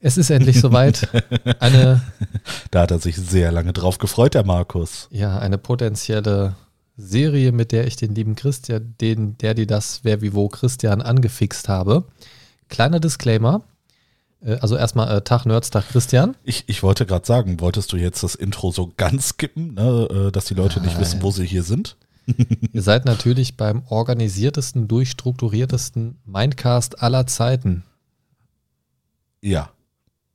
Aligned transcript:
Es 0.00 0.16
ist 0.16 0.30
endlich 0.30 0.60
soweit. 0.60 1.08
Eine, 1.60 2.00
Da 2.70 2.82
hat 2.82 2.90
er 2.90 2.98
sich 2.98 3.16
sehr 3.16 3.50
lange 3.52 3.72
drauf 3.72 3.98
gefreut, 3.98 4.34
der 4.34 4.44
Markus. 4.44 5.08
ja, 5.10 5.38
eine 5.38 5.58
potenzielle 5.58 6.54
Serie, 6.96 7.52
mit 7.52 7.72
der 7.72 7.86
ich 7.86 7.96
den 7.96 8.14
lieben 8.14 8.34
Christian, 8.36 8.94
den, 9.00 9.38
der 9.38 9.54
die 9.54 9.66
das 9.66 10.00
Wer 10.02 10.20
wie 10.20 10.34
wo 10.34 10.48
Christian 10.48 11.00
angefixt 11.00 11.68
habe. 11.68 12.04
Kleiner 12.68 13.00
Disclaimer. 13.00 13.62
Äh, 14.40 14.58
Also 14.60 14.76
erstmal 14.76 15.16
äh, 15.16 15.20
Tag 15.22 15.46
Nerds, 15.46 15.70
Tag 15.70 15.88
Christian. 15.88 16.36
Ich, 16.44 16.64
ich 16.68 16.82
wollte 16.82 17.06
gerade 17.06 17.26
sagen, 17.26 17.60
wolltest 17.60 17.92
du 17.92 17.96
jetzt 17.96 18.22
das 18.22 18.34
Intro 18.34 18.70
so 18.72 18.92
ganz 18.96 19.30
skippen, 19.30 19.74
ne, 19.74 20.08
äh, 20.28 20.32
dass 20.32 20.46
die 20.46 20.54
Leute 20.54 20.80
nicht 20.80 20.98
wissen, 20.98 21.22
wo 21.22 21.30
sie 21.30 21.46
hier 21.46 21.62
sind? 21.62 21.96
Ihr 22.72 22.82
seid 22.82 23.04
natürlich 23.04 23.56
beim 23.56 23.82
organisiertesten, 23.88 24.86
durchstrukturiertesten 24.86 26.18
Mindcast 26.26 27.00
aller 27.02 27.26
Zeiten. 27.26 27.84
Ja. 29.40 29.70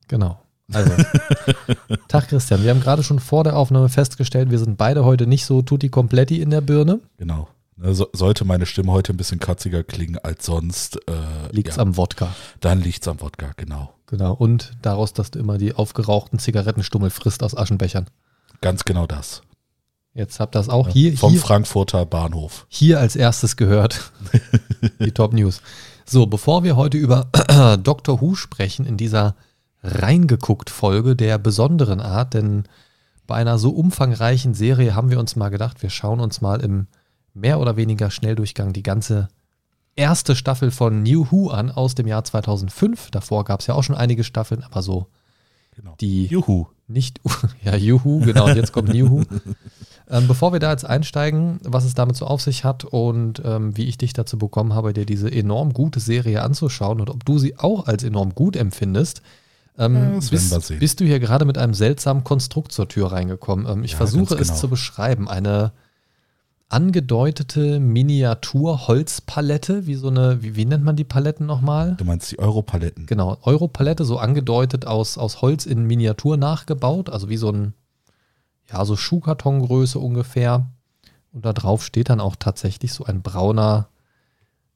Genau. 0.07 0.39
Also, 0.71 0.91
Tag 2.07 2.29
Christian, 2.29 2.63
wir 2.63 2.69
haben 2.71 2.79
gerade 2.81 3.03
schon 3.03 3.19
vor 3.19 3.43
der 3.43 3.57
Aufnahme 3.57 3.89
festgestellt, 3.89 4.49
wir 4.49 4.59
sind 4.59 4.77
beide 4.77 5.03
heute 5.05 5.27
nicht 5.27 5.45
so 5.45 5.61
tutti 5.61 5.89
kompletti 5.89 6.41
in 6.41 6.49
der 6.49 6.61
Birne. 6.61 6.99
Genau. 7.17 7.49
Ne, 7.75 7.93
So, 7.93 8.07
sollte 8.13 8.45
meine 8.45 8.65
Stimme 8.65 8.91
heute 8.91 9.13
ein 9.13 9.17
bisschen 9.17 9.39
katziger 9.39 9.83
klingen 9.83 10.17
als 10.19 10.45
sonst, 10.45 10.97
äh, 11.07 11.51
Liegt's 11.51 11.75
ja, 11.75 11.81
am 11.81 11.97
Wodka. 11.97 12.33
dann 12.61 12.81
liegt's 12.81 13.07
am 13.07 13.19
Wodka, 13.21 13.51
genau. 13.57 13.93
Genau. 14.07 14.33
Und 14.33 14.71
daraus, 14.81 15.13
dass 15.13 15.31
du 15.31 15.39
immer 15.39 15.57
die 15.57 15.73
aufgerauchten 15.73 16.39
Zigarettenstummel 16.39 17.09
frisst 17.09 17.43
aus 17.43 17.57
Aschenbechern. 17.57 18.07
Ganz 18.61 18.85
genau 18.85 19.05
das. 19.07 19.41
Jetzt 20.13 20.39
habt 20.39 20.55
ihr 20.55 20.59
das 20.59 20.69
auch 20.69 20.87
hier, 20.89 21.17
Vom 21.17 21.31
hier, 21.31 21.41
Frankfurter 21.41 22.05
Bahnhof. 22.05 22.67
hier 22.69 22.99
als 22.99 23.15
erstes 23.15 23.55
gehört. 23.57 24.11
die 24.99 25.11
Top 25.11 25.33
News. 25.33 25.61
So, 26.05 26.27
bevor 26.27 26.63
wir 26.63 26.75
heute 26.75 26.97
über 26.97 27.27
Doctor 27.83 28.21
Who 28.21 28.35
sprechen, 28.35 28.85
in 28.85 28.95
dieser 28.97 29.35
reingeguckt 29.83 30.69
Folge 30.69 31.15
der 31.15 31.37
besonderen 31.37 31.99
Art, 31.99 32.33
denn 32.33 32.63
bei 33.27 33.35
einer 33.35 33.57
so 33.57 33.71
umfangreichen 33.71 34.53
Serie 34.53 34.95
haben 34.95 35.09
wir 35.09 35.19
uns 35.19 35.35
mal 35.35 35.49
gedacht, 35.49 35.81
wir 35.81 35.89
schauen 35.89 36.19
uns 36.19 36.41
mal 36.41 36.61
im 36.61 36.87
mehr 37.33 37.59
oder 37.59 37.77
weniger 37.77 38.11
Schnelldurchgang 38.11 38.73
die 38.73 38.83
ganze 38.83 39.27
erste 39.95 40.35
Staffel 40.35 40.71
von 40.71 41.03
New 41.03 41.27
Who 41.31 41.49
an 41.49 41.71
aus 41.71 41.95
dem 41.95 42.07
Jahr 42.07 42.23
2005. 42.23 43.11
Davor 43.11 43.45
gab 43.45 43.59
es 43.59 43.67
ja 43.67 43.75
auch 43.75 43.83
schon 43.83 43.95
einige 43.95 44.23
Staffeln, 44.23 44.63
aber 44.63 44.81
so 44.81 45.07
Genau. 45.75 45.95
die 45.99 46.27
Juhu. 46.27 46.67
nicht, 46.87 47.19
ja, 47.63 47.75
Juhu, 47.75 48.19
genau, 48.19 48.45
und 48.45 48.55
jetzt 48.55 48.73
kommt 48.73 48.93
Juhu. 48.93 49.23
ähm, 50.09 50.27
bevor 50.27 50.53
wir 50.53 50.59
da 50.59 50.71
jetzt 50.71 50.85
einsteigen, 50.85 51.59
was 51.63 51.83
es 51.83 51.95
damit 51.95 52.15
so 52.15 52.27
auf 52.27 52.41
sich 52.41 52.63
hat 52.63 52.85
und 52.85 53.41
ähm, 53.43 53.75
wie 53.75 53.85
ich 53.85 53.97
dich 53.97 54.13
dazu 54.13 54.37
bekommen 54.37 54.73
habe, 54.73 54.93
dir 54.93 55.05
diese 55.05 55.31
enorm 55.31 55.73
gute 55.73 55.99
Serie 55.99 56.43
anzuschauen 56.43 57.01
und 57.01 57.09
ob 57.09 57.25
du 57.25 57.39
sie 57.39 57.57
auch 57.57 57.87
als 57.87 58.03
enorm 58.03 58.35
gut 58.35 58.55
empfindest, 58.55 59.21
ähm, 59.77 60.19
bist, 60.29 60.79
bist 60.79 60.99
du 60.99 61.05
hier 61.05 61.19
gerade 61.19 61.45
mit 61.45 61.57
einem 61.57 61.73
seltsamen 61.73 62.23
Konstrukt 62.23 62.71
zur 62.71 62.87
Tür 62.87 63.11
reingekommen. 63.11 63.65
Ähm, 63.67 63.83
ich 63.83 63.91
Ja, 63.91 63.97
versuche 63.97 64.35
ganz 64.35 64.41
es 64.41 64.47
genau. 64.49 64.59
zu 64.59 64.67
beschreiben. 64.69 65.27
Eine 65.27 65.71
angedeutete 66.69 67.79
Miniatur-Holzpalette, 67.79 69.85
wie 69.85 69.95
so 69.95 70.09
eine, 70.09 70.41
wie, 70.41 70.55
wie 70.55 70.65
nennt 70.65 70.83
man 70.83 70.95
die 70.95 71.03
Paletten 71.03 71.45
nochmal? 71.45 71.95
Du 71.97 72.05
meinst 72.05 72.31
die 72.31 72.39
Europaletten. 72.39 73.05
Genau, 73.05 73.37
Europalette, 73.43 74.05
so 74.05 74.17
angedeutet 74.17 74.87
aus, 74.87 75.17
aus 75.17 75.41
Holz 75.41 75.65
in 75.65 75.85
Miniatur 75.85 76.37
nachgebaut, 76.37 77.09
also 77.09 77.29
wie 77.29 77.37
so 77.37 77.51
ein, 77.51 77.73
ja, 78.71 78.83
so 78.85 78.95
Schuhkartongröße 78.95 79.99
ungefähr. 79.99 80.67
Und 81.31 81.45
da 81.45 81.53
drauf 81.53 81.83
steht 81.83 82.09
dann 82.09 82.19
auch 82.19 82.35
tatsächlich 82.35 82.93
so 82.93 83.05
ein 83.05 83.21
brauner, 83.21 83.87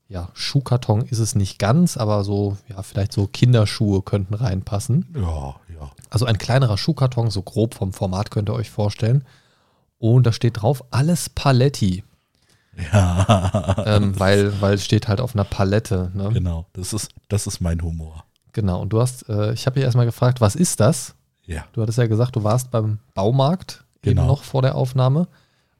ja, 0.10 0.30
Schuhkarton 0.34 1.02
ist 1.02 1.20
es 1.20 1.36
nicht 1.36 1.60
ganz, 1.60 1.98
aber 1.98 2.24
so, 2.24 2.58
ja, 2.70 2.82
vielleicht 2.84 3.12
so 3.12 3.28
Kinderschuhe 3.28 4.02
könnten 4.02 4.34
reinpassen. 4.34 5.06
Ja, 5.16 5.56
ja. 5.74 5.92
Also 6.10 6.26
ein 6.26 6.38
kleinerer 6.38 6.78
Schuhkarton, 6.78 7.30
so 7.30 7.42
grob 7.42 7.74
vom 7.76 7.92
Format 7.94 8.32
könnt 8.32 8.50
ihr 8.50 8.54
euch 8.54 8.70
vorstellen. 8.70 9.26
Und 10.00 10.26
da 10.28 10.32
steht 10.32 10.62
drauf, 10.62 10.84
alles 10.92 11.30
Paletti, 11.30 12.04
Ja, 12.94 13.84
ähm, 13.86 14.14
weil, 14.20 14.62
weil 14.62 14.76
es 14.76 14.86
steht 14.86 15.08
halt 15.08 15.20
auf 15.22 15.34
einer 15.36 15.44
Palette. 15.44 16.12
Ne? 16.14 16.30
genau. 16.34 16.66
Das 16.74 16.94
ist, 16.94 17.10
das 17.28 17.48
ist 17.48 17.60
mein 17.60 17.82
Humor. 17.82 18.24
Genau, 18.54 18.82
und 18.82 18.90
du 18.90 19.02
hast, 19.02 19.28
äh, 19.30 19.54
ich 19.54 19.66
habe 19.66 19.76
dich 19.76 19.84
erstmal 19.84 20.06
gefragt, 20.06 20.42
was 20.42 20.56
ist 20.56 20.80
das? 20.80 21.16
Ja. 21.46 21.66
Du 21.74 21.82
hattest 21.82 21.98
ja 21.98 22.08
gesagt, 22.08 22.36
du 22.36 22.44
warst 22.44 22.72
beim 22.72 23.00
Baumarkt 23.14 23.84
eben 24.04 24.16
Genau. 24.16 24.28
noch 24.28 24.44
vor 24.44 24.62
der 24.62 24.76
Aufnahme. 24.76 25.28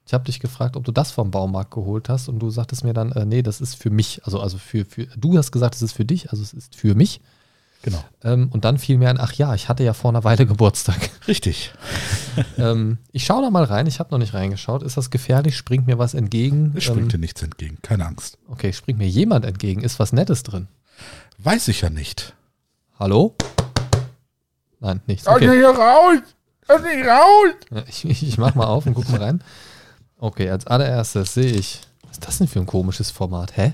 Ich 0.08 0.14
habe 0.14 0.24
dich 0.24 0.40
gefragt, 0.40 0.74
ob 0.78 0.84
du 0.84 0.90
das 0.90 1.10
vom 1.10 1.30
Baumarkt 1.30 1.70
geholt 1.70 2.08
hast 2.08 2.30
und 2.30 2.38
du 2.38 2.48
sagtest 2.48 2.82
mir 2.82 2.94
dann, 2.94 3.12
äh, 3.12 3.26
nee, 3.26 3.42
das 3.42 3.60
ist 3.60 3.74
für 3.74 3.90
mich. 3.90 4.22
Also, 4.24 4.40
also 4.40 4.56
für, 4.56 4.86
für, 4.86 5.04
du 5.04 5.36
hast 5.36 5.52
gesagt, 5.52 5.74
es 5.74 5.82
ist 5.82 5.92
für 5.92 6.06
dich, 6.06 6.30
also 6.30 6.42
es 6.42 6.54
ist 6.54 6.74
für 6.74 6.94
mich. 6.94 7.20
Genau. 7.82 8.02
Ähm, 8.24 8.48
und 8.50 8.64
dann 8.64 8.78
fiel 8.78 8.96
mir 8.96 9.10
ein, 9.10 9.20
ach 9.20 9.34
ja, 9.34 9.54
ich 9.54 9.68
hatte 9.68 9.84
ja 9.84 9.92
vor 9.92 10.10
einer 10.10 10.24
Weile 10.24 10.46
Geburtstag. 10.46 11.10
Richtig. 11.28 11.74
ähm, 12.56 12.96
ich 13.12 13.26
schaue 13.26 13.42
da 13.42 13.50
mal 13.50 13.64
rein, 13.64 13.86
ich 13.86 14.00
habe 14.00 14.10
noch 14.10 14.16
nicht 14.16 14.32
reingeschaut. 14.32 14.82
Ist 14.82 14.96
das 14.96 15.10
gefährlich? 15.10 15.58
Springt 15.58 15.86
mir 15.86 15.98
was 15.98 16.14
entgegen? 16.14 16.72
Es 16.74 16.84
springt 16.84 17.12
dir 17.12 17.16
ähm, 17.16 17.20
nichts 17.20 17.42
entgegen. 17.42 17.76
Keine 17.82 18.06
Angst. 18.06 18.38
okay, 18.48 18.72
springt 18.72 18.98
mir 18.98 19.08
jemand 19.08 19.44
entgegen? 19.44 19.82
Ist 19.82 19.98
was 19.98 20.14
Nettes 20.14 20.42
drin? 20.42 20.68
Weiß 21.36 21.68
ich 21.68 21.82
ja 21.82 21.90
nicht. 21.90 22.34
Hallo? 22.98 23.34
Nein, 24.80 25.02
nichts. 25.06 25.26
Lass 25.26 25.36
Okay. 25.36 25.48
mich 25.48 25.56
hier 25.58 25.68
raus! 25.68 26.18
Lass 26.66 26.80
mich 26.82 27.06
raus! 27.06 27.54
Ja, 27.70 27.82
ich, 27.86 28.04
ich, 28.06 28.26
ich 28.26 28.38
mach 28.38 28.54
mal 28.54 28.68
auf 28.68 28.86
und 28.86 28.94
guck 28.94 29.06
mal 29.10 29.22
rein. 29.22 29.42
Okay, 30.18 30.50
als 30.50 30.66
allererstes 30.66 31.34
sehe 31.34 31.52
ich. 31.52 31.80
Was 32.02 32.12
ist 32.12 32.26
das 32.26 32.38
denn 32.38 32.48
für 32.48 32.58
ein 32.60 32.66
komisches 32.66 33.10
Format? 33.10 33.56
Hä? 33.56 33.72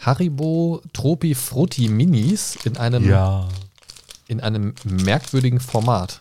Haribo 0.00 0.80
Tropi 0.92 1.34
Frutti 1.34 1.88
Minis 1.88 2.56
in 2.64 2.76
einem, 2.76 3.08
Ja. 3.08 3.48
in 4.26 4.40
einem 4.40 4.74
merkwürdigen 4.84 5.60
Format. 5.60 6.20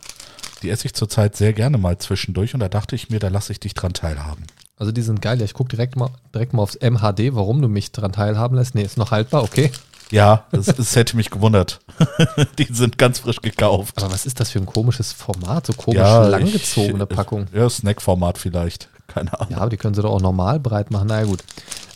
Die 0.63 0.69
esse 0.69 0.87
ich 0.87 0.93
zurzeit 0.93 1.35
sehr 1.35 1.53
gerne 1.53 1.77
mal 1.77 1.97
zwischendurch 1.99 2.53
und 2.53 2.59
da 2.59 2.69
dachte 2.69 2.95
ich 2.95 3.09
mir, 3.09 3.19
da 3.19 3.27
lasse 3.27 3.51
ich 3.51 3.59
dich 3.59 3.73
dran 3.75 3.93
teilhaben. 3.93 4.43
Also 4.77 4.91
die 4.91 5.01
sind 5.03 5.21
geil. 5.21 5.39
Ja, 5.39 5.45
ich 5.45 5.53
gucke 5.53 5.69
direkt 5.69 5.95
mal, 5.95 6.09
direkt 6.33 6.53
mal 6.53 6.63
aufs 6.63 6.75
MHD, 6.81 7.33
warum 7.35 7.61
du 7.61 7.67
mich 7.67 7.91
dran 7.91 8.11
teilhaben 8.11 8.57
lässt. 8.57 8.75
Nee, 8.75 8.83
ist 8.83 8.97
noch 8.97 9.11
haltbar, 9.11 9.43
okay. 9.43 9.71
Ja, 10.09 10.45
das, 10.51 10.67
das 10.67 10.95
hätte 10.95 11.15
mich 11.17 11.29
gewundert. 11.29 11.79
Die 12.59 12.67
sind 12.71 12.97
ganz 12.97 13.19
frisch 13.19 13.41
gekauft. 13.41 14.01
Aber 14.01 14.11
was 14.13 14.25
ist 14.25 14.39
das 14.39 14.51
für 14.51 14.59
ein 14.59 14.65
komisches 14.65 15.11
Format? 15.13 15.67
So 15.67 15.73
komisch 15.73 15.99
Ja, 15.99 16.27
langgezogene 16.27 17.03
ich- 17.09 17.15
Packung. 17.15 17.47
Ja, 17.53 17.69
Snackformat 17.69 18.37
vielleicht. 18.37 18.89
Keine 19.07 19.39
Ahnung. 19.39 19.51
Ja, 19.51 19.57
aber 19.57 19.69
die 19.69 19.77
können 19.77 19.93
sie 19.95 20.01
doch 20.01 20.11
auch 20.11 20.21
normal 20.21 20.59
breit 20.59 20.91
machen. 20.91 21.07
Na 21.07 21.19
ja, 21.21 21.25
gut. 21.25 21.43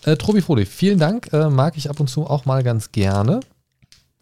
Äh, 0.04 0.18
Tropi 0.18 0.42
Frutti, 0.42 0.66
vielen 0.66 0.98
Dank. 1.00 1.32
Äh, 1.34 1.50
mag 1.50 1.78
ich 1.78 1.90
ab 1.90 2.00
und 2.00 2.08
zu 2.08 2.26
auch 2.28 2.46
mal 2.46 2.64
ganz 2.64 2.92
gerne. 2.92 3.42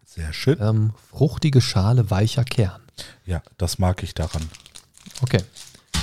Sehr 0.04 0.32
schön. 0.32 0.58
Ähm, 0.60 0.92
fruchtige 1.10 1.60
Schale, 1.60 2.10
weicher 2.10 2.44
Kern. 2.44 2.80
Ja, 3.24 3.42
das 3.58 3.78
mag 3.78 4.02
ich 4.02 4.12
daran. 4.14 4.42
Okay. 5.22 5.38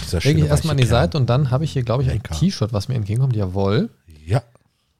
Dieser 0.06 0.20
Lege 0.22 0.42
ich 0.42 0.48
erstmal 0.48 0.72
an 0.72 0.78
die 0.78 0.84
Kern. 0.84 1.04
Seite 1.04 1.18
und 1.18 1.28
dann 1.30 1.52
habe 1.52 1.66
ich 1.66 1.72
hier, 1.74 1.84
glaube 1.84 2.04
ich, 2.04 2.10
ein 2.10 2.16
Lecker. 2.18 2.34
T-Shirt, 2.36 2.72
was 2.74 2.88
mir 2.88 2.96
entgegenkommt. 2.96 3.36
Jawohl. 3.36 3.90
Ja, 4.26 4.42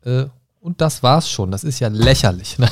Äh, 0.04 0.26
und 0.60 0.82
das 0.82 1.02
war's 1.02 1.30
schon. 1.30 1.52
Das 1.52 1.64
ist 1.64 1.80
ja 1.80 1.88
lächerlich. 1.88 2.60
Ne? 2.60 2.70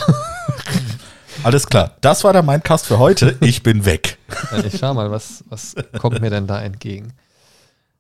alles 1.44 1.66
klar. 1.68 1.96
Das 2.02 2.24
war 2.24 2.34
der 2.34 2.44
Mindcast 2.44 2.86
für 2.88 3.00
heute. 3.00 3.38
Ich 3.40 3.64
bin 3.64 3.86
weg. 3.86 4.18
ich 4.66 4.78
schau 4.78 4.94
mal, 4.94 5.12
was, 5.12 5.44
was 5.50 5.76
kommt 6.00 6.20
mir 6.20 6.30
denn 6.30 6.46
da 6.48 6.62
entgegen? 6.62 7.14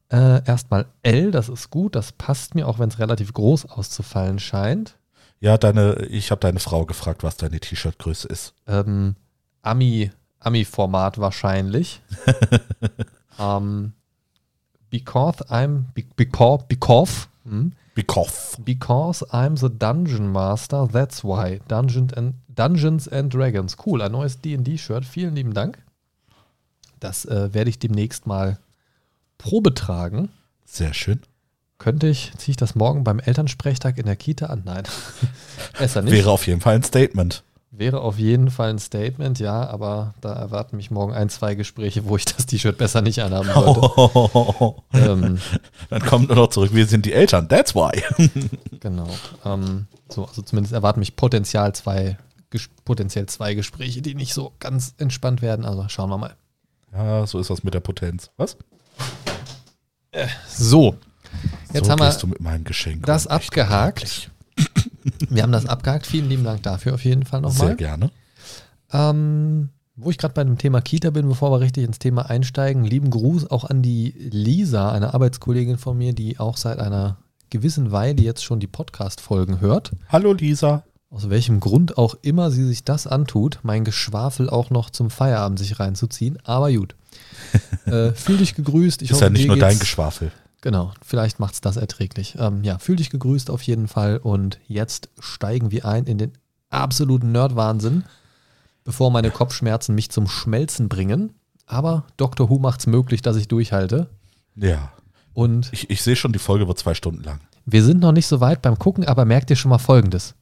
Äh, 0.10 0.46
erstmal 0.46 0.86
L, 1.04 1.31
das 1.31 1.50
ist 1.50 1.69
gut. 1.69 1.96
Das 1.96 2.12
passt 2.12 2.56
mir, 2.56 2.68
auch 2.68 2.80
wenn 2.80 2.90
es 2.90 3.00
relativ 3.00 3.34
groß 3.34 3.66
auszufallen 3.66 4.40
scheint. 4.40 4.98
Ja, 5.40 5.57
deine, 5.57 6.06
ich 6.06 6.31
habe 6.31 6.42
deine 6.42 6.60
Frau 6.60 6.86
gefragt, 6.86 7.24
was 7.24 7.38
deine 7.38 7.60
T-Shirt-Größe 7.60 8.28
ist. 8.28 8.54
Ähm, 8.68 9.16
Ami, 9.62 10.12
Ami-Format 10.40 11.18
wahrscheinlich. 11.18 12.02
ähm, 13.40 13.94
because 14.90 15.44
I'm, 15.50 15.86
be- 15.94 16.06
because, 16.16 16.63
because, 16.68 17.28
hm? 17.44 17.74
Bikoff. 17.96 18.58
Because 18.63 19.25
I'm 19.31 19.56
the 19.58 19.69
Dungeon 19.69 20.31
Master, 20.31 20.88
that's 20.92 21.24
why. 21.24 21.62
Dungeons 21.69 22.13
and, 22.13 22.36
Dungeons 22.50 23.08
and 23.08 23.34
Dragons. 23.34 23.78
Cool, 23.86 24.01
ein 24.01 24.12
neues 24.12 24.42
DD-Shirt. 24.42 25.06
Vielen 25.06 25.36
lieben 25.36 25.54
Dank. 25.54 25.81
Das 27.00 27.25
äh, 27.25 27.54
werde 27.54 27.69
ich 27.69 27.80
demnächst 27.80 28.28
mal 28.28 28.60
Probe 29.38 29.74
tragen. 29.74 30.30
Sehr 30.66 30.94
schön. 30.94 31.22
Könnte 31.78 32.08
ich, 32.08 32.32
ziehe 32.38 32.52
ich 32.54 32.58
das 32.58 32.76
morgen 32.76 33.04
beim 33.04 33.20
Elternsprechtag 33.20 33.98
in 33.98 34.06
der 34.06 34.16
Kita 34.16 34.48
an? 34.48 34.64
Nein. 34.66 34.84
Besser 35.78 36.02
nicht. 36.02 36.14
Wäre 36.14 36.32
auf 36.32 36.48
jeden 36.48 36.62
Fall 36.62 36.76
ein 36.76 36.84
Statement. 36.84 37.44
Wäre 37.78 38.00
auf 38.00 38.18
jeden 38.18 38.50
Fall 38.52 38.70
ein 38.70 38.80
Statement, 38.80 39.38
ja, 39.40 39.68
aber 39.68 40.14
da 40.22 40.32
erwarten 40.32 40.78
mich 40.78 40.92
morgen 40.92 41.14
ein, 41.14 41.28
zwei 41.28 41.56
Gespräche, 41.56 42.06
wo 42.06 42.16
ich 42.16 42.24
das 42.24 42.46
T-Shirt 42.46 42.78
besser 42.78 43.02
nicht 43.02 43.22
anhaben 43.22 43.50
sollte. 43.54 44.82
ähm, 44.94 45.40
Dann 45.90 46.02
kommt 46.04 46.30
nur 46.30 46.38
noch 46.38 46.48
zurück, 46.48 46.74
wir 46.74 46.86
sind 46.86 47.06
die 47.06 47.12
Eltern, 47.12 47.50
that's 47.50 47.76
why. 47.76 48.02
genau. 48.80 49.10
Ähm, 49.44 49.88
so, 50.08 50.24
also 50.26 50.42
zumindest 50.42 50.74
erwarten 50.74 51.02
mich 51.02 51.18
potenziell 51.18 51.74
zwei, 51.74 52.18
potenziell 52.86 53.26
zwei 53.26 53.56
Gespräche, 53.56 54.02
die 54.02 54.16
nicht 54.16 54.34
so 54.34 54.54
ganz 54.62 54.96
entspannt 54.98 55.42
werden. 55.42 55.66
Also 55.66 55.86
schauen 55.90 56.10
wir 56.10 56.18
mal. 56.18 56.36
Ja, 56.94 57.28
so 57.28 57.40
ist 57.40 57.50
das 57.50 57.66
mit 57.66 57.74
der 57.74 57.82
Potenz. 57.82 58.32
Was? 58.38 58.56
So, 60.47 60.95
jetzt 61.73 61.85
so 61.85 61.91
haben 61.91 62.00
wir 62.00 62.06
gehst 62.07 62.23
du 62.23 62.27
mit 62.27 62.39
meinem 62.39 62.63
Geschenk. 62.63 63.06
das 63.06 63.27
abgehakt. 63.27 64.31
Wir 65.29 65.44
haben 65.44 65.51
das 65.51 65.65
abgehakt. 65.65 66.07
Vielen 66.07 66.29
lieben 66.29 66.44
Dank 66.44 66.63
dafür 66.63 66.94
auf 66.94 67.03
jeden 67.03 67.25
Fall 67.25 67.41
Sehr 67.41 67.50
nochmal. 67.50 67.75
gerne. 67.75 68.12
Ähm, 68.91 69.69
wo 69.95 70.09
ich 70.09 70.17
gerade 70.17 70.33
bei 70.33 70.44
dem 70.44 70.57
Thema 70.57 70.81
Kita 70.81 71.09
bin, 71.09 71.27
bevor 71.27 71.51
wir 71.51 71.59
richtig 71.59 71.83
ins 71.83 72.00
Thema 72.00 72.29
einsteigen, 72.29 72.83
lieben 72.85 73.09
Gruß 73.09 73.50
auch 73.51 73.65
an 73.65 73.81
die 73.81 74.12
Lisa, 74.17 74.91
eine 74.91 75.13
Arbeitskollegin 75.13 75.77
von 75.77 75.97
mir, 75.97 76.13
die 76.13 76.39
auch 76.39 76.57
seit 76.57 76.79
einer 76.79 77.17
gewissen 77.50 77.91
Weile 77.91 78.21
jetzt 78.21 78.44
schon 78.44 78.59
die 78.59 78.67
Podcast-Folgen 78.67 79.62
hört. 79.62 79.91
Hallo 80.09 80.33
Lisa. 80.33 80.83
Aus 81.09 81.29
welchem 81.29 81.59
Grund 81.59 81.97
auch 81.97 82.15
immer 82.23 82.51
sie 82.51 82.65
sich 82.65 82.83
das 82.83 83.07
antut, 83.07 83.59
mein 83.63 83.85
Geschwafel 83.85 84.50
auch 84.50 84.69
noch 84.69 84.89
zum 84.89 85.09
Feierabend 85.09 85.59
sich 85.59 85.79
reinzuziehen. 85.79 86.39
Aber 86.44 86.71
gut. 86.73 86.95
äh, 87.86 88.12
fühl 88.14 88.38
dich 88.38 88.56
gegrüßt. 88.56 89.02
Ich 89.02 89.10
ist 89.12 89.16
hoffe, 89.16 89.26
ja 89.26 89.30
nicht 89.30 89.48
nur 89.48 89.58
dein 89.58 89.80
Geschwafel. 89.80 90.32
Genau, 90.62 90.94
vielleicht 91.06 91.40
macht 91.40 91.54
es 91.54 91.62
das 91.62 91.78
erträglich. 91.78 92.36
Ähm, 92.40 92.64
ja, 92.64 92.80
fühl 92.80 92.96
dich 92.96 93.10
gegrüßt 93.12 93.50
auf 93.52 93.62
jeden 93.62 93.88
Fall. 93.88 94.18
Und 94.18 94.60
jetzt 94.68 95.10
steigen 95.20 95.72
wir 95.72 95.86
ein 95.86 96.06
in 96.06 96.18
den 96.18 96.32
absoluten 96.72 97.32
Nerd-Wahnsinn, 97.32 98.04
bevor 98.84 99.12
meine 99.12 99.30
Kopfschmerzen 99.30 99.94
mich 99.94 100.10
zum 100.10 100.28
Schmelzen 100.28 100.90
bringen. 100.90 101.34
Aber 101.68 102.06
Dr. 102.18 102.50
Who 102.50 102.58
macht 102.58 102.80
es 102.80 102.88
möglich, 102.88 103.22
dass 103.22 103.36
ich 103.38 103.48
durchhalte. 103.48 104.10
Ja. 104.56 104.92
Und 105.34 105.70
Ich, 105.72 105.90
ich 105.90 106.02
sehe 106.02 106.16
schon, 106.16 106.34
die 106.34 106.40
Folge 106.40 106.68
wird 106.68 106.80
zwei 106.80 106.94
Stunden 106.96 107.24
lang. 107.24 107.42
wir 107.66 107.84
sind 107.84 108.00
noch 108.00 108.12
nicht 108.12 108.28
so 108.28 108.40
weit 108.40 108.62
beim 108.62 108.80
Gucken, 108.80 109.06
aber 109.06 109.26
merkt 109.26 109.50
ihr 109.50 109.56
schon 109.56 109.70
mal 109.70 109.78
Folgendes. 109.78 110.34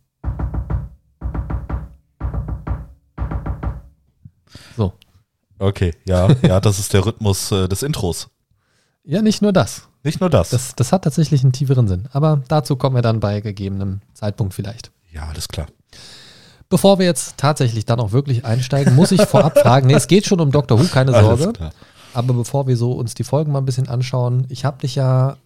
Okay, 5.63 5.93
ja, 6.05 6.27
ja, 6.41 6.59
das 6.59 6.77
ist 6.77 6.93
der 6.93 7.05
Rhythmus 7.05 7.51
äh, 7.53 7.69
des 7.69 7.83
Intros. 7.83 8.27
Ja, 9.05 9.21
nicht 9.21 9.41
nur 9.41 9.53
das. 9.53 9.87
Nicht 10.03 10.19
nur 10.19 10.29
das. 10.29 10.49
das. 10.49 10.75
Das 10.75 10.91
hat 10.91 11.05
tatsächlich 11.05 11.41
einen 11.43 11.53
tieferen 11.53 11.87
Sinn. 11.87 12.09
Aber 12.11 12.41
dazu 12.49 12.75
kommen 12.75 12.97
wir 12.97 13.01
dann 13.01 13.21
bei 13.21 13.39
gegebenem 13.39 14.01
Zeitpunkt 14.13 14.53
vielleicht. 14.53 14.91
ja, 15.11 15.25
alles 15.27 15.47
klar. 15.47 15.67
Bevor 16.67 16.99
wir 16.99 17.05
jetzt 17.05 17.37
tatsächlich 17.37 17.85
dann 17.85 17.99
auch 18.01 18.11
wirklich 18.11 18.43
einsteigen, 18.45 18.95
muss 18.95 19.11
ich 19.13 19.21
vorab 19.21 19.57
fragen, 19.61 19.87
nee, 19.87 19.93
es 19.93 20.07
geht 20.07 20.25
schon 20.25 20.41
um 20.41 20.51
Doctor 20.51 20.79
Who, 20.79 20.85
keine 20.85 21.11
Sorge. 21.11 21.53
Aber 22.13 22.33
bevor 22.33 22.67
wir 22.67 22.75
so 22.75 22.91
uns 22.91 23.13
die 23.13 23.23
Folgen 23.23 23.51
mal 23.53 23.59
ein 23.59 23.65
bisschen 23.65 23.87
anschauen, 23.87 24.45
ich 24.49 24.65
habe 24.65 24.79
dich 24.79 24.95
ja 24.95 25.37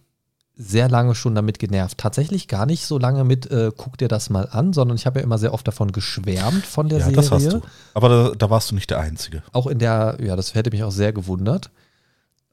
sehr 0.60 0.88
lange 0.88 1.14
schon 1.14 1.36
damit 1.36 1.60
genervt. 1.60 1.98
Tatsächlich 1.98 2.48
gar 2.48 2.66
nicht 2.66 2.84
so 2.84 2.98
lange 2.98 3.22
mit, 3.22 3.48
äh, 3.48 3.70
guck 3.76 3.96
dir 3.96 4.08
das 4.08 4.28
mal 4.28 4.48
an, 4.50 4.72
sondern 4.72 4.96
ich 4.96 5.06
habe 5.06 5.20
ja 5.20 5.24
immer 5.24 5.38
sehr 5.38 5.54
oft 5.54 5.66
davon 5.68 5.92
geschwärmt 5.92 6.66
von 6.66 6.88
der 6.88 6.98
Ja, 6.98 7.04
Serie. 7.04 7.16
das 7.16 7.30
hast 7.30 7.52
du. 7.52 7.60
Aber 7.94 8.08
da, 8.08 8.32
da 8.36 8.50
warst 8.50 8.72
du 8.72 8.74
nicht 8.74 8.90
der 8.90 8.98
Einzige. 8.98 9.44
Auch 9.52 9.68
in 9.68 9.78
der, 9.78 10.18
ja, 10.20 10.34
das 10.34 10.54
hätte 10.54 10.70
mich 10.70 10.82
auch 10.82 10.90
sehr 10.90 11.12
gewundert. 11.12 11.70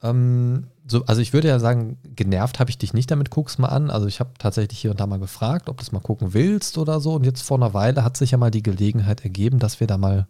Ähm, 0.04 0.68
so, 0.86 1.04
also 1.06 1.20
ich 1.20 1.32
würde 1.32 1.48
ja 1.48 1.58
sagen, 1.58 1.98
genervt 2.14 2.60
habe 2.60 2.70
ich 2.70 2.78
dich 2.78 2.94
nicht 2.94 3.10
damit, 3.10 3.30
guck's 3.30 3.58
mal 3.58 3.68
an. 3.70 3.90
Also 3.90 4.06
ich 4.06 4.20
habe 4.20 4.30
tatsächlich 4.38 4.78
hier 4.78 4.92
und 4.92 5.00
da 5.00 5.06
mal 5.08 5.18
gefragt, 5.18 5.68
ob 5.68 5.78
du 5.78 5.82
es 5.82 5.90
mal 5.90 5.98
gucken 5.98 6.32
willst 6.32 6.78
oder 6.78 7.00
so. 7.00 7.14
Und 7.14 7.24
jetzt 7.24 7.42
vor 7.42 7.58
einer 7.58 7.74
Weile 7.74 8.04
hat 8.04 8.16
sich 8.16 8.30
ja 8.30 8.38
mal 8.38 8.52
die 8.52 8.62
Gelegenheit 8.62 9.24
ergeben, 9.24 9.58
dass 9.58 9.80
wir 9.80 9.88
da 9.88 9.98
mal 9.98 10.28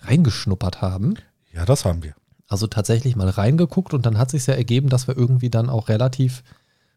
reingeschnuppert 0.00 0.82
haben. 0.82 1.14
Ja, 1.52 1.64
das 1.64 1.84
haben 1.84 2.02
wir. 2.02 2.14
Also 2.48 2.66
tatsächlich 2.66 3.14
mal 3.14 3.28
reingeguckt 3.28 3.94
und 3.94 4.04
dann 4.06 4.18
hat 4.18 4.30
sich 4.32 4.44
ja 4.46 4.54
ergeben, 4.54 4.88
dass 4.88 5.06
wir 5.06 5.16
irgendwie 5.16 5.50
dann 5.50 5.70
auch 5.70 5.88
relativ 5.88 6.42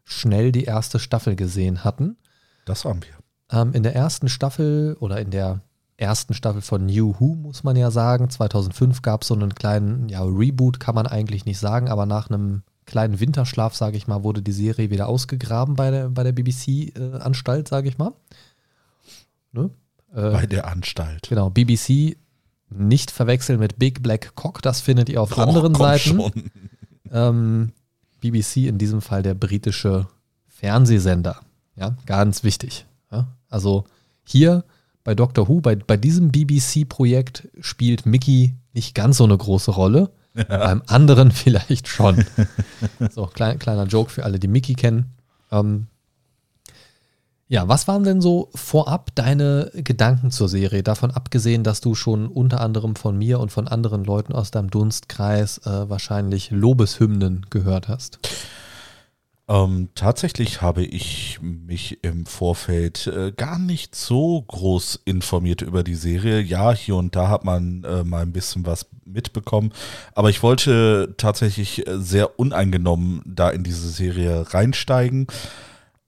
schnell 0.06 0.52
die 0.52 0.64
erste 0.64 0.98
Staffel 0.98 1.36
gesehen 1.36 1.84
hatten. 1.84 2.16
Das 2.64 2.84
haben 2.84 3.00
wir. 3.02 3.60
Ähm, 3.60 3.74
in 3.74 3.82
der 3.82 3.94
ersten 3.94 4.28
Staffel 4.28 4.96
oder 5.00 5.20
in 5.20 5.30
der 5.30 5.60
ersten 5.98 6.34
Staffel 6.34 6.62
von 6.62 6.86
New 6.86 7.14
Who, 7.18 7.34
muss 7.34 7.64
man 7.64 7.76
ja 7.76 7.90
sagen, 7.90 8.30
2005 8.30 9.02
gab 9.02 9.22
es 9.22 9.28
so 9.28 9.34
einen 9.34 9.54
kleinen 9.54 10.08
ja, 10.08 10.22
Reboot, 10.22 10.80
kann 10.80 10.94
man 10.94 11.06
eigentlich 11.06 11.44
nicht 11.44 11.58
sagen, 11.58 11.88
aber 11.88 12.06
nach 12.06 12.30
einem 12.30 12.62
kleinen 12.86 13.18
Winterschlaf, 13.18 13.74
sage 13.74 13.96
ich 13.96 14.06
mal, 14.06 14.22
wurde 14.22 14.42
die 14.42 14.52
Serie 14.52 14.90
wieder 14.90 15.08
ausgegraben 15.08 15.74
bei 15.74 15.90
der, 15.90 16.08
bei 16.08 16.22
der 16.22 16.32
BBC-Anstalt, 16.32 17.68
sage 17.68 17.88
ich 17.88 17.98
mal. 17.98 18.12
Ne? 19.52 19.70
Äh, 20.14 20.30
Bei 20.30 20.46
der 20.46 20.68
Anstalt. 20.68 21.28
genau, 21.28 21.50
BBC 21.50 22.16
nicht 22.68 23.10
verwechseln 23.10 23.58
mit 23.58 23.78
Big 23.78 24.02
Black 24.02 24.34
Cock, 24.34 24.62
das 24.62 24.80
findet 24.80 25.08
ihr 25.08 25.20
auf 25.20 25.36
anderen 25.36 25.72
komm 25.72 25.86
Seiten. 25.86 26.00
schon. 26.00 26.32
Ähm, 27.12 27.72
BBC 28.30 28.68
in 28.68 28.78
diesem 28.78 29.00
Fall 29.00 29.22
der 29.22 29.34
britische 29.34 30.08
Fernsehsender. 30.48 31.40
Ja, 31.76 31.96
ganz 32.06 32.42
wichtig. 32.44 32.86
Ja, 33.10 33.28
also 33.48 33.84
hier 34.24 34.64
bei 35.04 35.14
Doctor 35.14 35.48
Who, 35.48 35.60
bei, 35.60 35.76
bei 35.76 35.96
diesem 35.96 36.32
BBC-Projekt 36.32 37.48
spielt 37.60 38.06
Mickey 38.06 38.56
nicht 38.72 38.94
ganz 38.94 39.18
so 39.18 39.24
eine 39.24 39.36
große 39.36 39.70
Rolle. 39.70 40.10
Beim 40.48 40.82
anderen 40.86 41.30
vielleicht 41.32 41.88
schon. 41.88 42.24
so, 43.10 43.26
klein, 43.26 43.58
kleiner 43.58 43.84
Joke 43.84 44.10
für 44.10 44.24
alle, 44.24 44.38
die 44.38 44.48
Mickey 44.48 44.74
kennen. 44.74 45.14
Ähm, 45.50 45.86
ja, 47.48 47.68
was 47.68 47.86
waren 47.86 48.02
denn 48.02 48.20
so 48.20 48.50
vorab 48.54 49.14
deine 49.14 49.70
Gedanken 49.74 50.30
zur 50.30 50.48
Serie? 50.48 50.82
Davon 50.82 51.12
abgesehen, 51.12 51.62
dass 51.62 51.80
du 51.80 51.94
schon 51.94 52.26
unter 52.26 52.60
anderem 52.60 52.96
von 52.96 53.16
mir 53.16 53.38
und 53.38 53.52
von 53.52 53.68
anderen 53.68 54.04
Leuten 54.04 54.32
aus 54.32 54.50
deinem 54.50 54.70
Dunstkreis 54.70 55.58
äh, 55.58 55.88
wahrscheinlich 55.88 56.50
Lobeshymnen 56.50 57.46
gehört 57.48 57.86
hast. 57.86 58.18
Ähm, 59.48 59.90
tatsächlich 59.94 60.60
habe 60.60 60.82
ich 60.82 61.38
mich 61.40 62.02
im 62.02 62.26
Vorfeld 62.26 63.06
äh, 63.06 63.30
gar 63.30 63.60
nicht 63.60 63.94
so 63.94 64.42
groß 64.42 65.02
informiert 65.04 65.62
über 65.62 65.84
die 65.84 65.94
Serie. 65.94 66.40
Ja, 66.40 66.72
hier 66.72 66.96
und 66.96 67.14
da 67.14 67.28
hat 67.28 67.44
man 67.44 67.84
äh, 67.84 68.02
mal 68.02 68.22
ein 68.22 68.32
bisschen 68.32 68.66
was 68.66 68.86
mitbekommen, 69.04 69.72
aber 70.16 70.30
ich 70.30 70.42
wollte 70.42 71.14
tatsächlich 71.16 71.86
äh, 71.86 71.96
sehr 72.00 72.40
uneingenommen 72.40 73.22
da 73.24 73.50
in 73.50 73.62
diese 73.62 73.88
Serie 73.88 74.52
reinsteigen. 74.52 75.28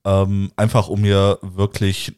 Ähm, 0.08 0.50
einfach 0.56 0.88
um 0.88 1.02
mir 1.02 1.38
wirklich 1.42 2.14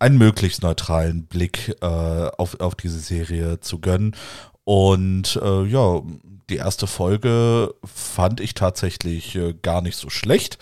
einen 0.00 0.18
möglichst 0.18 0.62
neutralen 0.62 1.26
Blick 1.26 1.76
äh, 1.80 1.86
auf, 1.86 2.58
auf 2.58 2.74
diese 2.74 2.98
Serie 2.98 3.60
zu 3.60 3.78
gönnen. 3.78 4.16
Und 4.64 5.38
äh, 5.40 5.62
ja, 5.62 6.02
die 6.50 6.56
erste 6.56 6.88
Folge 6.88 7.74
fand 7.84 8.40
ich 8.40 8.54
tatsächlich 8.54 9.36
äh, 9.36 9.54
gar 9.62 9.82
nicht 9.82 9.96
so 9.96 10.10
schlecht. 10.10 10.58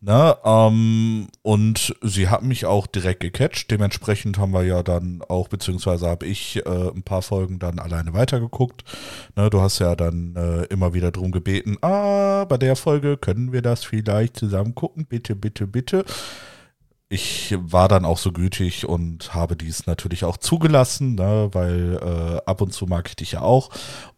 Ne, 0.00 0.36
ähm, 0.44 1.26
und 1.42 1.96
sie 2.02 2.28
hat 2.28 2.44
mich 2.44 2.66
auch 2.66 2.86
direkt 2.86 3.18
gecatcht. 3.18 3.68
Dementsprechend 3.72 4.38
haben 4.38 4.52
wir 4.52 4.62
ja 4.62 4.84
dann 4.84 5.22
auch, 5.28 5.48
beziehungsweise 5.48 6.06
habe 6.06 6.24
ich 6.24 6.64
äh, 6.64 6.90
ein 6.94 7.02
paar 7.02 7.22
Folgen 7.22 7.58
dann 7.58 7.80
alleine 7.80 8.14
weitergeguckt. 8.14 8.84
Ne, 9.34 9.50
du 9.50 9.60
hast 9.60 9.80
ja 9.80 9.96
dann 9.96 10.36
äh, 10.36 10.64
immer 10.66 10.94
wieder 10.94 11.10
drum 11.10 11.32
gebeten, 11.32 11.78
ah, 11.82 12.44
bei 12.44 12.58
der 12.58 12.76
Folge 12.76 13.16
können 13.16 13.52
wir 13.52 13.60
das 13.60 13.82
vielleicht 13.82 14.36
zusammen 14.36 14.76
gucken. 14.76 15.04
Bitte, 15.04 15.34
bitte, 15.34 15.66
bitte. 15.66 16.04
Ich 17.08 17.56
war 17.58 17.88
dann 17.88 18.04
auch 18.04 18.18
so 18.18 18.32
gütig 18.32 18.86
und 18.86 19.34
habe 19.34 19.56
dies 19.56 19.86
natürlich 19.86 20.24
auch 20.24 20.36
zugelassen, 20.36 21.16
ne, 21.16 21.48
weil 21.52 21.98
äh, 22.00 22.40
ab 22.48 22.60
und 22.60 22.72
zu 22.72 22.86
mag 22.86 23.08
ich 23.08 23.16
dich 23.16 23.32
ja 23.32 23.40
auch. 23.40 23.70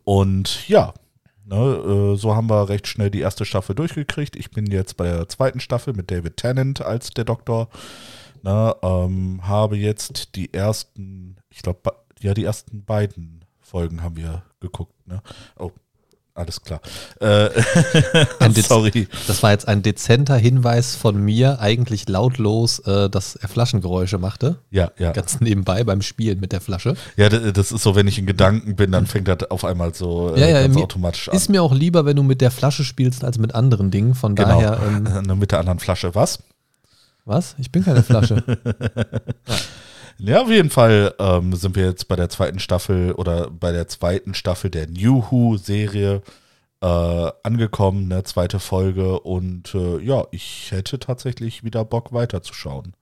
Und 0.04 0.68
ja, 0.68 0.92
ne, 1.50 2.12
äh, 2.12 2.16
so 2.16 2.34
haben 2.34 2.48
wir 2.48 2.68
recht 2.68 2.86
schnell 2.86 3.10
die 3.10 3.20
erste 3.20 3.44
Staffel 3.44 3.74
durchgekriegt. 3.74 4.36
Ich 4.36 4.50
bin 4.50 4.66
jetzt 4.66 4.96
bei 4.96 5.04
der 5.04 5.28
zweiten 5.28 5.60
Staffel 5.60 5.92
mit 5.92 6.10
David 6.10 6.36
Tennant 6.36 6.80
als 6.80 7.10
der 7.10 7.24
Doktor. 7.24 7.68
Ne, 8.42 8.74
ähm, 8.82 9.40
habe 9.46 9.76
jetzt 9.76 10.36
die 10.36 10.54
ersten, 10.54 11.36
ich 11.50 11.62
glaube, 11.62 11.92
ja, 12.20 12.32
die 12.32 12.44
ersten 12.44 12.84
beiden 12.84 13.44
Folgen 13.60 14.02
haben 14.02 14.16
wir 14.16 14.44
geguckt. 14.60 14.94
Ne? 15.06 15.22
Oh, 15.58 15.72
alles 16.40 16.62
klar. 16.62 16.80
Äh, 17.20 17.50
sorry. 18.62 19.08
Das 19.26 19.42
war 19.42 19.52
jetzt 19.52 19.68
ein 19.68 19.82
dezenter 19.82 20.36
Hinweis 20.36 20.96
von 20.96 21.22
mir, 21.22 21.60
eigentlich 21.60 22.08
lautlos, 22.08 22.80
äh, 22.80 23.08
dass 23.08 23.36
er 23.36 23.48
Flaschengeräusche 23.48 24.18
machte. 24.18 24.56
Ja, 24.70 24.90
ja. 24.98 25.12
Ganz 25.12 25.40
nebenbei 25.40 25.84
beim 25.84 26.02
Spielen 26.02 26.40
mit 26.40 26.52
der 26.52 26.60
Flasche. 26.60 26.94
Ja, 27.16 27.28
das 27.28 27.72
ist 27.72 27.82
so, 27.82 27.94
wenn 27.94 28.08
ich 28.08 28.18
in 28.18 28.26
Gedanken 28.26 28.76
bin, 28.76 28.92
dann 28.92 29.06
fängt 29.06 29.28
das 29.28 29.50
auf 29.50 29.64
einmal 29.64 29.94
so 29.94 30.34
äh, 30.34 30.40
Ja, 30.40 30.48
ja, 30.48 30.62
ganz 30.62 30.74
mir- 30.74 30.82
automatisch 30.82 31.28
an. 31.28 31.36
Ist 31.36 31.48
mir 31.48 31.62
auch 31.62 31.74
lieber, 31.74 32.04
wenn 32.04 32.16
du 32.16 32.22
mit 32.22 32.40
der 32.40 32.50
Flasche 32.50 32.84
spielst, 32.84 33.24
als 33.24 33.38
mit 33.38 33.54
anderen 33.54 33.90
Dingen. 33.90 34.14
Von 34.14 34.34
genau. 34.34 34.60
daher, 34.60 34.80
ähm, 34.86 35.22
Nur 35.26 35.36
mit 35.36 35.52
der 35.52 35.60
anderen 35.60 35.78
Flasche. 35.78 36.14
Was? 36.14 36.40
was? 37.24 37.54
Ich 37.58 37.70
bin 37.70 37.84
keine 37.84 38.02
Flasche. 38.02 38.42
Ja, 38.46 39.54
auf 40.42 40.50
jeden 40.50 40.70
Fall 40.70 41.14
ähm, 41.18 41.54
sind 41.54 41.76
wir 41.76 41.84
jetzt 41.84 42.08
bei 42.08 42.16
der 42.16 42.28
zweiten 42.28 42.58
Staffel 42.58 43.12
oder 43.12 43.50
bei 43.50 43.72
der 43.72 43.88
zweiten 43.88 44.34
Staffel 44.34 44.70
der 44.70 44.86
New 44.88 45.24
Who-Serie 45.30 46.22
äh, 46.82 47.30
angekommen, 47.42 48.08
ne, 48.08 48.24
zweite 48.24 48.58
Folge. 48.58 49.20
Und 49.20 49.74
äh, 49.74 49.98
ja, 50.00 50.24
ich 50.30 50.70
hätte 50.70 50.98
tatsächlich 50.98 51.64
wieder 51.64 51.84
Bock 51.84 52.12
weiterzuschauen. 52.12 52.94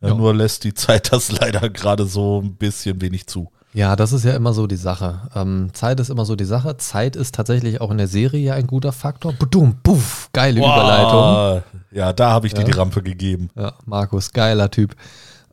Ja. 0.00 0.14
Nur 0.14 0.34
lässt 0.34 0.64
die 0.64 0.74
Zeit 0.74 1.12
das 1.12 1.32
leider 1.32 1.68
gerade 1.68 2.06
so 2.06 2.40
ein 2.40 2.56
bisschen 2.56 3.00
wenig 3.00 3.26
zu. 3.26 3.50
Ja, 3.72 3.94
das 3.94 4.12
ist 4.12 4.24
ja 4.24 4.34
immer 4.34 4.52
so 4.52 4.66
die 4.66 4.76
Sache. 4.76 5.28
Ähm, 5.34 5.70
Zeit 5.72 6.00
ist 6.00 6.10
immer 6.10 6.24
so 6.24 6.34
die 6.34 6.44
Sache. 6.44 6.76
Zeit 6.76 7.14
ist 7.14 7.36
tatsächlich 7.36 7.80
auch 7.80 7.92
in 7.92 7.98
der 7.98 8.08
Serie 8.08 8.40
ja 8.40 8.54
ein 8.54 8.66
guter 8.66 8.90
Faktor. 8.90 9.32
Budum, 9.32 9.76
puff, 9.82 10.28
geile 10.32 10.60
wow. 10.60 10.74
Überleitung. 10.74 11.62
Ja, 11.92 12.12
da 12.12 12.30
habe 12.30 12.48
ich 12.48 12.52
ja. 12.52 12.58
dir 12.58 12.64
die 12.64 12.76
Rampe 12.76 13.00
gegeben. 13.02 13.48
Ja, 13.54 13.74
Markus, 13.86 14.32
geiler 14.32 14.72
Typ. 14.72 14.96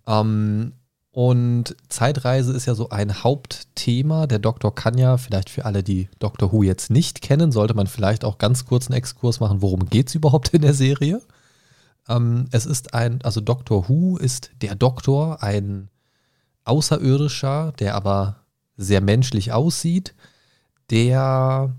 Ähm, 0.07 0.73
und 1.17 1.75
Zeitreise 1.89 2.53
ist 2.53 2.67
ja 2.67 2.75
so 2.75 2.89
ein 2.89 3.23
Hauptthema. 3.23 4.27
Der 4.27 4.37
Doktor 4.37 4.75
kann 4.75 4.99
ja, 4.99 5.17
vielleicht 5.17 5.49
für 5.49 5.65
alle, 5.65 5.81
die 5.81 6.09
Doctor 6.19 6.51
Who 6.51 6.61
jetzt 6.61 6.91
nicht 6.91 7.23
kennen, 7.23 7.51
sollte 7.51 7.73
man 7.73 7.87
vielleicht 7.87 8.23
auch 8.23 8.37
ganz 8.37 8.65
kurz 8.65 8.85
einen 8.85 8.99
Exkurs 8.99 9.39
machen, 9.39 9.63
worum 9.63 9.89
geht 9.89 10.09
es 10.09 10.13
überhaupt 10.13 10.49
in 10.49 10.61
der 10.61 10.75
Serie. 10.75 11.23
Ähm, 12.07 12.45
es 12.51 12.67
ist 12.67 12.93
ein, 12.93 13.19
also 13.23 13.41
Doctor 13.41 13.89
Who 13.89 14.17
ist 14.17 14.51
der 14.61 14.75
Doktor, 14.75 15.41
ein 15.41 15.89
Außerirdischer, 16.65 17.73
der 17.79 17.95
aber 17.95 18.35
sehr 18.75 19.01
menschlich 19.01 19.51
aussieht, 19.51 20.13
der 20.91 21.75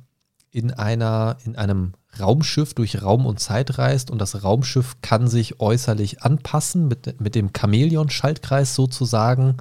in 0.51 0.73
einer, 0.73 1.37
in 1.45 1.55
einem 1.55 1.93
Raumschiff 2.19 2.75
durch 2.75 3.03
Raum 3.03 3.27
und 3.27 3.41
Zeit 3.41 3.79
reist 3.79 4.11
und 4.11 4.19
das 4.19 4.43
Raumschiff 4.43 4.97
kann 5.03 5.29
sich 5.29 5.61
äußerlich 5.61 6.23
anpassen 6.23 6.89
mit, 6.89 7.21
mit 7.21 7.35
dem 7.35 7.51
Chamäleon-Schaltkreis 7.53 8.75
sozusagen. 8.75 9.57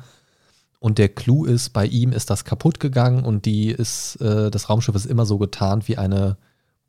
Und 0.79 0.97
der 0.97 1.09
Clou 1.09 1.45
ist, 1.45 1.73
bei 1.73 1.85
ihm 1.85 2.11
ist 2.11 2.29
das 2.29 2.45
kaputt 2.45 2.79
gegangen 2.79 3.23
und 3.23 3.45
die 3.45 3.69
ist, 3.69 4.15
äh, 4.21 4.49
das 4.51 4.69
Raumschiff 4.69 4.95
ist 4.95 5.05
immer 5.05 5.25
so 5.25 5.37
getarnt 5.37 5.87
wie 5.87 5.97
eine 5.97 6.37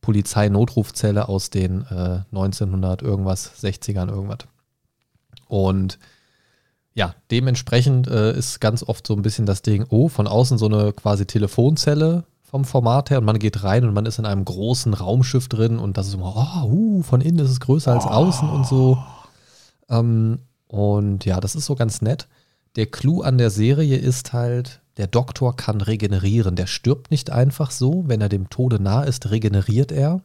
Polizeinotrufzelle 0.01 1.29
aus 1.29 1.51
den 1.51 1.83
äh, 1.83 2.23
1900 2.31 3.03
irgendwas, 3.03 3.63
60ern 3.63 4.09
irgendwas. 4.09 4.47
Und 5.49 5.99
ja, 6.95 7.15
dementsprechend 7.31 8.09
äh, 8.09 8.37
ist 8.37 8.61
ganz 8.61 8.83
oft 8.83 9.07
so 9.07 9.15
ein 9.15 9.23
bisschen 9.23 9.47
das 9.47 9.63
Ding, 9.63 9.87
oh, 9.89 10.09
von 10.09 10.27
außen 10.27 10.59
so 10.59 10.67
eine 10.67 10.93
quasi 10.93 11.27
Telefonzelle 11.27 12.25
vom 12.51 12.65
Format 12.65 13.11
her 13.11 13.19
und 13.19 13.27
man 13.27 13.39
geht 13.39 13.63
rein 13.63 13.85
und 13.85 13.93
man 13.93 14.07
ist 14.07 14.19
in 14.19 14.25
einem 14.25 14.45
großen 14.45 14.95
Raumschiff 14.95 15.49
drin 15.49 15.79
und 15.79 15.99
das 15.99 16.09
ist 16.09 16.15
immer, 16.15 16.35
oh, 16.35 16.67
uh, 16.71 17.03
von 17.03 17.21
innen 17.21 17.41
ist 17.41 17.51
es 17.51 17.61
größer 17.61 17.93
als 17.93 18.07
außen 18.07 18.49
und 18.49 18.67
so. 18.67 18.97
Ähm, 19.91 20.39
und 20.67 21.27
ja, 21.27 21.41
das 21.41 21.55
ist 21.55 21.67
so 21.67 21.75
ganz 21.75 22.01
nett. 22.01 22.27
Der 22.77 22.87
Clou 22.87 23.21
an 23.21 23.37
der 23.37 23.51
Serie 23.51 23.99
ist 23.99 24.33
halt, 24.33 24.81
der 24.97 25.09
Doktor 25.09 25.57
kann 25.57 25.83
regenerieren. 25.83 26.57
Der 26.57 26.67
stirbt 26.67 27.11
nicht 27.11 27.31
einfach 27.31 27.71
so. 27.71 28.05
Wenn 28.07 28.23
er 28.23 28.31
dem 28.31 28.49
Tode 28.49 28.83
nah 28.83 29.03
ist, 29.03 29.31
regeneriert 29.31 29.93
er 29.93 30.23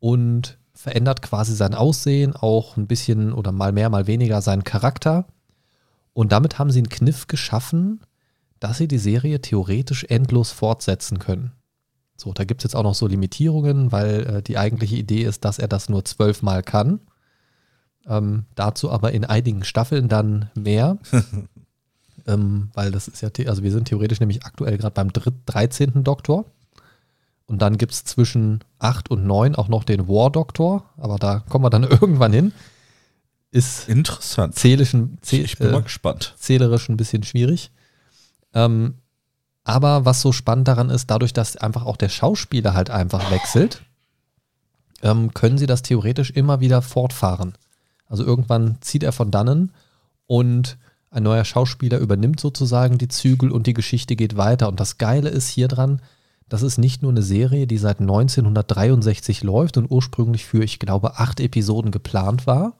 und 0.00 0.58
verändert 0.74 1.22
quasi 1.22 1.54
sein 1.54 1.74
Aussehen, 1.74 2.36
auch 2.36 2.76
ein 2.76 2.86
bisschen 2.86 3.32
oder 3.32 3.50
mal 3.50 3.72
mehr, 3.72 3.88
mal 3.88 4.06
weniger 4.06 4.42
seinen 4.42 4.64
Charakter. 4.64 5.24
Und 6.12 6.32
damit 6.32 6.58
haben 6.58 6.70
sie 6.70 6.80
einen 6.80 6.90
Kniff 6.90 7.28
geschaffen, 7.28 8.00
dass 8.60 8.78
sie 8.78 8.88
die 8.88 8.98
Serie 8.98 9.40
theoretisch 9.40 10.04
endlos 10.04 10.50
fortsetzen 10.50 11.18
können. 11.18 11.52
So, 12.16 12.32
da 12.32 12.44
gibt 12.44 12.60
es 12.60 12.64
jetzt 12.64 12.76
auch 12.76 12.82
noch 12.82 12.94
so 12.94 13.06
Limitierungen, 13.06 13.92
weil 13.92 14.26
äh, 14.26 14.42
die 14.42 14.56
eigentliche 14.56 14.96
Idee 14.96 15.22
ist, 15.24 15.44
dass 15.44 15.58
er 15.58 15.68
das 15.68 15.88
nur 15.88 16.04
zwölfmal 16.04 16.62
kann. 16.62 17.00
Ähm, 18.06 18.44
dazu 18.54 18.90
aber 18.90 19.12
in 19.12 19.24
einigen 19.24 19.64
Staffeln 19.64 20.08
dann 20.08 20.50
mehr. 20.54 20.98
ähm, 22.26 22.70
weil 22.74 22.92
das 22.92 23.08
ist 23.08 23.20
ja, 23.22 23.30
also 23.46 23.62
wir 23.62 23.72
sind 23.72 23.88
theoretisch 23.88 24.20
nämlich 24.20 24.44
aktuell 24.44 24.78
gerade 24.78 24.94
beim 24.94 25.10
13. 25.12 26.04
Doktor. 26.04 26.44
Und 27.46 27.60
dann 27.60 27.76
gibt 27.76 27.92
es 27.92 28.04
zwischen 28.04 28.60
8 28.78 29.10
und 29.10 29.26
9 29.26 29.54
auch 29.54 29.68
noch 29.68 29.84
den 29.84 30.08
War 30.08 30.30
Doktor, 30.30 30.90
aber 30.96 31.18
da 31.18 31.40
kommen 31.40 31.64
wir 31.64 31.70
dann 31.70 31.82
irgendwann 31.82 32.32
hin 32.32 32.52
ist 33.54 33.88
interessant. 33.88 34.56
Zählischen, 34.56 35.18
zäh 35.22 35.42
ich 35.42 35.58
bin 35.58 35.68
äh, 35.68 35.72
mal 35.72 35.82
gespannt. 35.82 36.34
Zählerisch 36.36 36.88
ein 36.88 36.96
bisschen 36.96 37.22
schwierig. 37.22 37.70
Ähm, 38.54 38.94
aber 39.64 40.04
was 40.04 40.20
so 40.20 40.32
spannend 40.32 40.68
daran 40.68 40.90
ist, 40.90 41.10
dadurch, 41.10 41.32
dass 41.32 41.56
einfach 41.56 41.84
auch 41.84 41.96
der 41.96 42.08
Schauspieler 42.10 42.74
halt 42.74 42.90
einfach 42.90 43.30
wechselt, 43.30 43.82
ähm, 45.02 45.32
können 45.34 45.58
sie 45.58 45.66
das 45.66 45.82
theoretisch 45.82 46.30
immer 46.30 46.60
wieder 46.60 46.82
fortfahren. 46.82 47.54
Also 48.06 48.24
irgendwann 48.24 48.76
zieht 48.80 49.02
er 49.02 49.12
von 49.12 49.30
dannen 49.30 49.72
und 50.26 50.78
ein 51.10 51.22
neuer 51.22 51.44
Schauspieler 51.44 51.98
übernimmt 51.98 52.40
sozusagen 52.40 52.98
die 52.98 53.08
Zügel 53.08 53.50
und 53.50 53.66
die 53.66 53.74
Geschichte 53.74 54.16
geht 54.16 54.36
weiter. 54.36 54.68
Und 54.68 54.80
das 54.80 54.98
Geile 54.98 55.28
ist 55.28 55.48
hier 55.48 55.68
dran, 55.68 56.02
das 56.48 56.62
ist 56.62 56.76
nicht 56.76 57.02
nur 57.02 57.12
eine 57.12 57.22
Serie, 57.22 57.66
die 57.66 57.78
seit 57.78 58.00
1963 58.00 59.42
läuft 59.42 59.76
und 59.76 59.90
ursprünglich 59.90 60.44
für, 60.44 60.62
ich 60.62 60.78
glaube, 60.78 61.18
acht 61.18 61.40
Episoden 61.40 61.90
geplant 61.90 62.46
war, 62.46 62.76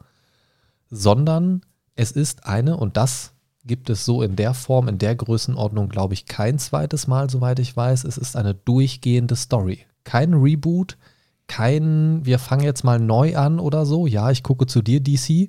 sondern 0.90 1.62
es 1.94 2.10
ist 2.10 2.44
eine, 2.44 2.76
und 2.76 2.96
das 2.96 3.33
gibt 3.64 3.90
es 3.90 4.04
so 4.04 4.22
in 4.22 4.36
der 4.36 4.54
Form, 4.54 4.88
in 4.88 4.98
der 4.98 5.14
Größenordnung, 5.14 5.88
glaube 5.88 6.14
ich, 6.14 6.26
kein 6.26 6.58
zweites 6.58 7.06
Mal, 7.06 7.30
soweit 7.30 7.58
ich 7.58 7.76
weiß. 7.76 8.04
Es 8.04 8.18
ist 8.18 8.36
eine 8.36 8.54
durchgehende 8.54 9.36
Story. 9.36 9.86
Kein 10.04 10.34
Reboot, 10.34 10.98
kein, 11.46 12.24
wir 12.24 12.38
fangen 12.38 12.64
jetzt 12.64 12.84
mal 12.84 12.98
neu 12.98 13.36
an 13.36 13.58
oder 13.58 13.86
so. 13.86 14.06
Ja, 14.06 14.30
ich 14.30 14.42
gucke 14.42 14.66
zu 14.66 14.82
dir, 14.82 15.00
DC. 15.00 15.48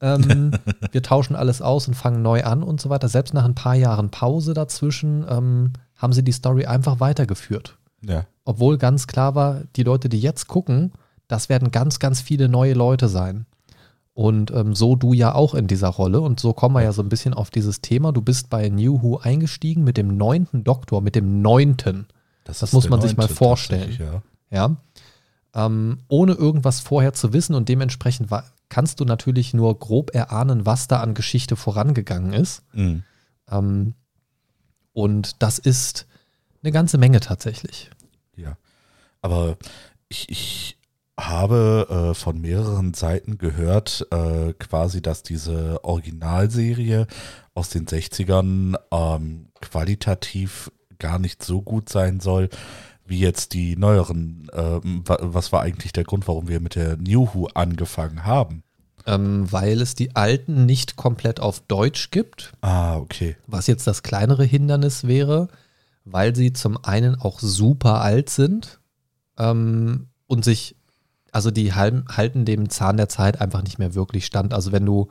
Ähm, 0.00 0.52
wir 0.92 1.02
tauschen 1.02 1.36
alles 1.36 1.60
aus 1.60 1.88
und 1.88 1.94
fangen 1.94 2.22
neu 2.22 2.44
an 2.44 2.62
und 2.62 2.80
so 2.80 2.88
weiter. 2.88 3.08
Selbst 3.08 3.34
nach 3.34 3.44
ein 3.44 3.54
paar 3.54 3.74
Jahren 3.74 4.10
Pause 4.10 4.54
dazwischen 4.54 5.24
ähm, 5.28 5.72
haben 5.96 6.12
sie 6.12 6.24
die 6.24 6.32
Story 6.32 6.66
einfach 6.66 7.00
weitergeführt. 7.00 7.76
Ja. 8.02 8.26
Obwohl 8.44 8.78
ganz 8.78 9.06
klar 9.06 9.34
war, 9.34 9.62
die 9.76 9.82
Leute, 9.82 10.08
die 10.08 10.20
jetzt 10.20 10.46
gucken, 10.48 10.92
das 11.28 11.48
werden 11.48 11.70
ganz, 11.70 11.98
ganz 11.98 12.20
viele 12.20 12.48
neue 12.48 12.74
Leute 12.74 13.08
sein. 13.08 13.46
Und 14.20 14.50
ähm, 14.50 14.74
so 14.74 14.96
du 14.96 15.14
ja 15.14 15.34
auch 15.34 15.54
in 15.54 15.66
dieser 15.66 15.88
Rolle. 15.88 16.20
Und 16.20 16.40
so 16.40 16.52
kommen 16.52 16.74
wir 16.74 16.82
ja 16.82 16.92
so 16.92 17.00
ein 17.00 17.08
bisschen 17.08 17.32
auf 17.32 17.48
dieses 17.48 17.80
Thema. 17.80 18.12
Du 18.12 18.20
bist 18.20 18.50
bei 18.50 18.68
New 18.68 19.00
Who 19.00 19.16
eingestiegen 19.16 19.82
mit 19.82 19.96
dem 19.96 20.18
neunten 20.18 20.62
Doktor, 20.62 21.00
mit 21.00 21.14
dem 21.14 21.40
neunten. 21.40 22.06
Das, 22.44 22.58
das 22.58 22.74
muss 22.74 22.90
man 22.90 23.00
sich 23.00 23.16
mal 23.16 23.28
vorstellen. 23.28 23.96
Ja. 23.98 24.22
ja? 24.50 24.76
Ähm, 25.54 26.00
ohne 26.08 26.34
irgendwas 26.34 26.80
vorher 26.80 27.14
zu 27.14 27.32
wissen 27.32 27.54
und 27.54 27.70
dementsprechend 27.70 28.28
kannst 28.68 29.00
du 29.00 29.06
natürlich 29.06 29.54
nur 29.54 29.78
grob 29.78 30.14
erahnen, 30.14 30.66
was 30.66 30.86
da 30.86 31.00
an 31.00 31.14
Geschichte 31.14 31.56
vorangegangen 31.56 32.34
ist. 32.34 32.62
Mhm. 32.74 33.04
Ähm, 33.50 33.94
und 34.92 35.42
das 35.42 35.58
ist 35.58 36.06
eine 36.62 36.72
ganze 36.72 36.98
Menge 36.98 37.20
tatsächlich. 37.20 37.90
Ja. 38.36 38.58
Aber 39.22 39.56
ich, 40.10 40.28
ich 40.28 40.76
habe 41.28 42.10
äh, 42.10 42.14
von 42.14 42.40
mehreren 42.40 42.94
Seiten 42.94 43.38
gehört, 43.38 44.06
äh, 44.10 44.52
quasi, 44.54 45.02
dass 45.02 45.22
diese 45.22 45.84
Originalserie 45.84 47.06
aus 47.54 47.68
den 47.70 47.86
60ern 47.86 48.76
ähm, 48.90 49.48
qualitativ 49.60 50.70
gar 50.98 51.18
nicht 51.18 51.42
so 51.42 51.62
gut 51.62 51.88
sein 51.88 52.20
soll, 52.20 52.48
wie 53.04 53.18
jetzt 53.18 53.54
die 53.54 53.76
neueren. 53.76 54.48
Äh, 54.52 54.80
was 54.82 55.52
war 55.52 55.62
eigentlich 55.62 55.92
der 55.92 56.04
Grund, 56.04 56.28
warum 56.28 56.48
wir 56.48 56.60
mit 56.60 56.74
der 56.74 56.96
New 56.96 57.28
Who 57.34 57.48
angefangen 57.54 58.24
haben? 58.24 58.62
Ähm, 59.06 59.50
weil 59.50 59.80
es 59.80 59.94
die 59.94 60.14
alten 60.14 60.66
nicht 60.66 60.96
komplett 60.96 61.40
auf 61.40 61.60
Deutsch 61.60 62.10
gibt. 62.10 62.52
Ah, 62.60 62.96
okay. 62.96 63.36
Was 63.46 63.66
jetzt 63.66 63.86
das 63.86 64.02
kleinere 64.02 64.44
Hindernis 64.44 65.06
wäre, 65.06 65.48
weil 66.04 66.36
sie 66.36 66.52
zum 66.52 66.82
einen 66.84 67.16
auch 67.16 67.40
super 67.40 68.02
alt 68.02 68.30
sind 68.30 68.80
ähm, 69.38 70.08
und 70.26 70.44
sich 70.44 70.76
also 71.32 71.50
die 71.50 71.72
halten 71.72 72.44
dem 72.44 72.68
Zahn 72.70 72.96
der 72.96 73.08
Zeit 73.08 73.40
einfach 73.40 73.62
nicht 73.62 73.78
mehr 73.78 73.94
wirklich 73.94 74.26
stand. 74.26 74.54
Also 74.54 74.72
wenn 74.72 74.84
du, 74.84 75.08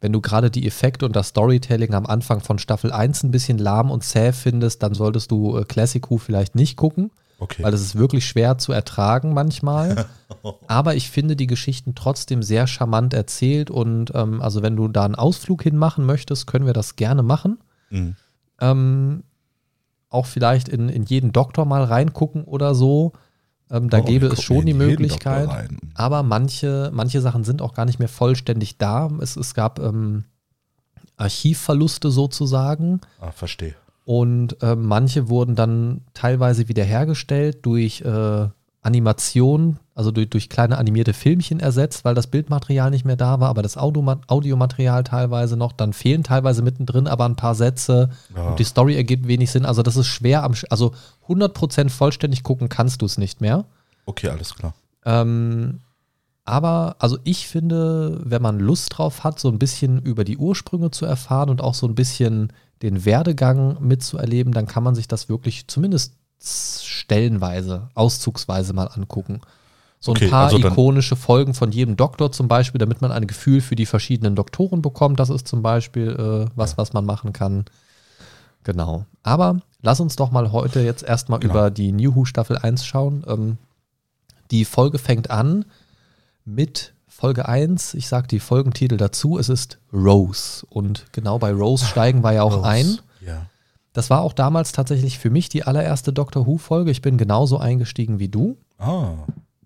wenn 0.00 0.12
du 0.12 0.20
gerade 0.20 0.50
die 0.50 0.66
Effekte 0.66 1.06
und 1.06 1.16
das 1.16 1.28
Storytelling 1.28 1.94
am 1.94 2.06
Anfang 2.06 2.40
von 2.40 2.58
Staffel 2.58 2.92
1 2.92 3.24
ein 3.24 3.30
bisschen 3.30 3.58
lahm 3.58 3.90
und 3.90 4.04
zäh 4.04 4.32
findest, 4.32 4.82
dann 4.82 4.94
solltest 4.94 5.30
du 5.30 5.58
äh, 5.58 5.64
Classic 5.64 6.08
Who 6.10 6.18
vielleicht 6.18 6.54
nicht 6.54 6.76
gucken. 6.76 7.10
Okay. 7.38 7.64
Weil 7.64 7.72
das 7.72 7.80
ist 7.80 7.96
wirklich 7.96 8.24
schwer 8.24 8.58
zu 8.58 8.72
ertragen 8.72 9.34
manchmal. 9.34 10.06
Aber 10.68 10.94
ich 10.94 11.10
finde 11.10 11.34
die 11.34 11.48
Geschichten 11.48 11.96
trotzdem 11.96 12.40
sehr 12.42 12.68
charmant 12.68 13.14
erzählt 13.14 13.68
und 13.68 14.12
ähm, 14.14 14.40
also 14.40 14.62
wenn 14.62 14.76
du 14.76 14.86
da 14.86 15.04
einen 15.04 15.16
Ausflug 15.16 15.62
hinmachen 15.62 16.06
möchtest, 16.06 16.46
können 16.46 16.66
wir 16.66 16.72
das 16.72 16.94
gerne 16.94 17.24
machen. 17.24 17.58
Mhm. 17.90 18.14
Ähm, 18.60 19.24
auch 20.08 20.26
vielleicht 20.26 20.68
in, 20.68 20.88
in 20.88 21.02
jeden 21.02 21.32
Doktor 21.32 21.64
mal 21.64 21.82
reingucken 21.82 22.44
oder 22.44 22.76
so. 22.76 23.12
Ähm, 23.72 23.88
da 23.88 24.00
oh, 24.00 24.04
gäbe 24.04 24.26
es 24.26 24.42
schon 24.42 24.66
die 24.66 24.74
Möglichkeit. 24.74 25.48
Aber 25.94 26.22
manche, 26.22 26.90
manche 26.92 27.22
Sachen 27.22 27.42
sind 27.42 27.62
auch 27.62 27.72
gar 27.72 27.86
nicht 27.86 27.98
mehr 27.98 28.08
vollständig 28.08 28.76
da. 28.76 29.10
Es, 29.20 29.36
es 29.36 29.54
gab 29.54 29.78
ähm, 29.78 30.24
Archivverluste 31.16 32.10
sozusagen. 32.10 33.00
Ah, 33.18 33.30
verstehe. 33.30 33.74
Und 34.04 34.62
äh, 34.62 34.76
manche 34.76 35.28
wurden 35.28 35.54
dann 35.54 36.02
teilweise 36.12 36.68
wiederhergestellt 36.68 37.64
durch 37.64 38.02
äh, 38.02 38.48
Animation, 38.82 39.78
also 39.94 40.10
durch, 40.10 40.28
durch 40.28 40.48
kleine 40.48 40.76
animierte 40.76 41.12
Filmchen 41.12 41.60
ersetzt, 41.60 42.04
weil 42.04 42.16
das 42.16 42.26
Bildmaterial 42.26 42.90
nicht 42.90 43.04
mehr 43.04 43.16
da 43.16 43.38
war, 43.38 43.48
aber 43.48 43.62
das 43.62 43.76
Audiomaterial 43.76 45.04
teilweise 45.04 45.56
noch. 45.56 45.72
Dann 45.72 45.92
fehlen 45.92 46.24
teilweise 46.24 46.62
mittendrin 46.62 47.06
aber 47.06 47.24
ein 47.24 47.36
paar 47.36 47.54
Sätze 47.54 48.10
ja. 48.34 48.50
und 48.50 48.58
die 48.58 48.64
Story 48.64 48.96
ergibt 48.96 49.28
wenig 49.28 49.52
Sinn. 49.52 49.64
Also 49.64 49.82
das 49.82 49.96
ist 49.96 50.08
schwer 50.08 50.42
am, 50.42 50.54
also 50.68 50.92
100% 51.28 51.90
vollständig 51.90 52.42
gucken 52.42 52.68
kannst 52.68 53.02
du 53.02 53.06
es 53.06 53.18
nicht 53.18 53.40
mehr. 53.40 53.64
Okay, 54.04 54.28
alles 54.28 54.54
klar. 54.56 54.74
Ähm, 55.04 55.78
aber, 56.44 56.96
also 56.98 57.18
ich 57.22 57.46
finde, 57.46 58.20
wenn 58.24 58.42
man 58.42 58.58
Lust 58.58 58.98
drauf 58.98 59.22
hat, 59.22 59.38
so 59.38 59.48
ein 59.48 59.60
bisschen 59.60 60.02
über 60.02 60.24
die 60.24 60.38
Ursprünge 60.38 60.90
zu 60.90 61.06
erfahren 61.06 61.50
und 61.50 61.60
auch 61.60 61.74
so 61.74 61.86
ein 61.86 61.94
bisschen 61.94 62.52
den 62.82 63.04
Werdegang 63.04 63.76
mitzuerleben, 63.80 64.52
dann 64.52 64.66
kann 64.66 64.82
man 64.82 64.96
sich 64.96 65.06
das 65.06 65.28
wirklich 65.28 65.68
zumindest 65.68 66.14
stellenweise, 66.44 67.88
auszugsweise 67.94 68.72
mal 68.72 68.86
angucken. 68.88 69.40
So 70.00 70.12
ein 70.12 70.16
Okay, 70.16 70.28
paar 70.28 70.46
also 70.46 70.58
ikonische 70.58 71.14
Folgen 71.14 71.54
von 71.54 71.70
jedem 71.70 71.96
Doktor 71.96 72.32
zum 72.32 72.48
Beispiel, 72.48 72.78
damit 72.80 73.00
man 73.00 73.12
ein 73.12 73.26
Gefühl 73.28 73.60
für 73.60 73.76
die 73.76 73.86
verschiedenen 73.86 74.34
Doktoren 74.34 74.82
bekommt. 74.82 75.20
Das 75.20 75.30
ist 75.30 75.46
zum 75.46 75.62
Beispiel 75.62 76.08
äh, 76.10 76.50
was, 76.56 76.76
was 76.76 76.92
man 76.92 77.04
machen 77.06 77.32
kann. 77.32 77.64
Genau. 78.64 79.04
Aber 79.22 79.60
lass 79.80 80.00
uns 80.00 80.16
doch 80.16 80.30
mal 80.32 80.50
heute 80.52 80.80
jetzt 80.80 81.04
erstmal 81.04 81.38
Genau. 81.38 81.54
über 81.54 81.70
die 81.70 81.92
New 81.92 82.14
Who 82.16 82.24
Staffel 82.24 82.58
1 82.58 82.84
schauen. 82.84 83.24
Ähm, 83.28 83.58
die 84.50 84.64
Folge 84.64 84.98
fängt 84.98 85.30
an 85.30 85.64
mit 86.44 86.92
Folge 87.06 87.48
1. 87.48 87.94
Ich 87.94 88.08
sage 88.08 88.26
die 88.26 88.40
Folgentitel 88.40 88.96
dazu. 88.96 89.38
Es 89.38 89.48
ist 89.48 89.78
Rose. 89.92 90.66
Und 90.68 91.06
genau 91.12 91.38
bei 91.38 91.52
Rose 91.52 91.84
steigen 91.86 92.24
wir 92.24 92.32
ja 92.32 92.42
auch 92.42 92.56
Rose. 92.56 92.66
ein. 92.66 92.98
Das 93.92 94.08
war 94.10 94.22
auch 94.22 94.32
damals 94.32 94.72
tatsächlich 94.72 95.18
für 95.18 95.30
mich 95.30 95.48
die 95.48 95.64
allererste 95.64 96.12
Doctor 96.12 96.46
Who-Folge. 96.46 96.90
Ich 96.90 97.02
bin 97.02 97.18
genauso 97.18 97.58
eingestiegen 97.58 98.18
wie 98.18 98.28
du. 98.28 98.56
Ah. 98.78 99.14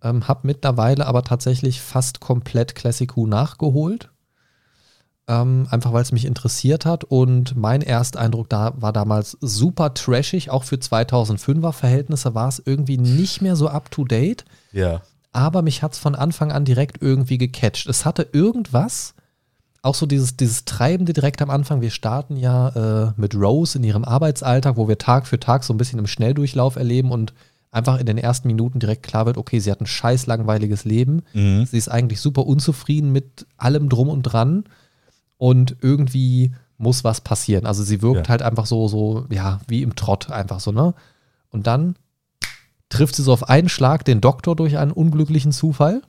Ähm, 0.03 0.29
hab 0.29 0.45
mittlerweile 0.45 1.07
aber 1.07 1.23
tatsächlich 1.23 1.81
fast 1.81 2.21
komplett 2.21 2.75
Classic 2.75 3.17
Who 3.17 3.27
nachgeholt. 3.27 4.11
Ähm, 5.29 5.67
einfach 5.71 5.93
weil 5.93 6.03
es 6.03 6.13
mich 6.13 6.25
interessiert 6.25 6.87
hat. 6.87 7.05
Und 7.05 7.57
mein 7.57 7.83
Ersteindruck 7.83 8.49
da 8.49 8.75
war 8.77 8.93
damals 8.93 9.37
super 9.41 9.95
trashig. 9.95 10.51
Auch 10.51 10.65
für 10.65 10.77
2005er 10.77 11.73
Verhältnisse 11.73 12.35
war 12.35 12.49
es 12.49 12.63
irgendwie 12.65 12.99
nicht 12.99 13.43
mehr 13.43 13.57
so 13.57 13.69
up 13.69 13.91
to 13.91 14.05
date. 14.05 14.45
Ja. 14.73 15.03
Aber 15.33 15.63
mich 15.63 15.83
hat 15.83 15.93
es 15.93 15.99
von 15.99 16.15
Anfang 16.15 16.53
an 16.53 16.65
direkt 16.65 17.03
irgendwie 17.03 17.39
gecatcht. 17.39 17.89
Es 17.89 18.05
hatte 18.05 18.29
irgendwas, 18.33 19.15
auch 19.87 19.95
so 19.95 20.05
dieses, 20.07 20.37
dieses 20.37 20.65
Treibende 20.65 21.13
direkt 21.13 21.41
am 21.41 21.51
Anfang. 21.51 21.81
Wir 21.81 21.91
starten 21.91 22.37
ja 22.37 22.69
äh, 23.09 23.13
mit 23.17 23.35
Rose 23.35 23.79
in 23.79 23.85
ihrem 23.85 24.05
Arbeitsalltag, 24.05 24.77
wo 24.77 24.89
wir 24.89 24.99
Tag 24.99 25.27
für 25.27 25.41
Tag 25.41 25.65
so 25.65 25.73
ein 25.73 25.79
bisschen 25.79 25.99
im 25.99 26.07
Schnelldurchlauf 26.07 26.77
erleben 26.77 27.11
und 27.13 27.33
einfach 27.71 27.99
in 27.99 28.07
den 28.07 28.19
ersten 28.19 28.49
Minuten 28.49 28.79
direkt 28.81 29.03
klar 29.03 29.27
wird, 29.27 29.37
okay, 29.39 29.61
sie 29.61 29.71
hat 29.71 29.81
ein 29.81 29.87
scheiß 29.87 30.27
langweiliges 30.27 30.85
Leben. 30.85 31.23
Mhm. 31.35 31.67
Sie 31.67 31.79
ist 31.79 31.89
eigentlich 31.89 32.21
super 32.21 32.47
unzufrieden 32.47 33.13
mit 33.13 33.47
allem 33.57 33.89
drum 33.89 34.09
und 34.09 34.23
dran 34.23 34.65
und 35.37 35.77
irgendwie 35.81 36.55
muss 36.79 37.05
was 37.05 37.21
passieren. 37.21 37.67
Also 37.67 37.83
sie 37.83 38.03
wirkt 38.03 38.27
Ja. 38.27 38.31
halt 38.31 38.43
einfach 38.43 38.67
so, 38.67 38.89
so, 38.89 39.27
ja, 39.31 39.61
wie 39.69 39.83
im 39.83 39.95
Trott 39.95 40.31
einfach 40.31 40.61
so, 40.61 40.73
ne? 40.73 40.95
Und 41.51 41.67
dann 41.67 41.97
trifft 42.89 43.17
sie 43.17 43.23
so 43.23 43.33
auf 43.33 43.49
einen 43.49 43.69
Schlag 43.69 44.05
den 44.05 44.21
Doktor 44.21 44.57
durch 44.57 44.79
einen 44.79 44.93
unglücklichen 44.93 45.53
Zufall 45.53 46.03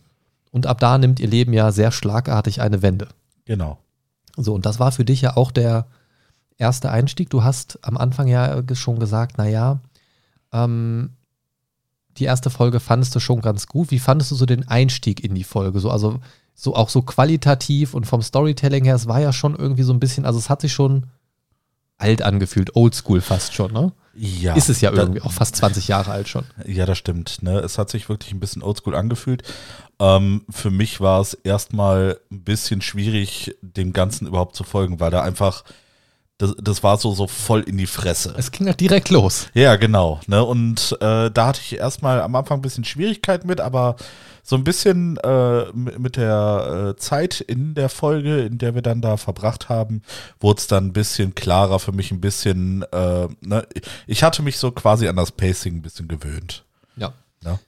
und 0.51 0.67
ab 0.67 0.79
da 0.79 0.97
nimmt 0.97 1.19
ihr 1.19 1.27
Leben 1.27 1.53
ja 1.53 1.71
sehr 1.71 1.91
schlagartig 1.91 2.61
eine 2.61 2.81
Wende. 2.81 3.07
Genau. 3.47 3.79
So, 4.35 4.53
und 4.53 4.65
das 4.65 4.79
war 4.79 4.91
für 4.91 5.05
dich 5.05 5.21
ja 5.21 5.35
auch 5.35 5.51
der 5.51 5.87
erste 6.57 6.91
Einstieg. 6.91 7.29
Du 7.29 7.43
hast 7.43 7.79
am 7.81 7.97
Anfang 7.97 8.27
ja 8.27 8.61
schon 8.73 8.99
gesagt, 8.99 9.37
naja, 9.37 9.79
ähm, 10.51 11.13
die 12.17 12.25
erste 12.25 12.49
Folge 12.49 12.79
fandest 12.79 13.15
du 13.15 13.19
schon 13.19 13.41
ganz 13.41 13.67
gut. 13.67 13.89
Wie 13.89 13.99
fandest 13.99 14.31
du 14.31 14.35
so 14.35 14.45
den 14.45 14.67
Einstieg 14.67 15.23
in 15.23 15.33
die 15.33 15.43
Folge? 15.43 15.79
So, 15.79 15.89
also 15.89 16.19
so 16.53 16.75
auch 16.75 16.89
so 16.89 17.01
qualitativ 17.03 17.93
und 17.93 18.05
vom 18.05 18.21
Storytelling 18.21 18.83
her, 18.83 18.95
es 18.95 19.07
war 19.07 19.21
ja 19.21 19.31
schon 19.31 19.55
irgendwie 19.55 19.83
so 19.83 19.93
ein 19.93 19.99
bisschen, 19.99 20.25
also 20.25 20.39
es 20.39 20.49
hat 20.49 20.61
sich 20.61 20.73
schon 20.73 21.05
alt 21.97 22.21
angefühlt, 22.21 22.75
oldschool 22.75 23.21
fast 23.21 23.53
schon, 23.53 23.71
ne? 23.71 23.91
Ja. 24.17 24.55
Ist 24.55 24.69
es 24.69 24.81
ja 24.81 24.91
irgendwie 24.91 25.21
auch 25.21 25.31
fast 25.31 25.55
20 25.57 25.87
Jahre 25.87 26.11
alt 26.11 26.27
schon. 26.27 26.45
Ja, 26.65 26.85
das 26.85 26.97
stimmt. 26.97 27.43
Ne? 27.43 27.59
Es 27.59 27.77
hat 27.77 27.89
sich 27.89 28.09
wirklich 28.09 28.33
ein 28.33 28.39
bisschen 28.39 28.63
oldschool 28.63 28.95
angefühlt. 28.95 29.43
Ähm, 29.99 30.43
für 30.49 30.71
mich 30.71 30.99
war 30.99 31.21
es 31.21 31.35
erstmal 31.35 32.19
ein 32.31 32.41
bisschen 32.43 32.81
schwierig, 32.81 33.55
dem 33.61 33.93
Ganzen 33.93 34.27
überhaupt 34.27 34.55
zu 34.55 34.63
folgen, 34.63 34.99
weil 34.99 35.11
da 35.11 35.21
einfach, 35.21 35.63
das, 36.39 36.55
das 36.59 36.81
war 36.81 36.97
so, 36.97 37.13
so 37.13 37.27
voll 37.27 37.61
in 37.61 37.77
die 37.77 37.85
Fresse. 37.85 38.33
Es 38.37 38.51
ging 38.51 38.65
halt 38.65 38.79
direkt 38.79 39.09
los. 39.09 39.47
Ja, 39.53 39.75
genau. 39.75 40.19
Ne? 40.25 40.43
Und 40.43 40.97
äh, 40.99 41.29
da 41.29 41.47
hatte 41.47 41.61
ich 41.63 41.77
erstmal 41.77 42.21
am 42.21 42.35
Anfang 42.35 42.57
ein 42.59 42.63
bisschen 42.63 42.85
Schwierigkeiten 42.85 43.47
mit, 43.47 43.61
aber 43.61 43.97
so 44.49 44.55
ein 44.55 44.63
bisschen 44.63 45.17
äh, 45.17 45.65
mit 45.73 46.15
der 46.15 46.95
äh, 46.95 46.99
Zeit 46.99 47.41
in 47.41 47.73
der 47.73 47.89
Folge, 47.89 48.45
in 48.45 48.57
der 48.57 48.75
wir 48.75 48.81
dann 48.81 49.01
da 49.01 49.17
verbracht 49.17 49.67
haben, 49.67 50.03
wurde 50.39 50.59
es 50.59 50.67
dann 50.67 50.85
ein 50.85 50.93
bisschen 50.93 51.35
klarer 51.35 51.79
für 51.79 51.91
mich, 51.91 52.11
ein 52.11 52.21
bisschen, 52.21 52.83
äh, 52.93 53.27
ne? 53.41 53.67
ich 54.05 54.23
hatte 54.23 54.41
mich 54.41 54.57
so 54.57 54.71
quasi 54.71 55.09
an 55.09 55.17
das 55.17 55.33
Pacing 55.33 55.75
ein 55.75 55.81
bisschen 55.81 56.07
gewöhnt. 56.07 56.63
Ja. 56.95 57.11
Ja. 57.43 57.59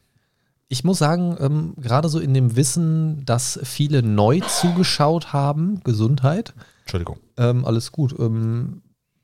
Ich 0.70 0.86
muss 0.86 1.00
sagen, 1.00 1.36
ähm, 1.42 1.74
gerade 1.82 2.08
so 2.08 2.18
in 2.18 2.34
dem 2.34 2.56
Wissen, 2.56 3.26
dass 3.26 3.60
viele 3.62 4.02
neu 4.02 4.40
zugeschaut 4.40 5.34
haben, 5.34 5.82
Gesundheit, 5.84 6.54
Entschuldigung. 6.84 7.18
ähm, 7.36 7.66
alles 7.66 7.92
gut, 7.92 8.16
ähm, 8.18 8.84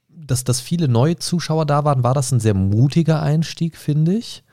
dass, 0.09 0.43
dass 0.43 0.59
viele 0.59 0.89
neue 0.89 1.15
Zuschauer 1.19 1.65
da 1.65 1.85
waren, 1.85 2.03
war 2.03 2.13
das 2.13 2.33
ein 2.33 2.41
sehr 2.41 2.53
mutiger 2.53 3.21
Einstieg, 3.21 3.77
finde 3.77 4.13
ich. 4.17 4.43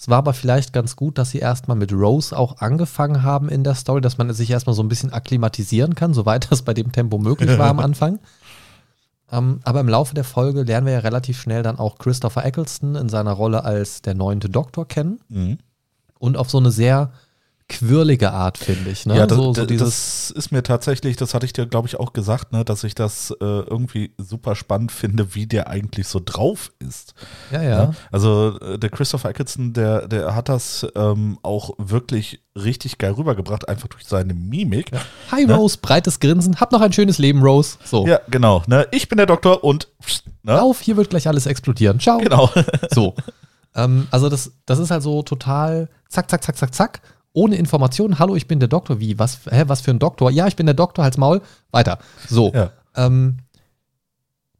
Es 0.00 0.08
war 0.08 0.16
aber 0.16 0.32
vielleicht 0.32 0.72
ganz 0.72 0.96
gut, 0.96 1.18
dass 1.18 1.30
sie 1.30 1.40
erstmal 1.40 1.76
mit 1.76 1.92
Rose 1.92 2.34
auch 2.34 2.56
angefangen 2.62 3.22
haben 3.22 3.50
in 3.50 3.64
der 3.64 3.74
Story, 3.74 4.00
dass 4.00 4.16
man 4.16 4.32
sich 4.32 4.50
erstmal 4.50 4.74
so 4.74 4.82
ein 4.82 4.88
bisschen 4.88 5.12
akklimatisieren 5.12 5.94
kann, 5.94 6.14
soweit 6.14 6.46
das 6.50 6.62
bei 6.62 6.72
dem 6.72 6.90
Tempo 6.90 7.18
möglich 7.18 7.58
war 7.58 7.68
am 7.68 7.80
Anfang. 7.80 8.18
Ähm, 9.30 9.60
aber 9.62 9.80
im 9.80 9.88
Laufe 9.88 10.14
der 10.14 10.24
Folge 10.24 10.62
lernen 10.62 10.86
wir 10.86 10.94
ja 10.94 10.98
relativ 11.00 11.38
schnell 11.38 11.62
dann 11.62 11.78
auch 11.78 11.98
Christopher 11.98 12.46
Eccleston 12.46 12.96
in 12.96 13.10
seiner 13.10 13.32
Rolle 13.32 13.62
als 13.64 14.00
der 14.00 14.14
neunte 14.14 14.48
Doktor 14.48 14.88
kennen 14.88 15.20
Mhm. 15.28 15.58
und 16.18 16.38
auf 16.38 16.48
so 16.50 16.56
eine 16.56 16.70
sehr 16.70 17.12
quirlige 17.70 18.32
Art, 18.32 18.58
finde 18.58 18.90
ich. 18.90 19.06
Ne? 19.06 19.16
Ja, 19.16 19.26
das, 19.26 19.38
so, 19.38 19.54
so 19.54 19.64
das, 19.64 20.30
ist 20.30 20.50
mir 20.50 20.62
tatsächlich, 20.62 21.16
das 21.16 21.32
hatte 21.32 21.46
ich 21.46 21.52
dir, 21.52 21.66
glaube 21.66 21.86
ich, 21.86 21.98
auch 21.98 22.12
gesagt, 22.12 22.52
ne, 22.52 22.64
dass 22.64 22.84
ich 22.84 22.96
das 22.96 23.30
äh, 23.40 23.44
irgendwie 23.44 24.12
super 24.18 24.56
spannend 24.56 24.90
finde, 24.92 25.34
wie 25.34 25.46
der 25.46 25.68
eigentlich 25.68 26.08
so 26.08 26.20
drauf 26.22 26.72
ist. 26.80 27.14
ja, 27.50 27.62
ja. 27.62 27.86
Ne? 27.86 27.94
Also 28.10 28.58
äh, 28.60 28.78
der 28.78 28.90
Christopher 28.90 29.30
Eccleston, 29.30 29.72
der, 29.72 30.08
der 30.08 30.34
hat 30.34 30.48
das 30.48 30.86
ähm, 30.96 31.38
auch 31.42 31.70
wirklich 31.78 32.42
richtig 32.56 32.98
geil 32.98 33.12
rübergebracht, 33.12 33.68
einfach 33.68 33.88
durch 33.88 34.04
seine 34.04 34.34
Mimik. 34.34 34.90
Ja, 34.92 35.00
Hi 35.30 35.44
Rose, 35.44 35.78
breites 35.80 36.18
Grinsen, 36.18 36.60
hab 36.60 36.72
noch 36.72 36.80
ein 36.80 36.92
schönes 36.92 37.18
Leben, 37.18 37.40
Rose. 37.40 37.78
So, 37.84 38.06
genau. 38.28 38.64
Ne? 38.66 38.88
Ich 38.90 39.08
bin 39.08 39.16
der 39.16 39.26
Doktor 39.26 39.62
und 39.62 39.88
ne? 40.42 40.60
auf, 40.60 40.80
hier 40.80 40.96
wird 40.96 41.10
gleich 41.10 41.28
alles 41.28 41.46
explodieren. 41.46 42.00
Ciao. 42.00 42.18
genau. 42.18 42.50
So. 42.90 43.14
ähm, 43.76 44.08
also 44.10 44.28
das, 44.28 44.52
das 44.66 44.80
ist 44.80 44.90
halt 44.90 45.04
so 45.04 45.22
total 45.22 45.88
zack, 46.08 46.28
zack, 46.28 46.42
zack, 46.42 46.56
zack, 46.56 46.74
zack. 46.74 47.00
Ohne 47.32 47.56
Informationen. 47.56 48.18
Hallo, 48.18 48.34
ich 48.34 48.48
bin 48.48 48.58
der 48.58 48.68
Doktor. 48.68 49.00
Wie? 49.00 49.18
Was, 49.18 49.40
hä, 49.48 49.64
was 49.66 49.80
für 49.80 49.92
ein 49.92 49.98
Doktor? 49.98 50.30
Ja, 50.30 50.46
ich 50.46 50.56
bin 50.56 50.66
der 50.66 50.74
Doktor, 50.74 51.04
halt's 51.04 51.18
Maul. 51.18 51.42
Weiter. 51.70 51.98
So. 52.28 52.52
Ja. 52.52 52.70
Ähm, 52.96 53.38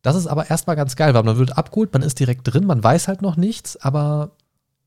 das 0.02 0.16
ist 0.16 0.26
aber 0.26 0.48
erstmal 0.48 0.76
ganz 0.76 0.96
geil, 0.96 1.12
weil 1.14 1.24
man 1.24 1.37
wird 1.37 1.59
abgeholt, 1.59 1.92
man 1.92 2.02
ist 2.02 2.18
direkt 2.18 2.42
drin, 2.44 2.66
man 2.66 2.83
weiß 2.83 3.09
halt 3.09 3.22
noch 3.22 3.37
nichts, 3.37 3.76
aber 3.76 4.30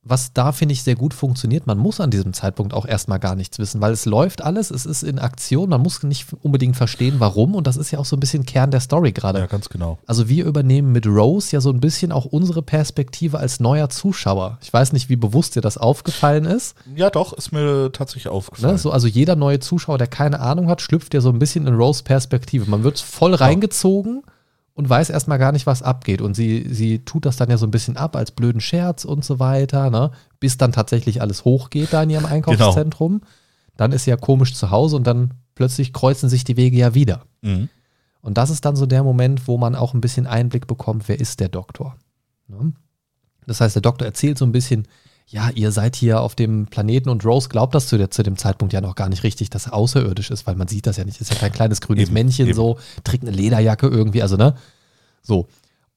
was 0.03 0.33
da 0.33 0.51
finde 0.51 0.73
ich 0.73 0.83
sehr 0.83 0.95
gut 0.95 1.13
funktioniert, 1.13 1.65
man 1.65 1.77
muss 1.77 1.99
an 1.99 2.11
diesem 2.11 2.33
Zeitpunkt 2.33 2.73
auch 2.73 2.85
erstmal 2.85 3.19
gar 3.19 3.35
nichts 3.35 3.57
wissen, 3.59 3.79
weil 3.79 3.93
es 3.93 4.05
läuft 4.05 4.41
alles, 4.41 4.69
es 4.69 4.85
ist 4.85 5.03
in 5.03 5.17
Aktion, 5.17 5.69
man 5.69 5.81
muss 5.81 6.03
nicht 6.03 6.27
unbedingt 6.41 6.75
verstehen, 6.75 7.15
warum 7.19 7.55
und 7.55 7.67
das 7.67 7.77
ist 7.77 7.91
ja 7.91 7.99
auch 7.99 8.05
so 8.05 8.15
ein 8.17 8.19
bisschen 8.19 8.45
Kern 8.45 8.71
der 8.71 8.81
Story 8.81 9.13
gerade. 9.13 9.39
ja, 9.39 9.45
ganz 9.45 9.69
genau. 9.69 9.99
Also 10.05 10.27
wir 10.27 10.45
übernehmen 10.45 10.91
mit 10.91 11.07
Rose 11.07 11.53
ja 11.53 11.61
so 11.61 11.69
ein 11.69 11.79
bisschen 11.79 12.11
auch 12.11 12.25
unsere 12.25 12.61
Perspektive 12.61 13.39
als 13.39 13.59
neuer 13.59 13.89
Zuschauer. 13.89 14.57
Ich 14.61 14.73
weiß 14.73 14.91
nicht, 14.93 15.09
wie 15.09 15.15
bewusst 15.15 15.55
dir 15.55 15.61
das 15.61 15.77
aufgefallen 15.77 16.45
ist. 16.45 16.75
Ja, 16.95 17.09
doch, 17.09 17.33
ist 17.33 17.51
mir 17.51 17.91
tatsächlich 17.91 18.27
aufgefallen. 18.27 18.73
Ne? 18.73 18.79
So, 18.79 18.91
also 18.91 19.07
jeder 19.07 19.35
neue 19.35 19.59
Zuschauer, 19.59 19.97
der 19.97 20.07
keine 20.07 20.39
Ahnung 20.41 20.67
hat, 20.67 20.81
schlüpft 20.81 21.13
ja 21.13 21.21
so 21.21 21.29
ein 21.29 21.39
bisschen 21.39 21.65
in 21.65 21.75
Rose 21.75 22.03
Perspektive. 22.03 22.69
Man 22.69 22.83
wird 22.83 22.99
voll 22.99 23.33
reingezogen 23.33 24.23
und 24.73 24.89
weiß 24.89 25.09
erstmal 25.09 25.39
gar 25.39 25.51
nicht, 25.51 25.65
was 25.65 25.83
abgeht. 25.83 26.21
Und 26.21 26.35
sie, 26.35 26.67
sie 26.69 27.05
tut 27.05 27.25
das 27.25 27.35
dann 27.37 27.49
ja 27.49 27.57
so 27.57 27.67
ein 27.67 27.71
bisschen 27.71 27.97
ab 27.97 28.15
als 28.15 28.31
blöden 28.31 28.61
Scherz 28.61 29.05
und 29.05 29.23
so 29.23 29.39
weiter, 29.39 29.89
ne? 29.89 30.11
bis 30.39 30.57
dann 30.57 30.71
tatsächlich 30.71 31.21
alles 31.21 31.45
hochgeht 31.45 31.93
da 31.93 32.03
in 32.03 32.09
ihrem 32.09 32.25
Einkaufszentrum. 32.25 33.21
Dann 33.77 33.91
ist 33.91 34.05
sie 34.05 34.11
ja 34.11 34.17
komisch 34.17 34.55
zu 34.55 34.71
Hause 34.71 34.95
und 34.95 35.05
dann 35.05 35.35
plötzlich 35.55 35.93
kreuzen 35.93 36.29
sich 36.29 36.43
die 36.43 36.57
Wege 36.57 36.77
ja 36.77 36.95
wieder. 36.95 37.25
Mhm. 37.41 37.69
Und 38.21 38.37
das 38.37 38.49
ist 38.49 38.65
dann 38.65 38.75
so 38.75 38.85
der 38.85 39.03
Moment, 39.03 39.47
wo 39.47 39.57
man 39.57 39.75
auch 39.75 39.93
ein 39.93 40.01
bisschen 40.01 40.27
Einblick 40.27 40.65
bekommt, 40.65 41.07
wer 41.07 41.19
ist 41.19 41.39
der 41.39 41.49
Doktor. 41.49 41.97
Ne? 42.47 42.73
Das 43.45 43.61
heißt, 43.61 43.75
der 43.75 43.81
Doktor 43.81 44.05
erzählt 44.05 44.37
so 44.37 44.45
ein 44.45 44.51
bisschen, 44.51 44.87
ja, 45.27 45.49
ihr 45.55 45.71
seid 45.71 45.95
hier 45.95 46.21
auf 46.21 46.35
dem 46.35 46.67
Planeten 46.67 47.09
und 47.09 47.25
Rose 47.25 47.49
glaubt 47.49 47.73
das 47.73 47.87
zu, 47.87 47.97
der, 47.97 48.11
zu 48.11 48.21
dem 48.23 48.37
Zeitpunkt 48.37 48.73
ja 48.73 48.81
noch 48.81 48.95
gar 48.95 49.09
nicht 49.09 49.23
richtig, 49.23 49.49
dass 49.49 49.67
er 49.67 49.73
außerirdisch 49.73 50.29
ist, 50.31 50.45
weil 50.45 50.55
man 50.55 50.67
sieht 50.67 50.85
das 50.85 50.97
ja 50.97 51.05
nicht. 51.05 51.19
Ist 51.21 51.31
ja 51.31 51.37
kein 51.39 51.51
kleines 51.51 51.81
grünes 51.81 52.05
Eben, 52.05 52.13
Männchen 52.13 52.47
eben. 52.47 52.55
so, 52.55 52.77
trägt 53.03 53.23
eine 53.23 53.35
Lederjacke 53.35 53.87
irgendwie, 53.87 54.21
also 54.21 54.35
ne? 54.37 54.55
So. 55.21 55.47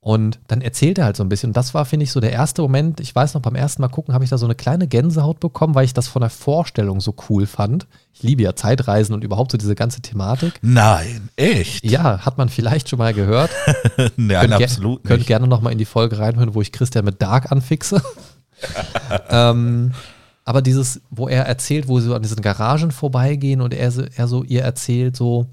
Und 0.00 0.38
dann 0.46 0.60
erzählt 0.60 0.98
er 0.98 1.04
halt 1.06 1.16
so 1.16 1.24
ein 1.24 1.28
bisschen. 1.28 1.50
Und 1.50 1.56
das 1.56 1.74
war, 1.74 1.84
finde 1.84 2.04
ich, 2.04 2.12
so 2.12 2.20
der 2.20 2.30
erste 2.30 2.62
Moment. 2.62 3.00
Ich 3.00 3.12
weiß 3.12 3.34
noch, 3.34 3.42
beim 3.42 3.56
ersten 3.56 3.82
Mal 3.82 3.88
gucken 3.88 4.14
habe 4.14 4.22
ich 4.22 4.30
da 4.30 4.38
so 4.38 4.46
eine 4.46 4.54
kleine 4.54 4.86
Gänsehaut 4.86 5.40
bekommen, 5.40 5.74
weil 5.74 5.84
ich 5.84 5.94
das 5.94 6.06
von 6.06 6.20
der 6.20 6.30
Vorstellung 6.30 7.00
so 7.00 7.12
cool 7.28 7.44
fand. 7.46 7.88
Ich 8.14 8.22
liebe 8.22 8.42
ja 8.42 8.54
Zeitreisen 8.54 9.14
und 9.16 9.24
überhaupt 9.24 9.50
so 9.50 9.58
diese 9.58 9.74
ganze 9.74 10.02
Thematik. 10.02 10.60
Nein, 10.62 11.28
echt? 11.34 11.84
Ja, 11.84 12.20
hat 12.24 12.38
man 12.38 12.48
vielleicht 12.48 12.88
schon 12.88 13.00
mal 13.00 13.14
gehört. 13.14 13.50
Nein, 14.16 14.48
Könnt 14.48 14.62
absolut 14.62 15.02
Könnt 15.02 15.18
nicht. 15.18 15.26
gerne 15.26 15.48
noch 15.48 15.60
mal 15.60 15.72
in 15.72 15.78
die 15.78 15.84
Folge 15.84 16.20
reinhören, 16.20 16.54
wo 16.54 16.62
ich 16.62 16.70
Christian 16.70 17.04
mit 17.04 17.20
Dark 17.20 17.50
anfixe. 17.50 18.00
ähm, 19.30 19.92
aber 20.44 20.62
dieses, 20.62 21.00
wo 21.10 21.28
er 21.28 21.44
erzählt, 21.46 21.88
wo 21.88 21.98
sie 22.00 22.14
an 22.14 22.22
diesen 22.22 22.40
Garagen 22.42 22.90
vorbeigehen 22.92 23.60
und 23.60 23.74
er, 23.74 23.90
so- 23.90 24.04
er 24.14 24.28
so 24.28 24.44
ihr 24.44 24.62
erzählt 24.62 25.16
so, 25.16 25.46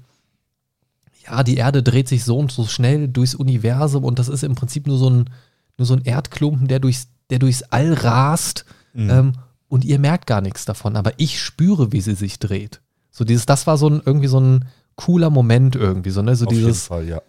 ja, 1.26 1.42
die 1.42 1.56
Erde 1.56 1.82
dreht 1.82 2.08
sich 2.08 2.24
so 2.24 2.38
und 2.38 2.52
so 2.52 2.66
schnell 2.66 3.08
durchs 3.08 3.34
Universum 3.34 4.04
und 4.04 4.18
das 4.18 4.28
ist 4.28 4.44
im 4.44 4.54
Prinzip 4.54 4.86
nur 4.86 4.98
so 4.98 5.08
ein, 5.10 5.30
nur 5.78 5.86
so 5.86 5.94
ein 5.94 6.02
Erdklumpen, 6.04 6.68
der 6.68 6.78
durchs, 6.80 7.08
der 7.30 7.38
durchs 7.38 7.62
All 7.64 7.92
rast 7.94 8.64
Mhm. 8.96 9.10
ähm, 9.10 9.32
und 9.66 9.84
ihr 9.84 9.98
merkt 9.98 10.28
gar 10.28 10.40
nichts 10.40 10.64
davon, 10.66 10.94
aber 10.94 11.14
ich 11.16 11.40
spüre, 11.42 11.90
wie 11.90 12.00
sie 12.00 12.14
sich 12.14 12.38
dreht. 12.38 12.80
So 13.10 13.24
dieses, 13.24 13.44
das 13.44 13.66
war 13.66 13.76
so 13.76 13.88
ein, 13.88 14.00
irgendwie 14.06 14.28
so 14.28 14.38
ein 14.38 14.66
cooler 14.94 15.30
Moment 15.30 15.74
irgendwie, 15.74 16.10
so, 16.10 16.22
ne, 16.22 16.36
so 16.36 16.46
Auf 16.46 16.52
dieses, 16.52 16.86
Fall, 16.86 17.08
ja. 17.08 17.20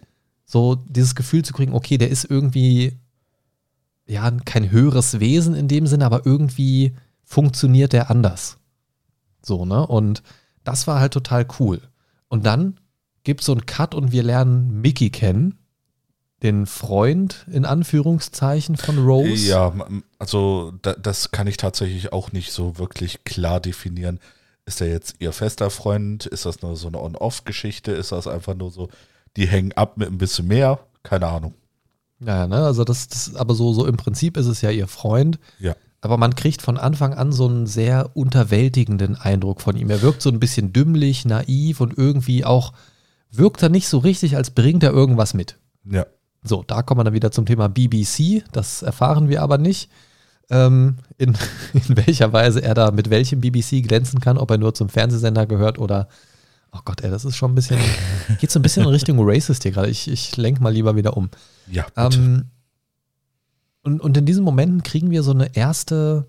so 0.46 0.76
dieses 0.76 1.16
Gefühl 1.16 1.44
zu 1.44 1.54
kriegen, 1.54 1.74
okay, 1.74 1.98
der 1.98 2.10
ist 2.12 2.24
irgendwie, 2.26 3.00
ja, 4.08 4.30
kein 4.46 4.72
höheres 4.72 5.20
Wesen 5.20 5.56
in 5.56 5.68
dem 5.68 5.88
Sinne, 5.88 6.06
aber 6.06 6.26
irgendwie 6.26 6.96
funktioniert 7.24 7.94
der 7.94 8.10
anders. 8.10 8.58
So, 9.42 9.66
ne? 9.66 9.86
Und 9.86 10.24
das 10.64 10.88
war 10.88 11.00
halt 11.00 11.14
total 11.14 11.48
cool. 11.60 11.82
Und 12.28 12.46
dann 12.46 12.80
gibt 13.24 13.42
es 13.42 13.48
so 13.48 13.52
einen 13.52 13.66
Cut 13.66 13.96
und 13.96 14.12
wir 14.12 14.24
lernen 14.24 14.82
Mickey 14.82 15.10
kennen, 15.10 15.58
den 16.44 16.66
Freund 16.66 17.46
in 17.52 17.66
Anführungszeichen 17.66 18.78
von 18.78 19.04
Rose. 19.04 19.48
Ja, 19.48 19.74
also 20.20 20.74
da, 20.82 20.94
das 20.94 21.32
kann 21.32 21.48
ich 21.48 21.58
tatsächlich 21.58 22.14
auch 22.14 22.32
nicht 22.32 22.52
so 22.52 22.78
wirklich 22.78 23.24
klar 23.24 23.60
definieren. 23.60 24.20
Ist 24.66 24.82
er 24.82 24.90
jetzt 24.90 25.16
ihr 25.20 25.32
fester 25.32 25.70
Freund? 25.70 26.26
Ist 26.26 26.46
das 26.46 26.62
nur 26.62 26.76
so 26.76 26.88
eine 26.88 27.02
On-Off-Geschichte? 27.02 27.92
Ist 27.92 28.12
das 28.12 28.28
einfach 28.28 28.56
nur 28.56 28.72
so, 28.72 28.90
die 29.38 29.48
hängen 29.48 29.72
ab 29.74 29.98
mit 29.98 30.10
ein 30.10 30.18
bisschen 30.18 30.48
mehr? 30.48 30.80
Keine 31.04 31.28
Ahnung. 31.28 31.54
Ja, 32.20 32.48
ne? 32.48 32.64
Also 32.64 32.84
das, 32.84 33.08
das, 33.08 33.36
aber 33.36 33.56
so, 33.56 33.74
so 33.74 33.86
im 33.86 33.98
Prinzip 33.98 34.38
ist 34.38 34.48
es 34.48 34.62
ja 34.62 34.70
ihr 34.70 34.88
Freund. 34.88 35.40
Ja. 35.60 35.76
Aber 36.02 36.18
man 36.18 36.36
kriegt 36.36 36.62
von 36.62 36.78
Anfang 36.78 37.14
an 37.14 37.32
so 37.32 37.48
einen 37.48 37.66
sehr 37.66 38.12
unterwältigenden 38.16 39.16
Eindruck 39.16 39.62
von 39.62 39.76
ihm. 39.76 39.90
Er 39.90 40.02
wirkt 40.02 40.22
so 40.22 40.30
ein 40.30 40.40
bisschen 40.40 40.72
dümmlich, 40.72 41.26
naiv 41.26 41.82
und 41.82 41.98
irgendwie 41.98 42.46
auch 42.46 42.74
wirkt 43.32 43.64
er 43.64 43.70
nicht 43.70 43.88
so 43.88 43.98
richtig, 43.98 44.36
als 44.36 44.52
bringt 44.52 44.84
er 44.84 44.92
irgendwas 44.92 45.34
mit. 45.34 45.58
Ja. 45.84 46.06
So, 46.44 46.64
da 46.64 46.84
kommen 46.84 47.00
wir 47.00 47.06
dann 47.06 47.14
wieder 47.14 47.32
zum 47.32 47.46
Thema 47.46 47.70
BBC. 47.70 48.44
Das 48.52 48.84
erfahren 48.84 49.30
wir 49.30 49.42
aber 49.42 49.58
nicht, 49.58 49.90
ähm, 50.52 50.98
in, 51.18 51.36
in 51.74 51.98
welcher 51.98 52.32
Weise 52.34 52.62
er 52.62 52.76
da 52.76 52.92
mit 52.92 53.10
welchem 53.10 53.42
BBC 53.42 53.82
glänzen 53.82 54.20
kann, 54.20 54.38
ob 54.38 54.52
er 54.52 54.58
nur 54.58 54.74
zum 54.74 54.90
Fernsehsender 54.90 55.46
gehört 55.46 55.80
oder. 55.80 56.08
Oh 56.76 56.82
Gott, 56.84 57.02
ey, 57.02 57.10
das 57.10 57.24
ist 57.24 57.38
schon 57.38 57.52
ein 57.52 57.56
bisschen. 57.56 57.80
Geht 58.40 58.52
so 58.52 58.60
ein 58.60 58.62
bisschen 58.62 58.84
in 58.84 58.90
Richtung 58.90 59.18
Racist 59.20 59.64
hier 59.64 59.72
gerade. 59.72 59.90
Ich, 59.90 60.10
ich 60.10 60.36
lenke 60.36 60.62
mal 60.62 60.74
lieber 60.74 60.96
wieder 60.96 61.16
um. 61.16 61.30
Ja. 61.72 61.86
Ähm, 61.96 62.50
und, 63.82 64.02
und 64.02 64.18
in 64.18 64.26
diesen 64.26 64.44
Momenten 64.44 64.84
kriegen 64.84 65.10
wir 65.12 65.24
so 65.24 65.32
eine 65.32 65.56
erste, 65.56 66.28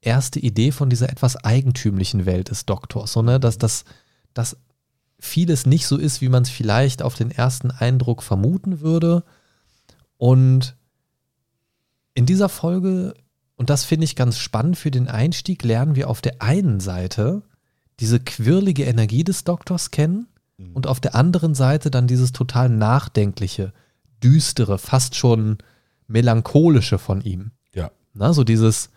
erste 0.00 0.40
Idee 0.40 0.72
von 0.72 0.88
dieser 0.88 1.10
etwas 1.10 1.36
eigentümlichen 1.36 2.26
Welt 2.26 2.50
des 2.50 2.64
Doktors. 2.64 3.12
So, 3.12 3.22
ne? 3.22 3.38
dass, 3.38 3.58
dass, 3.58 3.84
dass 4.32 4.56
vieles 5.18 5.66
nicht 5.66 5.86
so 5.86 5.98
ist, 5.98 6.20
wie 6.20 6.28
man 6.28 6.44
es 6.44 6.50
vielleicht 6.50 7.02
auf 7.02 7.14
den 7.14 7.30
ersten 7.30 7.70
Eindruck 7.70 8.22
vermuten 8.22 8.80
würde. 8.80 9.24
Und 10.16 10.76
in 12.14 12.24
dieser 12.24 12.48
Folge, 12.48 13.14
und 13.56 13.68
das 13.68 13.84
finde 13.84 14.04
ich 14.04 14.16
ganz 14.16 14.38
spannend 14.38 14.78
für 14.78 14.90
den 14.90 15.08
Einstieg, 15.08 15.62
lernen 15.64 15.96
wir 15.96 16.08
auf 16.08 16.22
der 16.22 16.40
einen 16.40 16.80
Seite 16.80 17.42
diese 18.00 18.18
quirlige 18.20 18.84
Energie 18.84 19.24
des 19.24 19.44
Doktors 19.44 19.90
kennen 19.90 20.26
Mhm. 20.58 20.72
und 20.74 20.86
auf 20.86 21.00
der 21.00 21.14
anderen 21.14 21.54
Seite 21.54 21.90
dann 21.90 22.06
dieses 22.06 22.32
total 22.32 22.68
nachdenkliche, 22.68 23.72
düstere, 24.22 24.78
fast 24.78 25.14
schon 25.14 25.58
melancholische 26.06 26.98
von 26.98 27.20
ihm. 27.22 27.52
ja. 27.74 27.90
Na, 28.12 28.32
so 28.32 28.42
dieses, 28.44 28.90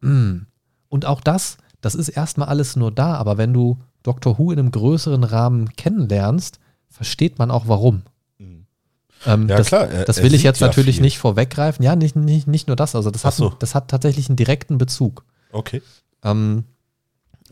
mm. 0.00 0.42
und 0.88 1.04
auch 1.06 1.20
das, 1.20 1.58
das 1.80 1.94
ist 1.96 2.08
erstmal 2.10 2.48
alles 2.48 2.76
nur 2.76 2.92
da, 2.92 3.14
aber 3.16 3.36
wenn 3.38 3.52
du 3.52 3.78
Doctor 4.04 4.38
Who 4.38 4.52
in 4.52 4.58
einem 4.60 4.70
größeren 4.70 5.24
Rahmen 5.24 5.68
kennenlernst, 5.76 6.60
versteht 6.88 7.38
man 7.38 7.50
auch 7.50 7.66
warum. 7.66 8.02
Mhm. 8.38 8.66
Ähm, 9.26 9.48
Ja, 9.48 9.56
das, 9.56 9.66
klar, 9.66 9.88
er- 9.88 10.04
das 10.04 10.22
will 10.22 10.32
ich 10.34 10.44
jetzt 10.44 10.60
ja 10.60 10.68
natürlich 10.68 10.96
viel. 10.96 11.02
nicht 11.02 11.18
vorweggreifen. 11.18 11.82
Ja, 11.84 11.96
nicht, 11.96 12.14
nicht, 12.16 12.46
nicht 12.46 12.68
nur 12.68 12.76
das, 12.76 12.94
also 12.94 13.10
das 13.10 13.24
hat, 13.24 13.34
so. 13.34 13.50
das 13.58 13.74
hat 13.74 13.88
tatsächlich 13.88 14.28
einen 14.28 14.36
direkten 14.36 14.78
Bezug. 14.78 15.24
Okay. 15.50 15.82
Ähm, 16.22 16.64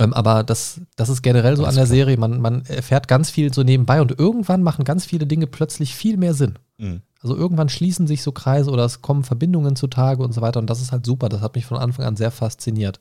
ähm, 0.01 0.15
aber 0.15 0.43
das, 0.45 0.81
das 0.97 1.11
ist 1.11 1.21
generell 1.21 1.57
so 1.57 1.65
Alles 1.65 1.77
an 1.77 1.81
der. 1.83 1.87
Serie. 1.87 2.17
Man, 2.17 2.41
man 2.41 2.65
erfährt 2.65 3.07
ganz 3.07 3.29
viel 3.31 3.53
so 3.53 3.63
nebenbei 3.63 4.01
und 4.01 4.19
irgendwann 4.19 4.63
machen 4.63 4.85
ganz 4.87 5.05
viele 5.05 5.27
Dinge 5.27 5.47
plötzlich 5.47 5.95
viel 5.95 6.17
mehr 6.17 6.33
Sinn. 6.33 6.59
Mhm. 6.79 7.03
Also 7.21 7.37
irgendwann 7.37 7.69
schließen 7.69 8.07
sich 8.07 8.23
so 8.23 8.33
Kreise 8.33 8.71
oder 8.71 8.87
es 8.87 9.03
kommen 9.03 9.25
Verbindungen 9.25 9.77
zutage 9.77 10.23
und 10.23 10.33
so 10.33 10.41
weiter. 10.41 10.59
Und 10.59 10.71
das 10.71 10.81
ist 10.81 10.91
halt 10.91 11.05
super. 11.05 11.29
Das 11.29 11.43
hat 11.43 11.55
mich 11.55 11.67
von 11.67 11.77
Anfang 11.77 12.07
an 12.07 12.17
sehr 12.17 12.31
fasziniert. 12.31 12.99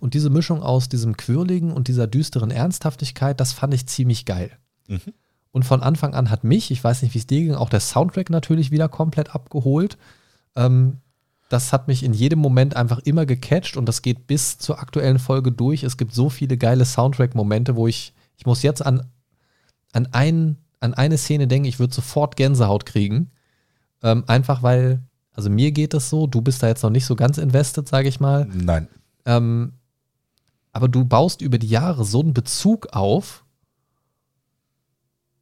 Und 0.00 0.12
diese 0.12 0.28
Mischung 0.28 0.62
aus 0.62 0.90
diesem 0.90 1.16
Quirligen 1.16 1.72
und 1.72 1.88
dieser 1.88 2.06
düsteren 2.06 2.50
Ernsthaftigkeit, 2.50 3.40
das 3.40 3.54
fand 3.54 3.72
ich 3.72 3.86
ziemlich 3.86 4.26
geil. 4.26 4.50
Mhm. 4.86 5.00
Und 5.50 5.64
von 5.64 5.82
Anfang 5.82 6.12
an 6.12 6.28
hat 6.28 6.44
mich, 6.44 6.70
ich 6.70 6.84
weiß 6.84 7.00
nicht, 7.00 7.14
wie 7.14 7.18
es 7.18 7.26
dir 7.26 7.40
ging, 7.40 7.54
auch 7.54 7.70
der 7.70 7.80
Soundtrack 7.80 8.28
natürlich 8.28 8.70
wieder 8.70 8.90
komplett 8.90 9.34
abgeholt. 9.34 9.96
Ähm, 10.56 10.98
das 11.48 11.72
hat 11.72 11.88
mich 11.88 12.02
in 12.02 12.12
jedem 12.12 12.38
Moment 12.38 12.76
einfach 12.76 12.98
immer 13.00 13.24
gecatcht 13.24 13.76
und 13.76 13.86
das 13.86 14.02
geht 14.02 14.26
bis 14.26 14.58
zur 14.58 14.80
aktuellen 14.80 15.18
Folge 15.18 15.50
durch. 15.50 15.82
Es 15.82 15.96
gibt 15.96 16.14
so 16.14 16.28
viele 16.28 16.58
geile 16.58 16.84
Soundtrack-Momente, 16.84 17.74
wo 17.74 17.86
ich, 17.86 18.12
ich 18.36 18.44
muss 18.44 18.62
jetzt 18.62 18.84
an, 18.84 19.06
an, 19.92 20.08
ein, 20.12 20.58
an 20.80 20.92
eine 20.94 21.16
Szene 21.16 21.48
denken, 21.48 21.66
ich 21.66 21.78
würde 21.78 21.94
sofort 21.94 22.36
Gänsehaut 22.36 22.84
kriegen. 22.84 23.30
Ähm, 24.02 24.24
einfach 24.26 24.62
weil, 24.62 25.02
also 25.32 25.48
mir 25.48 25.72
geht 25.72 25.94
es 25.94 26.10
so, 26.10 26.26
du 26.26 26.42
bist 26.42 26.62
da 26.62 26.68
jetzt 26.68 26.82
noch 26.82 26.90
nicht 26.90 27.06
so 27.06 27.16
ganz 27.16 27.38
invested, 27.38 27.88
sage 27.88 28.08
ich 28.08 28.20
mal. 28.20 28.46
Nein. 28.52 28.86
Ähm, 29.24 29.72
aber 30.72 30.88
du 30.88 31.06
baust 31.06 31.40
über 31.40 31.58
die 31.58 31.68
Jahre 31.68 32.04
so 32.04 32.20
einen 32.20 32.34
Bezug 32.34 32.88
auf. 32.92 33.44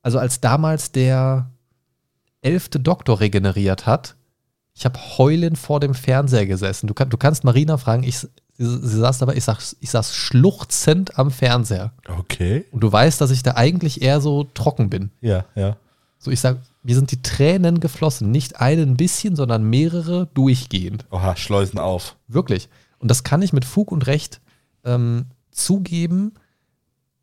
Also 0.02 0.20
als 0.20 0.40
damals 0.40 0.92
der 0.92 1.50
elfte 2.42 2.78
Doktor 2.78 3.18
regeneriert 3.18 3.86
hat, 3.86 4.14
ich 4.76 4.84
habe 4.84 4.98
heulend 5.16 5.56
vor 5.56 5.80
dem 5.80 5.94
Fernseher 5.94 6.46
gesessen. 6.46 6.86
Du, 6.86 6.92
kann, 6.92 7.08
du 7.08 7.16
kannst 7.16 7.44
Marina 7.44 7.78
fragen, 7.78 8.02
ich, 8.02 8.18
sie, 8.18 8.28
sie 8.58 8.98
saß 8.98 9.18
dabei, 9.18 9.34
ich, 9.34 9.44
sag, 9.44 9.58
ich 9.80 9.90
saß 9.90 10.14
schluchzend 10.14 11.18
am 11.18 11.30
Fernseher. 11.30 11.92
Okay. 12.06 12.66
Und 12.72 12.80
du 12.80 12.92
weißt, 12.92 13.18
dass 13.18 13.30
ich 13.30 13.42
da 13.42 13.54
eigentlich 13.54 14.02
eher 14.02 14.20
so 14.20 14.44
trocken 14.44 14.90
bin. 14.90 15.10
Ja, 15.22 15.46
ja. 15.54 15.78
So, 16.18 16.30
ich 16.30 16.40
sag, 16.40 16.58
mir 16.82 16.94
sind 16.94 17.10
die 17.10 17.22
Tränen 17.22 17.80
geflossen. 17.80 18.30
Nicht 18.30 18.60
ein 18.60 18.98
bisschen, 18.98 19.34
sondern 19.34 19.64
mehrere 19.64 20.28
durchgehend. 20.34 21.06
Oha, 21.10 21.36
Schleusen 21.36 21.78
auf. 21.78 22.16
Wirklich. 22.28 22.68
Und 22.98 23.10
das 23.10 23.24
kann 23.24 23.40
ich 23.40 23.54
mit 23.54 23.64
Fug 23.64 23.90
und 23.90 24.06
Recht 24.06 24.42
ähm, 24.84 25.26
zugeben, 25.50 26.34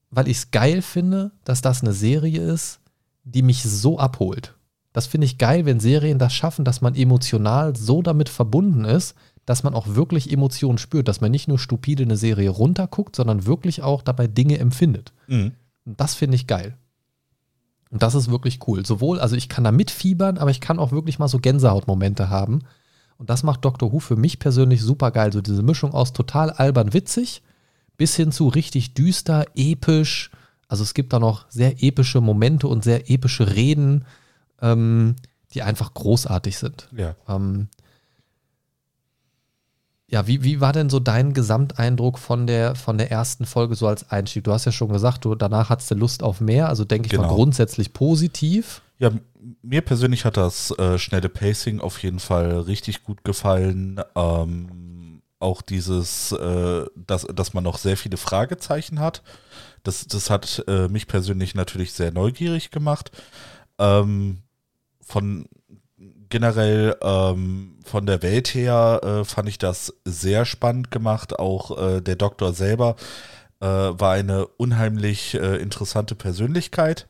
weil 0.09 0.27
ich 0.27 0.37
es 0.37 0.51
geil 0.51 0.81
finde, 0.81 1.31
dass 1.43 1.61
das 1.61 1.83
eine 1.83 1.93
Serie 1.93 2.41
ist, 2.41 2.79
die 3.23 3.43
mich 3.43 3.61
so 3.61 3.99
abholt. 3.99 4.55
Das 4.93 5.07
finde 5.07 5.25
ich 5.25 5.37
geil, 5.37 5.65
wenn 5.65 5.79
Serien 5.79 6.19
das 6.19 6.33
schaffen, 6.33 6.65
dass 6.65 6.81
man 6.81 6.95
emotional 6.95 7.75
so 7.75 8.01
damit 8.01 8.29
verbunden 8.29 8.85
ist, 8.85 9.15
dass 9.45 9.63
man 9.63 9.73
auch 9.73 9.87
wirklich 9.95 10.31
Emotionen 10.31 10.77
spürt, 10.77 11.07
dass 11.07 11.19
man 11.19 11.31
nicht 11.31 11.47
nur 11.47 11.59
stupide 11.59 12.03
eine 12.03 12.15
Serie 12.15 12.49
runterguckt, 12.49 13.15
sondern 13.15 13.45
wirklich 13.45 13.81
auch 13.81 14.01
dabei 14.01 14.27
Dinge 14.27 14.59
empfindet. 14.59 15.11
Mhm. 15.27 15.53
Und 15.85 15.99
das 15.99 16.15
finde 16.15 16.35
ich 16.35 16.47
geil. 16.47 16.77
Und 17.89 18.01
das 18.01 18.15
ist 18.15 18.31
wirklich 18.31 18.59
cool. 18.67 18.85
Sowohl, 18.85 19.19
also 19.19 19.35
ich 19.35 19.49
kann 19.49 19.63
da 19.63 19.71
mitfiebern, 19.71 20.37
aber 20.37 20.51
ich 20.51 20.61
kann 20.61 20.79
auch 20.79 20.91
wirklich 20.91 21.19
mal 21.19 21.27
so 21.27 21.39
Gänsehautmomente 21.39 22.29
haben. 22.29 22.61
Und 23.17 23.29
das 23.29 23.43
macht 23.43 23.65
Doctor 23.65 23.91
Who 23.91 23.99
für 23.99 24.15
mich 24.15 24.39
persönlich 24.39 24.81
super 24.81 25.11
geil. 25.11 25.31
So 25.33 25.41
diese 25.41 25.61
Mischung 25.61 25.93
aus 25.93 26.13
total 26.13 26.49
albern 26.51 26.93
witzig 26.93 27.43
bis 27.97 28.15
hin 28.15 28.31
zu 28.31 28.47
richtig 28.47 28.93
düster, 28.93 29.45
episch. 29.55 30.31
Also 30.67 30.83
es 30.83 30.93
gibt 30.93 31.13
da 31.13 31.19
noch 31.19 31.45
sehr 31.49 31.83
epische 31.83 32.21
Momente 32.21 32.67
und 32.67 32.83
sehr 32.83 33.09
epische 33.11 33.55
Reden, 33.55 34.05
ähm, 34.61 35.15
die 35.53 35.61
einfach 35.61 35.93
großartig 35.93 36.57
sind. 36.57 36.89
Ja. 36.95 37.15
Ähm, 37.27 37.67
ja, 40.07 40.27
wie, 40.27 40.43
wie 40.43 40.61
war 40.61 40.73
denn 40.73 40.89
so 40.89 40.99
dein 40.99 41.33
Gesamteindruck 41.33 42.19
von 42.19 42.45
der, 42.45 42.75
von 42.75 42.97
der 42.99 43.09
ersten 43.09 43.45
Folge 43.45 43.73
so 43.75 43.87
als 43.87 44.11
Einstieg? 44.11 44.43
Du 44.43 44.51
hast 44.51 44.65
ja 44.65 44.71
schon 44.71 44.89
gesagt, 44.89 45.25
du, 45.25 45.33
danach 45.33 45.69
hattest 45.69 45.89
du 45.89 45.95
Lust 45.95 46.21
auf 46.21 46.39
mehr, 46.39 46.69
also 46.69 46.85
denke 46.85 47.07
ich 47.07 47.13
mal 47.13 47.23
Genau. 47.23 47.35
grundsätzlich 47.35 47.93
positiv. 47.93 48.81
Ja, 48.99 49.11
mir 49.63 49.81
persönlich 49.81 50.23
hat 50.25 50.37
das 50.37 50.71
äh, 50.77 50.99
schnelle 50.99 51.29
Pacing 51.29 51.79
auf 51.79 52.01
jeden 52.03 52.19
Fall 52.19 52.59
richtig 52.59 53.03
gut 53.03 53.23
gefallen. 53.23 53.99
Ähm, 54.15 55.21
auch 55.39 55.61
dieses, 55.61 56.31
äh, 56.31 56.85
dass, 56.95 57.23
dass 57.33 57.53
man 57.53 57.63
noch 57.63 57.77
sehr 57.77 57.97
viele 57.97 58.17
Fragezeichen 58.17 58.99
hat. 58.99 59.23
Das, 59.83 60.07
das 60.07 60.29
hat 60.29 60.63
äh, 60.67 60.87
mich 60.89 61.07
persönlich 61.07 61.55
natürlich 61.55 61.91
sehr 61.91 62.11
neugierig 62.11 62.71
gemacht. 62.71 63.11
Ähm, 63.79 64.43
von 65.01 65.47
generell 66.29 66.95
ähm, 67.01 67.79
von 67.83 68.05
der 68.05 68.23
Welt 68.23 68.55
her 68.55 69.01
äh, 69.03 69.23
fand 69.23 69.47
ich 69.49 69.59
das 69.59 69.93
sehr 70.03 70.45
spannend 70.45 70.89
gemacht. 70.89 71.37
Auch 71.37 71.77
äh, 71.77 72.01
der 72.01 72.15
Doktor 72.15 72.53
selber 72.53 72.95
äh, 73.59 73.65
war 73.65 74.13
eine 74.13 74.47
unheimlich 74.47 75.35
äh, 75.35 75.57
interessante 75.57 76.15
Persönlichkeit. 76.15 77.07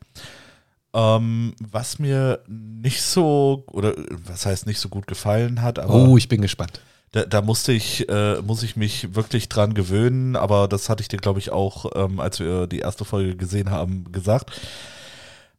Ähm, 0.94 1.56
was 1.60 1.98
mir 2.00 2.40
nicht 2.48 3.02
so, 3.02 3.64
oder 3.72 3.96
was 4.28 4.46
heißt 4.46 4.68
nicht 4.68 4.80
so 4.80 4.90
gut 4.90 5.08
gefallen 5.08 5.62
hat, 5.62 5.80
aber 5.80 5.96
oh, 5.96 6.18
ich 6.18 6.28
bin 6.30 6.42
gespannt. 6.42 6.82
da, 7.14 7.26
da 7.26 7.42
musste 7.42 7.72
ich, 7.72 8.08
äh, 8.10 8.42
muss 8.42 8.62
ich 8.62 8.76
mich 8.76 9.16
wirklich 9.16 9.50
dran 9.50 9.74
gewöhnen, 9.74 10.36
aber 10.36 10.68
das 10.68 10.90
hatte 10.90 11.02
ich 11.02 11.08
dir, 11.08 11.18
glaube 11.18 11.40
ich, 11.40 11.52
auch, 11.52 11.90
ähm, 11.96 12.20
als 12.20 12.40
wir 12.40 12.68
die 12.68 12.80
erste 12.80 13.06
Folge 13.06 13.36
gesehen 13.36 13.72
haben, 13.72 14.12
gesagt. 14.12 14.52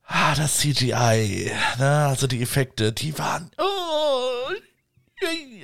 Ah, 0.07 0.35
das 0.35 0.59
CGI, 0.59 1.51
ne, 1.79 2.07
also 2.07 2.27
die 2.27 2.43
Effekte, 2.43 2.93
die 2.93 3.17
waren. 3.19 3.51
Oh, 3.59 4.51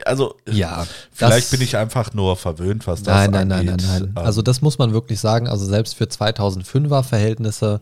also, 0.05 0.37
Ja, 0.49 0.87
vielleicht 1.13 1.51
bin 1.51 1.61
ich 1.61 1.77
einfach 1.77 2.15
nur 2.15 2.37
verwöhnt, 2.37 2.87
was 2.87 3.03
das 3.03 3.15
Nein, 3.15 3.31
nein, 3.31 3.49
nein, 3.49 3.69
angeht. 3.69 3.87
nein, 3.87 4.01
nein. 4.03 4.13
Ähm, 4.17 4.19
Also 4.25 4.43
das 4.43 4.63
muss 4.63 4.79
man 4.79 4.93
wirklich 4.93 5.21
sagen. 5.21 5.49
Also 5.49 5.67
selbst 5.67 5.97
für 5.97 6.05
2005er 6.05 7.03
Verhältnisse, 7.03 7.81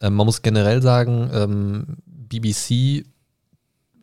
ähm, 0.00 0.14
man 0.14 0.26
muss 0.26 0.42
generell 0.42 0.82
sagen, 0.82 1.30
ähm, 1.32 1.96
BBC 2.06 3.04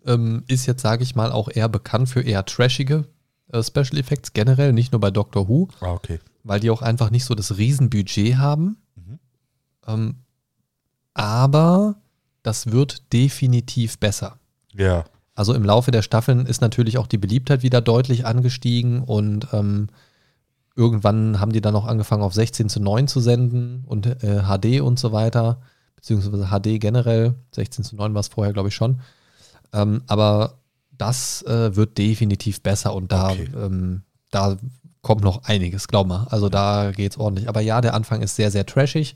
ähm, 0.06 0.44
ist 0.48 0.66
jetzt, 0.66 0.82
sage 0.82 1.04
ich 1.04 1.16
mal, 1.16 1.32
auch 1.32 1.50
eher 1.50 1.70
bekannt 1.70 2.10
für 2.10 2.22
eher 2.22 2.46
trashige 2.46 3.06
äh, 3.52 3.62
Special 3.62 3.98
Effects 3.98 4.34
generell, 4.34 4.74
nicht 4.74 4.92
nur 4.92 5.02
bei 5.02 5.12
Doctor 5.12 5.48
Who, 5.48 5.68
ah, 5.82 5.92
okay. 5.94 6.20
weil 6.44 6.60
die 6.60 6.70
auch 6.70 6.82
einfach 6.82 7.10
nicht 7.10 7.26
so 7.26 7.36
das 7.36 7.58
Riesenbudget 7.58 8.38
haben. 8.38 8.78
Mhm. 8.96 9.20
Ähm, 9.88 10.16
aber 11.14 11.96
das 12.44 12.72
wird 12.72 13.12
definitiv 13.14 13.98
besser. 14.00 14.38
Ja, 14.74 15.06
Also 15.36 15.54
im 15.54 15.64
Laufe 15.64 15.92
der 15.92 16.02
Staffeln 16.02 16.46
ist 16.46 16.62
natürlich 16.62 16.98
auch 16.98 17.08
die 17.08 17.18
Beliebtheit 17.18 17.64
wieder 17.64 17.82
deutlich 17.82 18.26
angestiegen 18.26 19.04
und 19.04 19.48
ähm, 19.54 19.88
irgendwann 20.76 21.40
haben 21.40 21.52
die 21.52 21.62
dann 21.62 21.76
auch 21.76 21.86
angefangen 21.86 22.24
auf 22.24 22.34
16 22.34 22.70
zu 22.70 22.80
9 22.80 23.08
zu 23.08 23.20
senden 23.20 23.84
und 23.86 24.06
äh, 24.06 24.44
HD 24.44 24.82
und 24.82 24.98
so 25.00 25.12
weiter, 25.12 25.62
beziehungsweise 25.96 26.48
HD 26.48 26.80
generell, 26.80 27.36
16 27.54 27.84
zu 27.84 27.96
9 27.96 28.14
war 28.14 28.22
es 28.22 28.30
vorher 28.30 28.54
glaube 28.54 28.70
ich 28.70 28.76
schon. 28.76 29.02
Ähm, 29.74 30.02
aber 30.08 30.58
das 30.98 31.42
äh, 31.44 31.76
wird 31.76 31.98
definitiv 31.98 32.62
besser 32.62 32.94
und 32.96 33.12
da, 33.12 33.32
Okay. 33.32 33.50
ähm, 33.56 34.04
da 34.32 34.58
kommt 35.02 35.24
noch 35.24 35.44
einiges, 35.46 35.88
glaub 35.88 36.08
mal. 36.08 36.28
Also 36.30 36.48
da 36.48 36.92
geht's 36.92 37.18
ordentlich. 37.18 37.50
Aber 37.50 37.60
ja, 37.62 37.82
der 37.82 37.94
Anfang 37.96 38.22
ist 38.22 38.36
sehr, 38.36 38.52
sehr 38.52 38.66
trashig. 38.66 39.16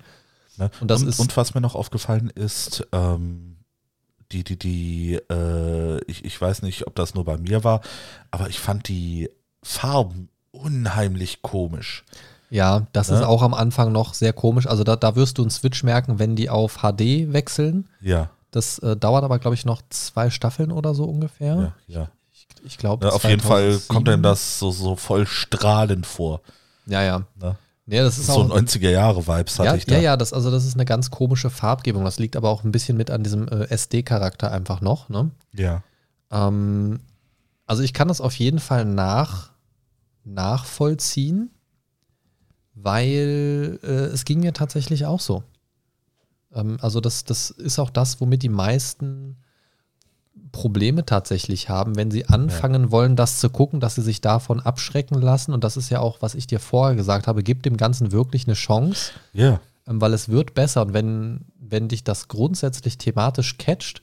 Ne? 0.57 0.69
Und 0.81 0.89
das 0.91 1.01
und, 1.01 1.07
ist- 1.09 1.19
und 1.19 1.35
was 1.37 1.53
mir 1.53 1.61
noch 1.61 1.75
aufgefallen 1.75 2.29
ist, 2.29 2.87
ähm, 2.91 3.57
die, 4.31 4.43
die, 4.43 4.57
die, 4.57 5.13
äh, 5.29 6.01
ich, 6.05 6.25
ich 6.25 6.39
weiß 6.39 6.61
nicht, 6.63 6.87
ob 6.87 6.95
das 6.95 7.13
nur 7.13 7.25
bei 7.25 7.37
mir 7.37 7.63
war, 7.63 7.81
aber 8.31 8.49
ich 8.49 8.59
fand 8.59 8.87
die 8.87 9.29
Farben 9.63 10.29
unheimlich 10.51 11.41
komisch. 11.41 12.03
Ja, 12.49 12.87
das 12.93 13.09
Ja. 13.09 13.15
ist 13.15 13.23
auch 13.23 13.41
am 13.41 13.53
Anfang 13.53 13.91
noch 13.91 14.13
sehr 14.13 14.33
komisch. 14.33 14.67
Also 14.67 14.83
da, 14.83 14.95
da 14.95 15.15
wirst 15.15 15.37
du 15.37 15.41
einen 15.41 15.51
Switch 15.51 15.83
merken, 15.83 16.19
wenn 16.19 16.35
die 16.35 16.49
auf 16.49 16.77
HD 16.81 17.33
wechseln. 17.33 17.87
Ja, 18.01 18.29
Das 18.51 18.79
äh, 18.79 18.95
dauert 18.95 19.23
aber, 19.23 19.39
glaube 19.39 19.55
ich, 19.55 19.65
noch 19.65 19.81
zwei 19.89 20.29
Staffeln 20.29 20.71
oder 20.71 20.93
so 20.95 21.03
ungefähr. 21.05 21.73
ja, 21.87 21.95
ja. 22.01 22.09
Ich, 22.31 22.47
ich 22.63 22.77
glaube, 22.77 23.05
Ne, 23.05 23.11
auf 23.13 23.23
jeden 23.23 23.41
Fall 23.41 23.79
kommt 23.87 24.07
einem 24.09 24.23
das 24.23 24.59
so, 24.59 24.71
so 24.71 24.95
voll 24.95 25.25
strahlend 25.27 26.05
vor. 26.05 26.41
Ja, 26.85 27.01
ja. 27.03 27.23
Ne? 27.35 27.55
Nee, 27.87 27.99
das 27.99 28.17
ist 28.17 28.27
So 28.27 28.33
auch. 28.33 28.49
90er-Jahre-Vibes 28.49 29.59
hatte 29.59 29.69
ja, 29.69 29.75
ich 29.75 29.85
da. 29.85 29.95
ja, 29.95 30.01
ja, 30.01 30.17
das, 30.17 30.33
also 30.33 30.49
das 30.49 30.65
ist 30.65 30.73
eine 30.73 30.85
ganz 30.85 31.11
komische 31.11 31.49
Farbgebung. 31.49 32.03
Das 32.03 32.17
liegt 32.17 32.35
aber 32.35 32.49
auch 32.49 32.63
ein 32.63 32.71
bisschen 32.71 32.97
mit 32.97 33.11
an 33.11 33.23
diesem 33.23 33.47
äh, 33.47 33.65
SD-Charakter 33.65 34.51
einfach 34.51 34.81
noch. 34.81 35.09
Ne? 35.09 35.31
ja. 35.53 35.83
Ähm, 36.31 36.99
also 37.67 37.81
ich 37.81 37.93
kann 37.93 38.07
das 38.07 38.21
auf 38.21 38.35
jeden 38.35 38.59
Fall 38.59 38.85
nach, 38.85 39.51
nachvollziehen, 40.23 41.49
weil 42.75 43.79
äh, 43.83 43.87
es 43.87 44.25
ging 44.25 44.41
mir 44.41 44.53
tatsächlich 44.53 45.05
auch 45.05 45.19
so. 45.19 45.43
Ähm, 46.53 46.77
also 46.81 47.01
das, 47.01 47.23
das 47.23 47.49
ist 47.51 47.79
auch 47.79 47.89
das, 47.89 48.21
womit 48.21 48.43
die 48.43 48.49
meisten 48.49 49.37
Probleme 50.55 51.05
tatsächlich 51.05 51.67
haben, 51.67 51.97
wenn 51.97 52.11
sie 52.11 52.29
anfangen 52.29 52.89
wollen, 52.89 53.17
das 53.17 53.41
zu 53.41 53.49
gucken, 53.49 53.81
dass 53.81 53.95
sie 53.95 54.01
sich 54.01 54.21
davon 54.21 54.61
abschrecken 54.61 55.21
lassen. 55.21 55.53
Und 55.53 55.65
das 55.65 55.75
ist 55.75 55.89
ja 55.89 55.99
auch, 55.99 56.21
was 56.21 56.33
ich 56.33 56.47
dir 56.47 56.61
vorher 56.61 56.95
gesagt 56.95 57.27
habe, 57.27 57.43
gib 57.43 57.61
dem 57.63 57.75
Ganzen 57.75 58.13
wirklich 58.13 58.47
eine 58.47 58.53
Chance 58.53 59.11
Ja, 59.33 59.59
ähm, 59.85 59.99
weil 59.99 60.13
es 60.13 60.29
wird 60.29 60.53
besser 60.53 60.83
und 60.83 60.93
wenn, 60.93 61.41
wenn 61.59 61.89
dich 61.89 62.05
das 62.05 62.29
grundsätzlich 62.29 62.97
thematisch 62.97 63.57
catcht, 63.57 64.01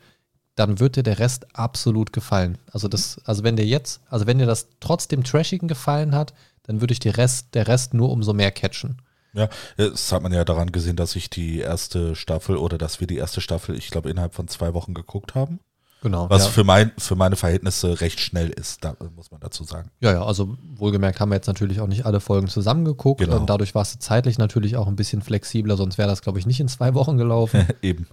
dann 0.54 0.78
wird 0.78 0.96
dir 0.96 1.02
der 1.02 1.18
Rest 1.18 1.46
absolut 1.56 2.12
gefallen. 2.12 2.58
Also 2.70 2.86
das, 2.86 3.18
also 3.24 3.44
wenn 3.44 3.56
dir 3.56 3.64
jetzt, 3.64 4.02
also 4.10 4.26
wenn 4.26 4.38
dir 4.38 4.44
das 4.44 4.68
trotz 4.80 5.08
dem 5.08 5.24
Trashigen 5.24 5.68
gefallen 5.68 6.14
hat, 6.14 6.34
dann 6.64 6.82
würde 6.82 6.92
ich 6.92 7.00
dir 7.00 7.16
Rest, 7.16 7.54
der 7.54 7.66
Rest 7.66 7.94
nur 7.94 8.10
umso 8.10 8.34
mehr 8.34 8.50
catchen. 8.50 9.00
ja. 9.32 9.48
Das 9.88 10.12
hat 10.12 10.22
man 10.22 10.34
ja 10.34 10.44
daran 10.44 10.70
gesehen, 10.70 10.96
dass 10.96 11.16
ich 11.16 11.30
die 11.30 11.60
erste 11.60 12.14
Staffel 12.14 12.58
oder 12.58 12.76
dass 12.76 13.00
wir 13.00 13.06
die 13.06 13.16
erste 13.16 13.40
Staffel, 13.40 13.74
ich 13.74 13.88
glaube, 13.90 14.10
innerhalb 14.10 14.34
von 14.34 14.48
zwei 14.48 14.74
Wochen 14.74 14.92
geguckt 14.92 15.34
haben. 15.34 15.60
Genau. 16.02 16.28
Was 16.28 16.46
ja. 16.46 16.50
für, 16.50 16.64
mein, 16.64 16.90
für 16.98 17.14
meine 17.14 17.36
Verhältnisse 17.36 18.00
recht 18.00 18.18
schnell 18.18 18.50
ist, 18.50 18.84
da 18.84 18.96
muss 19.14 19.30
man 19.30 19.40
dazu 19.40 19.62
sagen. 19.62 19.88
ja, 20.00 20.12
ja, 20.12 20.24
also 20.24 20.56
wohlgemerkt 20.74 21.20
haben 21.20 21.30
wir 21.30 21.36
jetzt 21.36 21.46
natürlich 21.46 21.80
auch 21.80 21.86
nicht 21.86 22.04
alle 22.06 22.18
Folgen 22.18 22.48
zusammengeguckt. 22.48 23.20
Genau. 23.20 23.38
Und 23.38 23.48
dadurch 23.48 23.76
warst 23.76 23.94
du 23.94 23.98
zeitlich 24.00 24.36
natürlich 24.36 24.76
auch 24.76 24.88
ein 24.88 24.96
bisschen 24.96 25.22
flexibler, 25.22 25.76
sonst 25.76 25.98
wäre 25.98 26.08
das, 26.08 26.20
glaube 26.20 26.40
ich, 26.40 26.46
nicht 26.46 26.58
in 26.58 26.66
zwei 26.66 26.94
Wochen 26.94 27.18
gelaufen. 27.18 27.68
Eben. 27.82 28.08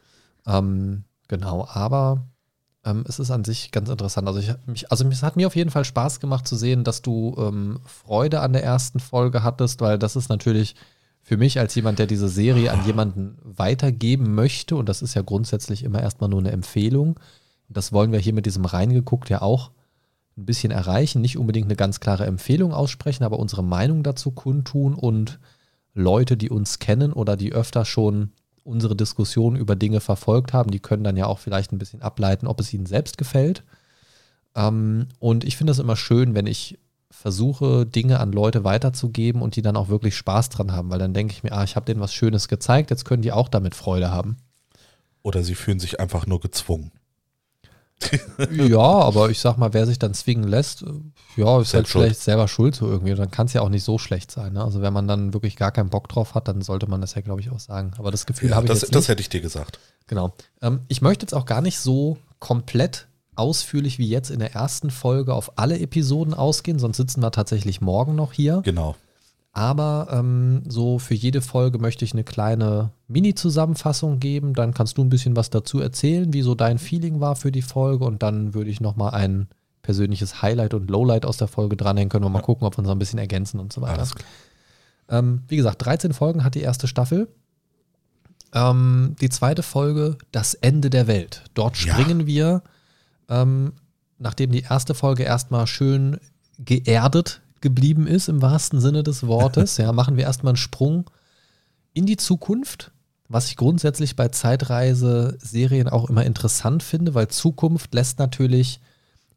Ähm, 0.45 1.03
genau, 1.27 1.67
aber 1.67 2.27
ähm, 2.85 3.05
es 3.07 3.17
ist 3.17 3.31
an 3.31 3.43
sich 3.43 3.71
ganz 3.71 3.89
interessant. 3.89 4.27
Also, 4.27 4.39
ich, 4.39 4.53
mich, 4.67 4.91
also 4.91 5.07
es 5.07 5.23
hat 5.23 5.35
mir 5.35 5.47
auf 5.47 5.55
jeden 5.55 5.71
Fall 5.71 5.83
Spaß 5.83 6.19
gemacht 6.19 6.47
zu 6.47 6.55
sehen, 6.55 6.83
dass 6.83 7.01
du 7.01 7.35
ähm, 7.39 7.79
Freude 7.85 8.41
an 8.41 8.53
der 8.53 8.63
ersten 8.63 8.99
Folge 8.99 9.41
hattest, 9.41 9.81
weil 9.81 9.97
das 9.97 10.15
ist 10.15 10.29
natürlich 10.29 10.75
für 11.23 11.37
mich 11.37 11.59
als 11.59 11.73
jemand, 11.73 11.97
der 11.97 12.05
diese 12.07 12.29
Serie 12.29 12.71
an 12.71 12.85
jemanden 12.85 13.37
weitergeben 13.43 14.35
möchte, 14.35 14.75
und 14.75 14.87
das 14.87 15.01
ist 15.01 15.15
ja 15.15 15.23
grundsätzlich 15.23 15.83
immer 15.83 16.01
erstmal 16.01 16.29
nur 16.29 16.39
eine 16.39 16.51
Empfehlung. 16.51 17.19
Das 17.69 17.93
wollen 17.93 18.11
wir 18.11 18.19
hier 18.19 18.33
mit 18.33 18.45
diesem 18.45 18.65
reingeguckt 18.65 19.29
ja 19.29 19.41
auch 19.41 19.71
ein 20.37 20.45
bisschen 20.45 20.71
erreichen. 20.71 21.21
Nicht 21.21 21.37
unbedingt 21.37 21.67
eine 21.67 21.75
ganz 21.75 21.99
klare 21.99 22.25
Empfehlung 22.25 22.73
aussprechen, 22.73 23.23
aber 23.23 23.39
unsere 23.39 23.63
Meinung 23.63 24.03
dazu 24.03 24.31
kundtun 24.31 24.95
und 24.95 25.39
Leute, 25.93 26.37
die 26.37 26.49
uns 26.49 26.79
kennen 26.79 27.13
oder 27.13 27.37
die 27.37 27.53
öfter 27.53 27.85
schon 27.85 28.31
unsere 28.63 28.95
Diskussion 28.95 29.55
über 29.55 29.75
Dinge 29.75 29.99
verfolgt 29.99 30.53
haben, 30.53 30.71
die 30.71 30.79
können 30.79 31.03
dann 31.03 31.17
ja 31.17 31.25
auch 31.25 31.39
vielleicht 31.39 31.71
ein 31.71 31.79
bisschen 31.79 32.01
ableiten, 32.01 32.47
ob 32.47 32.59
es 32.59 32.73
ihnen 32.73 32.85
selbst 32.85 33.17
gefällt. 33.17 33.63
Ähm, 34.55 35.07
und 35.19 35.43
ich 35.43 35.57
finde 35.57 35.71
es 35.71 35.79
immer 35.79 35.95
schön, 35.95 36.35
wenn 36.35 36.45
ich 36.45 36.77
versuche, 37.11 37.85
Dinge 37.85 38.19
an 38.19 38.31
Leute 38.31 38.63
weiterzugeben 38.63 39.41
und 39.41 39.55
die 39.55 39.61
dann 39.61 39.75
auch 39.75 39.89
wirklich 39.89 40.15
Spaß 40.15 40.49
dran 40.49 40.71
haben, 40.71 40.91
weil 40.91 40.99
dann 40.99 41.13
denke 41.13 41.33
ich 41.33 41.43
mir, 41.43 41.51
ah, 41.51 41.63
ich 41.63 41.75
habe 41.75 41.85
denen 41.85 42.01
was 42.01 42.13
Schönes 42.13 42.47
gezeigt, 42.47 42.91
jetzt 42.91 43.05
können 43.05 43.23
die 43.23 43.31
auch 43.31 43.49
damit 43.49 43.75
Freude 43.75 44.11
haben. 44.11 44.37
Oder 45.23 45.43
sie 45.43 45.55
fühlen 45.55 45.79
sich 45.79 45.99
einfach 45.99 46.27
nur 46.27 46.39
gezwungen. 46.39 46.91
ja, 48.51 48.79
aber 48.79 49.29
ich 49.29 49.39
sag 49.39 49.57
mal, 49.57 49.73
wer 49.73 49.85
sich 49.85 49.99
dann 49.99 50.13
zwingen 50.13 50.47
lässt, 50.47 50.81
ja, 51.35 51.59
ist 51.59 51.73
halt 51.73 51.87
Selbst 51.87 51.91
schuld. 51.91 52.03
vielleicht 52.05 52.21
selber 52.21 52.47
schuld 52.47 52.75
so 52.75 52.87
irgendwie. 52.87 53.13
Dann 53.13 53.29
kann 53.31 53.47
es 53.47 53.53
ja 53.53 53.61
auch 53.61 53.69
nicht 53.69 53.83
so 53.83 53.97
schlecht 53.97 54.31
sein. 54.31 54.53
Ne? 54.53 54.63
Also 54.63 54.81
wenn 54.81 54.93
man 54.93 55.07
dann 55.07 55.33
wirklich 55.33 55.55
gar 55.55 55.71
keinen 55.71 55.89
Bock 55.89 56.07
drauf 56.07 56.33
hat, 56.33 56.47
dann 56.47 56.61
sollte 56.61 56.87
man 56.89 57.01
das 57.01 57.15
ja, 57.15 57.21
glaube 57.21 57.41
ich, 57.41 57.51
auch 57.51 57.59
sagen. 57.59 57.91
Aber 57.97 58.11
das 58.11 58.25
Gefühl 58.25 58.49
Ja, 58.51 58.55
habe 58.55 58.65
ich 58.65 58.71
das, 58.71 58.81
jetzt 58.81 58.89
nicht. 58.91 58.95
das 58.97 59.07
hätte 59.09 59.21
ich 59.21 59.29
dir 59.29 59.41
gesagt. 59.41 59.79
Genau. 60.07 60.33
Ähm, 60.61 60.81
ich 60.87 61.01
möchte 61.01 61.23
jetzt 61.23 61.33
auch 61.33 61.45
gar 61.45 61.61
nicht 61.61 61.79
so 61.79 62.17
komplett 62.39 63.07
ausführlich 63.35 63.99
wie 63.99 64.07
jetzt 64.09 64.31
in 64.31 64.39
der 64.39 64.53
ersten 64.53 64.89
Folge 64.91 65.33
auf 65.33 65.57
alle 65.57 65.79
Episoden 65.79 66.33
ausgehen, 66.33 66.79
sonst 66.79 66.97
sitzen 66.97 67.21
wir 67.21 67.31
tatsächlich 67.31 67.79
morgen 67.79 68.15
noch 68.15 68.33
hier. 68.33 68.61
Genau. 68.65 68.95
Aber 69.51 70.07
ähm, 70.11 70.61
so 70.67 70.99
für 70.99 71.15
jede 71.15 71.41
Folge 71.41 71.79
möchte 71.79 72.05
ich 72.05 72.13
eine 72.13 72.23
kleine 72.23 72.91
Mini-Zusammenfassung 73.07 74.19
geben. 74.19 74.53
Dann 74.53 74.73
kannst 74.73 74.97
du 74.97 75.03
ein 75.03 75.09
bisschen 75.09 75.35
was 75.35 75.49
dazu 75.49 75.79
erzählen, 75.79 76.31
wie 76.33 76.43
so 76.43 76.53
dein 76.55 76.77
Feeling 76.77 77.19
war 77.19 77.35
für 77.35 77.51
die 77.51 77.63
Folge. 77.63 78.05
Und 78.05 78.21
dann 78.21 78.53
würde 78.53 78.69
ich 78.69 78.79
nochmal 78.79 79.11
ein 79.11 79.47
persönliches 79.81 80.41
Highlight 80.43 80.73
und 80.75 80.89
Lowlight 80.89 81.25
aus 81.25 81.37
der 81.37 81.47
Folge 81.47 81.75
dranhängen. 81.77 82.09
Können 82.09 82.25
wir 82.25 82.29
mal 82.29 82.41
gucken, 82.41 82.67
ob 82.67 82.75
wir 82.75 82.79
uns 82.79 82.89
ein 82.89 82.99
bisschen 82.99 83.19
ergänzen 83.19 83.59
und 83.59 83.73
so 83.73 83.81
weiter. 83.81 84.07
Ähm, 85.09 85.41
wie 85.47 85.55
gesagt, 85.57 85.83
13 85.83 86.13
Folgen 86.13 86.43
hat 86.43 86.53
die 86.53 86.61
erste 86.61 86.87
Staffel. 86.87 87.27
Ähm, 88.53 89.15
die 89.19 89.29
zweite 89.29 89.63
Folge, 89.63 90.17
das 90.31 90.53
Ende 90.53 90.89
der 90.89 91.07
Welt. 91.07 91.43
Dort 91.55 91.77
Ja. 91.83 91.93
springen 91.93 92.27
wir, 92.27 92.61
ähm, 93.29 93.73
nachdem 94.19 94.51
die 94.51 94.61
erste 94.61 94.93
Folge 94.93 95.23
erstmal 95.23 95.65
schön 95.65 96.19
geerdet 96.59 97.41
geblieben 97.61 98.07
ist, 98.07 98.29
im 98.29 98.41
wahrsten 98.41 98.79
Sinne 98.79 99.03
des 99.03 99.25
Wortes, 99.27 99.77
ja, 99.77 99.91
machen 99.91 100.17
wir 100.17 100.23
erstmal 100.23 100.51
einen 100.51 100.57
Sprung 100.57 101.09
in 101.93 102.05
die 102.05 102.17
Zukunft, 102.17 102.91
was 103.27 103.47
ich 103.47 103.57
grundsätzlich 103.57 104.15
bei 104.15 104.29
Zeitreise-Serien 104.29 105.87
auch 105.87 106.09
immer 106.09 106.25
interessant 106.25 106.81
finde, 106.81 107.13
weil 107.13 107.27
Zukunft 107.27 107.93
lässt 107.93 108.19
natürlich 108.19 108.79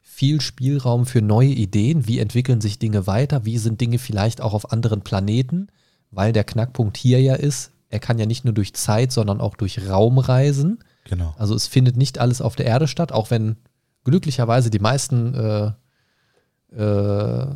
viel 0.02 0.40
Spielraum 0.40 1.06
für 1.06 1.22
neue 1.22 1.48
Ideen. 1.48 2.06
Wie 2.06 2.18
entwickeln 2.18 2.60
sich 2.60 2.78
Dinge 2.78 3.06
weiter? 3.06 3.44
Wie 3.44 3.58
sind 3.58 3.80
Dinge 3.80 3.98
vielleicht 3.98 4.40
auch 4.40 4.54
auf 4.54 4.72
anderen 4.72 5.02
Planeten? 5.02 5.68
Weil 6.10 6.32
der 6.32 6.44
Knackpunkt 6.44 6.96
hier 6.96 7.20
ja 7.20 7.34
ist, 7.34 7.70
er 7.88 7.98
kann 7.98 8.18
ja 8.18 8.26
nicht 8.26 8.44
nur 8.44 8.54
durch 8.54 8.74
Zeit, 8.74 9.12
sondern 9.12 9.40
auch 9.40 9.56
durch 9.56 9.88
Raum 9.88 10.18
reisen. 10.18 10.78
Genau. 11.04 11.34
Also 11.38 11.54
es 11.54 11.66
findet 11.66 11.96
nicht 11.96 12.18
alles 12.18 12.40
auf 12.40 12.56
der 12.56 12.66
Erde 12.66 12.88
statt, 12.88 13.12
auch 13.12 13.30
wenn 13.30 13.56
glücklicherweise 14.04 14.70
die 14.70 14.78
meisten 14.78 15.34
äh, 15.34 15.72
äh, 16.74 17.46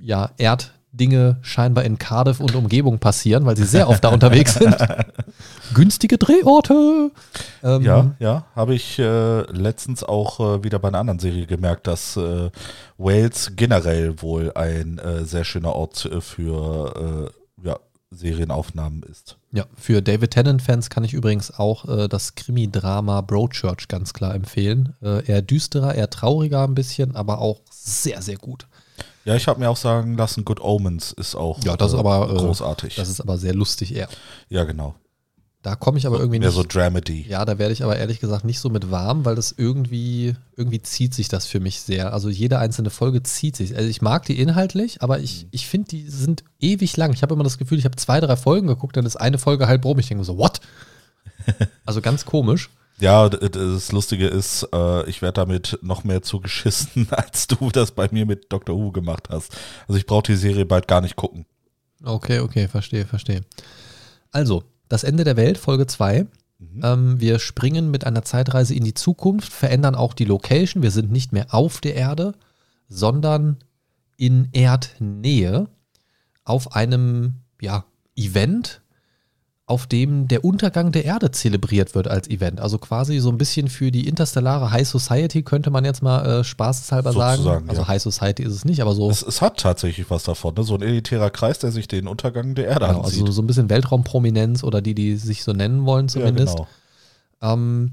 ja, 0.00 0.30
Erddinge 0.38 1.38
scheinbar 1.42 1.84
in 1.84 1.98
Cardiff 1.98 2.40
und 2.40 2.54
Umgebung 2.54 2.98
passieren, 2.98 3.46
weil 3.46 3.56
sie 3.56 3.64
sehr 3.64 3.88
oft 3.88 4.02
da 4.04 4.08
unterwegs 4.08 4.54
sind. 4.54 4.76
Günstige 5.74 6.18
Drehorte. 6.18 7.10
Ähm, 7.62 7.82
Ja, 7.82 8.14
ja, 8.18 8.46
habe 8.54 8.74
ich 8.74 8.98
äh, 8.98 9.42
letztens 9.52 10.02
auch 10.02 10.40
äh, 10.40 10.64
wieder 10.64 10.78
bei 10.78 10.88
einer 10.88 10.98
anderen 10.98 11.18
Serie 11.18 11.46
gemerkt, 11.46 11.86
dass 11.86 12.16
äh, 12.16 12.50
Wales 12.96 13.52
generell 13.56 14.20
wohl 14.22 14.52
ein 14.54 14.98
äh, 14.98 15.24
sehr 15.24 15.44
schöner 15.44 15.74
Ort 15.74 16.06
äh, 16.06 16.20
für 16.20 17.30
äh, 17.62 17.66
ja, 17.66 17.78
Serienaufnahmen 18.10 19.02
ist. 19.02 19.36
Ja, 19.52 19.66
für 19.76 20.00
David 20.00 20.30
Tennant-Fans 20.30 20.88
kann 20.90 21.04
ich 21.04 21.12
übrigens 21.12 21.50
auch 21.50 21.86
äh, 21.88 22.08
das 22.08 22.34
Krimi-Drama 22.34 23.20
Broadchurch 23.20 23.88
ganz 23.88 24.14
klar 24.14 24.34
empfehlen. 24.34 24.94
Äh, 25.02 25.26
eher 25.26 25.42
düsterer, 25.42 25.94
eher 25.94 26.10
trauriger 26.10 26.64
ein 26.64 26.74
bisschen, 26.74 27.14
aber 27.16 27.38
auch 27.40 27.60
sehr, 27.70 28.22
sehr 28.22 28.36
gut. 28.36 28.66
Ja, 29.28 29.36
ich 29.36 29.46
habe 29.46 29.60
mir 29.60 29.68
auch 29.70 29.76
sagen 29.76 30.16
lassen, 30.16 30.44
Good 30.44 30.60
Omens 30.60 31.12
ist 31.12 31.34
auch 31.34 31.62
Ja, 31.62 31.76
das 31.76 31.92
ist 31.92 31.96
äh, 31.96 32.00
aber, 32.00 32.30
äh, 32.30 32.34
großartig. 32.36 32.94
Das 32.96 33.08
ist 33.10 33.20
aber 33.20 33.36
sehr 33.38 33.54
lustig 33.54 33.94
eher. 33.94 34.08
ja, 34.48 34.64
genau. 34.64 34.94
Da 35.60 35.74
komme 35.74 35.98
ich 35.98 36.06
aber 36.06 36.18
irgendwie 36.18 36.38
Mehr 36.38 36.48
nicht. 36.48 36.56
so 36.56 36.62
Dramedy. 36.62 37.26
ja, 37.28 37.44
da 37.44 37.58
werde 37.58 37.72
ich 37.72 37.82
aber 37.82 37.96
ehrlich 37.96 38.20
gesagt 38.20 38.44
nicht 38.44 38.60
so 38.60 38.70
mit 38.70 38.92
warm, 38.92 39.24
weil 39.24 39.34
das 39.34 39.52
irgendwie, 39.56 40.34
irgendwie 40.56 40.80
zieht 40.80 41.14
sich 41.14 41.28
das 41.28 41.46
für 41.46 41.58
mich 41.58 41.80
sehr. 41.80 42.12
Also 42.12 42.28
jede 42.30 42.58
einzelne 42.60 42.90
Folge 42.90 43.24
zieht 43.24 43.56
sich. 43.56 43.76
Also 43.76 43.88
ich 43.88 44.00
mag 44.00 44.24
die 44.24 44.40
inhaltlich, 44.40 45.02
aber 45.02 45.18
ich, 45.18 45.42
Mhm. 45.42 45.48
ich 45.50 45.66
finde, 45.66 45.88
die 45.88 46.08
sind 46.08 46.44
ewig 46.60 46.96
lang. 46.96 47.12
Ich 47.12 47.22
habe 47.22 47.34
immer 47.34 47.42
das 47.44 47.58
Gefühl, 47.58 47.76
ich 47.78 47.84
habe 47.84 47.96
zwei, 47.96 48.20
drei 48.20 48.36
Folgen 48.36 48.68
geguckt, 48.68 48.96
dann 48.96 49.04
ist 49.04 49.16
eine 49.16 49.36
Folge 49.36 49.66
halb 49.66 49.84
rum. 49.84 49.98
Ich 49.98 50.06
denke 50.08 50.24
so, 50.24 50.38
what? 50.38 50.60
Also 51.84 52.00
ganz 52.00 52.24
komisch. 52.24 52.70
Ja, 53.00 53.28
das 53.28 53.92
Lustige 53.92 54.26
ist, 54.26 54.68
äh, 54.72 55.08
ich 55.08 55.22
werde 55.22 55.34
damit 55.34 55.78
noch 55.82 56.04
mehr 56.04 56.22
zugeschissen, 56.22 57.08
als 57.10 57.46
du 57.46 57.70
das 57.70 57.92
bei 57.92 58.08
mir 58.10 58.26
mit 58.26 58.52
Dr. 58.52 58.76
Who 58.76 58.90
gemacht 58.90 59.28
hast. 59.30 59.56
Also 59.86 59.98
ich 59.98 60.06
brauche 60.06 60.24
die 60.24 60.36
Serie 60.36 60.66
bald 60.66 60.88
gar 60.88 61.00
nicht 61.00 61.16
gucken. 61.16 61.46
Okay, 62.02 62.40
okay, 62.40 62.68
verstehe, 62.68 63.06
verstehe. 63.06 63.42
Also, 64.30 64.64
das 64.88 65.04
Ende 65.04 65.24
der 65.24 65.36
Welt, 65.36 65.58
Folge 65.58 65.86
2. 65.86 66.26
Mhm. 66.58 66.80
Ähm, 66.82 67.20
wir 67.20 67.38
springen 67.38 67.90
mit 67.90 68.04
einer 68.04 68.22
Zeitreise 68.22 68.74
in 68.74 68.84
die 68.84 68.94
Zukunft, 68.94 69.52
verändern 69.52 69.94
auch 69.94 70.14
die 70.14 70.24
Location. 70.24 70.82
Wir 70.82 70.90
sind 70.90 71.10
nicht 71.10 71.32
mehr 71.32 71.46
auf 71.50 71.80
der 71.80 71.94
Erde, 71.94 72.34
sondern 72.88 73.58
in 74.16 74.48
Erdnähe 74.52 75.68
auf 76.44 76.74
einem 76.74 77.34
ja, 77.60 77.84
Event, 78.16 78.80
auf 79.68 79.86
dem 79.86 80.28
der 80.28 80.44
Untergang 80.46 80.92
der 80.92 81.04
Erde 81.04 81.30
zelebriert 81.30 81.94
wird 81.94 82.08
als 82.08 82.28
Event. 82.30 82.58
Also 82.58 82.78
quasi 82.78 83.18
so 83.18 83.28
ein 83.28 83.36
bisschen 83.36 83.68
für 83.68 83.90
die 83.92 84.08
interstellare 84.08 84.70
High 84.70 84.88
Society 84.88 85.42
könnte 85.42 85.70
man 85.70 85.84
jetzt 85.84 86.02
mal 86.02 86.40
äh, 86.40 86.42
spaßeshalber 86.44 87.12
sagen. 87.12 87.42
Sozusagen, 87.42 87.68
Also 87.68 87.82
ja. 87.82 87.88
High 87.88 88.02
Society 88.02 88.42
ist 88.44 88.54
es 88.54 88.64
nicht, 88.64 88.80
aber 88.80 88.94
so. 88.94 89.10
Es, 89.10 89.22
es 89.22 89.42
hat 89.42 89.58
tatsächlich 89.60 90.08
was 90.10 90.22
davon, 90.24 90.54
ne? 90.54 90.64
so 90.64 90.74
ein 90.74 90.80
elitärer 90.80 91.28
Kreis, 91.28 91.58
der 91.58 91.70
sich 91.70 91.86
den 91.86 92.08
Untergang 92.08 92.54
der 92.54 92.66
Erde 92.66 92.86
Genau, 92.86 93.02
ansieht. 93.02 93.20
also 93.20 93.32
so 93.32 93.42
ein 93.42 93.46
bisschen 93.46 93.68
Weltraumprominenz 93.68 94.64
oder 94.64 94.80
die, 94.80 94.94
die 94.94 95.16
sich 95.16 95.44
so 95.44 95.52
nennen 95.52 95.84
wollen 95.84 96.08
zumindest. 96.08 96.58
Ja, 96.58 96.66
genau. 97.40 97.52
ähm, 97.54 97.92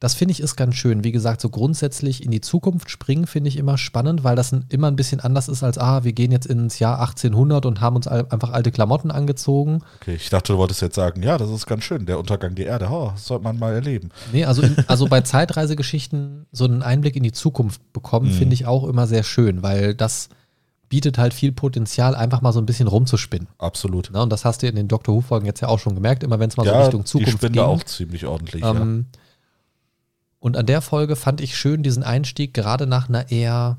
das 0.00 0.14
finde 0.14 0.32
ich 0.32 0.40
ist 0.40 0.56
ganz 0.56 0.74
schön. 0.76 1.04
Wie 1.04 1.12
gesagt, 1.12 1.42
so 1.42 1.50
grundsätzlich 1.50 2.24
in 2.24 2.30
die 2.30 2.40
Zukunft 2.40 2.90
springen 2.90 3.26
finde 3.26 3.48
ich 3.48 3.56
immer 3.58 3.76
spannend, 3.76 4.24
weil 4.24 4.34
das 4.34 4.50
immer 4.70 4.88
ein 4.88 4.96
bisschen 4.96 5.20
anders 5.20 5.48
ist 5.48 5.62
als, 5.62 5.76
ah, 5.76 6.04
wir 6.04 6.14
gehen 6.14 6.32
jetzt 6.32 6.46
ins 6.46 6.78
Jahr 6.78 6.98
1800 7.00 7.66
und 7.66 7.82
haben 7.82 7.96
uns 7.96 8.08
einfach 8.08 8.50
alte 8.50 8.70
Klamotten 8.72 9.10
angezogen. 9.10 9.82
Okay, 10.00 10.14
ich 10.14 10.30
dachte, 10.30 10.54
du 10.54 10.58
wolltest 10.58 10.80
jetzt 10.80 10.94
sagen, 10.96 11.22
ja, 11.22 11.36
das 11.36 11.50
ist 11.50 11.66
ganz 11.66 11.84
schön, 11.84 12.06
der 12.06 12.18
Untergang 12.18 12.54
der 12.54 12.66
Erde, 12.66 12.88
oh, 12.90 13.10
das 13.12 13.26
sollte 13.26 13.44
man 13.44 13.58
mal 13.58 13.74
erleben. 13.74 14.08
Nee, 14.32 14.46
also, 14.46 14.62
in, 14.62 14.74
also 14.88 15.06
bei 15.06 15.20
Zeitreisegeschichten 15.20 16.46
so 16.50 16.64
einen 16.64 16.82
Einblick 16.82 17.16
in 17.16 17.22
die 17.22 17.32
Zukunft 17.32 17.92
bekommen, 17.92 18.28
Mhm. 18.28 18.32
finde 18.32 18.54
ich 18.54 18.66
auch 18.66 18.84
immer 18.84 19.06
sehr 19.06 19.22
schön, 19.22 19.62
weil 19.62 19.94
das 19.94 20.28
bietet 20.88 21.18
halt 21.18 21.32
viel 21.34 21.52
Potenzial, 21.52 22.14
einfach 22.16 22.40
mal 22.40 22.52
so 22.52 22.58
ein 22.58 22.66
bisschen 22.66 22.88
rumzuspinnen. 22.88 23.48
Absolut. 23.58 24.10
Ne? 24.12 24.20
Und 24.22 24.30
das 24.32 24.44
hast 24.44 24.62
du 24.62 24.66
in 24.66 24.74
den 24.76 24.88
Doctor 24.88 25.14
Who-Folgen 25.14 25.46
jetzt 25.46 25.60
ja 25.60 25.68
auch 25.68 25.78
schon 25.78 25.94
gemerkt, 25.94 26.22
immer 26.24 26.38
wenn 26.40 26.48
es 26.48 26.56
mal 26.56 26.64
so 26.64 26.72
ja, 26.72 26.82
Richtung 26.82 27.02
die 27.02 27.06
Zukunft 27.06 27.32
Spinde 27.34 27.58
ging. 27.60 27.62
auch 27.62 27.82
ziemlich 27.84 28.26
ordentlich. 28.26 28.64
Ähm, 28.64 29.06
Und 30.40 30.56
an 30.56 30.66
der 30.66 30.80
Folge 30.80 31.16
fand 31.16 31.40
ich 31.40 31.56
schön 31.56 31.82
diesen 31.82 32.02
Einstieg, 32.02 32.54
gerade 32.54 32.86
nach 32.86 33.08
einer 33.08 33.30
eher, 33.30 33.76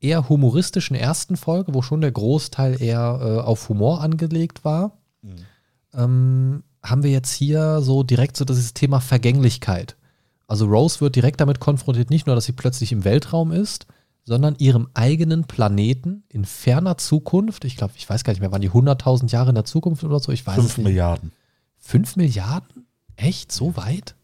eher 0.00 0.28
humoristischen 0.28 0.96
ersten 0.96 1.36
Folge, 1.36 1.72
wo 1.72 1.80
schon 1.80 2.00
der 2.00 2.12
Großteil 2.12 2.82
eher 2.82 3.18
äh, 3.22 3.40
auf 3.40 3.68
Humor 3.68 4.02
angelegt 4.02 4.64
war. 4.64 4.98
Mhm. 5.22 5.36
Ähm, 5.94 6.62
haben 6.82 7.02
wir 7.02 7.10
jetzt 7.10 7.32
hier 7.32 7.80
so 7.80 8.02
direkt 8.02 8.36
so 8.36 8.44
dieses 8.44 8.74
Thema 8.74 9.00
Vergänglichkeit. 9.00 9.96
Also 10.48 10.66
Rose 10.66 11.00
wird 11.00 11.16
direkt 11.16 11.40
damit 11.40 11.60
konfrontiert, 11.60 12.10
nicht 12.10 12.26
nur, 12.26 12.34
dass 12.34 12.44
sie 12.44 12.52
plötzlich 12.52 12.92
im 12.92 13.04
Weltraum 13.04 13.52
ist, 13.52 13.86
sondern 14.24 14.56
ihrem 14.58 14.88
eigenen 14.94 15.44
Planeten 15.44 16.24
in 16.28 16.44
ferner 16.44 16.98
Zukunft. 16.98 17.64
Ich 17.64 17.76
glaube, 17.76 17.94
ich 17.96 18.08
weiß 18.08 18.24
gar 18.24 18.32
nicht 18.32 18.40
mehr, 18.40 18.52
waren 18.52 18.60
die 18.60 18.70
100.000 18.70 19.30
Jahre 19.30 19.50
in 19.50 19.54
der 19.54 19.64
Zukunft 19.64 20.02
oder 20.04 20.18
so? 20.18 20.32
Ich 20.32 20.46
weiß 20.46 20.56
Fünf 20.56 20.70
es 20.70 20.78
nicht. 20.78 20.86
Milliarden. 20.86 21.32
Fünf 21.78 22.16
Milliarden? 22.16 22.86
Echt? 23.14 23.52
So 23.52 23.76
weit? 23.76 24.16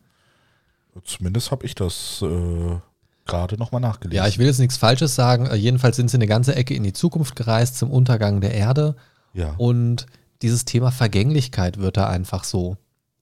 Zumindest 1.05 1.51
habe 1.51 1.65
ich 1.65 1.75
das 1.75 2.23
äh, 2.23 2.77
gerade 3.25 3.57
nochmal 3.57 3.81
nachgelesen. 3.81 4.17
Ja, 4.17 4.29
ich 4.29 4.39
will 4.39 4.47
jetzt 4.47 4.59
nichts 4.59 4.77
Falsches 4.77 5.15
sagen. 5.15 5.47
Äh, 5.47 5.57
Jedenfalls 5.57 5.97
sind 5.97 6.11
sie 6.11 6.17
eine 6.17 6.27
ganze 6.27 6.55
Ecke 6.55 6.75
in 6.75 6.83
die 6.83 6.93
Zukunft 6.93 7.37
gereist 7.37 7.79
zum 7.79 7.91
Untergang 7.91 8.41
der 8.41 8.55
Erde. 8.55 8.97
Ja. 9.33 9.55
Und 9.57 10.07
dieses 10.43 10.65
Thema 10.65 10.91
Vergänglichkeit 10.91 11.79
wird 11.79 11.97
da 11.97 12.09
einfach 12.09 12.45
so 12.45 12.77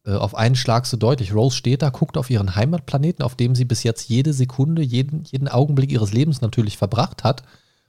äh, 0.04 0.12
auf 0.12 0.34
einen 0.34 0.56
Schlag 0.56 0.86
so 0.86 0.96
deutlich. 0.96 1.34
Rose 1.34 1.56
steht 1.56 1.82
da, 1.82 1.90
guckt 1.90 2.16
auf 2.16 2.30
ihren 2.30 2.56
Heimatplaneten, 2.56 3.24
auf 3.24 3.36
dem 3.36 3.54
sie 3.54 3.64
bis 3.64 3.82
jetzt 3.82 4.08
jede 4.08 4.32
Sekunde, 4.32 4.82
jeden, 4.82 5.24
jeden 5.24 5.48
Augenblick 5.48 5.92
ihres 5.92 6.12
Lebens 6.12 6.40
natürlich 6.40 6.76
verbracht 6.76 7.22
hat 7.22 7.42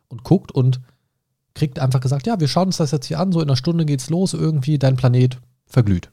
und 0.09 0.23
guckt 0.23 0.51
und 0.51 0.81
kriegt 1.53 1.79
einfach 1.79 2.01
gesagt, 2.01 2.27
ja, 2.27 2.39
wir 2.39 2.47
schauen 2.47 2.67
uns 2.67 2.77
das 2.77 2.91
jetzt 2.91 3.07
hier 3.07 3.19
an, 3.19 3.31
so 3.31 3.41
in 3.41 3.49
einer 3.49 3.57
Stunde 3.57 3.85
geht's 3.85 4.09
los, 4.09 4.33
irgendwie 4.33 4.77
dein 4.77 4.95
Planet 4.95 5.37
verglüht. 5.65 6.11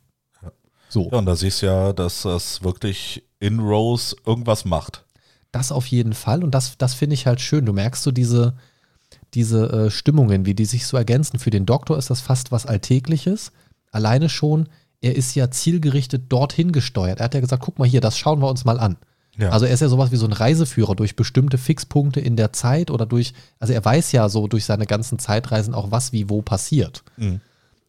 So. 0.89 1.11
Ja, 1.13 1.19
und 1.19 1.27
da 1.27 1.37
siehst 1.37 1.63
du 1.63 1.67
ja, 1.67 1.93
dass 1.93 2.23
das 2.23 2.63
wirklich 2.63 3.23
in 3.41 3.61
Rose 3.61 4.17
irgendwas 4.27 4.65
macht. 4.65 5.05
Das 5.53 5.73
auf 5.73 5.87
jeden 5.87 6.13
Fall. 6.13 6.45
Und 6.45 6.55
das, 6.55 6.77
das 6.79 6.95
finde 6.95 7.15
ich 7.15 7.27
halt 7.27 7.41
schön. 7.41 7.65
Du 7.65 7.73
merkst 7.73 8.03
so 8.03 8.11
diese, 8.11 8.55
diese 9.35 9.71
äh, 9.71 9.91
Stimmungen, 9.91 10.45
wie 10.47 10.55
die 10.55 10.67
sich 10.67 10.87
so 10.87 10.97
ergänzen. 10.97 11.39
Für 11.39 11.51
den 11.51 11.67
Doktor 11.67 11.97
ist 11.97 12.11
das 12.11 12.21
fast 12.21 12.53
was 12.53 12.67
Alltägliches. 12.67 13.53
Alleine 13.91 14.29
schon, 14.29 14.69
er 15.01 15.17
ist 15.17 15.35
ja 15.35 15.51
zielgerichtet 15.51 16.25
dorthin 16.29 16.73
gesteuert. 16.73 17.21
Er 17.21 17.25
hat 17.25 17.35
ja 17.35 17.41
gesagt, 17.41 17.63
guck 17.63 17.79
mal 17.79 17.89
hier, 17.89 18.01
das 18.01 18.19
schauen 18.19 18.41
wir 18.41 18.49
uns 18.49 18.65
mal 18.65 18.79
an. 18.79 18.97
Ja. 19.39 19.51
Also 19.51 19.67
er 19.67 19.73
ist 19.73 19.81
ja 19.81 19.89
sowas 19.89 20.11
wie 20.11 20.17
so 20.17 20.27
ein 20.27 20.33
Reiseführer 20.33 20.97
durch 20.97 21.15
bestimmte 21.15 21.59
Fixpunkte 21.59 22.19
in 22.19 22.35
der 22.35 22.53
Zeit 22.53 22.91
oder 22.91 23.07
durch, 23.07 23.35
also 23.61 23.73
er 23.73 23.85
weiß 23.85 24.11
ja 24.11 24.29
so 24.29 24.49
durch 24.49 24.65
seine 24.65 24.85
ganzen 24.85 25.21
Zeitreisen 25.21 25.75
auch, 25.75 25.93
was 25.93 26.13
wie 26.13 26.29
wo 26.29 26.43
passiert. 26.43 27.05
Mhm. 27.17 27.41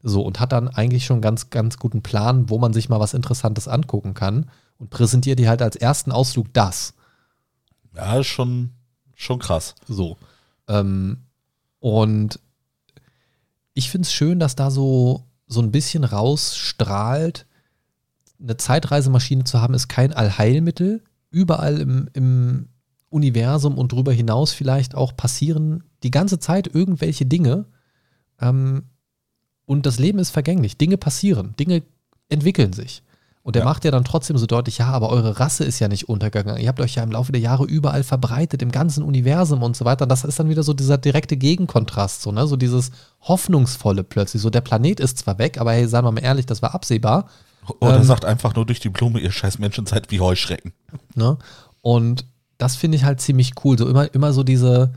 So, 0.01 0.21
und 0.21 0.39
hat 0.39 0.51
dann 0.51 0.69
eigentlich 0.69 1.05
schon 1.05 1.15
einen 1.15 1.21
ganz, 1.23 1.49
ganz 1.49 1.77
guten 1.77 2.03
Plan, 2.03 2.49
wo 2.49 2.59
man 2.59 2.71
sich 2.71 2.87
mal 2.87 2.99
was 2.99 3.15
Interessantes 3.15 3.67
angucken 3.67 4.13
kann 4.13 4.45
und 4.79 4.89
präsentiert 4.89 5.37
dir 5.37 5.49
halt 5.49 5.61
als 5.61 5.75
ersten 5.75 6.11
Ausflug 6.11 6.47
das. 6.53 6.93
ja, 7.95 8.19
ist 8.19 8.27
schon, 8.27 8.71
schon 9.13 9.39
krass. 9.39 9.75
So. 9.87 10.17
Ähm, 10.67 11.17
und 11.79 12.39
ich 13.73 13.91
finde 13.91 14.05
es 14.05 14.13
schön, 14.13 14.39
dass 14.39 14.55
da 14.55 14.71
so, 14.71 15.25
so 15.47 15.61
ein 15.61 15.71
bisschen 15.71 16.03
rausstrahlt, 16.03 17.45
eine 18.41 18.57
Zeitreisemaschine 18.57 19.43
zu 19.43 19.61
haben, 19.61 19.73
ist 19.73 19.89
kein 19.89 20.13
Allheilmittel. 20.13 21.03
Überall 21.29 21.79
im, 21.79 22.09
im 22.13 22.69
Universum 23.09 23.77
und 23.77 23.91
darüber 23.91 24.13
hinaus 24.13 24.53
vielleicht 24.53 24.95
auch 24.95 25.15
passieren 25.15 25.83
die 26.03 26.11
ganze 26.11 26.39
Zeit 26.39 26.73
irgendwelche 26.73 27.25
Dinge. 27.25 27.65
Ähm, 28.39 28.83
und 29.65 29.85
das 29.85 29.99
Leben 29.99 30.19
ist 30.19 30.31
vergänglich. 30.31 30.77
Dinge 30.77 30.97
passieren, 30.97 31.55
Dinge 31.57 31.83
entwickeln 32.29 32.73
sich. 32.73 33.03
Und 33.41 33.55
er 33.55 33.61
Ja. 33.61 33.65
macht 33.65 33.85
ja 33.85 33.91
dann 33.91 34.03
trotzdem 34.03 34.37
so 34.37 34.45
deutlich, 34.45 34.79
ja, 34.79 34.87
aber 34.87 35.09
eure 35.09 35.39
Rasse 35.39 35.63
ist 35.63 35.79
ja 35.79 35.87
nicht 35.87 36.09
untergegangen. 36.09 36.61
Ihr 36.61 36.67
habt 36.67 36.81
euch 36.81 36.95
ja 36.95 37.03
im 37.03 37.11
Laufe 37.11 37.31
der 37.31 37.41
Jahre 37.41 37.63
überall 37.65 38.03
verbreitet, 38.03 38.61
im 38.61 38.71
ganzen 38.71 39.01
Universum 39.03 39.63
und 39.63 39.75
so 39.77 39.85
weiter. 39.85 40.05
Das 40.05 40.23
ist 40.25 40.39
dann 40.39 40.49
wieder 40.49 40.61
so 40.61 40.73
dieser 40.73 40.97
direkte 40.97 41.37
Gegenkontrast, 41.37 42.21
so, 42.21 42.31
ne? 42.31 42.45
So 42.47 42.57
dieses 42.57 42.91
Hoffnungsvolle 43.21 44.03
plötzlich. 44.03 44.41
So, 44.41 44.49
der 44.49 44.61
Planet 44.61 44.99
ist 44.99 45.17
zwar 45.19 45.37
weg, 45.37 45.59
aber 45.59 45.71
hey, 45.71 45.87
sagen 45.87 46.05
wir 46.05 46.11
mal 46.11 46.21
ehrlich, 46.23 46.45
das 46.45 46.61
war 46.61 46.75
absehbar. 46.75 47.29
Oder 47.79 47.97
Ähm, 47.97 48.03
sagt 48.03 48.25
einfach 48.25 48.55
nur 48.55 48.65
durch 48.65 48.79
die 48.81 48.89
Blume, 48.89 49.19
ihr 49.19 49.31
scheiß 49.31 49.57
Menschen 49.59 49.85
seid 49.85 50.11
wie 50.11 50.19
Heuschrecken. 50.19 50.73
Ne? 51.15 51.37
Und 51.81 52.25
das 52.57 52.75
finde 52.75 52.97
ich 52.97 53.03
halt 53.05 53.21
ziemlich 53.21 53.53
cool. 53.63 53.77
So 53.77 53.87
immer, 53.87 54.13
immer 54.13 54.33
so 54.33 54.43
diese, 54.43 54.93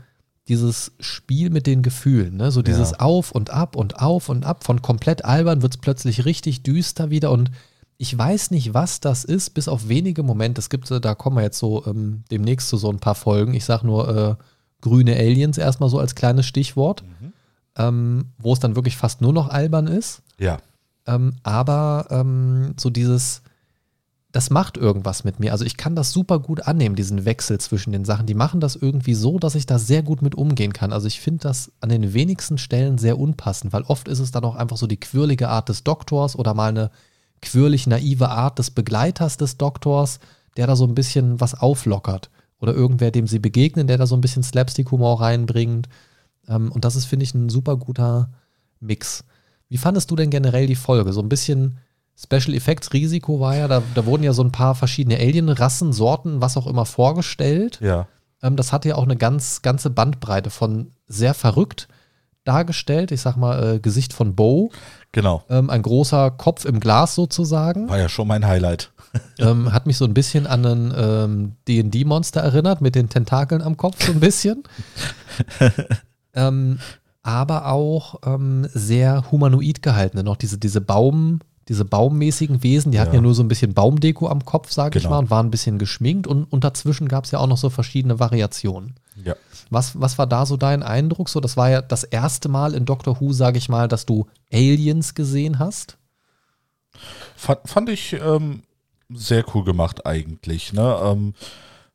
dieses 0.49 0.91
Spiel 0.99 1.49
mit 1.49 1.65
den 1.65 1.81
Gefühlen, 1.81 2.35
ne? 2.35 2.51
So 2.51 2.61
dieses 2.61 2.91
Ja. 2.91 2.99
Auf 2.99 3.31
und 3.31 3.51
Ab 3.51 3.75
und 3.77 3.99
Auf 3.99 4.27
und 4.27 4.45
Ab. 4.45 4.63
Von 4.65 4.81
komplett 4.81 5.23
albern 5.23 5.61
wird 5.61 5.75
es 5.75 5.81
plötzlich 5.81 6.25
richtig 6.25 6.63
düster 6.63 7.09
wieder 7.09 7.31
und 7.31 7.51
ich 7.97 8.17
weiß 8.17 8.51
nicht, 8.51 8.73
was 8.73 8.99
das 8.99 9.23
ist, 9.23 9.51
bis 9.51 9.67
auf 9.67 9.87
wenige 9.87 10.23
Momente. 10.23 10.59
Es 10.59 10.69
gibt, 10.69 10.89
da 10.91 11.15
kommen 11.15 11.37
wir 11.37 11.43
jetzt 11.43 11.59
so 11.59 11.85
ähm, 11.85 12.23
demnächst 12.31 12.69
zu 12.69 12.77
so 12.77 12.89
ein 12.89 12.99
paar 12.99 13.15
Folgen. 13.15 13.53
Ich 13.53 13.65
sag 13.65 13.83
nur 13.83 14.15
äh, 14.15 14.35
grüne 14.81 15.15
Aliens 15.15 15.57
erstmal 15.57 15.89
so 15.89 15.99
als 15.99 16.15
kleines 16.15 16.45
Stichwort, 16.45 17.03
ähm, 17.77 18.25
wo 18.37 18.53
es 18.53 18.59
dann 18.59 18.75
wirklich 18.75 18.97
fast 18.97 19.21
nur 19.21 19.33
noch 19.33 19.49
albern 19.49 19.87
ist. 19.87 20.21
Ja. 20.37 20.57
Ähm, 21.05 21.35
aber 21.43 22.07
ähm, 22.09 22.75
so 22.77 22.89
dieses, 22.89 23.41
das 24.31 24.49
macht 24.49 24.77
irgendwas 24.77 25.23
mit 25.23 25.39
mir. 25.39 25.51
Also 25.51 25.63
ich 25.63 25.77
kann 25.77 25.95
das 25.95 26.11
super 26.11 26.39
gut 26.39 26.67
annehmen, 26.67 26.95
diesen 26.95 27.23
Wechsel 27.23 27.59
zwischen 27.59 27.93
den 27.93 28.03
Sachen. 28.03 28.25
Die 28.25 28.33
machen 28.33 28.59
das 28.59 28.75
irgendwie 28.75 29.13
so, 29.13 29.39
dass 29.39 29.55
ich 29.55 29.65
da 29.65 29.79
sehr 29.79 30.03
gut 30.03 30.21
mit 30.21 30.35
umgehen 30.35 30.73
kann. 30.73 30.91
Also 30.91 31.07
ich 31.07 31.21
finde 31.21 31.43
das 31.43 31.71
an 31.79 31.89
den 31.89 32.13
wenigsten 32.13 32.57
Stellen 32.57 32.97
sehr 32.97 33.19
unpassend, 33.19 33.73
weil 33.73 33.83
oft 33.83 34.07
ist 34.07 34.19
es 34.19 34.31
dann 34.31 34.43
auch 34.43 34.55
einfach 34.55 34.77
so 34.77 34.87
die 34.87 34.99
quirlige 34.99 35.49
Art 35.49 35.69
des 35.69 35.83
Doktors 35.83 36.35
oder 36.35 36.53
mal 36.53 36.69
eine 36.69 36.91
quirlig 37.43 37.85
naive 37.87 38.29
Art 38.29 38.57
des 38.57 38.71
Begleiters 38.71 39.37
des 39.37 39.57
Doktors, 39.57 40.19
der 40.57 40.67
da 40.67 40.75
so 40.75 40.85
ein 40.85 40.95
bisschen 40.95 41.39
was 41.39 41.53
auflockert. 41.53 42.29
Oder 42.59 42.73
irgendwer, 42.73 43.11
dem 43.11 43.27
sie 43.27 43.39
begegnen, 43.39 43.87
der 43.87 43.97
da 43.97 44.07
so 44.07 44.15
ein 44.15 44.21
bisschen 44.21 44.43
Slapstick-Humor 44.43 45.21
reinbringt. 45.21 45.89
Ähm, 46.47 46.71
und 46.71 46.85
das 46.85 46.95
ist, 46.95 47.05
finde 47.05 47.23
ich, 47.25 47.33
ein 47.33 47.49
super 47.49 47.75
guter 47.77 48.29
Mix. 48.79 49.25
Wie 49.69 49.77
fandest 49.77 50.09
du 50.09 50.15
denn 50.15 50.29
generell 50.29 50.67
die 50.67 50.75
Folge? 50.75 51.13
So 51.13 51.21
ein 51.21 51.29
bisschen 51.29 51.77
Special 52.15 52.53
Effects 52.53 52.93
Risiko 52.93 53.39
war 53.39 53.55
ja, 53.55 53.67
da, 53.67 53.81
da 53.95 54.05
wurden 54.05 54.23
ja 54.23 54.33
so 54.33 54.43
ein 54.43 54.51
paar 54.51 54.75
verschiedene 54.75 55.17
Alien-Rassen, 55.17 55.93
Sorten, 55.93 56.41
was 56.41 56.57
auch 56.57 56.67
immer 56.67 56.85
vorgestellt. 56.85 57.79
Ja. 57.81 58.07
Ähm, 58.41 58.55
das 58.55 58.71
hatte 58.71 58.89
ja 58.89 58.95
auch 58.95 59.03
eine 59.03 59.17
ganz, 59.17 59.61
ganze 59.61 59.89
Bandbreite 59.89 60.49
von 60.49 60.91
sehr 61.07 61.33
verrückt 61.33 61.87
dargestellt. 62.45 63.11
Ich 63.11 63.21
sag 63.21 63.35
mal, 63.35 63.75
äh, 63.75 63.79
Gesicht 63.79 64.13
von 64.13 64.35
Bo. 64.35 64.71
Genau. 65.11 65.43
Ähm, 65.49 65.69
ein 65.69 65.81
großer 65.81 66.31
Kopf 66.31 66.65
im 66.65 66.79
Glas 66.79 67.15
sozusagen. 67.15 67.89
War 67.89 67.99
ja 67.99 68.09
schon 68.09 68.27
mein 68.27 68.45
Highlight. 68.45 68.91
Ähm, 69.37 69.71
hat 69.71 69.85
mich 69.85 69.97
so 69.97 70.05
ein 70.05 70.15
bisschen 70.15 70.47
an 70.47 70.65
einen 70.65 70.93
ähm, 70.97 71.51
DD-Monster 71.67 72.41
erinnert, 72.41 72.81
mit 72.81 72.95
den 72.95 73.09
Tentakeln 73.09 73.61
am 73.61 73.77
Kopf, 73.77 74.03
so 74.03 74.11
ein 74.11 74.19
bisschen. 74.19 74.63
ähm, 76.33 76.79
aber 77.21 77.67
auch 77.67 78.15
ähm, 78.25 78.67
sehr 78.73 79.31
humanoid 79.31 79.83
gehalten. 79.83 80.23
Noch 80.23 80.37
diese, 80.37 80.57
diese 80.57 80.81
Baum, 80.81 81.41
diese 81.69 81.85
baummäßigen 81.85 82.61
Wesen, 82.63 82.91
die 82.91 82.99
hatten 82.99 83.11
ja 83.13 83.17
Ja. 83.17 83.21
nur 83.21 83.33
so 83.33 83.41
ein 83.43 83.47
bisschen 83.47 83.73
Baumdeko 83.73 84.27
am 84.27 84.43
Kopf, 84.45 84.71
sage 84.71 84.97
ich 84.97 85.03
Genau. 85.03 85.15
mal, 85.15 85.19
und 85.19 85.29
waren 85.29 85.47
ein 85.47 85.51
bisschen 85.51 85.79
geschminkt 85.79 86.27
und, 86.27 86.43
und 86.45 86.63
dazwischen 86.63 87.07
gab 87.07 87.23
es 87.25 87.31
ja 87.31 87.39
auch 87.39 87.47
noch 87.47 87.57
so 87.57 87.69
verschiedene 87.69 88.19
Variationen. 88.19 88.95
Ja. 89.23 89.35
Was, 89.69 89.99
was 89.99 90.17
war 90.17 90.27
da 90.27 90.45
so 90.45 90.57
dein 90.57 90.83
Eindruck? 90.83 91.29
So, 91.29 91.39
das 91.39 91.55
war 91.57 91.69
ja 91.69 91.81
das 91.81 92.03
erste 92.03 92.49
Mal 92.49 92.73
in 92.73 92.85
Doctor 92.85 93.19
Who, 93.21 93.31
sage 93.31 93.57
ich 93.57 93.69
mal, 93.69 93.87
dass 93.87 94.05
du 94.05 94.25
Aliens 94.51 95.13
gesehen 95.15 95.59
hast. 95.59 95.97
Fand, 97.35 97.59
fand 97.65 97.89
ich 97.89 98.13
ähm, 98.13 98.63
sehr 99.13 99.43
cool 99.53 99.63
gemacht 99.63 100.05
eigentlich. 100.05 100.73
Ne? 100.73 100.99
Ähm, 101.03 101.33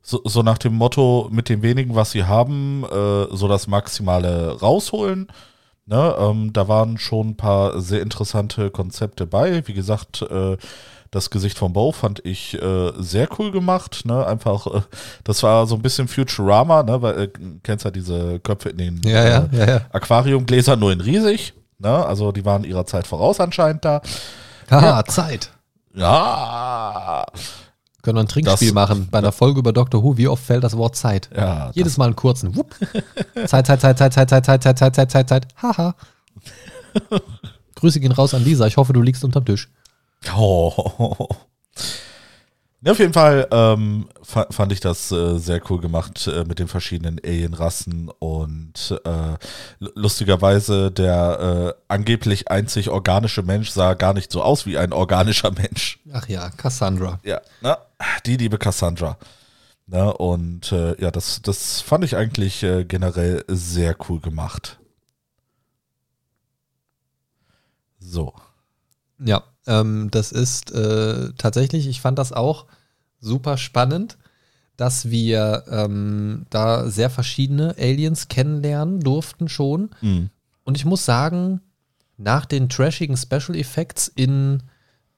so, 0.02 0.20
so 0.24 0.42
nach 0.42 0.58
dem 0.58 0.74
Motto, 0.74 1.28
mit 1.30 1.48
dem 1.48 1.62
wenigen, 1.62 1.94
was 1.94 2.12
sie 2.12 2.24
haben, 2.24 2.84
äh, 2.84 3.26
so 3.36 3.48
das 3.48 3.66
Maximale 3.66 4.58
rausholen. 4.60 5.28
Ne? 5.88 6.14
Ähm, 6.18 6.52
da 6.52 6.68
waren 6.68 6.98
schon 6.98 7.30
ein 7.30 7.36
paar 7.36 7.80
sehr 7.80 8.02
interessante 8.02 8.70
Konzepte 8.70 9.26
bei. 9.26 9.66
Wie 9.66 9.72
gesagt, 9.72 10.20
äh, 10.20 10.58
das 11.10 11.30
Gesicht 11.30 11.56
von 11.56 11.72
Bo 11.72 11.92
fand 11.92 12.22
ich 12.26 12.60
äh, 12.60 12.92
sehr 12.98 13.26
cool 13.38 13.50
gemacht. 13.50 14.02
Ne? 14.04 14.26
Einfach, 14.26 14.66
äh, 14.66 14.82
das 15.24 15.42
war 15.42 15.66
so 15.66 15.76
ein 15.76 15.82
bisschen 15.82 16.06
Futurama, 16.06 16.82
ne? 16.82 17.00
weil 17.00 17.18
äh, 17.18 17.28
kennst 17.62 17.86
ja 17.86 17.90
diese 17.90 18.38
Köpfe 18.40 18.68
in 18.68 18.76
den 18.76 19.02
äh, 19.06 19.10
ja, 19.10 19.48
ja. 19.50 19.80
Aquariumgläsern, 19.90 20.78
nur 20.78 20.92
in 20.92 21.00
riesig. 21.00 21.54
Ne? 21.78 21.88
Also 21.88 22.32
die 22.32 22.44
waren 22.44 22.64
ihrer 22.64 22.84
Zeit 22.84 23.06
voraus 23.06 23.40
anscheinend 23.40 23.86
da. 23.86 24.02
Haha, 24.70 25.06
Zeit. 25.06 25.52
Ja, 25.94 27.24
Können 28.08 28.16
wir 28.16 28.22
ein 28.24 28.28
Trinkspiel 28.28 28.68
Das- 28.68 28.74
machen. 28.74 29.08
Bei 29.10 29.18
einer 29.18 29.32
Folge 29.32 29.58
über 29.60 29.74
Doctor 29.74 30.02
Who, 30.02 30.16
wie 30.16 30.28
oft 30.28 30.42
fällt 30.42 30.64
das 30.64 30.74
Wort 30.78 30.96
Zeit? 30.96 31.28
ja. 31.36 31.70
Jedes 31.74 31.98
Mal 31.98 32.06
einen 32.06 32.16
kurzen. 32.16 32.56
Wupp. 32.56 32.74
Zeit, 33.46 33.66
Zeit, 33.66 33.82
Zeit, 33.82 33.98
Zeit, 33.98 34.14
Zeit, 34.14 34.28
Zeit, 34.30 34.44
Zeit, 34.46 34.62
Zeit, 34.62 34.78
Zeit, 34.78 34.94
Zeit, 34.94 35.10
Zeit, 35.10 35.28
Zeit. 35.28 35.48
Haha. 35.62 35.94
Grüße 37.74 38.00
gehen 38.00 38.12
raus 38.12 38.32
an 38.32 38.42
Lisa. 38.44 38.66
Ich 38.66 38.78
hoffe, 38.78 38.94
du 38.94 39.02
liegst 39.02 39.24
unterm 39.24 39.44
Tisch. 39.44 39.68
Oh. 40.38 41.28
Ja, 42.80 42.92
auf 42.92 43.00
jeden 43.00 43.12
Fall 43.12 43.48
ähm, 43.50 44.08
fa 44.22 44.46
fand 44.50 44.70
ich 44.70 44.78
das 44.78 45.10
äh, 45.10 45.38
sehr 45.38 45.60
cool 45.68 45.80
gemacht 45.80 46.28
äh, 46.28 46.44
mit 46.44 46.60
den 46.60 46.68
verschiedenen 46.68 47.18
Alien-Rassen 47.18 48.08
und 48.20 49.00
äh, 49.04 49.36
lustigerweise 49.96 50.92
der 50.92 51.74
äh, 51.76 51.82
angeblich 51.88 52.52
einzig 52.52 52.88
organische 52.90 53.42
Mensch 53.42 53.70
sah 53.70 53.94
gar 53.94 54.14
nicht 54.14 54.30
so 54.30 54.42
aus 54.42 54.64
wie 54.64 54.78
ein 54.78 54.92
organischer 54.92 55.50
Mensch. 55.50 55.98
Ach 56.12 56.28
ja, 56.28 56.50
Cassandra. 56.50 57.18
Ja, 57.24 57.40
ne? 57.62 57.76
die 58.26 58.36
liebe 58.36 58.58
Cassandra. 58.58 59.18
Ne? 59.88 60.12
Und 60.16 60.70
äh, 60.70 61.00
ja, 61.02 61.10
das, 61.10 61.42
das 61.42 61.80
fand 61.80 62.04
ich 62.04 62.14
eigentlich 62.14 62.62
äh, 62.62 62.84
generell 62.84 63.44
sehr 63.48 63.96
cool 64.08 64.20
gemacht. 64.20 64.78
So. 67.98 68.34
Ja, 69.18 69.42
ähm, 69.68 70.08
das 70.10 70.32
ist 70.32 70.72
äh, 70.72 71.32
tatsächlich, 71.38 71.86
ich 71.86 72.00
fand 72.00 72.18
das 72.18 72.32
auch 72.32 72.66
super 73.20 73.56
spannend, 73.56 74.18
dass 74.76 75.10
wir 75.10 75.64
ähm, 75.70 76.46
da 76.50 76.88
sehr 76.88 77.10
verschiedene 77.10 77.74
Aliens 77.78 78.28
kennenlernen 78.28 79.00
durften 79.00 79.48
schon. 79.48 79.90
Mhm. 80.00 80.30
Und 80.64 80.76
ich 80.76 80.84
muss 80.84 81.04
sagen, 81.04 81.60
nach 82.16 82.46
den 82.46 82.68
trashigen 82.68 83.16
Special 83.16 83.56
Effects 83.56 84.08
in 84.08 84.62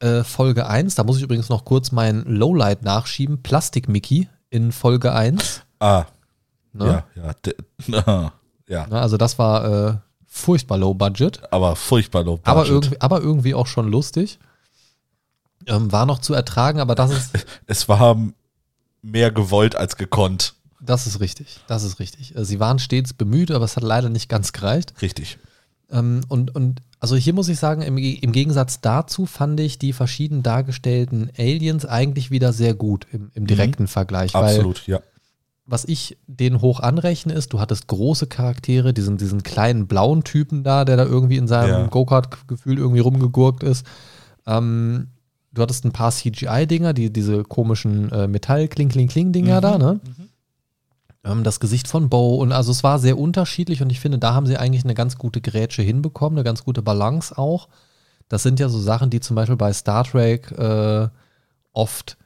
äh, 0.00 0.22
Folge 0.24 0.66
1, 0.66 0.94
da 0.94 1.04
muss 1.04 1.18
ich 1.18 1.22
übrigens 1.22 1.48
noch 1.50 1.64
kurz 1.64 1.92
mein 1.92 2.24
Lowlight 2.24 2.82
nachschieben, 2.82 3.42
Plastik 3.42 3.88
Mickey 3.88 4.28
in 4.50 4.72
Folge 4.72 5.12
1. 5.12 5.62
Ah, 5.78 6.04
Ne? 6.72 7.02
ja, 7.16 7.22
ja. 7.24 7.32
de- 7.44 7.56
ja. 8.68 8.86
Ne, 8.86 9.00
also 9.00 9.16
das 9.16 9.38
war 9.38 9.64
äh, 9.64 9.94
furchtbar 10.40 10.78
low 10.78 10.94
budget. 10.94 11.40
Aber 11.52 11.76
furchtbar 11.76 12.24
low 12.24 12.40
Aber 12.44 12.62
budget. 12.62 12.74
irgendwie, 12.84 13.00
aber 13.00 13.20
irgendwie 13.20 13.54
auch 13.54 13.66
schon 13.66 13.88
lustig. 13.90 14.38
Ähm, 15.66 15.92
war 15.92 16.06
noch 16.06 16.20
zu 16.20 16.32
ertragen, 16.34 16.80
aber 16.80 16.94
das 16.94 17.10
ist, 17.12 17.46
Es 17.66 17.88
war 17.88 18.16
mehr 19.02 19.30
gewollt 19.30 19.76
als 19.76 19.96
gekonnt. 19.96 20.54
das 20.80 21.06
ist 21.06 21.20
richtig. 21.20 21.60
Das 21.66 21.82
ist 21.84 21.98
richtig. 22.00 22.34
Äh, 22.36 22.44
Sie 22.44 22.58
waren 22.60 22.78
stets 22.78 23.12
bemüht, 23.12 23.50
aber 23.50 23.64
es 23.64 23.76
hat 23.76 23.84
leider 23.84 24.08
nicht 24.08 24.28
ganz 24.28 24.52
gereicht. 24.52 24.94
Richtig. 25.02 25.38
Ähm, 25.90 26.22
und, 26.28 26.54
und 26.54 26.82
also 26.98 27.16
hier 27.16 27.34
muss 27.34 27.48
ich 27.48 27.58
sagen, 27.58 27.82
im, 27.82 27.98
im 27.98 28.32
Gegensatz 28.32 28.80
dazu 28.80 29.26
fand 29.26 29.58
ich 29.60 29.78
die 29.78 29.92
verschieden 29.92 30.42
dargestellten 30.42 31.30
Aliens 31.38 31.84
eigentlich 31.84 32.30
wieder 32.30 32.52
sehr 32.52 32.74
gut 32.74 33.06
im, 33.12 33.30
im 33.34 33.46
direkten 33.46 33.86
Vergleich. 33.88 34.32
Weil 34.34 34.44
Absolut, 34.44 34.86
ja. 34.86 35.00
Was 35.70 35.84
ich 35.84 36.18
denen 36.26 36.60
hoch 36.60 36.80
anrechne, 36.80 37.32
ist, 37.32 37.52
du 37.52 37.60
hattest 37.60 37.86
große 37.86 38.26
Charaktere, 38.26 38.92
diesen, 38.92 39.16
diesen 39.18 39.42
kleinen 39.44 39.86
blauen 39.86 40.24
Typen 40.24 40.64
da, 40.64 40.84
der 40.84 40.96
da 40.96 41.04
irgendwie 41.04 41.36
in 41.36 41.46
seinem 41.46 41.68
Ja. 41.70 41.86
Go-Kart-Gefühl 41.86 42.78
irgendwie 42.78 43.00
rumgegurkt 43.00 43.62
ist. 43.62 43.86
Ähm, 44.46 45.08
du 45.52 45.62
hattest 45.62 45.84
ein 45.84 45.92
paar 45.92 46.10
CGI-Dinger, 46.10 46.92
die, 46.92 47.12
diese 47.12 47.44
komischen 47.44 48.10
äh, 48.10 48.26
Metall-Kling-Kling-Kling-Dinger 48.26 49.58
Mhm. 49.58 49.60
da, 49.62 49.78
ne? 49.78 50.00
Ähm, 51.22 51.44
das 51.44 51.60
Gesicht 51.60 51.86
von 51.86 52.08
Bo 52.08 52.36
und 52.36 52.50
also 52.52 52.72
es 52.72 52.82
war 52.82 52.98
sehr 52.98 53.18
unterschiedlich 53.18 53.82
und 53.82 53.90
ich 53.90 54.00
finde, 54.00 54.18
da 54.18 54.34
haben 54.34 54.46
sie 54.46 54.56
eigentlich 54.56 54.84
eine 54.84 54.94
ganz 54.94 55.18
gute 55.18 55.40
Grätsche 55.40 55.82
hinbekommen, 55.82 56.38
eine 56.38 56.44
ganz 56.44 56.64
gute 56.64 56.82
Balance 56.82 57.36
auch. 57.38 57.68
Das 58.28 58.42
sind 58.42 58.58
ja 58.58 58.68
so 58.68 58.78
Sachen, 58.80 59.10
die 59.10 59.20
zum 59.20 59.36
Beispiel 59.36 59.56
bei 59.56 59.72
Star 59.72 60.04
Trek 60.04 60.50
äh, 60.52 61.08
oft 61.72 62.16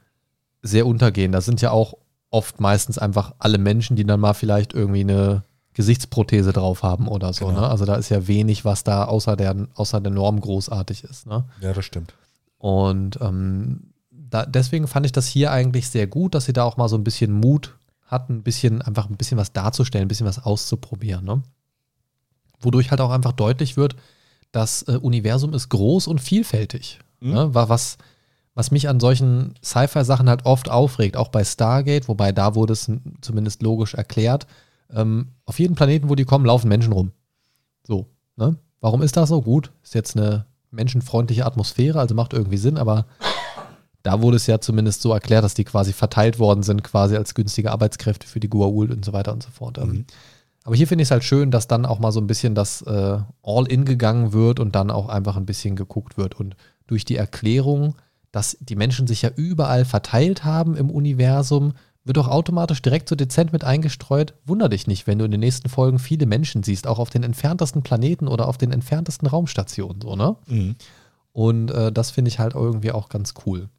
sehr 0.61 0.87
untergehen. 0.87 1.31
Da 1.31 1.41
sind 1.41 1.61
ja 1.61 1.71
auch 1.71 1.95
oft 2.35 2.59
meistens 2.59 2.97
einfach 2.97 3.33
alle 3.39 3.57
Menschen, 3.57 3.95
die 3.95 4.05
dann 4.05 4.19
mal 4.19 4.33
vielleicht 4.33 4.73
irgendwie 4.73 4.99
eine 4.99 5.43
Gesichtsprothese 5.73 6.51
drauf 6.51 6.83
haben 6.83 7.07
oder 7.07 7.31
so. 7.31 7.47
Genau. 7.47 7.61
Ne? 7.61 7.69
Also 7.69 7.85
da 7.85 7.95
ist 7.95 8.09
ja 8.09 8.27
wenig, 8.27 8.65
was 8.65 8.83
da 8.83 9.05
außer 9.05 9.37
der, 9.37 9.55
außer 9.73 10.01
der 10.01 10.11
Norm 10.11 10.41
großartig 10.41 11.05
ist. 11.05 11.27
Ne? 11.27 11.45
Ja, 11.61 11.71
das 11.71 11.85
stimmt. 11.85 12.13
Und 12.57 13.17
ähm, 13.21 13.93
da, 14.11 14.45
deswegen 14.45 14.87
fand 14.87 15.05
ich 15.05 15.13
das 15.13 15.27
hier 15.27 15.51
eigentlich 15.51 15.89
sehr 15.89 16.07
gut, 16.07 16.35
dass 16.35 16.43
sie 16.43 16.51
da 16.51 16.65
auch 16.65 16.75
mal 16.75 16.89
so 16.89 16.97
ein 16.97 17.05
bisschen 17.05 17.31
Mut 17.31 17.77
hatten, 18.05 18.33
ein 18.33 18.43
bisschen, 18.43 18.81
einfach 18.81 19.09
ein 19.09 19.15
bisschen 19.15 19.37
was 19.37 19.53
darzustellen, 19.53 20.05
ein 20.05 20.09
bisschen 20.09 20.27
was 20.27 20.43
auszuprobieren. 20.43 21.23
Ne? 21.23 21.41
Wodurch 22.59 22.91
halt 22.91 22.99
auch 22.99 23.11
einfach 23.11 23.31
deutlich 23.31 23.77
wird, 23.77 23.95
das 24.51 24.83
äh, 24.89 24.97
Universum 24.97 25.53
ist 25.53 25.69
groß 25.69 26.07
und 26.07 26.19
vielfältig. 26.19 26.99
Mhm. 27.21 27.33
Ne? 27.33 27.53
War 27.53 27.69
was, 27.69 27.97
was 28.55 28.71
mich 28.71 28.89
an 28.89 28.99
solchen 28.99 29.53
Sci-Fi-Sachen 29.63 30.29
halt 30.29 30.45
oft 30.45 30.69
aufregt, 30.69 31.17
auch 31.17 31.27
bei 31.27 31.43
Stargate, 31.43 32.07
wobei 32.07 32.31
da 32.31 32.55
wurde 32.55 32.73
es 32.73 32.89
zumindest 33.21 33.61
logisch 33.61 33.93
erklärt. 33.93 34.47
Ähm, 34.91 35.29
auf 35.45 35.59
jedem 35.59 35.75
Planeten, 35.75 36.09
wo 36.09 36.15
die 36.15 36.25
kommen, 36.25 36.45
laufen 36.45 36.69
Menschen 36.69 36.93
rum. 36.93 37.11
So, 37.85 38.07
ne? 38.37 38.57
Warum 38.79 39.01
ist 39.01 39.17
das 39.17 39.29
so? 39.29 39.41
Gut, 39.41 39.71
ist 39.83 39.93
jetzt 39.93 40.15
eine 40.17 40.45
menschenfreundliche 40.71 41.45
Atmosphäre, 41.45 41.99
also 41.99 42.15
macht 42.15 42.33
irgendwie 42.33 42.57
Sinn, 42.57 42.77
aber 42.77 43.05
da 44.03 44.21
wurde 44.21 44.37
es 44.37 44.47
ja 44.47 44.59
zumindest 44.59 45.01
so 45.01 45.11
erklärt, 45.11 45.43
dass 45.43 45.55
die 45.55 45.63
quasi 45.63 45.91
verteilt 45.91 46.37
worden 46.39 46.63
sind, 46.63 46.83
quasi 46.83 47.15
als 47.17 47.33
günstige 47.33 47.71
Arbeitskräfte 47.71 48.27
für 48.27 48.39
die 48.39 48.49
Goa'uld 48.49 48.91
und 48.91 49.03
so 49.03 49.13
weiter 49.13 49.33
und 49.33 49.43
so 49.43 49.49
fort. 49.49 49.77
Ähm, 49.77 49.89
Mhm. 49.89 50.05
Aber 50.63 50.75
hier 50.75 50.87
finde 50.87 51.03
ich 51.03 51.07
es 51.07 51.11
halt 51.11 51.23
schön, 51.23 51.51
dass 51.51 51.67
dann 51.67 51.85
auch 51.85 51.99
mal 51.99 52.11
so 52.11 52.19
ein 52.19 52.25
bisschen 52.25 52.55
das 52.55 52.81
äh, 52.81 53.19
All-In 53.43 53.85
gegangen 53.85 54.33
wird 54.33 54.59
und 54.59 54.73
dann 54.75 54.89
auch 54.89 55.09
einfach 55.09 55.37
ein 55.37 55.45
bisschen 55.45 55.75
geguckt 55.75 56.17
wird. 56.17 56.39
Und 56.39 56.55
durch 56.87 57.05
die 57.05 57.17
Erklärung, 57.17 57.93
dass 58.35 58.57
die 58.59 58.75
Menschen 58.75 59.07
sich 59.07 59.21
ja 59.21 59.29
überall 59.33 59.85
verteilt 59.85 60.43
haben 60.43 60.75
im 60.75 60.89
Universum, 60.89 61.71
wird 62.03 62.17
auch 62.17 62.27
automatisch 62.27 62.81
direkt 62.81 63.07
so 63.07 63.15
dezent 63.15 63.53
mit 63.53 63.63
eingestreut. 63.63 64.33
Wunder 64.45 64.67
dich 64.67 64.87
nicht, 64.87 65.07
wenn 65.07 65.19
du 65.19 65.23
in 65.23 65.31
den 65.31 65.39
nächsten 65.39 65.69
Folgen 65.69 65.99
viele 65.99 66.25
Menschen 66.25 66.61
siehst, 66.61 66.85
auch 66.85 66.99
auf 66.99 67.09
den 67.09 67.23
entferntesten 67.23 67.81
Planeten 67.81 68.27
oder 68.27 68.49
auf 68.49 68.57
den 68.57 68.73
entferntesten 68.73 69.25
Raumstationen, 69.25 70.01
so, 70.01 70.17
ne? 70.17 70.35
Mhm. 70.47 70.75
Und 71.31 71.71
äh, 71.71 71.93
das 71.93 72.11
finde 72.11 72.27
ich 72.27 72.37
halt 72.37 72.55
irgendwie 72.55 72.91
auch 72.91 73.07
ganz 73.07 73.35
cool. 73.45 73.69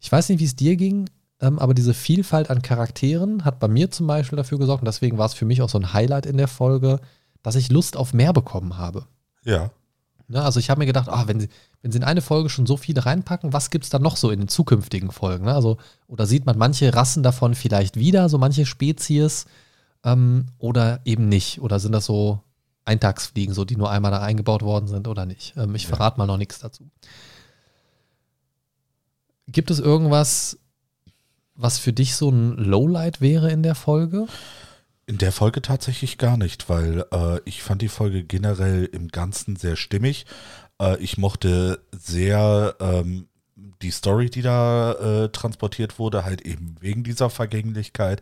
Ich 0.00 0.10
weiß 0.10 0.30
nicht, 0.30 0.40
wie 0.40 0.46
es 0.46 0.56
dir 0.56 0.76
ging, 0.76 1.10
ähm, 1.42 1.58
aber 1.58 1.74
diese 1.74 1.92
Vielfalt 1.92 2.48
an 2.48 2.62
Charakteren 2.62 3.44
hat 3.44 3.60
bei 3.60 3.68
mir 3.68 3.90
zum 3.90 4.06
Beispiel 4.06 4.38
dafür 4.38 4.58
gesorgt, 4.58 4.80
und 4.80 4.86
deswegen 4.86 5.18
war 5.18 5.26
es 5.26 5.34
für 5.34 5.44
mich 5.44 5.60
auch 5.60 5.68
so 5.68 5.78
ein 5.78 5.92
Highlight 5.92 6.24
in 6.24 6.38
der 6.38 6.48
Folge, 6.48 6.98
dass 7.42 7.56
ich 7.56 7.70
Lust 7.70 7.98
auf 7.98 8.14
mehr 8.14 8.32
bekommen 8.32 8.78
habe. 8.78 9.04
Ja. 9.44 9.70
Ne, 10.28 10.42
also 10.42 10.58
ich 10.58 10.70
habe 10.70 10.78
mir 10.78 10.86
gedacht, 10.86 11.10
ah, 11.10 11.24
wenn, 11.26 11.40
sie, 11.40 11.50
wenn 11.84 11.92
sie 11.92 11.98
in 11.98 12.04
eine 12.04 12.22
Folge 12.22 12.48
schon 12.48 12.64
so 12.64 12.78
viele 12.78 13.04
reinpacken, 13.04 13.52
was 13.52 13.68
gibt 13.68 13.84
es 13.84 13.90
dann 13.90 14.00
noch 14.00 14.16
so 14.16 14.30
in 14.30 14.38
den 14.40 14.48
zukünftigen 14.48 15.10
Folgen? 15.10 15.44
Ne? 15.44 15.54
Also, 15.54 15.76
oder 16.06 16.24
sieht 16.24 16.46
man 16.46 16.56
manche 16.56 16.94
Rassen 16.94 17.22
davon 17.22 17.54
vielleicht 17.54 17.98
wieder, 17.98 18.30
so 18.30 18.38
manche 18.38 18.64
Spezies, 18.64 19.44
ähm, 20.02 20.46
oder 20.56 21.00
eben 21.04 21.28
nicht? 21.28 21.60
Oder 21.60 21.78
sind 21.78 21.92
das 21.92 22.06
so 22.06 22.40
Eintagsfliegen, 22.86 23.54
so 23.54 23.66
die 23.66 23.76
nur 23.76 23.90
einmal 23.90 24.12
da 24.12 24.22
eingebaut 24.22 24.62
worden 24.62 24.88
sind 24.88 25.06
oder 25.08 25.26
nicht. 25.26 25.58
Ähm, 25.58 25.74
ich 25.74 25.86
verrate 25.86 26.16
mal 26.16 26.26
noch 26.26 26.38
nichts 26.38 26.58
dazu. 26.58 26.88
Gibt 29.46 29.70
es 29.70 29.78
irgendwas, 29.78 30.58
was 31.54 31.78
für 31.78 31.92
dich 31.92 32.16
so 32.16 32.30
ein 32.30 32.56
Lowlight 32.56 33.20
wäre 33.20 33.50
in 33.50 33.62
der 33.62 33.74
Folge? 33.74 34.26
In 35.04 35.18
der 35.18 35.32
Folge 35.32 35.60
tatsächlich 35.60 36.16
gar 36.16 36.38
nicht, 36.38 36.70
weil 36.70 37.04
äh, 37.12 37.40
ich 37.44 37.62
fand 37.62 37.82
die 37.82 37.88
Folge 37.88 38.24
generell 38.24 38.86
im 38.86 39.08
Ganzen 39.08 39.56
sehr 39.56 39.76
stimmig. 39.76 40.24
Äh, 40.80 40.98
ich 40.98 41.18
mochte 41.18 41.80
sehr 41.92 42.76
ähm, 42.80 43.28
die 43.82 43.90
Story, 43.90 44.30
die 44.30 44.42
da 44.42 44.92
äh, 44.92 45.28
transportiert 45.28 45.98
wurde, 45.98 46.24
halt 46.24 46.42
eben 46.42 46.76
wegen 46.80 47.04
dieser 47.04 47.30
Vergänglichkeit. 47.30 48.20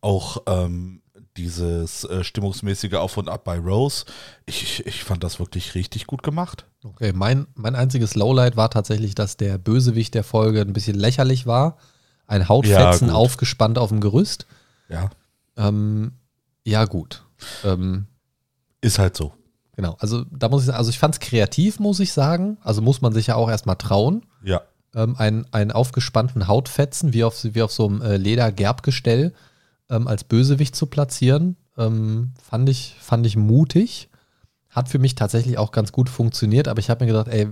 Auch 0.00 0.42
ähm, 0.46 1.02
dieses 1.36 2.04
äh, 2.04 2.24
stimmungsmäßige 2.24 2.94
Auf 2.94 3.16
und 3.16 3.28
Ab 3.28 3.44
bei 3.44 3.58
Rose. 3.58 4.04
Ich, 4.46 4.84
ich 4.86 5.04
fand 5.04 5.22
das 5.22 5.38
wirklich 5.38 5.74
richtig 5.74 6.06
gut 6.06 6.22
gemacht. 6.22 6.66
Okay, 6.84 7.12
mein, 7.12 7.46
mein 7.54 7.74
einziges 7.74 8.14
Lowlight 8.14 8.56
war 8.56 8.70
tatsächlich, 8.70 9.14
dass 9.14 9.36
der 9.36 9.58
Bösewicht 9.58 10.14
der 10.14 10.24
Folge 10.24 10.60
ein 10.60 10.72
bisschen 10.72 10.96
lächerlich 10.96 11.46
war. 11.46 11.76
Ein 12.26 12.48
Hautfetzen 12.48 13.08
Ja, 13.08 13.14
aufgespannt 13.14 13.78
auf 13.78 13.90
dem 13.90 14.00
Gerüst. 14.00 14.46
Ja, 14.88 15.10
Ähm, 15.56 16.12
ja, 16.64 16.84
gut. 16.84 17.24
Ähm, 17.64 18.06
ist 18.80 18.98
halt 18.98 19.16
so. 19.16 19.32
Genau. 19.80 19.96
Also 19.98 20.24
da 20.30 20.48
muss 20.48 20.62
ich 20.62 20.66
sagen, 20.66 20.78
also 20.78 20.90
ich 20.90 20.98
fand 20.98 21.14
es 21.14 21.20
kreativ, 21.20 21.80
muss 21.80 22.00
ich 22.00 22.12
sagen. 22.12 22.58
Also 22.62 22.82
muss 22.82 23.00
man 23.00 23.12
sich 23.12 23.28
ja 23.28 23.34
auch 23.34 23.48
erstmal 23.48 23.76
trauen. 23.76 24.26
Ja. 24.44 24.62
ähm, 24.94 25.16
einen, 25.16 25.46
einen 25.52 25.72
aufgespannten 25.72 26.48
Hautfetzen 26.48 27.12
wie 27.12 27.24
auf, 27.24 27.42
wie 27.42 27.62
auf 27.62 27.72
so 27.72 27.86
einem 27.86 28.02
äh, 28.02 28.16
Ledergerbgestell 28.16 29.32
ähm, 29.88 30.06
als 30.06 30.24
Bösewicht 30.24 30.76
zu 30.76 30.86
platzieren, 30.86 31.56
ähm, 31.76 32.32
fand, 32.42 32.68
ich, 32.68 32.96
fand 33.00 33.26
ich 33.26 33.36
mutig. 33.36 34.08
Hat 34.68 34.88
für 34.88 34.98
mich 34.98 35.14
tatsächlich 35.14 35.58
auch 35.58 35.72
ganz 35.72 35.92
gut 35.92 36.08
funktioniert, 36.08 36.68
aber 36.68 36.78
ich 36.78 36.90
habe 36.90 37.04
mir 37.04 37.12
gedacht, 37.12 37.28
ey, 37.28 37.48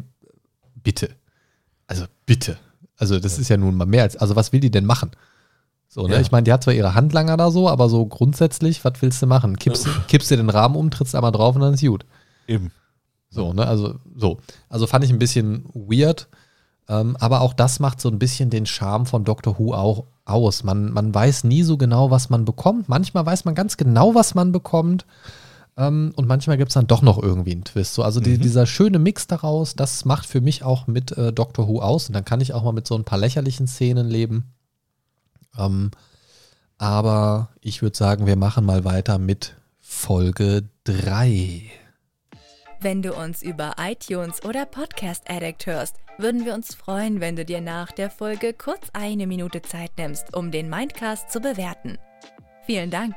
bitte. 0.76 1.11
Also 1.87 2.05
bitte. 2.26 2.59
Also 2.97 3.18
das 3.18 3.39
ist 3.39 3.49
ja 3.49 3.57
nun 3.57 3.74
mal 3.74 3.87
mehr 3.87 4.03
als, 4.03 4.16
also 4.16 4.37
was 4.37 4.53
will 4.53 4.61
die 4.61 4.70
denn 4.70 4.85
machen? 4.85 5.11
So, 5.99 6.07
ne? 6.07 6.14
Ja. 6.14 6.20
Ich 6.20 6.30
meine, 6.30 6.44
die 6.44 6.53
hat 6.53 6.62
zwar 6.62 6.74
ihre 6.74 6.94
Handlanger 6.94 7.36
da 7.36 7.51
so, 7.51 7.68
aber 7.68 7.88
so 7.88 8.07
grundsätzlich, 8.07 8.84
was 8.84 8.92
willst 9.01 9.20
du 9.20 9.26
machen? 9.26 9.57
Kippst, 9.57 9.88
kippst 10.07 10.30
dir 10.30 10.36
den 10.36 10.49
Rahmen 10.49 10.76
um, 10.76 10.92
trittst 10.92 11.16
einmal 11.16 11.32
drauf 11.32 11.57
und 11.57 11.62
dann 11.62 11.74
ist 11.74 11.84
gut. 11.84 12.07
Eben. 12.46 12.70
So, 13.30 13.53
ne, 13.53 13.66
also 13.66 13.96
so. 14.14 14.38
Also 14.68 14.86
fand 14.86 15.05
ich 15.05 15.11
ein 15.11 15.18
bisschen 15.18 15.64
weird. 15.74 16.28
Ähm, 16.88 17.16
aber 17.18 17.40
auch 17.40 17.53
das 17.53 17.80
macht 17.80 18.01
so 18.01 18.09
ein 18.11 18.20
bisschen 18.20 18.49
den 18.49 18.64
Charme 18.64 19.07
von 19.07 19.24
Doctor 19.24 19.59
Who 19.59 19.74
auch 19.74 20.05
aus. 20.24 20.62
Man, 20.62 20.92
man 20.92 21.12
weiß 21.12 21.42
nie 21.42 21.64
so 21.64 21.76
genau, 21.76 22.12
was 22.12 22.30
man 22.30 22.44
bekommt. 22.44 22.88
Manchmal 22.88 23.26
weiß 23.26 23.44
man 23.44 23.57
ganz 23.57 23.76
genau, 23.76 24.14
was 24.14 24.36
man 24.36 24.53
bekommt. 24.53 25.05
Ähm, 25.76 26.12
und 26.14 26.28
manchmal 26.28 26.59
gibt 26.59 26.70
es 26.70 26.74
dann 26.74 26.86
doch 26.86 27.03
noch 27.03 27.20
irgendwie 27.20 27.53
einen 27.53 27.64
Twist. 27.64 27.94
So, 27.94 28.05
also 28.05 28.20
die, 28.20 28.38
dieser 28.38 28.66
schöne 28.66 29.01
Mix 29.01 29.26
daraus, 29.26 29.74
das 29.74 30.05
macht 30.05 30.26
für 30.26 30.40
mich 30.40 30.62
auch 30.62 30.86
mit 30.86 31.11
äh, 31.18 31.32
Doctor 31.32 31.66
Who 31.66 31.80
aus. 31.80 32.07
Und 32.07 32.14
dann 32.14 32.24
kann 32.24 32.40
ich 32.40 32.55
auch 32.55 32.62
mal 32.62 32.70
mit 32.70 32.86
so 32.86 32.94
ein 32.94 33.05
paar 33.05 33.18
lächerlichen 33.18 33.66
Szenen 33.66 34.09
leben. 34.09 34.55
Ähm, 35.59 35.90
aber 36.78 37.50
ich 37.61 37.82
würde 37.82 37.96
sagen, 37.96 38.26
wir 38.26 38.36
machen 38.36 38.64
mal 38.64 38.84
weiter 38.84 39.18
mit 39.18 39.56
Folge 39.80 40.68
3. 40.84 41.62
Wenn 42.80 43.02
du 43.02 43.12
uns 43.12 43.42
über 43.42 43.74
iTunes 43.80 44.44
oder 44.44 44.64
Podcast 44.64 45.28
Addict 45.28 45.66
hörst, 45.66 45.96
würden 46.16 46.44
wir 46.44 46.54
uns 46.54 46.74
freuen, 46.74 47.20
wenn 47.20 47.34
du 47.34 47.44
dir 47.44 47.61
nach 47.61 47.90
der 47.90 48.11
Folge 48.11 48.52
kurz 48.52 48.88
eine 48.92 49.26
Minute 49.26 49.62
Zeit 49.62 49.90
nimmst, 49.98 50.36
um 50.36 50.52
den 50.52 50.70
Mindcast 50.70 51.30
zu 51.30 51.40
bewerten. 51.40 51.98
Vielen 52.66 52.90
Dank. 52.90 53.16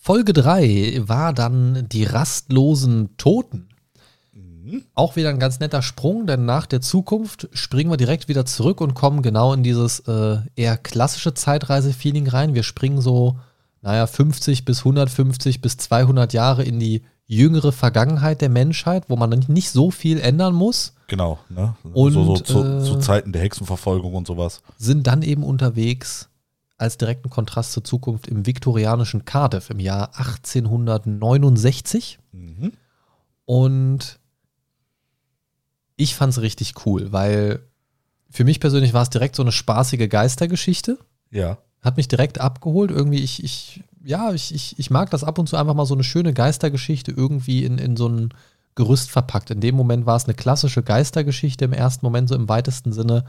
Folge 0.00 0.32
3 0.32 1.02
war 1.04 1.32
dann 1.32 1.88
die 1.88 2.04
rastlosen 2.04 3.16
Toten. 3.16 3.68
Auch 4.94 5.16
wieder 5.16 5.30
ein 5.30 5.38
ganz 5.38 5.60
netter 5.60 5.82
Sprung, 5.82 6.26
denn 6.26 6.44
nach 6.44 6.66
der 6.66 6.80
Zukunft 6.80 7.48
springen 7.52 7.90
wir 7.90 7.96
direkt 7.96 8.28
wieder 8.28 8.46
zurück 8.46 8.80
und 8.80 8.94
kommen 8.94 9.22
genau 9.22 9.52
in 9.52 9.62
dieses 9.62 10.00
äh, 10.00 10.38
eher 10.56 10.76
klassische 10.76 11.34
Zeitreise-Feeling 11.34 12.28
rein. 12.28 12.54
Wir 12.54 12.62
springen 12.62 13.00
so, 13.00 13.36
naja, 13.82 14.06
50 14.06 14.64
bis 14.64 14.80
150 14.80 15.60
bis 15.60 15.76
200 15.76 16.32
Jahre 16.32 16.64
in 16.64 16.78
die 16.80 17.02
jüngere 17.26 17.72
Vergangenheit 17.72 18.40
der 18.42 18.50
Menschheit, 18.50 19.04
wo 19.08 19.16
man 19.16 19.30
nicht- 19.30 19.48
nicht 19.48 19.70
so 19.70 19.90
viel 19.90 20.18
ändern 20.20 20.54
muss, 20.54 20.92
Genau. 21.06 21.38
Ne? 21.50 21.74
Und, 21.92 22.12
so, 22.12 22.24
so 22.24 22.36
zu, 22.42 22.64
äh, 22.64 22.82
zu 22.82 22.98
Zeiten 22.98 23.32
der 23.32 23.42
Hexenverfolgung 23.42 24.14
und 24.14 24.26
sowas. 24.26 24.62
sind 24.78 25.06
dann 25.06 25.20
eben 25.22 25.42
unterwegs 25.44 26.28
als 26.78 26.96
direkten 26.98 27.28
Kontrast 27.30 27.72
zur 27.72 27.84
Zukunft 27.84 28.26
im 28.26 28.46
viktorianischen 28.46 29.24
Cardiff 29.26 29.68
im 29.70 29.80
Jahr 29.80 30.10
1869. 30.18 32.18
Mhm. 32.32 32.72
Und 33.44 34.18
ich 35.96 36.14
fand 36.14 36.32
es 36.32 36.40
richtig 36.40 36.74
cool, 36.86 37.12
weil 37.12 37.60
für 38.30 38.44
mich 38.44 38.60
persönlich 38.60 38.92
war 38.92 39.02
es 39.02 39.10
direkt 39.10 39.36
so 39.36 39.42
eine 39.42 39.52
spaßige 39.52 40.08
Geistergeschichte. 40.08 40.98
Ja. 41.30 41.58
Hat 41.82 41.96
mich 41.96 42.08
direkt 42.08 42.40
abgeholt. 42.40 42.90
Irgendwie, 42.90 43.20
ich, 43.20 43.44
ich, 43.44 43.84
ja, 44.04 44.32
ich, 44.32 44.54
ich, 44.54 44.78
ich 44.78 44.90
mag 44.90 45.10
das 45.10 45.22
ab 45.22 45.38
und 45.38 45.48
zu 45.48 45.56
einfach 45.56 45.74
mal 45.74 45.86
so 45.86 45.94
eine 45.94 46.04
schöne 46.04 46.32
Geistergeschichte 46.32 47.12
irgendwie 47.12 47.64
in, 47.64 47.78
in 47.78 47.96
so 47.96 48.08
ein 48.08 48.34
Gerüst 48.74 49.10
verpackt. 49.10 49.50
In 49.50 49.60
dem 49.60 49.76
Moment 49.76 50.04
war 50.04 50.16
es 50.16 50.24
eine 50.24 50.34
klassische 50.34 50.82
Geistergeschichte 50.82 51.64
im 51.64 51.72
ersten 51.72 52.04
Moment, 52.04 52.28
so 52.28 52.34
im 52.34 52.48
weitesten 52.48 52.92
Sinne, 52.92 53.24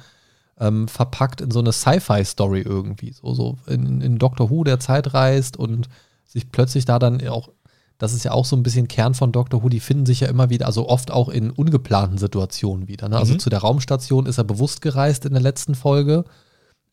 ähm, 0.60 0.88
verpackt 0.88 1.42
in 1.42 1.52
so 1.52 1.60
eine 1.60 1.72
Sci-Fi-Story 1.72 2.62
irgendwie. 2.62 3.12
So, 3.12 3.34
so 3.36 3.58
in, 3.68 4.02
in 4.02 4.18
Doctor 4.18 4.50
Who, 4.50 4.64
der 4.64 4.80
Zeit 4.80 5.14
reist 5.14 5.58
und 5.58 5.88
sich 6.26 6.52
plötzlich 6.52 6.86
da 6.86 6.98
dann 6.98 7.26
auch, 7.28 7.50
das 7.98 8.14
ist 8.14 8.26
ja 8.26 8.32
auch 8.32 8.46
so 8.46 8.56
ein 8.56 8.64
bisschen 8.64 8.88
Kern 8.88 9.14
von 9.14 9.32
Doctor 9.32 9.64
Who, 9.64 9.70
die 9.70 9.80
finden 9.80 10.06
sich 10.06 10.20
ja 10.20 10.28
immer 10.28 10.50
wieder, 10.50 10.66
also 10.66 10.90
oft 10.90 11.12
auch 11.12 11.30
in 11.30 11.50
ungeplanten 11.52 12.18
Situationen 12.18 12.88
wieder. 12.88 13.08
Ne? 13.08 13.18
Also 13.18 13.34
Mhm. 13.36 13.40
zu 13.40 13.50
der 13.50 13.60
Raumstation 13.60 14.26
ist 14.26 14.38
er 14.38 14.44
bewusst 14.44 14.82
gereist 14.82 15.26
in 15.26 15.32
der 15.34 15.42
letzten 15.42 15.76
Folge, 15.76 16.26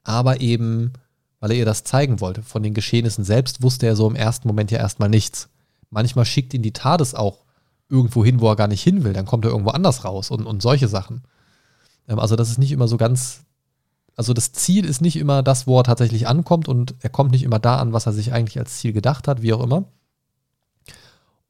aber 0.04 0.40
eben, 0.40 0.92
weil 1.40 1.50
er 1.52 1.56
ihr 1.58 1.64
das 1.64 1.82
zeigen 1.84 2.20
wollte. 2.20 2.42
Von 2.42 2.62
den 2.62 2.74
Geschehnissen 2.74 3.24
selbst 3.24 3.62
wusste 3.62 3.86
er 3.86 3.96
so 3.96 4.08
im 4.08 4.14
ersten 4.16 4.46
Moment 4.46 4.70
ja 4.70 4.78
erstmal 4.78 5.08
nichts. 5.08 5.48
Manchmal 5.90 6.24
schickt 6.24 6.54
ihn 6.54 6.62
die 6.62 6.72
TARDIS 6.72 7.14
auch 7.14 7.44
irgendwo 7.88 8.24
hin, 8.24 8.40
wo 8.40 8.48
er 8.48 8.56
gar 8.56 8.68
nicht 8.68 8.82
hin 8.82 9.02
will. 9.04 9.12
Dann 9.12 9.26
kommt 9.26 9.44
er 9.44 9.50
irgendwo 9.50 9.70
anders 9.70 10.04
raus 10.04 10.30
und, 10.30 10.46
und 10.46 10.62
solche 10.62 10.88
Sachen. 10.88 11.22
Ähm, 12.08 12.18
also 12.20 12.36
das 12.36 12.48
ist 12.48 12.58
nicht 12.58 12.72
immer 12.72 12.86
so 12.88 12.96
ganz, 12.96 13.42
also 14.16 14.32
das 14.34 14.52
Ziel 14.52 14.84
ist 14.84 15.00
nicht 15.02 15.16
immer 15.16 15.42
das, 15.42 15.66
wo 15.66 15.78
er 15.80 15.84
tatsächlich 15.84 16.28
ankommt 16.28 16.68
und 16.68 16.94
er 17.00 17.10
kommt 17.10 17.32
nicht 17.32 17.42
immer 17.42 17.58
da 17.58 17.76
an, 17.78 17.92
was 17.92 18.06
er 18.06 18.12
sich 18.12 18.32
eigentlich 18.32 18.58
als 18.58 18.78
Ziel 18.78 18.92
gedacht 18.92 19.26
hat, 19.26 19.42
wie 19.42 19.52
auch 19.52 19.62
immer. 19.62 19.84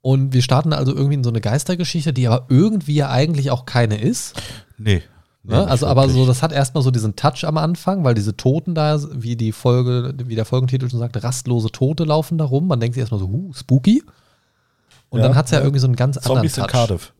Und 0.03 0.33
wir 0.33 0.41
starten 0.41 0.73
also 0.73 0.93
irgendwie 0.93 1.13
in 1.13 1.23
so 1.23 1.29
eine 1.29 1.39
Geistergeschichte, 1.39 2.11
die 2.11 2.27
aber 2.27 2.45
irgendwie 2.49 2.95
ja 2.95 3.09
eigentlich 3.09 3.51
auch 3.51 3.65
keine 3.65 4.01
ist. 4.01 4.35
Nee. 4.77 4.95
nee 4.95 5.01
Ne? 5.43 5.57
nicht 5.59 5.69
Also, 5.69 5.87
aber 5.87 6.09
so, 6.09 6.25
das 6.25 6.41
hat 6.43 6.51
erstmal 6.51 6.83
so 6.83 6.91
diesen 6.91 7.15
Touch 7.15 7.45
am 7.45 7.57
Anfang, 7.57 8.03
weil 8.03 8.13
diese 8.13 8.35
Toten 8.35 8.75
da, 8.75 8.99
wie 9.13 9.37
die 9.37 9.53
Folge, 9.53 10.13
wie 10.25 10.35
der 10.35 10.43
Folgentitel 10.43 10.89
schon 10.89 10.99
sagt, 10.99 11.23
rastlose 11.23 11.69
Tote 11.71 12.03
laufen 12.03 12.37
da 12.37 12.43
rum. 12.43 12.67
Man 12.67 12.81
denkt 12.81 12.95
sich 12.95 13.01
erstmal 13.01 13.21
so, 13.21 13.29
huh, 13.29 13.53
spooky. 13.53 14.03
Und 15.09 15.21
Ja, 15.21 15.27
dann 15.27 15.37
hat 15.37 15.45
es 15.45 15.51
ja, 15.51 15.59
ja. 15.59 15.63
irgendwie 15.63 15.79
so 15.79 15.87
einen 15.87 15.95
ganz 15.95 16.19
Zombies 16.19 16.57
in 16.57 16.63
anderen 16.63 16.67
Touch. 16.67 16.71
Cardiff. 16.71 17.13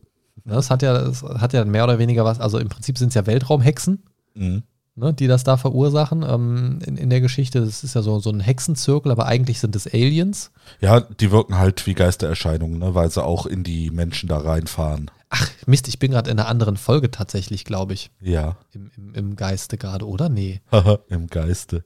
Ne, 0.44 0.52
Das 0.54 0.68
hat 0.70 0.82
ja, 0.82 0.92
das 0.92 1.22
hat 1.22 1.54
ja 1.54 1.64
mehr 1.64 1.84
oder 1.84 1.98
weniger 1.98 2.26
was, 2.26 2.38
also 2.38 2.58
im 2.58 2.68
Prinzip 2.68 2.98
sind 2.98 3.08
es 3.08 3.14
ja 3.14 3.26
Weltraumhexen, 3.26 4.02
Mhm. 4.34 4.62
Ne, 4.96 5.12
die 5.12 5.26
das 5.26 5.44
da 5.44 5.56
verursachen 5.56 6.24
ähm, 6.26 6.78
in, 6.84 6.96
in 6.96 7.10
der 7.10 7.20
Geschichte. 7.20 7.60
Das 7.60 7.84
ist 7.84 7.94
ja 7.94 8.02
so, 8.02 8.18
so 8.20 8.30
ein 8.30 8.40
Hexenzirkel, 8.40 9.10
aber 9.12 9.26
eigentlich 9.26 9.60
sind 9.60 9.74
es 9.76 9.86
Aliens. 9.86 10.50
Ja, 10.80 11.00
die 11.00 11.30
wirken 11.30 11.58
halt 11.58 11.86
wie 11.86 11.94
Geistererscheinungen, 11.94 12.78
ne, 12.78 12.94
weil 12.94 13.10
sie 13.10 13.22
auch 13.22 13.46
in 13.46 13.64
die 13.64 13.90
Menschen 13.90 14.28
da 14.28 14.38
reinfahren. 14.38 15.10
Ach, 15.30 15.50
Mist, 15.66 15.88
ich 15.88 15.98
bin 15.98 16.12
gerade 16.12 16.30
in 16.30 16.38
einer 16.38 16.48
anderen 16.48 16.76
Folge 16.76 17.10
tatsächlich, 17.10 17.64
glaube 17.64 17.94
ich. 17.94 18.10
Ja. 18.20 18.56
Im, 18.72 18.90
im, 18.96 19.14
Im 19.14 19.36
Geiste 19.36 19.78
gerade, 19.78 20.06
oder? 20.06 20.28
Nee. 20.28 20.60
Im 21.08 21.26
Geiste. 21.26 21.84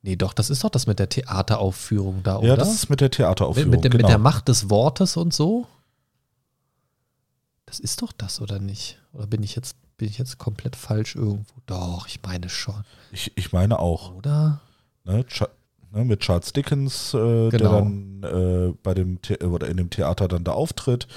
Nee, 0.00 0.16
doch, 0.16 0.32
das 0.32 0.48
ist 0.48 0.64
doch 0.64 0.70
das 0.70 0.86
mit 0.86 0.98
der 0.98 1.08
Theateraufführung 1.08 2.22
da, 2.22 2.34
Ja, 2.34 2.38
oder? 2.38 2.56
das 2.56 2.72
ist 2.72 2.88
mit 2.88 3.00
der 3.00 3.06
mit, 3.06 3.14
Theateraufführung. 3.16 3.70
mit, 3.70 3.84
der, 3.84 3.90
genau. 3.90 4.02
mit 4.04 4.10
der 4.10 4.18
Macht 4.18 4.48
des 4.48 4.70
Wortes 4.70 5.16
und 5.16 5.34
so? 5.34 5.66
Das 7.66 7.80
ist 7.80 8.00
doch 8.00 8.12
das, 8.12 8.40
oder 8.40 8.58
nicht? 8.60 8.98
Oder 9.12 9.26
bin 9.26 9.42
ich 9.42 9.54
jetzt, 9.54 9.76
bin 9.98 10.08
ich 10.08 10.16
jetzt 10.18 10.38
komplett 10.38 10.76
falsch 10.76 11.14
irgendwo? 11.16 11.52
Doch, 11.66 12.06
ich 12.06 12.20
meine 12.24 12.48
schon. 12.48 12.82
ich, 13.12 13.32
ich 13.36 13.52
meine 13.52 13.78
auch. 13.78 14.14
Oder? 14.14 14.60
Ne, 15.04 15.24
ne, 15.92 16.04
mit 16.04 16.20
Charles 16.20 16.52
Dickens, 16.52 17.12
äh, 17.14 17.50
der 17.50 17.58
Genau. 17.58 17.72
dann 17.72 18.22
äh, 18.22 18.74
bei 18.82 18.94
dem 18.94 19.18
The 19.26 19.38
oder 19.44 19.68
in 19.68 19.76
dem 19.76 19.90
Theater 19.90 20.28
dann 20.28 20.44
da 20.44 20.52
auftritt, 20.52 21.08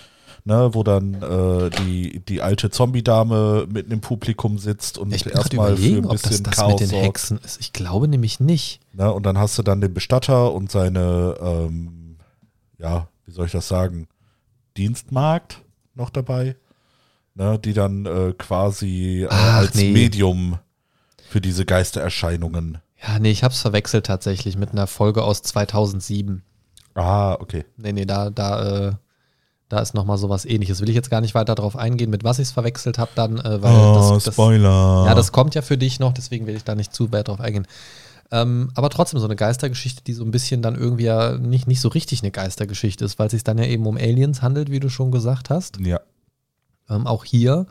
ne, 0.46 0.74
wo 0.74 0.84
dann 0.84 1.14
äh, 1.22 1.70
die, 1.70 2.20
die 2.22 2.42
alte 2.42 2.70
Zombie-Dame 2.70 3.68
mitten 3.70 3.92
im 3.92 4.02
Publikum 4.02 4.58
sitzt 4.58 4.98
und 4.98 5.12
erstmal 5.12 5.78
für 5.78 5.98
ein 5.98 6.06
ob 6.06 6.12
das 6.14 6.22
bisschen 6.24 6.44
das 6.46 6.56
Chaos 6.56 6.72
mit 6.72 6.80
den 6.82 6.90
sorgt. 6.90 7.06
Hexen 7.06 7.38
ist. 7.44 7.60
Ich 7.62 7.74
glaube 7.74 8.08
nämlich 8.08 8.40
nicht. 8.40 8.80
Ne, 8.94 9.12
und 9.14 9.24
dann 9.26 9.38
hast 9.38 9.58
du 9.58 9.64
dann 9.64 9.80
den 9.82 9.94
Bestatter 9.94 10.52
und 10.54 10.72
seine, 10.72 11.36
ähm, 11.40 12.18
ja, 12.80 13.08
wie 13.26 13.32
soll 13.32 13.46
ich 13.46 13.52
das 13.52 13.68
sagen, 13.68 14.08
Dienstmagd 14.78 15.62
noch 15.94 16.10
dabei, 16.10 16.56
ne, 17.36 17.60
die 17.60 17.74
dann 17.74 18.06
äh, 18.06 18.34
quasi 18.38 19.24
äh, 19.24 19.28
Ach, 19.30 19.56
als 19.56 19.76
nee. 19.76 19.92
Medium 19.92 20.60
für 21.30 21.42
diese 21.42 21.66
Geistererscheinungen. 21.66 22.80
Ja, 23.02 23.20
nee, 23.20 23.32
ich 23.32 23.44
hab's 23.44 23.62
verwechselt 23.62 24.06
tatsächlich 24.06 24.58
mit 24.58 24.72
einer 24.72 24.88
Folge 24.88 25.24
aus 25.24 25.42
2007. 25.42 26.44
Ah, 26.94 27.34
okay. 27.40 27.66
Nee, 27.78 27.94
nee, 27.94 28.06
da, 28.06 28.30
da, 28.30 28.90
äh, 28.90 28.92
da 29.70 29.80
ist 29.80 29.94
nochmal 29.94 30.18
sowas 30.18 30.46
ähnliches. 30.46 30.82
Will 30.82 30.90
ich 30.90 30.96
jetzt 30.96 31.10
gar 31.10 31.22
nicht 31.22 31.34
weiter 31.34 31.56
darauf 31.56 31.78
eingehen, 31.78 32.10
mit 32.10 32.24
was 32.24 32.40
ich 32.40 32.50
es 32.50 32.52
verwechselt 32.52 32.98
habe, 32.98 33.12
dann, 33.16 33.40
äh, 33.40 33.62
weil 33.62 33.74
oh, 33.74 34.12
das, 34.14 34.26
das, 34.26 34.34
Spoiler. 34.34 35.06
Ja, 35.08 35.16
das 35.16 35.32
kommt 35.32 35.56
ja 35.56 35.62
für 35.62 35.78
dich 35.78 36.00
noch, 36.00 36.14
deswegen 36.14 36.46
will 36.46 36.56
ich 36.56 36.64
da 36.64 36.76
nicht 36.76 36.94
zu 36.94 37.12
weit 37.12 37.30
drauf 37.30 37.40
eingehen. 37.40 37.66
Ähm, 38.34 38.72
aber 38.76 38.90
trotzdem 38.90 39.20
so 39.20 39.26
eine 39.26 39.36
Geistergeschichte, 39.36 40.04
die 40.04 40.14
so 40.14 40.24
ein 40.24 40.32
bisschen 40.32 40.62
dann 40.62 40.76
irgendwie 40.76 41.04
ja 41.04 41.38
nicht, 41.38 41.68
nicht 41.68 41.82
so 41.82 41.90
richtig 41.90 42.22
eine 42.22 42.32
Geistergeschichte 42.32 43.04
ist, 43.04 43.20
weil 43.20 43.28
es 43.28 43.32
sich 43.32 43.44
dann 43.44 43.58
ja 43.58 43.66
eben 43.66 43.86
um 43.86 43.98
Aliens 43.98 44.42
handelt, 44.42 44.72
wie 44.72 44.80
du 44.80 44.90
schon 44.90 45.12
gesagt 45.12 45.50
hast. 45.50 45.80
ja. 45.80 46.00
Ähm, 46.92 47.08
auch 47.08 47.26
hier 47.26 47.68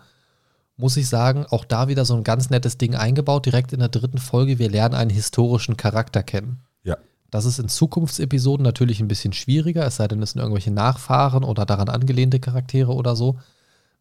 muss 0.80 0.96
ich 0.96 1.08
sagen, 1.08 1.46
auch 1.50 1.64
da 1.64 1.88
wieder 1.88 2.04
so 2.04 2.16
ein 2.16 2.24
ganz 2.24 2.50
nettes 2.50 2.78
Ding 2.78 2.94
eingebaut, 2.94 3.46
direkt 3.46 3.72
in 3.72 3.80
der 3.80 3.90
dritten 3.90 4.18
Folge. 4.18 4.58
Wir 4.58 4.70
lernen 4.70 4.94
einen 4.94 5.10
historischen 5.10 5.76
Charakter 5.76 6.22
kennen. 6.22 6.60
Ja. 6.82 6.96
Das 7.30 7.44
ist 7.44 7.58
in 7.58 7.68
Zukunftsepisoden 7.68 8.64
natürlich 8.64 9.00
ein 9.00 9.08
bisschen 9.08 9.32
schwieriger, 9.32 9.84
es 9.86 9.96
sei 9.96 10.08
denn, 10.08 10.22
es 10.22 10.30
sind 10.30 10.40
irgendwelche 10.40 10.72
Nachfahren 10.72 11.44
oder 11.44 11.66
daran 11.66 11.90
angelehnte 11.90 12.40
Charaktere 12.40 12.94
oder 12.94 13.14
so. 13.14 13.38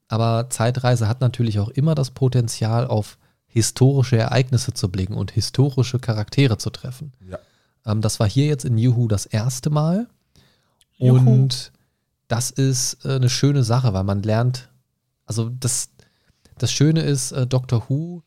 Aber 0.07 0.49
Zeitreise 0.49 1.07
hat 1.07 1.21
natürlich 1.21 1.59
auch 1.59 1.69
immer 1.69 1.93
das 1.95 2.11
Potenzial, 2.11 2.87
auf 2.87 3.17
historische 3.45 4.17
Ereignisse 4.17 4.73
zu 4.73 4.89
blicken 4.89 5.15
und 5.15 5.31
historische 5.31 5.99
Charaktere 5.99 6.57
zu 6.57 6.69
treffen. 6.69 7.13
Ja. 7.29 7.39
Ähm, 7.85 8.01
das 8.01 8.19
war 8.19 8.27
hier 8.27 8.45
jetzt 8.45 8.65
in 8.65 8.77
Juhu 8.77 9.07
das 9.07 9.25
erste 9.25 9.69
Mal. 9.69 10.07
Juhu. 10.97 11.29
Und 11.29 11.71
das 12.27 12.51
ist 12.51 13.05
äh, 13.05 13.15
eine 13.15 13.29
schöne 13.29 13.63
Sache, 13.63 13.93
weil 13.93 14.03
man 14.03 14.23
lernt, 14.23 14.69
also 15.29 15.49
das, 15.49 15.89
das 16.57 16.71
Schöne 16.71 17.01
ist, 17.01 17.31
äh, 17.31 17.47
Doctor 17.47 17.83
Who 17.87 18.23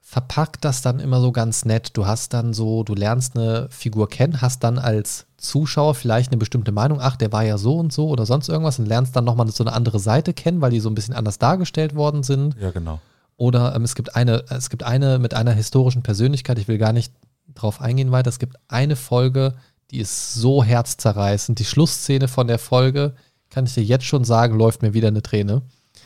verpackt 0.00 0.64
das 0.64 0.80
dann 0.80 1.00
immer 1.00 1.20
so 1.20 1.32
ganz 1.32 1.66
nett. 1.66 1.90
Du 1.94 2.06
hast 2.06 2.32
dann 2.32 2.54
so, 2.54 2.82
du 2.82 2.94
lernst 2.94 3.36
eine 3.36 3.68
Figur 3.70 4.08
kennen, 4.08 4.40
hast 4.40 4.64
dann 4.64 4.78
als 4.78 5.26
Zuschauer 5.36 5.94
vielleicht 5.94 6.30
eine 6.32 6.38
bestimmte 6.38 6.72
Meinung, 6.72 6.98
ach, 7.02 7.16
der 7.16 7.30
war 7.30 7.44
ja 7.44 7.58
so 7.58 7.76
und 7.76 7.92
so 7.92 8.08
oder 8.08 8.24
sonst 8.24 8.48
irgendwas 8.48 8.78
und 8.78 8.86
lernst 8.86 9.14
dann 9.14 9.24
nochmal 9.24 9.50
so 9.50 9.64
eine 9.64 9.74
andere 9.74 9.98
Seite 9.98 10.32
kennen, 10.32 10.62
weil 10.62 10.70
die 10.70 10.80
so 10.80 10.88
ein 10.88 10.94
bisschen 10.94 11.12
anders 11.12 11.38
dargestellt 11.38 11.94
worden 11.94 12.22
sind. 12.22 12.56
Ja, 12.58 12.70
genau. 12.70 13.00
Oder 13.36 13.74
ähm, 13.74 13.84
es 13.84 13.94
gibt 13.94 14.16
eine, 14.16 14.44
es 14.48 14.70
gibt 14.70 14.82
eine 14.82 15.18
mit 15.18 15.34
einer 15.34 15.52
historischen 15.52 16.02
Persönlichkeit, 16.02 16.58
ich 16.58 16.68
will 16.68 16.78
gar 16.78 16.94
nicht 16.94 17.12
drauf 17.54 17.80
eingehen 17.82 18.10
weiter, 18.10 18.30
es 18.30 18.38
gibt 18.38 18.56
eine 18.68 18.96
Folge, 18.96 19.54
die 19.90 19.98
ist 19.98 20.34
so 20.34 20.64
herzzerreißend. 20.64 21.58
Die 21.58 21.64
Schlussszene 21.64 22.28
von 22.28 22.46
der 22.46 22.58
Folge, 22.58 23.14
kann 23.50 23.66
ich 23.66 23.74
dir 23.74 23.84
jetzt 23.84 24.04
schon 24.04 24.24
sagen, 24.24 24.58
läuft 24.58 24.82
mir 24.82 24.94
wieder 24.94 25.08
eine 25.08 25.22
Träne. 25.22 25.62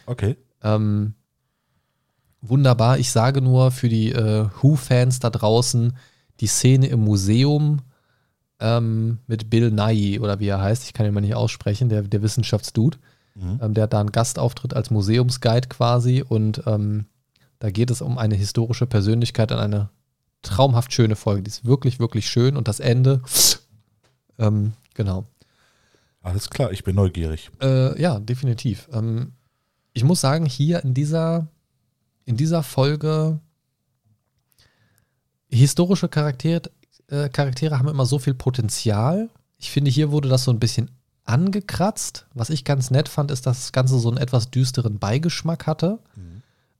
Okay. 0.06 0.36
Ähm, 0.62 1.14
wunderbar. 2.40 2.98
Ich 2.98 3.10
sage 3.10 3.40
nur 3.40 3.70
für 3.70 3.88
die 3.88 4.12
äh, 4.12 4.46
Who-Fans 4.60 5.20
da 5.20 5.30
draußen, 5.30 5.96
die 6.40 6.46
Szene 6.46 6.88
im 6.88 7.00
Museum 7.00 7.82
ähm, 8.60 9.18
mit 9.26 9.50
Bill 9.50 9.70
Nye 9.70 10.20
oder 10.20 10.40
wie 10.40 10.48
er 10.48 10.60
heißt, 10.60 10.84
ich 10.84 10.92
kann 10.92 11.06
ihn 11.06 11.14
mal 11.14 11.20
nicht 11.20 11.34
aussprechen, 11.34 11.88
der, 11.88 12.02
der 12.02 12.22
Wissenschaftsdude. 12.22 12.98
Mhm. 13.34 13.60
Ähm, 13.62 13.74
der 13.74 13.84
hat 13.84 13.92
da 13.92 14.00
einen 14.00 14.12
Gastauftritt 14.12 14.74
als 14.74 14.90
Museumsguide 14.90 15.68
quasi 15.68 16.22
und 16.26 16.62
ähm, 16.66 17.06
da 17.58 17.70
geht 17.70 17.90
es 17.90 18.02
um 18.02 18.18
eine 18.18 18.34
historische 18.34 18.86
Persönlichkeit 18.86 19.52
an 19.52 19.58
eine 19.58 19.90
traumhaft 20.42 20.92
schöne 20.92 21.16
Folge. 21.16 21.42
Die 21.42 21.50
ist 21.50 21.64
wirklich, 21.64 21.98
wirklich 21.98 22.28
schön 22.28 22.56
und 22.56 22.68
das 22.68 22.80
Ende, 22.80 23.22
ähm, 24.38 24.72
genau. 24.94 25.26
Alles 26.22 26.50
klar, 26.50 26.70
ich 26.72 26.84
bin 26.84 26.96
neugierig. 26.96 27.50
Äh, 27.60 28.00
ja, 28.00 28.20
definitiv. 28.20 28.88
Ähm, 28.92 29.32
ich 29.92 30.04
muss 30.04 30.20
sagen, 30.20 30.46
hier 30.46 30.82
in 30.84 30.94
dieser, 30.94 31.46
in 32.24 32.36
dieser 32.36 32.62
Folge 32.62 33.40
historische 35.48 36.08
Charaktere, 36.08 36.70
äh, 37.08 37.28
Charaktere 37.28 37.78
haben 37.78 37.88
immer 37.88 38.06
so 38.06 38.18
viel 38.18 38.34
Potenzial. 38.34 39.28
Ich 39.58 39.70
finde, 39.70 39.90
hier 39.90 40.10
wurde 40.10 40.28
das 40.28 40.44
so 40.44 40.50
ein 40.50 40.60
bisschen 40.60 40.90
angekratzt. 41.24 42.26
Was 42.34 42.50
ich 42.50 42.64
ganz 42.64 42.90
nett 42.90 43.08
fand, 43.08 43.30
ist, 43.30 43.46
dass 43.46 43.60
das 43.60 43.72
Ganze 43.72 43.98
so 43.98 44.08
einen 44.08 44.18
etwas 44.18 44.50
düsteren 44.50 44.98
Beigeschmack 44.98 45.66
hatte. 45.66 45.98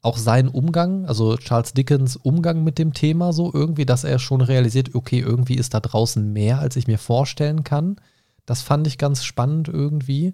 Auch 0.01 0.19
sein 0.19 0.49
Umgang, 0.49 1.07
also 1.07 1.37
Charles 1.37 1.75
Dickens 1.75 2.17
Umgang 2.17 2.65
mit 2.65 2.79
dem 2.79 2.93
Thema 2.93 3.33
so 3.33 3.53
irgendwie, 3.55 3.87
dass 3.87 4.03
er 4.03 4.19
schon 4.19 4.41
realisiert, 4.41 4.97
okay, 4.97 5.21
irgendwie 5.21 5.55
ist 5.55 5.75
da 5.75 5.81
draußen 5.81 6.33
mehr, 6.33 6.59
als 6.59 6.75
ich 6.75 6.89
mir 6.89 6.99
vorstellen 6.99 7.63
kann. 7.63 7.97
Das 8.45 8.63
fand 8.63 8.89
ich 8.89 8.99
ganz 8.99 9.23
spannend 9.23 9.69
irgendwie. 9.69 10.33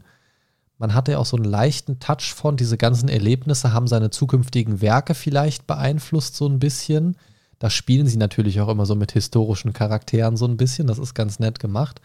Man 0.78 0.94
hatte 0.94 1.12
ja 1.12 1.18
auch 1.18 1.26
so 1.26 1.36
einen 1.36 1.44
leichten 1.44 1.98
Touch 1.98 2.32
von, 2.34 2.56
diese 2.56 2.78
ganzen 2.78 3.08
Erlebnisse 3.08 3.72
haben 3.72 3.88
seine 3.88 4.10
zukünftigen 4.10 4.80
Werke 4.80 5.14
vielleicht 5.14 5.66
beeinflusst, 5.66 6.36
so 6.36 6.46
ein 6.48 6.60
bisschen. 6.60 7.16
Da 7.58 7.68
spielen 7.68 8.06
sie 8.06 8.16
natürlich 8.16 8.60
auch 8.60 8.68
immer 8.68 8.86
so 8.86 8.94
mit 8.94 9.10
historischen 9.12 9.72
Charakteren 9.72 10.36
so 10.36 10.46
ein 10.46 10.56
bisschen. 10.56 10.86
Das 10.86 10.98
ist 10.98 11.14
ganz 11.14 11.40
nett 11.40 11.58
gemacht. 11.58 12.00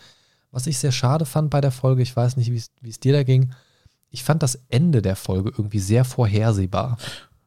Was 0.51 0.65
ich 0.65 0.79
sehr 0.79 0.91
schade 0.91 1.25
fand 1.25 1.51
bei 1.51 1.61
der 1.61 1.71
Folge, 1.71 2.01
ich 2.01 2.15
weiß 2.15 2.37
nicht, 2.37 2.51
wie 2.51 2.57
es- 2.89 2.99
dir 2.99 3.13
da 3.13 3.23
ging, 3.23 3.51
ich 4.09 4.23
fand 4.23 4.41
das 4.43 4.59
Ende 4.69 5.01
der 5.03 5.15
Folge 5.15 5.51
irgendwie 5.55 5.79
sehr 5.79 6.05
vorhersehbar. 6.05 6.97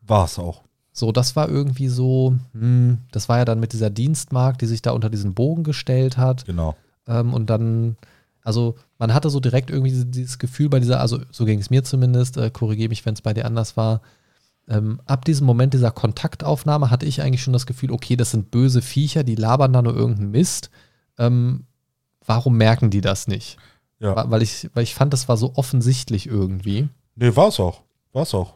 War 0.03 0.25
es 0.27 0.39
auch. 0.39 0.63
So, 0.93 1.13
das 1.13 1.37
war 1.37 1.49
irgendwie 1.49 1.89
so, 1.89 2.35
hm, 2.53 2.99
das 3.13 3.29
war 3.29 3.39
ja 3.39 3.45
dann 3.45 3.61
mit 3.61 3.73
dieser 3.73 3.91
Dienstmark, 3.91 4.59
die 4.59 4.67
sich 4.67 4.83
da 4.83 4.93
unter 4.93 5.11
diesen 5.11 5.35
Bogen 5.35 5.63
gestellt 5.65 6.17
hat. 6.17 6.45
Genau. 6.47 6.75
Ähm, 7.07 7.35
und 7.35 7.51
dann, 7.51 7.97
also 8.43 8.77
man 8.99 9.13
hatte 9.15 9.31
so 9.31 9.41
direkt 9.41 9.71
irgendwie 9.71 9.91
diese- 9.91 10.07
dieses 10.07 10.39
Gefühl 10.39 10.69
bei 10.69 10.81
dieser, 10.81 11.01
also 11.01 11.21
so 11.31 11.45
ging 11.45 11.59
es 11.59 11.71
mir 11.71 11.85
zumindest, 11.85 12.37
äh, 12.37 12.51
korrigiere 12.51 12.89
mich, 12.89 13.05
wenn 13.07 13.15
es 13.15 13.23
bei 13.23 13.35
dir 13.35 13.45
anders 13.45 13.77
war. 13.77 14.01
Ähm, 14.69 15.01
ab 15.07 15.25
diesem 15.25 15.47
Moment 15.47 15.75
dieser 15.75 15.91
Kontaktaufnahme 15.93 16.91
hatte 16.91 17.07
ich 17.07 17.23
eigentlich 17.23 17.43
schon 17.43 17.53
das 17.53 17.67
Gefühl, 17.67 17.93
okay, 17.93 18.17
das 18.17 18.33
sind 18.33 18.51
böse 18.51 18.83
Viecher, 18.83 19.23
die 19.23 19.37
labern 19.37 19.73
da 19.73 19.81
nur 19.83 19.95
irgendeinen 19.95 20.31
Mist. 20.33 20.71
Ähm, 21.19 21.67
warum 22.25 22.57
merken 22.57 22.91
die 22.91 23.01
das 23.01 23.29
nicht? 23.29 23.59
Ja. 24.01 24.29
Weil 24.31 24.43
ich, 24.43 24.69
weil 24.75 24.83
ich 24.83 24.95
fand, 24.95 25.13
das 25.13 25.29
war 25.29 25.37
so 25.37 25.55
offensichtlich 25.55 26.27
irgendwie. 26.27 26.89
Nee, 27.15 27.37
war 27.37 27.49
es 27.49 27.61
auch. 27.61 27.83
War 28.13 28.23
es 28.25 28.35
auch. 28.35 28.55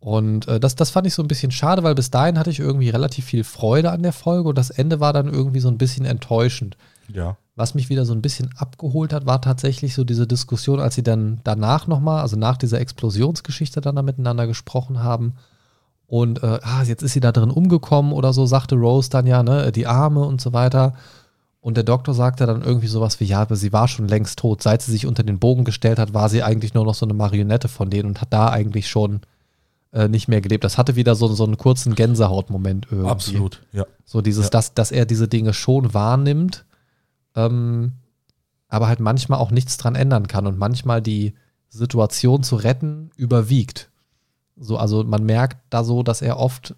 Und 0.00 0.46
äh, 0.48 0.60
das, 0.60 0.74
das 0.74 0.90
fand 0.90 1.06
ich 1.06 1.14
so 1.14 1.22
ein 1.22 1.28
bisschen 1.28 1.50
schade, 1.50 1.82
weil 1.82 1.94
bis 1.94 2.10
dahin 2.10 2.38
hatte 2.38 2.50
ich 2.50 2.60
irgendwie 2.60 2.90
relativ 2.90 3.24
viel 3.24 3.42
Freude 3.42 3.90
an 3.90 4.02
der 4.02 4.12
Folge 4.12 4.50
und 4.50 4.58
das 4.58 4.68
Ende 4.70 5.00
war 5.00 5.14
dann 5.14 5.32
irgendwie 5.32 5.60
so 5.60 5.68
ein 5.68 5.78
bisschen 5.78 6.04
enttäuschend. 6.04 6.76
Ja. 7.08 7.38
Was 7.56 7.74
mich 7.74 7.88
wieder 7.88 8.04
so 8.04 8.12
ein 8.12 8.22
bisschen 8.22 8.50
abgeholt 8.56 9.12
hat, 9.12 9.26
war 9.26 9.40
tatsächlich 9.40 9.94
so 9.94 10.02
diese 10.02 10.26
Diskussion, 10.26 10.80
als 10.80 10.96
sie 10.96 11.04
dann 11.04 11.40
danach 11.44 11.86
nochmal, 11.86 12.20
also 12.20 12.36
nach 12.36 12.56
dieser 12.56 12.80
Explosionsgeschichte 12.80 13.80
dann 13.80 13.94
da 13.94 14.02
miteinander 14.02 14.46
gesprochen 14.48 15.02
haben. 15.02 15.34
Und 16.06 16.42
äh, 16.42 16.58
ah, 16.62 16.82
jetzt 16.82 17.02
ist 17.02 17.12
sie 17.12 17.20
da 17.20 17.30
drin 17.32 17.50
umgekommen 17.50 18.12
oder 18.12 18.32
so, 18.32 18.44
sagte 18.44 18.74
Rose 18.74 19.08
dann 19.08 19.26
ja, 19.26 19.42
ne, 19.42 19.70
die 19.70 19.86
Arme 19.86 20.20
und 20.20 20.40
so 20.40 20.52
weiter. 20.52 20.94
Und 21.60 21.76
der 21.76 21.84
Doktor 21.84 22.12
sagte 22.12 22.44
dann 22.44 22.60
irgendwie 22.62 22.88
sowas 22.88 23.20
wie, 23.20 23.24
ja, 23.24 23.40
aber 23.40 23.56
sie 23.56 23.72
war 23.72 23.88
schon 23.88 24.06
längst 24.08 24.38
tot. 24.38 24.62
Seit 24.62 24.82
sie 24.82 24.90
sich 24.92 25.06
unter 25.06 25.22
den 25.22 25.38
Bogen 25.38 25.64
gestellt 25.64 25.98
hat, 25.98 26.12
war 26.12 26.28
sie 26.28 26.42
eigentlich 26.42 26.74
nur 26.74 26.84
noch 26.84 26.94
so 26.94 27.06
eine 27.06 27.14
Marionette 27.14 27.68
von 27.68 27.88
denen 27.88 28.10
und 28.10 28.20
hat 28.20 28.32
da 28.32 28.50
eigentlich 28.50 28.88
schon 28.88 29.20
äh, 29.92 30.08
nicht 30.08 30.28
mehr 30.28 30.42
gelebt. 30.42 30.64
Das 30.64 30.76
hatte 30.76 30.96
wieder 30.96 31.14
so, 31.14 31.28
so 31.28 31.44
einen 31.44 31.56
kurzen 31.56 31.94
Gänsehautmoment 31.94 32.88
irgendwie. 32.90 33.10
Absolut. 33.10 33.62
Ja. 33.72 33.86
So 34.04 34.20
dieses, 34.20 34.46
Ja. 34.46 34.50
dass, 34.50 34.74
dass 34.74 34.90
er 34.92 35.06
diese 35.06 35.26
Dinge 35.28 35.54
schon 35.54 35.94
wahrnimmt, 35.94 36.66
ähm, 37.34 37.92
aber 38.68 38.88
halt 38.88 39.00
manchmal 39.00 39.38
auch 39.38 39.50
nichts 39.50 39.76
dran 39.76 39.94
ändern 39.94 40.26
kann 40.26 40.46
und 40.46 40.58
manchmal 40.58 41.02
die 41.02 41.34
Situation 41.68 42.42
zu 42.42 42.56
retten 42.56 43.10
überwiegt. 43.16 43.90
So, 44.56 44.76
also 44.78 45.04
man 45.04 45.24
merkt 45.24 45.58
da 45.70 45.84
so, 45.84 46.02
dass 46.02 46.22
er 46.22 46.38
oft 46.38 46.74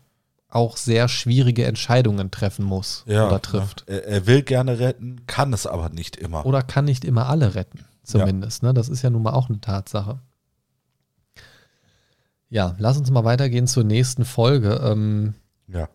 auch 0.49 0.77
sehr 0.77 1.09
schwierige 1.09 1.65
Entscheidungen 1.67 2.31
treffen 2.31 2.65
muss 2.65 3.05
ja 3.07 3.27
oder 3.27 3.43
trifft. 3.43 3.85
Ja. 3.89 3.95
Er, 3.97 4.07
er 4.07 4.27
will 4.27 4.43
gerne 4.43 4.79
retten, 4.79 5.27
kann 5.27 5.53
es 5.53 5.67
aber 5.67 5.91
nicht 5.91 6.17
immer. 6.17 6.47
Oder 6.47 6.63
kann 6.63 6.87
nicht 6.87 7.05
immer 7.05 7.29
alle 7.29 7.55
retten, 7.55 7.85
zumindest. 8.03 8.63
Ne? 8.63 8.73
Das 8.73 8.89
ist 8.89 9.03
ja 9.03 9.11
nun 9.11 9.23
mal 9.23 9.35
auch 9.35 9.49
eine 9.49 9.61
Tatsache. 9.61 10.21
Ja, 12.49 12.77
lass 12.79 12.97
uns 12.97 13.11
mal 13.11 13.25
weitergehen 13.25 13.67
zur 13.67 13.85
nächsten 13.85 14.25
Folge. 14.25 14.81
Ähm, 14.83 15.35
Ja. 15.67 15.89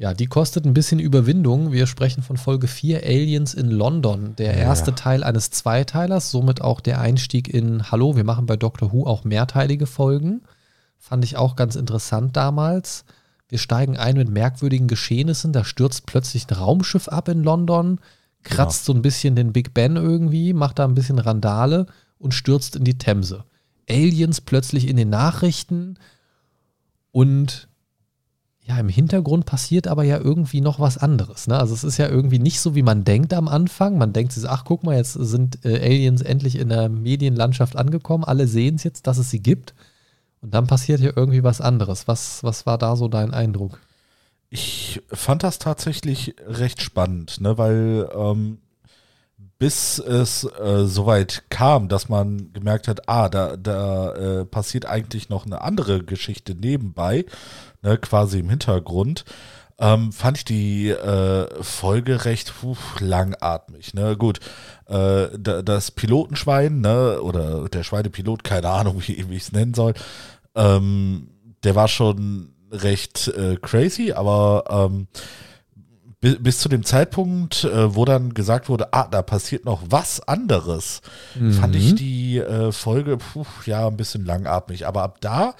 Ja, 0.00 0.14
die 0.14 0.28
kostet 0.28 0.64
ein 0.64 0.72
bisschen 0.72 0.98
Überwindung. 0.98 1.72
Wir 1.72 1.86
sprechen 1.86 2.22
von 2.22 2.38
Folge 2.38 2.68
4 2.68 3.02
Aliens 3.04 3.52
in 3.52 3.70
London. 3.70 4.34
Der 4.36 4.54
Ja. 4.54 4.60
erste 4.60 4.94
Teil 4.94 5.22
eines 5.22 5.50
Zweiteilers, 5.50 6.30
somit 6.30 6.62
auch 6.62 6.80
der 6.80 7.02
Einstieg 7.02 7.52
in 7.52 7.90
Hallo, 7.90 8.16
wir 8.16 8.24
machen 8.24 8.46
bei 8.46 8.56
Doctor 8.56 8.94
Who 8.94 9.04
auch 9.04 9.24
mehrteilige 9.24 9.84
Folgen. 9.84 10.40
Fand 10.96 11.22
ich 11.22 11.36
auch 11.36 11.54
ganz 11.54 11.76
interessant 11.76 12.34
damals. 12.34 13.04
Wir 13.50 13.58
steigen 13.58 13.98
ein 13.98 14.16
mit 14.16 14.30
merkwürdigen 14.30 14.88
Geschehnissen. 14.88 15.52
Da 15.52 15.64
stürzt 15.64 16.06
plötzlich 16.06 16.48
ein 16.48 16.54
Raumschiff 16.56 17.08
ab 17.08 17.28
in 17.28 17.42
London, 17.42 18.00
kratzt 18.42 18.86
so 18.86 18.94
ein 18.94 19.02
bisschen 19.02 19.36
den 19.36 19.52
Big 19.52 19.74
Ben 19.74 19.96
irgendwie, 19.96 20.54
macht 20.54 20.78
da 20.78 20.86
ein 20.86 20.94
bisschen 20.94 21.18
Randale 21.18 21.84
und 22.18 22.32
stürzt 22.32 22.74
in 22.74 22.84
die 22.84 22.96
Themse. 22.96 23.44
Aliens 23.86 24.40
plötzlich 24.40 24.88
in 24.88 24.96
den 24.96 25.10
Nachrichten 25.10 25.98
und 27.12 27.68
ja, 28.70 28.78
im 28.78 28.88
Hintergrund 28.88 29.46
passiert 29.46 29.88
aber 29.88 30.04
ja 30.04 30.18
irgendwie 30.18 30.60
noch 30.60 30.78
was 30.78 30.96
anderes. 30.96 31.48
Ne? 31.48 31.58
Also 31.58 31.74
es 31.74 31.82
ist 31.82 31.98
ja 31.98 32.08
irgendwie 32.08 32.38
nicht 32.38 32.60
so, 32.60 32.76
wie 32.76 32.84
man 32.84 33.02
denkt 33.02 33.34
am 33.34 33.48
Anfang. 33.48 33.98
Man 33.98 34.12
denkt 34.12 34.32
sich, 34.32 34.48
ach 34.48 34.64
guck 34.64 34.84
mal, 34.84 34.96
jetzt 34.96 35.14
sind 35.14 35.64
äh, 35.64 35.80
Aliens 35.80 36.22
endlich 36.22 36.56
in 36.56 36.68
der 36.68 36.88
Medienlandschaft 36.88 37.74
angekommen. 37.74 38.22
Alle 38.22 38.46
sehen 38.46 38.76
es 38.76 38.84
jetzt, 38.84 39.08
dass 39.08 39.18
es 39.18 39.28
sie 39.28 39.42
gibt. 39.42 39.74
Und 40.40 40.54
dann 40.54 40.68
passiert 40.68 41.00
ja 41.00 41.10
irgendwie 41.16 41.42
was 41.42 41.60
anderes. 41.60 42.06
Was, 42.06 42.44
was 42.44 42.64
war 42.64 42.78
da 42.78 42.94
so 42.94 43.08
dein 43.08 43.34
Eindruck? 43.34 43.80
Ich 44.50 45.02
fand 45.08 45.42
das 45.42 45.58
tatsächlich 45.58 46.36
recht 46.46 46.80
spannend, 46.80 47.40
ne, 47.40 47.58
weil 47.58 48.08
ähm, 48.14 48.58
bis 49.60 49.98
es 49.98 50.44
äh, 50.44 50.86
soweit 50.86 51.44
kam, 51.50 51.88
dass 51.88 52.08
man 52.08 52.52
gemerkt 52.52 52.88
hat, 52.88 53.08
ah, 53.08 53.28
da, 53.28 53.56
da 53.56 54.14
äh, 54.14 54.44
passiert 54.44 54.86
eigentlich 54.86 55.28
noch 55.28 55.44
eine 55.44 55.60
andere 55.60 56.02
Geschichte 56.02 56.54
nebenbei, 56.54 57.26
ne, 57.82 57.98
quasi 57.98 58.40
im 58.40 58.50
Hintergrund, 58.50 59.24
ähm, 59.78 60.12
fand 60.12 60.38
ich 60.38 60.44
die 60.44 60.90
äh, 60.90 61.62
Folge 61.62 62.26
recht 62.26 62.52
puh, 62.60 62.76
langatmig. 62.98 63.94
Ne? 63.94 64.16
Gut, 64.16 64.40
äh, 64.86 65.28
das 65.38 65.90
Pilotenschwein, 65.90 66.80
ne, 66.80 67.20
oder 67.22 67.68
der 67.68 67.82
Schweinepilot, 67.82 68.44
keine 68.44 68.68
Ahnung, 68.68 69.02
wie, 69.06 69.28
wie 69.28 69.36
ich 69.36 69.44
es 69.44 69.52
nennen 69.52 69.74
soll, 69.74 69.94
ähm, 70.54 71.30
der 71.64 71.74
war 71.74 71.88
schon 71.88 72.54
recht 72.70 73.28
äh, 73.28 73.56
crazy, 73.56 74.12
aber 74.12 74.64
ähm, 74.68 75.08
bis, 76.20 76.36
bis 76.42 76.58
zu 76.58 76.68
dem 76.68 76.84
Zeitpunkt, 76.84 77.64
äh, 77.64 77.94
wo 77.94 78.04
dann 78.04 78.34
gesagt 78.34 78.68
wurde, 78.68 78.92
ah, 78.92 79.08
da 79.10 79.22
passiert 79.22 79.64
noch 79.64 79.82
was 79.88 80.20
anderes, 80.20 81.00
mhm. 81.34 81.52
fand 81.52 81.74
ich 81.74 81.94
die 81.94 82.38
äh, 82.38 82.72
Folge 82.72 83.16
puh, 83.16 83.46
ja 83.64 83.86
ein 83.86 83.96
bisschen 83.96 84.24
langatmig. 84.24 84.86
Aber 84.86 85.02
ab 85.02 85.18
da 85.20 85.54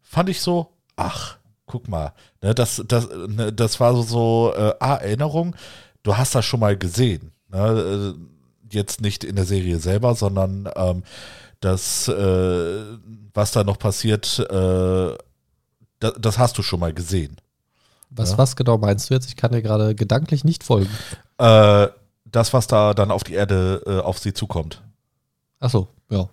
fand 0.00 0.30
ich 0.30 0.40
so, 0.40 0.73
ach, 0.96 1.38
guck 1.66 1.88
mal, 1.88 2.12
ne, 2.42 2.54
das, 2.54 2.82
das, 2.86 3.08
ne, 3.08 3.52
das 3.52 3.80
war 3.80 3.94
so, 3.94 4.02
so 4.02 4.52
äh, 4.56 4.74
ah, 4.80 4.96
Erinnerung, 4.96 5.56
du 6.02 6.16
hast 6.16 6.34
das 6.34 6.44
schon 6.44 6.60
mal 6.60 6.76
gesehen. 6.76 7.32
Ne, 7.48 8.14
äh, 8.16 8.74
jetzt 8.74 9.00
nicht 9.00 9.24
in 9.24 9.36
der 9.36 9.44
Serie 9.44 9.78
selber, 9.78 10.14
sondern 10.14 10.68
ähm, 10.76 11.02
das, 11.60 12.08
äh, 12.08 12.82
was 13.32 13.52
da 13.52 13.64
noch 13.64 13.78
passiert, 13.78 14.38
äh, 14.38 15.16
das, 16.00 16.12
das 16.18 16.38
hast 16.38 16.58
du 16.58 16.62
schon 16.62 16.80
mal 16.80 16.92
gesehen. 16.92 17.36
Was, 18.10 18.32
ja. 18.32 18.38
was 18.38 18.56
genau 18.56 18.78
meinst 18.78 19.10
du 19.10 19.14
jetzt? 19.14 19.28
Ich 19.28 19.36
kann 19.36 19.52
dir 19.52 19.62
gerade 19.62 19.94
gedanklich 19.94 20.44
nicht 20.44 20.62
folgen. 20.62 20.90
Äh, 21.38 21.88
das, 22.24 22.52
was 22.52 22.66
da 22.66 22.94
dann 22.94 23.10
auf 23.10 23.24
die 23.24 23.34
Erde 23.34 23.82
äh, 23.86 24.00
auf 24.00 24.18
sie 24.18 24.32
zukommt. 24.32 24.82
Ach 25.60 25.70
so, 25.70 25.88
ja. 26.10 26.28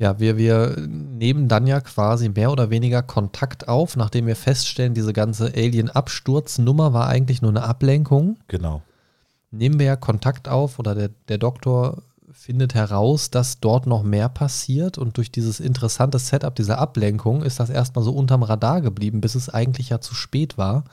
Ja, 0.00 0.18
wir, 0.18 0.38
wir 0.38 0.76
nehmen 0.88 1.46
dann 1.46 1.66
ja 1.66 1.82
quasi 1.82 2.30
mehr 2.30 2.50
oder 2.50 2.70
weniger 2.70 3.02
Kontakt 3.02 3.68
auf, 3.68 3.96
nachdem 3.96 4.26
wir 4.26 4.34
feststellen, 4.34 4.94
diese 4.94 5.12
ganze 5.12 5.52
Alien-Absturznummer 5.54 6.94
war 6.94 7.06
eigentlich 7.08 7.42
nur 7.42 7.50
eine 7.50 7.64
Ablenkung. 7.64 8.38
Genau. 8.48 8.80
Nehmen 9.50 9.78
wir 9.78 9.84
ja 9.84 9.96
Kontakt 9.96 10.48
auf 10.48 10.78
oder 10.78 10.94
der, 10.94 11.10
der 11.28 11.36
Doktor 11.36 12.02
findet 12.32 12.72
heraus, 12.72 13.30
dass 13.30 13.60
dort 13.60 13.86
noch 13.86 14.02
mehr 14.02 14.30
passiert 14.30 14.96
und 14.96 15.18
durch 15.18 15.30
dieses 15.30 15.60
interessante 15.60 16.18
Setup 16.18 16.54
dieser 16.54 16.78
Ablenkung 16.78 17.42
ist 17.42 17.60
das 17.60 17.68
erstmal 17.68 18.02
so 18.02 18.12
unterm 18.12 18.42
Radar 18.42 18.80
geblieben, 18.80 19.20
bis 19.20 19.34
es 19.34 19.50
eigentlich 19.50 19.90
ja 19.90 20.00
zu 20.00 20.14
spät 20.14 20.56
war. 20.56 20.84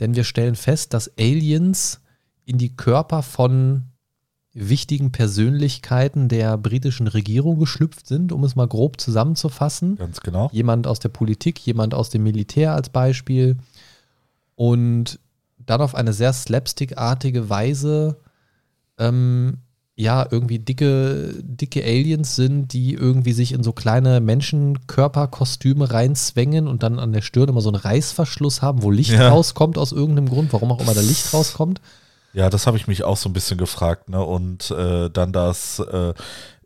Denn 0.00 0.14
wir 0.14 0.24
stellen 0.24 0.54
fest, 0.56 0.94
dass 0.94 1.10
Aliens 1.18 2.00
in 2.46 2.56
die 2.56 2.74
Körper 2.74 3.22
von 3.22 3.82
wichtigen 4.56 5.12
Persönlichkeiten 5.12 6.28
der 6.28 6.56
britischen 6.56 7.06
Regierung 7.06 7.58
geschlüpft 7.58 8.06
sind, 8.06 8.32
um 8.32 8.42
es 8.44 8.56
mal 8.56 8.66
grob 8.66 9.00
zusammenzufassen. 9.00 9.96
Ganz 9.96 10.20
genau. 10.20 10.48
Jemand 10.52 10.86
aus 10.86 10.98
der 10.98 11.10
Politik, 11.10 11.58
jemand 11.60 11.94
aus 11.94 12.10
dem 12.10 12.22
Militär 12.22 12.74
als 12.74 12.88
Beispiel. 12.88 13.56
Und 14.54 15.20
dann 15.58 15.82
auf 15.82 15.94
eine 15.94 16.12
sehr 16.12 16.32
slapstickartige 16.32 17.50
Weise 17.50 18.16
ähm, 18.98 19.58
ja, 19.98 20.26
irgendwie 20.30 20.58
dicke, 20.58 21.34
dicke 21.42 21.82
Aliens 21.82 22.36
sind, 22.36 22.74
die 22.74 22.92
irgendwie 22.92 23.32
sich 23.32 23.52
in 23.52 23.62
so 23.62 23.72
kleine 23.72 24.20
Menschenkörperkostüme 24.20 25.90
reinzwängen 25.90 26.68
und 26.68 26.82
dann 26.82 26.98
an 26.98 27.14
der 27.14 27.22
Stirn 27.22 27.48
immer 27.48 27.62
so 27.62 27.70
einen 27.70 27.80
Reißverschluss 27.80 28.60
haben, 28.60 28.82
wo 28.82 28.90
Licht 28.90 29.12
ja. 29.12 29.30
rauskommt 29.30 29.78
aus 29.78 29.92
irgendeinem 29.92 30.28
Grund, 30.28 30.52
warum 30.52 30.70
auch 30.70 30.80
immer 30.80 30.92
da 30.92 31.00
Licht 31.00 31.32
rauskommt. 31.32 31.80
Ja, 32.36 32.50
das 32.50 32.66
habe 32.66 32.76
ich 32.76 32.86
mich 32.86 33.02
auch 33.02 33.16
so 33.16 33.30
ein 33.30 33.32
bisschen 33.32 33.56
gefragt, 33.56 34.10
ne? 34.10 34.22
Und 34.22 34.70
äh, 34.70 35.08
dann 35.08 35.32
das, 35.32 35.78
äh, 35.78 36.12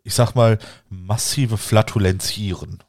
ich 0.03 0.13
sag 0.13 0.35
mal, 0.35 0.59
massive 0.89 1.57
Flatulenzieren. 1.57 2.79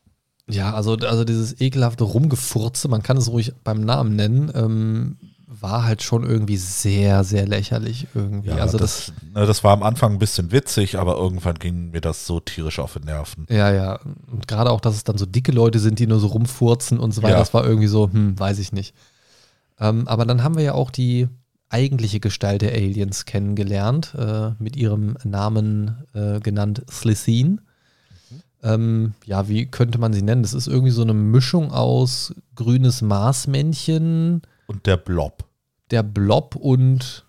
Ja, 0.48 0.74
also, 0.74 0.96
also 0.96 1.22
dieses 1.22 1.60
ekelhafte 1.60 2.02
Rumgefurze, 2.02 2.88
man 2.88 3.04
kann 3.04 3.16
es 3.16 3.30
ruhig 3.30 3.52
beim 3.62 3.82
Namen 3.82 4.16
nennen, 4.16 4.50
ähm, 4.56 5.16
war 5.46 5.84
halt 5.84 6.02
schon 6.02 6.24
irgendwie 6.24 6.56
sehr, 6.56 7.22
sehr 7.22 7.46
lächerlich 7.46 8.08
irgendwie. 8.16 8.48
Ja, 8.48 8.56
also 8.56 8.78
das, 8.78 9.12
das, 9.14 9.32
ne, 9.32 9.46
das, 9.46 9.62
war 9.62 9.74
am 9.74 9.84
Anfang 9.84 10.14
ein 10.14 10.18
bisschen 10.18 10.50
witzig, 10.50 10.98
aber 10.98 11.16
irgendwann 11.16 11.60
ging 11.60 11.92
mir 11.92 12.00
das 12.00 12.26
so 12.26 12.40
tierisch 12.40 12.80
auf 12.80 12.94
den 12.94 13.04
Nerven. 13.04 13.46
Ja, 13.48 13.72
ja. 13.72 14.00
Und 14.28 14.48
gerade 14.48 14.72
auch, 14.72 14.80
dass 14.80 14.96
es 14.96 15.04
dann 15.04 15.18
so 15.18 15.26
dicke 15.26 15.52
Leute 15.52 15.78
sind, 15.78 16.00
die 16.00 16.08
nur 16.08 16.18
so 16.18 16.26
rumfurzen 16.26 16.98
und 16.98 17.12
so 17.12 17.22
weiter, 17.22 17.34
ja. 17.34 17.38
das 17.38 17.54
war 17.54 17.64
irgendwie 17.64 17.86
so, 17.86 18.10
hm, 18.10 18.36
weiß 18.36 18.58
ich 18.58 18.72
nicht. 18.72 18.92
Ähm, 19.78 20.08
aber 20.08 20.24
dann 20.26 20.42
haben 20.42 20.56
wir 20.56 20.64
ja 20.64 20.74
auch 20.74 20.90
die 20.90 21.28
eigentliche 21.72 22.20
Gestalt 22.20 22.62
der 22.62 22.72
Aliens 22.72 23.24
kennengelernt, 23.24 24.14
äh, 24.16 24.50
mit 24.58 24.76
ihrem 24.76 25.16
Namen 25.24 26.04
äh, 26.14 26.40
genannt 26.40 26.82
Slicine. 26.90 27.50
Mhm. 27.50 28.42
Ähm, 28.62 29.14
ja, 29.24 29.48
wie 29.48 29.66
könnte 29.66 29.98
man 29.98 30.12
sie 30.12 30.22
nennen? 30.22 30.42
Das 30.42 30.54
ist 30.54 30.68
irgendwie 30.68 30.92
so 30.92 31.02
eine 31.02 31.14
Mischung 31.14 31.72
aus 31.72 32.34
grünes 32.54 33.02
Marsmännchen, 33.02 34.42
und 34.72 34.86
der 34.86 34.96
Blob. 34.96 35.44
Der 35.90 36.02
Blob 36.02 36.56
und 36.56 37.26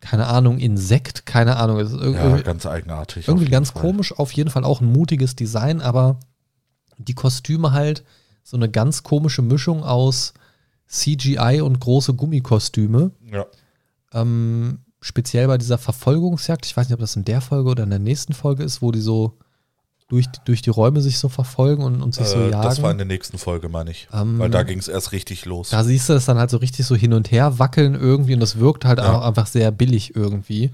keine 0.00 0.26
Ahnung, 0.26 0.58
Insekt, 0.58 1.24
keine 1.24 1.56
Ahnung. 1.56 1.78
ja, 1.78 2.40
ganz 2.42 2.66
eigenartig. 2.66 3.26
Irgendwie 3.26 3.48
ganz 3.48 3.70
Fall. 3.70 3.80
komisch, 3.80 4.12
auf 4.12 4.32
jeden 4.32 4.50
Fall 4.50 4.64
auch 4.64 4.82
ein 4.82 4.92
mutiges 4.92 5.34
Design, 5.34 5.80
aber 5.80 6.20
die 6.98 7.14
Kostüme 7.14 7.72
halt 7.72 8.04
so 8.42 8.58
eine 8.58 8.68
ganz 8.68 9.02
komische 9.02 9.40
Mischung 9.40 9.82
aus 9.82 10.34
CGI 10.86 11.62
und 11.62 11.80
große 11.80 12.12
Gummikostüme. 12.12 13.12
Ja. 13.32 13.46
Ähm, 14.14 14.78
speziell 15.00 15.46
bei 15.48 15.58
dieser 15.58 15.78
Verfolgungsjagd, 15.78 16.64
ich 16.64 16.76
weiß 16.76 16.88
nicht, 16.88 16.94
ob 16.94 17.00
das 17.00 17.16
in 17.16 17.24
der 17.24 17.40
Folge 17.40 17.70
oder 17.70 17.84
in 17.84 17.90
der 17.90 17.98
nächsten 17.98 18.32
Folge 18.32 18.62
ist, 18.62 18.80
wo 18.80 18.90
die 18.90 19.00
so 19.00 19.38
durch, 20.08 20.26
durch 20.44 20.62
die 20.62 20.70
Räume 20.70 21.00
sich 21.00 21.18
so 21.18 21.28
verfolgen 21.28 21.82
und, 21.82 22.02
und 22.02 22.14
sich 22.14 22.26
äh, 22.26 22.28
so 22.28 22.38
jagen. 22.40 22.62
Das 22.62 22.82
war 22.82 22.90
in 22.90 22.98
der 22.98 23.06
nächsten 23.06 23.38
Folge, 23.38 23.68
meine 23.68 23.90
ich. 23.90 24.08
Ähm, 24.12 24.38
Weil 24.38 24.50
da 24.50 24.62
ging 24.62 24.78
es 24.78 24.88
erst 24.88 25.12
richtig 25.12 25.44
los. 25.44 25.70
Da 25.70 25.82
siehst 25.82 26.08
du 26.08 26.12
das 26.12 26.24
dann 26.24 26.38
halt 26.38 26.50
so 26.50 26.58
richtig 26.58 26.86
so 26.86 26.94
hin 26.94 27.12
und 27.12 27.30
her 27.30 27.58
wackeln 27.58 27.94
irgendwie 27.94 28.34
und 28.34 28.40
das 28.40 28.58
wirkt 28.58 28.84
halt 28.84 28.98
ja. 28.98 29.12
auch 29.12 29.26
einfach 29.26 29.46
sehr 29.46 29.70
billig 29.70 30.14
irgendwie. 30.14 30.70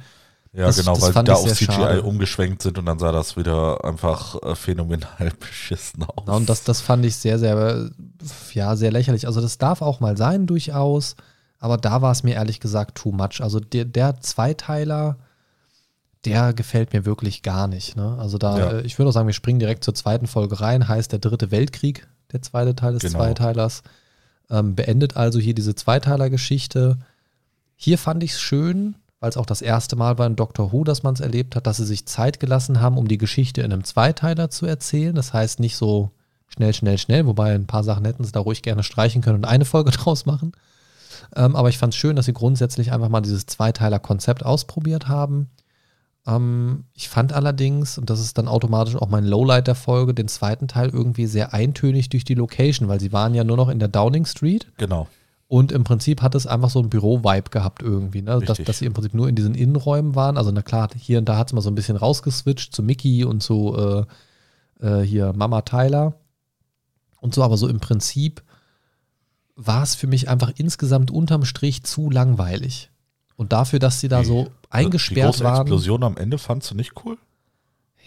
Ja, 0.53 0.67
das, 0.67 0.79
genau, 0.79 0.95
das 0.95 1.15
weil 1.15 1.25
da 1.25 1.35
auf 1.35 1.53
CGI 1.53 1.65
schade. 1.67 2.03
umgeschwenkt 2.03 2.63
sind 2.63 2.77
und 2.77 2.87
dann 2.87 2.99
sah 2.99 3.13
das 3.13 3.37
wieder 3.37 3.85
einfach 3.85 4.43
äh, 4.43 4.57
phänomenal 4.57 5.31
beschissen 5.39 6.03
aus. 6.03 6.25
Ja, 6.27 6.35
und 6.35 6.49
das, 6.49 6.65
das 6.65 6.81
fand 6.81 7.05
ich 7.05 7.15
sehr, 7.15 7.39
sehr, 7.39 7.91
ja, 8.53 8.75
sehr 8.75 8.91
lächerlich. 8.91 9.29
Also 9.29 9.41
das 9.41 9.59
darf 9.59 9.81
auch 9.81 10.01
mal 10.01 10.17
sein 10.17 10.49
durchaus, 10.49 11.15
aber 11.61 11.77
da 11.77 12.03
war 12.03 12.11
es 12.11 12.23
mir 12.23 12.35
ehrlich 12.35 12.59
gesagt 12.59 12.97
too 12.97 13.13
much. 13.13 13.41
Also 13.41 13.61
der, 13.61 13.85
der 13.85 14.21
Zweiteiler, 14.21 15.19
der 16.25 16.55
gefällt 16.55 16.93
mir 16.95 17.05
wirklich 17.05 17.43
gar 17.43 17.69
nicht. 17.69 17.97
Ne? 17.97 18.17
Also 18.19 18.39
da, 18.39 18.59
ja. 18.59 18.71
Äh, 18.73 18.81
ich 18.83 18.99
würde 18.99 19.11
auch 19.11 19.13
sagen, 19.13 19.29
wir 19.29 19.35
springen 19.35 19.61
direkt 19.61 19.85
zur 19.85 19.95
zweiten 19.95 20.27
Folge 20.27 20.61
rein, 20.61 20.89
heißt 20.89 21.13
der 21.13 21.19
dritte 21.19 21.51
Weltkrieg, 21.51 22.09
der 22.33 22.41
zweite 22.41 22.75
Teil 22.75 22.95
des 22.95 23.03
genau. 23.03 23.19
Zweiteilers. 23.19 23.83
Ähm, 24.49 24.75
beendet 24.75 25.17
also 25.17 25.39
hier 25.39 25.55
diese 25.55 25.75
Zweiteiler-Geschichte. 25.75 26.99
Hier 27.77 27.99
fand 27.99 28.25
ich 28.25 28.33
es 28.33 28.41
schön, 28.41 28.97
weil 29.21 29.31
es 29.31 29.37
auch 29.37 29.47
das 29.47 29.63
erste 29.63 29.97
Mal 29.97 30.19
war 30.19 30.27
in 30.27 30.37
Doctor 30.37 30.73
Who, 30.73 30.83
dass 30.83 31.03
man 31.03 31.15
es 31.15 31.21
erlebt 31.21 31.57
hat, 31.57 31.67
dass 31.67 31.77
sie 31.77 31.85
sich 31.85 32.07
Zeit 32.07 32.41
gelassen 32.41 32.81
haben, 32.81 32.97
um 32.97 33.07
die 33.07 33.19
Geschichte 33.19 33.61
in 33.61 33.73
einem 33.73 33.85
Zweiteiler 33.85 34.51
zu 34.51 34.65
erzählen. 34.67 35.15
Das 35.15 35.35
heißt 35.35 35.61
nicht 35.61 35.77
so 35.77 36.11
schnell, 36.49 36.73
schnell, 36.73 36.99
schnell, 36.99 37.27
wobei 37.27 37.55
ein 37.55 37.67
paar 37.67 37.85
Sachen 37.85 38.07
hätten 38.07 38.25
sie 38.25 38.33
da 38.33 38.41
ruhig 38.41 38.63
gerne 38.63 38.83
streichen 38.83 39.21
können 39.21 39.37
und 39.37 39.45
eine 39.45 39.67
Folge 39.67 39.91
draus 39.93 40.25
machen. 40.25 40.53
Ähm, 41.35 41.57
aber 41.57 41.69
ich 41.69 41.79
fand 41.79 41.95
es 41.95 41.99
schön, 41.99 42.17
dass 42.17 42.27
sie 42.27 42.33
grundsätzlich 42.33 42.93
einfach 42.93 43.09
mal 43.09 43.21
dieses 43.21 43.47
Zweiteiler-Konzept 43.47 44.45
ausprobiert 44.45 45.09
haben. 45.09 45.51
Ähm, 46.27 46.85
ich 46.95 47.09
fand 47.09 47.33
allerdings, 47.33 47.99
und 47.99 48.11
das 48.11 48.21
ist 48.21 48.39
dann 48.39 48.49
automatisch 48.49 48.97
auch 48.97 49.09
mein 49.09 49.25
Lowlight 49.25 49.67
der 49.67 49.75
Folge, 49.75 50.15
den 50.15 50.29
zweiten 50.29 50.69
Teil 50.69 50.91
irgendwie 50.91 51.27
sehr 51.27 51.55
eintönig 51.55 52.09
durch 52.09 52.25
die 52.25 52.35
Location, 52.35 52.89
weil 52.89 53.01
sie 53.01 53.13
waren 53.13 53.35
ja 53.35 53.45
nur 53.45 53.57
noch 53.57 53.69
in 53.69 53.79
der 53.79 53.89
Downing 53.89 54.27
Street. 54.27 54.67
Genau. 54.77 55.09
Und 55.49 55.73
im 55.73 55.83
Prinzip 55.83 56.23
hat 56.23 56.37
es 56.37 56.47
einfach 56.47 56.71
so 56.71 56.79
ein 56.79 56.91
Büro-Vibe 56.91 57.51
gehabt 57.51 57.83
irgendwie, 57.83 58.23
ne? 58.23 58.39
dass, 58.39 58.59
dass, 58.59 58.79
sie 58.79 58.87
im 58.87 58.93
Prinzip 58.93 59.15
nur 59.15 59.29
in 59.29 59.35
diesen 59.35 59.57
Innenräumen 59.57 60.15
waren. 60.15 60.37
Also 60.37 60.53
na 60.53 60.63
klar, 60.63 60.89
hier 60.97 61.19
und 61.19 61.29
da 61.29 61.37
hat 61.37 61.49
es 61.49 61.53
mal 61.53 61.61
so 61.61 61.71
ein 61.71 61.75
bisschen 61.75 61.97
rausgeswitcht 61.97 62.73
zu 62.73 62.85
Mickey 62.85 63.25
und 63.25 63.43
zu 63.43 63.77
äh, 63.77 64.05
äh, 64.81 65.03
hier 65.03 65.33
Mama 65.33 65.63
Tyler 65.63 66.15
und 67.21 67.35
so, 67.35 67.43
aber 67.43 67.57
so 67.57 67.67
im 67.67 67.81
Prinzip 67.81 68.43
war 69.67 69.83
es 69.83 69.95
für 69.95 70.07
mich 70.07 70.29
einfach 70.29 70.53
insgesamt 70.57 71.11
unterm 71.11 71.45
Strich 71.45 71.83
zu 71.83 72.11
langweilig. 72.11 72.91
Und 73.37 73.53
dafür, 73.53 73.79
dass 73.79 74.01
sie 74.01 74.09
da 74.09 74.25
so 74.25 74.49
eingesperrt 74.71 75.35
die 75.35 75.39
große 75.39 75.45
waren. 75.45 75.63
Explosion 75.63 76.03
am 76.03 76.17
Ende 76.17 76.39
fandst 76.39 76.71
du 76.71 76.75
nicht 76.75 76.93
cool? 77.05 77.19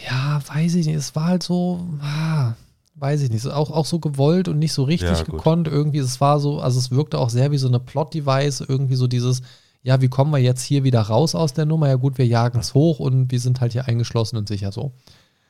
Ja, 0.09 0.41
weiß 0.47 0.75
ich 0.75 0.85
nicht. 0.85 0.95
Es 0.95 1.15
war 1.15 1.25
halt 1.25 1.43
so, 1.43 1.87
ah, 2.01 2.53
weiß 2.95 3.21
ich 3.21 3.29
nicht. 3.29 3.45
Auch, 3.47 3.71
auch 3.71 3.85
so 3.85 3.99
gewollt 3.99 4.47
und 4.47 4.59
nicht 4.59 4.73
so 4.73 4.83
richtig 4.83 5.17
ja, 5.17 5.23
gekonnt. 5.23 5.67
Irgendwie, 5.67 5.99
es 5.99 6.19
war 6.19 6.39
so, 6.39 6.59
also 6.59 6.79
es 6.79 6.91
wirkte 6.91 7.19
auch 7.19 7.29
sehr 7.29 7.51
wie 7.51 7.57
so 7.57 7.67
eine 7.67 7.79
Plot-Device. 7.79 8.61
Irgendwie 8.61 8.95
so 8.95 9.07
dieses, 9.07 9.41
ja, 9.83 10.01
wie 10.01 10.09
kommen 10.09 10.31
wir 10.31 10.39
jetzt 10.39 10.63
hier 10.63 10.83
wieder 10.83 11.01
raus 11.01 11.35
aus 11.35 11.53
der 11.53 11.65
Nummer? 11.65 11.87
Ja, 11.87 11.95
gut, 11.95 12.17
wir 12.17 12.27
jagen 12.27 12.59
es 12.59 12.73
hoch 12.73 12.99
und 12.99 13.31
wir 13.31 13.39
sind 13.39 13.61
halt 13.61 13.73
hier 13.73 13.87
eingeschlossen 13.87 14.37
und 14.37 14.47
sicher 14.47 14.71
so. 14.71 14.91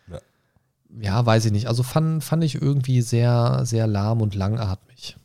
Ja, 0.09 0.19
ja 1.01 1.25
weiß 1.25 1.45
ich 1.45 1.51
nicht. 1.51 1.67
Also 1.67 1.83
fand, 1.83 2.23
fand 2.23 2.43
ich 2.43 2.61
irgendwie 2.61 3.01
sehr, 3.01 3.61
sehr 3.65 3.87
lahm 3.87 4.21
und 4.21 4.35
langatmig. 4.35 5.17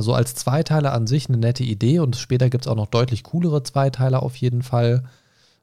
Also 0.00 0.14
als 0.14 0.34
Zweiteiler 0.34 0.94
an 0.94 1.06
sich 1.06 1.28
eine 1.28 1.36
nette 1.36 1.62
Idee 1.62 1.98
und 1.98 2.16
später 2.16 2.48
gibt 2.48 2.64
es 2.64 2.70
auch 2.72 2.74
noch 2.74 2.86
deutlich 2.86 3.22
coolere 3.22 3.62
Zweiteiler 3.62 4.22
auf 4.22 4.34
jeden 4.36 4.62
Fall. 4.62 5.04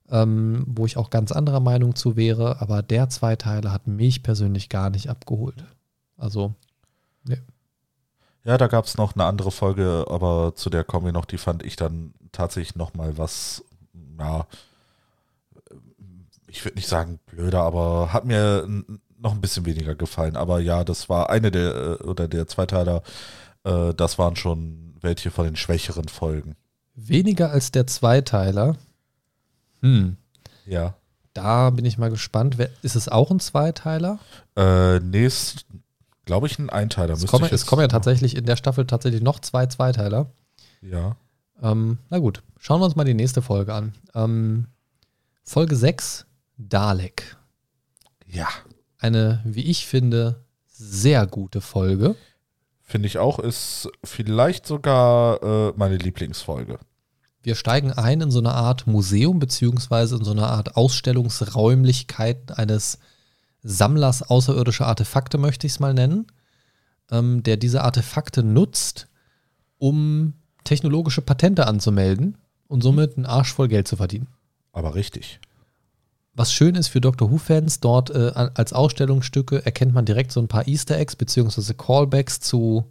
ähm, 0.10 0.64
wo 0.68 0.86
ich 0.86 0.98
auch 0.98 1.10
ganz 1.10 1.32
anderer 1.32 1.60
Meinung 1.60 1.96
zu 1.96 2.16
wäre, 2.16 2.62
aber 2.62 2.82
der 2.82 3.10
Zweiteiler 3.10 3.72
hat 3.72 3.88
mich 3.88 4.24
persönlich 4.24 4.70
gar 4.70 4.90
nicht 4.90 5.10
abgeholt. 5.10 5.66
Also, 6.18 6.54
ne. 7.24 7.42
Ja, 8.44 8.58
da 8.58 8.68
gab 8.68 8.86
es 8.86 8.98
noch 8.98 9.16
eine 9.16 9.26
andere 9.26 9.52
Folge, 9.52 10.06
aber 10.10 10.54
zu 10.56 10.70
der 10.70 10.84
kommen 10.84 11.06
wir 11.06 11.14
noch, 11.14 11.26
die 11.26 11.38
fand 11.38 11.64
ich 11.64 11.76
dann 11.76 12.14
tatsächlich 12.32 12.76
nochmal 12.76 13.18
was, 13.18 13.64
ja, 14.20 14.46
ich 16.48 16.64
würde 16.64 16.76
nicht 16.76 16.88
sagen 16.88 17.20
blöder, 17.26 17.64
aber 17.64 18.14
hat 18.14 18.24
mir 18.24 18.66
noch 19.20 19.34
ein 19.34 19.42
bisschen 19.42 19.66
weniger 19.66 19.96
gefallen. 19.96 20.38
Aber 20.38 20.60
ja, 20.60 20.84
das 20.86 21.10
war 21.10 21.30
eine 21.30 21.52
der, 21.52 21.76
äh, 21.76 22.04
oder 22.04 22.28
der 22.28 22.48
Zweiteiler, 22.48 23.04
äh, 23.68 23.94
das 23.94 24.18
waren 24.18 24.36
schon 24.36 24.96
welche 25.02 25.30
von 25.30 25.46
den 25.46 25.56
schwächeren 25.56 26.08
Folgen. 26.08 26.56
Weniger 26.96 27.52
als 27.52 27.72
der 27.72 27.86
Zweiteiler. 27.86 28.78
Hm. 29.82 30.18
Ja. 30.66 30.96
Da 31.34 31.70
bin 31.70 31.86
ich 31.86 31.98
mal 31.98 32.10
gespannt. 32.10 32.58
Ist 32.82 32.96
es 32.96 33.10
auch 33.10 33.30
ein 33.30 33.40
Zweiteiler? 33.40 34.20
Äh, 34.56 35.00
nee, 35.00 35.26
ist, 35.26 35.66
glaube 36.26 36.48
ich, 36.48 36.58
ein 36.58 36.72
Einteiler. 36.72 37.14
Es 37.14 37.28
kommen, 37.28 37.48
es 37.52 37.68
kommen 37.68 37.82
ja 37.82 37.88
tatsächlich 37.88 38.36
in 38.36 38.46
der 38.46 38.56
Staffel 38.56 38.88
tatsächlich 38.88 39.22
noch 39.22 39.40
zwei 39.40 39.68
Zweiteiler. 39.68 40.32
Ja. 40.82 41.16
Ähm, 41.62 42.00
na 42.10 42.18
gut, 42.20 42.42
schauen 42.60 42.82
wir 42.82 42.86
uns 42.86 42.96
mal 42.96 43.04
die 43.04 43.14
nächste 43.14 43.42
Folge 43.42 43.74
an. 43.74 43.94
Ähm, 44.16 44.66
Folge 45.44 45.76
6, 45.76 46.26
Dalek. 46.58 47.38
Ja. 48.26 48.48
Eine, 48.98 49.42
wie 49.46 49.66
ich 49.66 49.86
finde, 49.86 50.44
sehr 50.68 51.28
gute 51.28 51.62
Folge. 51.62 52.16
Finde 52.90 53.08
ich 53.08 53.18
auch, 53.18 53.38
ist 53.40 53.90
vielleicht 54.02 54.66
sogar 54.66 55.44
äh, 55.44 55.74
meine 55.76 55.98
Lieblingsfolge. 55.98 56.80
Wir 57.44 57.56
steigen 57.56 57.92
ein 57.92 58.22
in 58.22 58.32
so 58.32 58.40
eine 58.40 58.54
Art 58.54 58.88
Museum, 58.88 59.40
beziehungsweise 59.40 60.16
in 60.16 60.24
so 60.24 60.32
eine 60.32 60.48
Art 60.48 60.78
Ausstellungsräumlichkeit 60.78 62.58
eines 62.58 63.00
Sammlers 63.62 64.24
außerirdischer 64.24 64.88
Artefakte, 64.88 65.38
möchte 65.38 65.68
ich 65.68 65.74
es 65.74 65.80
mal 65.82 65.94
nennen, 65.94 66.28
ähm, 67.12 67.44
der 67.44 67.58
diese 67.58 67.84
Artefakte 67.84 68.42
nutzt, 68.42 69.08
um 69.80 70.34
technologische 70.64 71.22
Patente 71.22 71.68
anzumelden 71.68 72.38
und 72.70 72.84
somit 72.84 73.18
einen 73.18 73.26
Arsch 73.26 73.54
voll 73.54 73.68
Geld 73.68 73.90
zu 73.90 73.98
verdienen. 73.98 74.28
Aber 74.72 74.96
richtig. 74.96 75.42
Was 76.38 76.54
schön 76.54 76.76
ist 76.76 76.90
für 76.90 77.02
Doctor 77.02 77.32
Who-Fans, 77.32 77.80
dort 77.80 78.12
äh, 78.12 78.32
als 78.36 78.72
Ausstellungsstücke 78.72 79.66
erkennt 79.66 79.96
man 79.96 80.06
direkt 80.06 80.32
so 80.32 80.40
ein 80.40 80.48
paar 80.48 80.68
Easter 80.68 80.96
Eggs 80.96 81.16
beziehungsweise 81.16 81.74
Callbacks 81.74 82.40
zu 82.40 82.86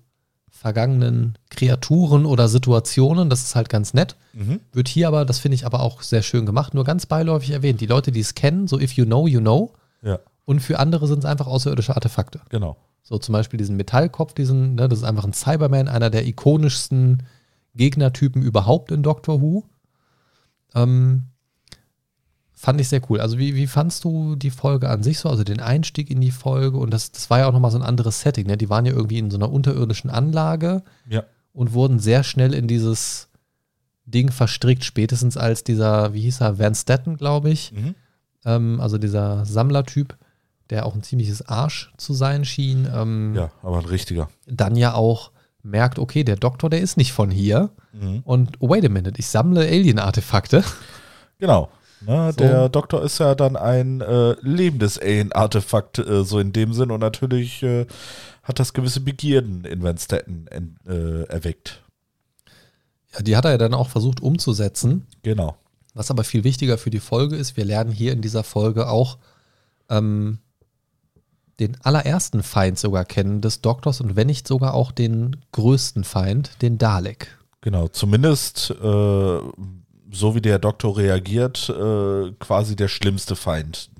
vergangenen 0.51 1.39
Kreaturen 1.49 2.27
oder 2.27 2.49
Situationen. 2.49 3.31
Das 3.31 3.43
ist 3.43 3.55
halt 3.55 3.69
ganz 3.69 3.95
nett. 3.95 4.17
Mhm. 4.33 4.59
Wird 4.73 4.89
hier 4.89 5.07
aber, 5.07 5.25
das 5.25 5.39
finde 5.39 5.55
ich 5.55 5.65
aber 5.65 5.79
auch 5.79 6.03
sehr 6.03 6.23
schön 6.23 6.45
gemacht, 6.45 6.75
nur 6.75 6.83
ganz 6.83 7.07
beiläufig 7.07 7.51
erwähnt. 7.51 7.81
Die 7.81 7.87
Leute, 7.87 8.11
die 8.11 8.19
es 8.19 8.35
kennen, 8.35 8.67
so 8.67 8.81
if 8.81 8.95
you 8.95 9.05
know, 9.05 9.29
you 9.29 9.41
know. 9.41 9.73
Ja. 10.03 10.19
Und 10.45 10.59
für 10.59 10.81
andere 10.81 11.07
sind 11.07 11.21
es 11.21 11.25
einfach 11.25 11.47
außerirdische 11.47 11.95
Artefakte. 11.95 12.41
Genau. 12.49 12.77
So 13.05 13.17
zum 13.19 13.33
Beispiel 13.33 13.59
diesen 13.59 13.77
Metallkopf, 13.77 14.35
diesen, 14.35 14.75
ne, 14.75 14.89
das 14.89 14.99
ist 14.99 15.05
einfach 15.05 15.25
ein 15.25 15.33
Cyberman, 15.33 15.87
einer 15.87 16.11
der 16.11 16.27
ikonischsten 16.27 17.23
Gegnertypen 17.77 18.43
überhaupt 18.43 18.91
in 18.91 19.05
Doctor 19.05 19.41
Who. 19.41 19.63
Ähm, 20.75 21.27
Fand 22.59 22.81
ich 22.81 22.89
sehr 22.89 23.03
cool. 23.11 23.21
Also 23.21 23.39
wie, 23.39 23.55
wie 23.55 23.67
fandst 23.67 24.03
du 24.03 24.35
die 24.35 24.51
Folge 24.51 24.89
an 24.89 25.03
sich 25.03 25.19
so, 25.19 25.29
also 25.29 25.45
den 25.45 25.61
Einstieg 25.61 26.11
in 26.11 26.23
die 26.23 26.31
Folge? 26.31 26.79
Und 26.79 26.91
das, 26.91 27.13
das 27.13 27.29
war 27.29 27.41
ja 27.41 27.49
auch 27.49 27.53
nochmal 27.53 27.71
so 27.71 27.77
ein 27.77 27.85
anderes 27.85 28.23
Setting. 28.23 28.47
Ne? 28.47 28.57
Die 28.57 28.71
waren 28.71 28.87
ja 28.87 28.93
irgendwie 28.93 29.19
in 29.19 29.31
so 29.31 29.37
einer 29.37 29.53
unterirdischen 29.53 30.09
Anlage 30.09 30.83
ja. 31.07 31.25
und 31.53 31.75
wurden 31.75 31.99
sehr 31.99 32.25
schnell 32.25 32.55
in 32.55 32.67
dieses 32.67 33.29
Ding 34.07 34.31
verstrickt, 34.31 34.85
spätestens 34.85 35.37
als 35.37 35.65
dieser, 35.65 36.15
wie 36.15 36.23
hieß 36.23 36.41
er, 36.41 36.59
Van 36.59 36.75
Statten, 36.75 37.19
glaube 37.19 37.51
ich, 37.51 37.73
mhm. 37.73 37.95
ähm, 38.47 38.81
also 38.81 38.97
dieser 38.97 39.45
Sammlertyp, 39.45 40.17
der 40.71 40.87
auch 40.87 40.95
ein 40.95 41.03
ziemliches 41.03 41.47
Arsch 41.47 41.93
zu 41.99 42.15
sein 42.15 42.47
schien. 42.47 42.89
Ähm, 42.91 43.35
ja, 43.35 43.51
aber 43.63 43.81
ein 43.81 43.85
richtiger. 43.85 44.31
Dann 44.47 44.77
ja 44.77 44.95
auch 44.95 45.31
merkt, 45.63 45.99
okay, 45.99 46.25
der 46.25 46.37
Doktor, 46.37 46.71
der 46.71 46.81
ist 46.81 46.97
nicht 46.97 47.13
von 47.13 47.31
hier. 47.31 47.69
Mhm. 47.93 48.21
Und 48.25 48.57
wait 48.61 48.87
a 48.87 48.89
minute, 48.89 49.19
ich 49.19 49.27
sammle 49.27 49.61
Alien-Artefakte. 49.61 50.65
Genau. 51.39 51.69
Na, 52.01 52.33
so. 52.33 52.37
Der 52.39 52.69
Doktor 52.69 53.03
ist 53.03 53.19
ja 53.19 53.35
dann 53.35 53.57
ein 53.57 54.01
äh, 54.01 54.37
lebendes 54.41 54.99
Alien-Artefakt, 54.99 55.99
äh, 55.99 56.25
so 56.25 56.39
in 56.39 56.53
dem 56.53 56.73
Sinn. 56.73 56.91
Und 56.91 57.01
natürlich 57.01 57.63
äh, 57.63 57.87
hat 58.43 58.59
das 58.59 58.73
gewisse 58.73 59.01
Begierden 59.01 59.65
in 59.65 59.83
Van 59.83 59.99
Staten 59.99 60.47
äh, 60.87 61.23
erweckt. 61.25 61.83
Ja, 63.15 63.23
die 63.23 63.37
hat 63.37 63.45
er 63.45 63.53
ja 63.53 63.59
dann 63.59 63.75
auch 63.75 63.89
versucht 63.89 64.21
umzusetzen. 64.21 65.07
Genau. 65.23 65.57
Was 65.95 66.11
aber 66.11 66.25
viel 66.25 66.45
wichtiger 66.45 66.77
für 66.77 66.91
die 66.91 67.01
Folge 67.01 67.37
ist, 67.37 67.57
wir 67.57 67.65
lernen 67.65 67.91
hier 67.91 68.13
in 68.13 68.21
dieser 68.21 68.45
Folge 68.45 68.89
auch 68.89 69.19
ähm, 69.89 70.39
den 71.59 71.79
allerersten 71.83 72.43
Feind 72.43 72.79
sogar 72.79 73.07
kennen 73.07 73.41
des 73.41 73.63
Doktors 73.63 74.03
und 74.03 74.15
wenn 74.15 74.27
nicht 74.27 74.47
sogar 74.47 74.75
auch 74.75 74.93
den 74.93 75.37
größten 75.53 76.05
Feind, 76.05 76.61
den 76.61 76.77
Dalek. 76.77 77.39
Genau, 77.63 77.89
zumindest 77.89 78.71
äh, 78.71 79.39
so 80.11 80.35
wie 80.35 80.41
der 80.41 80.59
Doktor 80.59 80.97
reagiert, 80.97 81.69
äh, 81.69 82.33
quasi 82.39 82.77
der 82.77 82.89
schlimmste 82.89 83.37
Feind. 83.37 83.91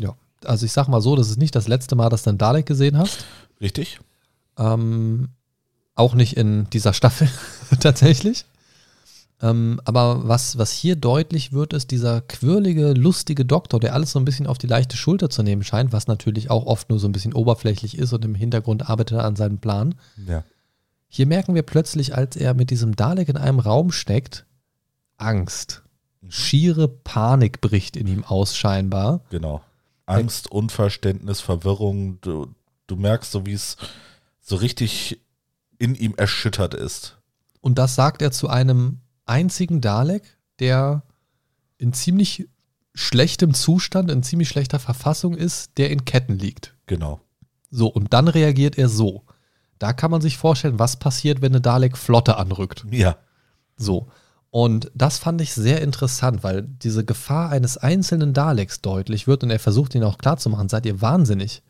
Ja, 0.00 0.14
also 0.44 0.66
ich 0.66 0.72
sag 0.72 0.88
mal 0.88 1.00
so, 1.00 1.16
das 1.16 1.30
ist 1.30 1.38
nicht 1.38 1.54
das 1.54 1.68
letzte 1.68 1.96
Mal, 1.96 2.08
dass 2.08 2.22
du 2.22 2.30
einen 2.30 2.38
Dalek 2.38 2.66
gesehen 2.66 2.98
hast. 2.98 3.24
Richtig. 3.60 4.00
Ähm, 4.58 5.28
auch 5.94 6.14
nicht 6.14 6.36
in 6.36 6.68
dieser 6.70 6.92
Staffel 6.92 7.28
tatsächlich. 7.80 8.44
Ähm, 9.42 9.80
aber 9.84 10.28
was, 10.28 10.58
was 10.58 10.70
hier 10.70 10.96
deutlich 10.96 11.52
wird, 11.52 11.72
ist 11.72 11.90
dieser 11.90 12.20
quirlige, 12.20 12.92
lustige 12.92 13.46
Doktor, 13.46 13.80
der 13.80 13.94
alles 13.94 14.12
so 14.12 14.18
ein 14.18 14.24
bisschen 14.24 14.46
auf 14.46 14.58
die 14.58 14.66
leichte 14.66 14.96
Schulter 14.96 15.30
zu 15.30 15.42
nehmen 15.42 15.64
scheint, 15.64 15.92
was 15.92 16.06
natürlich 16.06 16.50
auch 16.50 16.66
oft 16.66 16.90
nur 16.90 16.98
so 16.98 17.08
ein 17.08 17.12
bisschen 17.12 17.32
oberflächlich 17.32 17.96
ist 17.96 18.12
und 18.12 18.24
im 18.24 18.34
Hintergrund 18.34 18.90
arbeitet 18.90 19.18
er 19.18 19.24
an 19.24 19.36
seinem 19.36 19.58
Plan. 19.58 19.94
Ja. 20.26 20.44
Hier 21.08 21.26
merken 21.26 21.54
wir 21.54 21.62
plötzlich, 21.62 22.14
als 22.14 22.36
er 22.36 22.54
mit 22.54 22.70
diesem 22.70 22.94
Dalek 22.96 23.28
in 23.28 23.36
einem 23.36 23.58
Raum 23.58 23.92
steckt, 23.92 24.44
Angst. 25.20 25.82
Schiere 26.28 26.88
Panik 26.88 27.60
bricht 27.60 27.96
in 27.96 28.06
ihm 28.06 28.24
aus, 28.24 28.56
scheinbar. 28.56 29.22
Genau. 29.30 29.62
Angst, 30.06 30.50
Unverständnis, 30.50 31.40
Verwirrung. 31.40 32.20
Du, 32.20 32.54
du 32.86 32.96
merkst 32.96 33.32
so, 33.32 33.46
wie 33.46 33.52
es 33.52 33.76
so 34.40 34.56
richtig 34.56 35.20
in 35.78 35.94
ihm 35.94 36.14
erschüttert 36.16 36.74
ist. 36.74 37.18
Und 37.60 37.78
das 37.78 37.94
sagt 37.94 38.22
er 38.22 38.32
zu 38.32 38.48
einem 38.48 39.00
einzigen 39.26 39.80
Dalek, 39.80 40.36
der 40.58 41.02
in 41.78 41.92
ziemlich 41.92 42.48
schlechtem 42.94 43.54
Zustand, 43.54 44.10
in 44.10 44.22
ziemlich 44.22 44.48
schlechter 44.48 44.78
Verfassung 44.78 45.34
ist, 45.34 45.78
der 45.78 45.90
in 45.90 46.04
Ketten 46.04 46.38
liegt. 46.38 46.74
Genau. 46.86 47.20
So, 47.70 47.86
und 47.86 48.12
dann 48.12 48.28
reagiert 48.28 48.76
er 48.76 48.88
so. 48.88 49.24
Da 49.78 49.92
kann 49.92 50.10
man 50.10 50.20
sich 50.20 50.36
vorstellen, 50.36 50.78
was 50.78 50.98
passiert, 50.98 51.40
wenn 51.40 51.52
eine 51.52 51.60
Dalek 51.60 51.96
Flotte 51.96 52.36
anrückt. 52.36 52.84
Ja. 52.90 53.16
So. 53.76 54.08
Und 54.50 54.90
das 54.94 55.18
fand 55.18 55.40
ich 55.40 55.54
sehr 55.54 55.80
interessant, 55.80 56.42
weil 56.42 56.62
diese 56.62 57.04
Gefahr 57.04 57.50
eines 57.50 57.78
einzelnen 57.78 58.32
Daleks 58.32 58.80
deutlich 58.80 59.28
wird 59.28 59.44
und 59.44 59.50
er 59.50 59.60
versucht 59.60 59.94
ihn 59.94 60.02
auch 60.02 60.18
klarzumachen, 60.18 60.68
seid 60.68 60.86
ihr 60.86 61.00
wahnsinnig. 61.00 61.62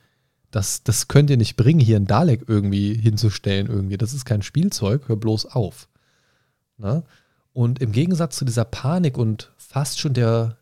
Das, 0.51 0.83
das 0.83 1.07
könnt 1.07 1.31
ihr 1.31 1.37
nicht 1.37 1.57
bringen, 1.57 1.79
hier 1.79 1.97
einen 1.97 2.07
Dalek 2.07 2.45
irgendwie 2.49 2.95
hinzustellen 2.95 3.67
irgendwie. 3.67 3.99
Das 3.99 4.15
ist 4.15 4.25
kein 4.25 4.43
Spielzeug, 4.43 5.09
hör 5.09 5.17
bloß 5.17 5.47
auf. 5.47 5.89
Ne? 6.79 7.03
Und 7.53 7.81
im 7.81 7.93
Gegensatz 7.93 8.37
zu 8.37 8.45
dieser 8.45 8.65
Panik 8.65 9.19
und 9.19 9.53
fast 9.59 10.01
schon 10.01 10.15
der, 10.15 10.57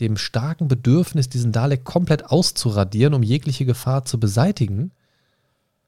dem 0.00 0.16
starken 0.16 0.66
Bedürfnis, 0.66 1.28
diesen 1.28 1.52
Dalek 1.52 1.84
komplett 1.84 2.26
auszuradieren, 2.26 3.14
um 3.14 3.22
jegliche 3.22 3.64
Gefahr 3.64 4.04
zu 4.04 4.18
beseitigen, 4.18 4.90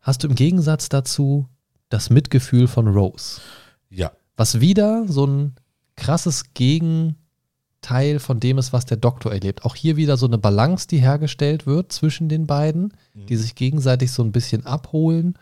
hast 0.01 0.23
du 0.23 0.29
im 0.29 0.37
Gegensatz 0.37 0.89
dazu 0.89 1.49
das 1.89 2.11
Mitgefühl 2.11 2.69
von 2.69 2.87
Rose. 2.87 3.41
Ja. 3.91 4.13
Was 4.37 4.61
wieder 4.61 5.07
so 5.09 5.27
ein 5.27 5.55
krasses 5.97 6.55
Gegenteil 6.55 8.19
von 8.19 8.41
dem 8.41 8.59
ist, 8.59 8.73
was 8.73 8.87
der 8.87 8.97
Doktor 8.97 9.33
erlebt. 9.33 9.65
Auch 9.65 9.77
hier 9.77 9.97
wieder 9.97 10.17
so 10.17 10.27
eine 10.27 10.39
Balance, 10.39 10.89
die 10.89 10.99
hergestellt 10.99 11.67
wird 11.67 11.93
zwischen 11.93 12.29
den 12.29 12.47
beiden, 12.47 12.95
mhm. 13.15 13.27
die 13.27 13.37
sich 13.37 13.55
gegenseitig 13.55 14.13
so 14.13 14.23
ein 14.23 14.33
bisschen 14.33 14.67
abholen. 14.67 15.39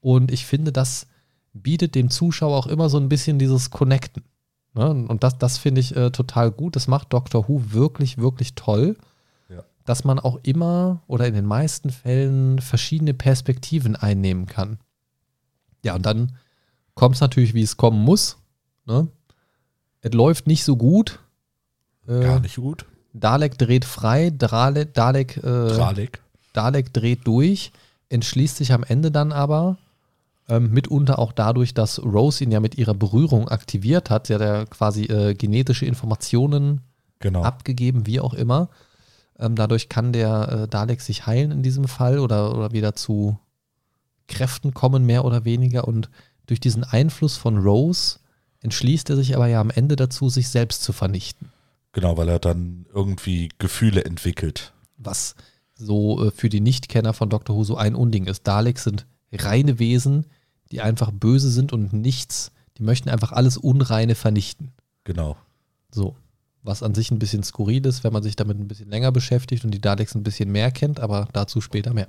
Und 0.00 0.30
ich 0.30 0.46
finde, 0.46 0.72
das 0.72 1.06
bietet 1.52 1.94
dem 1.94 2.10
Zuschauer 2.10 2.56
auch 2.56 2.66
immer 2.66 2.88
so 2.88 2.98
ein 2.98 3.08
bisschen 3.08 3.38
dieses 3.38 3.70
Connecten. 3.70 4.24
Ne? 4.74 4.88
Und 4.90 5.24
das, 5.24 5.38
das 5.38 5.58
finde 5.58 5.80
ich 5.80 5.96
äh, 5.96 6.10
total 6.10 6.50
gut. 6.50 6.76
Das 6.76 6.88
macht 6.88 7.12
Doctor 7.12 7.48
Who 7.48 7.72
wirklich, 7.72 8.18
wirklich 8.18 8.54
toll. 8.54 8.96
Ja. 9.48 9.64
Dass 9.84 10.04
man 10.04 10.18
auch 10.18 10.38
immer 10.42 11.02
oder 11.06 11.26
in 11.26 11.34
den 11.34 11.46
meisten 11.46 11.90
Fällen 11.90 12.60
verschiedene 12.60 13.14
Perspektiven 13.14 13.96
einnehmen 13.96 14.46
kann. 14.46 14.78
Ja, 15.84 15.94
und 15.94 16.06
dann 16.06 16.36
kommt 16.94 17.16
es 17.16 17.20
natürlich, 17.20 17.54
wie 17.54 17.62
es 17.62 17.76
kommen 17.76 18.02
muss. 18.02 18.38
Ne? 18.86 19.08
Es 20.00 20.12
läuft 20.12 20.46
nicht 20.46 20.64
so 20.64 20.76
gut. 20.76 21.18
Äh, 22.06 22.20
Gar 22.20 22.40
nicht 22.40 22.56
gut. 22.56 22.86
Dalek 23.12 23.58
dreht 23.58 23.84
frei, 23.84 24.30
Drale, 24.36 24.86
Dalek, 24.86 25.38
äh, 25.38 25.40
Dalek. 25.42 26.20
Dalek 26.52 26.92
dreht 26.92 27.26
durch, 27.26 27.72
entschließt 28.08 28.56
sich 28.56 28.72
am 28.72 28.84
Ende 28.84 29.10
dann 29.10 29.32
aber, 29.32 29.76
ähm, 30.48 30.70
mitunter 30.70 31.18
auch 31.18 31.32
dadurch, 31.32 31.74
dass 31.74 32.02
Rose 32.02 32.42
ihn 32.44 32.50
ja 32.50 32.60
mit 32.60 32.76
ihrer 32.76 32.94
Berührung 32.94 33.48
aktiviert 33.48 34.08
hat. 34.10 34.26
Sie 34.28 34.34
hat 34.34 34.40
ja 34.40 34.64
quasi 34.66 35.04
äh, 35.04 35.34
genetische 35.34 35.86
Informationen 35.86 36.80
Genau. 37.20 37.42
abgegeben, 37.42 38.06
wie 38.06 38.20
auch 38.20 38.32
immer. 38.34 38.68
Ähm, 39.38 39.56
dadurch 39.56 39.88
kann 39.88 40.12
der 40.12 40.48
äh, 40.64 40.68
Dalek 40.68 41.00
sich 41.00 41.26
heilen 41.26 41.50
in 41.50 41.62
diesem 41.62 41.88
Fall 41.88 42.18
oder, 42.20 42.56
oder 42.56 42.72
wieder 42.72 42.94
zu 42.94 43.38
Kräften 44.28 44.72
kommen, 44.74 45.04
mehr 45.04 45.24
oder 45.24 45.44
weniger. 45.44 45.86
Und 45.88 46.10
durch 46.46 46.60
diesen 46.60 46.84
Einfluss 46.84 47.36
von 47.36 47.58
Rose 47.58 48.18
entschließt 48.60 49.10
er 49.10 49.16
sich 49.16 49.34
aber 49.34 49.46
ja 49.46 49.60
am 49.60 49.70
Ende 49.70 49.96
dazu, 49.96 50.28
sich 50.28 50.48
selbst 50.48 50.82
zu 50.82 50.92
vernichten. 50.92 51.50
Genau, 51.92 52.16
weil 52.16 52.28
er 52.28 52.38
dann 52.38 52.86
irgendwie 52.92 53.48
Gefühle 53.58 54.04
entwickelt. 54.04 54.72
Was 54.96 55.34
so 55.74 56.26
äh, 56.26 56.30
für 56.30 56.48
die 56.48 56.60
Nichtkenner 56.60 57.12
von 57.12 57.30
Dr. 57.30 57.56
Who 57.56 57.64
so 57.64 57.76
ein 57.76 57.94
Unding 57.94 58.26
ist. 58.26 58.46
Daleks 58.46 58.84
sind 58.84 59.06
reine 59.32 59.78
Wesen, 59.78 60.26
die 60.70 60.80
einfach 60.80 61.10
böse 61.10 61.50
sind 61.50 61.72
und 61.72 61.92
nichts, 61.92 62.52
die 62.76 62.82
möchten 62.82 63.08
einfach 63.08 63.32
alles 63.32 63.56
Unreine 63.56 64.14
vernichten. 64.14 64.72
Genau. 65.04 65.36
So. 65.90 66.16
Was 66.62 66.82
an 66.82 66.94
sich 66.94 67.10
ein 67.10 67.18
bisschen 67.18 67.44
skurril 67.44 67.86
ist, 67.86 68.04
wenn 68.04 68.12
man 68.12 68.22
sich 68.22 68.36
damit 68.36 68.58
ein 68.58 68.68
bisschen 68.68 68.90
länger 68.90 69.12
beschäftigt 69.12 69.64
und 69.64 69.70
die 69.70 69.80
Daleks 69.80 70.14
ein 70.14 70.24
bisschen 70.24 70.50
mehr 70.50 70.70
kennt, 70.70 71.00
aber 71.00 71.28
dazu 71.32 71.60
später 71.60 71.94
mehr. 71.94 72.08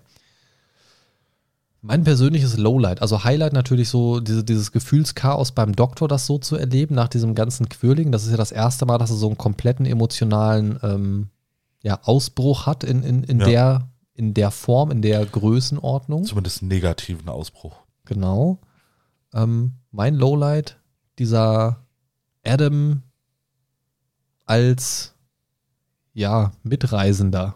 Mein 1.81 2.03
persönliches 2.03 2.57
Lowlight, 2.57 3.01
also 3.01 3.23
Highlight 3.23 3.53
natürlich 3.53 3.87
so 3.89 4.19
diese, 4.19 4.43
dieses 4.43 4.71
Gefühlschaos 4.73 5.53
beim 5.53 5.73
Doktor, 5.75 6.07
das 6.09 6.25
so 6.25 6.37
zu 6.37 6.57
erleben 6.57 6.93
nach 6.93 7.07
diesem 7.07 7.35
ganzen 7.35 7.69
Quirling. 7.69 8.11
Das 8.11 8.25
ist 8.25 8.31
ja 8.31 8.37
das 8.37 8.51
erste 8.51 8.85
Mal, 8.85 8.97
dass 8.97 9.11
er 9.11 9.15
so 9.15 9.27
einen 9.27 9.37
kompletten 9.37 9.85
emotionalen 9.85 10.77
ähm, 10.83 11.29
ja, 11.81 11.99
Ausbruch 12.03 12.65
hat 12.65 12.83
in, 12.83 13.03
in, 13.03 13.23
in, 13.23 13.39
Ja. 13.39 13.45
der, 13.45 13.89
in 14.13 14.33
der 14.33 14.51
Form, 14.51 14.91
in 14.91 15.01
der 15.01 15.25
Größenordnung. 15.25 16.25
Zumindest 16.25 16.61
einen 16.61 16.67
negativen 16.67 17.29
Ausbruch. 17.29 17.77
Genau. 18.03 18.59
Ähm, 19.33 19.75
mein 19.91 20.15
Lowlight, 20.15 20.77
dieser 21.17 21.85
Adam 22.43 23.03
als 24.45 25.13
ja, 26.13 26.51
Mitreisender. 26.63 27.55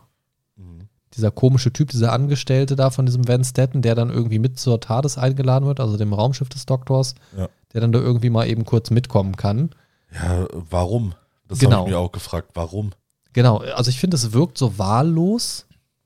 Dieser 1.16 1.32
komische 1.32 1.72
Typ, 1.72 1.90
dieser 1.90 2.12
Angestellte 2.12 2.76
da 2.76 2.90
von 2.90 3.06
diesem 3.06 3.28
Van 3.28 3.44
Stetten, 3.44 3.82
der 3.82 3.96
dann 3.96 4.10
irgendwie 4.10 4.40
mit 4.40 4.60
zur 4.60 4.80
TARDIS 4.80 5.18
eingeladen 5.18 5.66
wird, 5.66 5.80
also 5.80 5.98
dem 5.98 6.14
Raumschiff 6.14 6.50
des 6.50 6.66
Doktors, 6.66 7.16
Ja. 7.38 7.48
der 7.74 7.82
dann 7.82 7.92
da 7.92 8.00
irgendwie 8.00 8.30
mal 8.30 8.48
eben 8.48 8.66
kurz 8.66 8.90
mitkommen 8.90 9.36
kann. 9.36 9.70
Ja, 10.14 10.48
warum? 10.70 11.14
Das 11.48 11.60
Genau. 11.60 11.78
habe 11.80 11.90
ich 11.90 11.94
mir 11.96 12.00
auch 12.00 12.12
gefragt. 12.12 12.50
Warum? 12.56 12.92
Genau, 13.34 13.58
also 13.58 13.90
ich 13.90 14.00
finde, 14.00 14.16
es 14.16 14.32
wirkt 14.34 14.58
so 14.58 14.78
wahllos. 14.80 15.66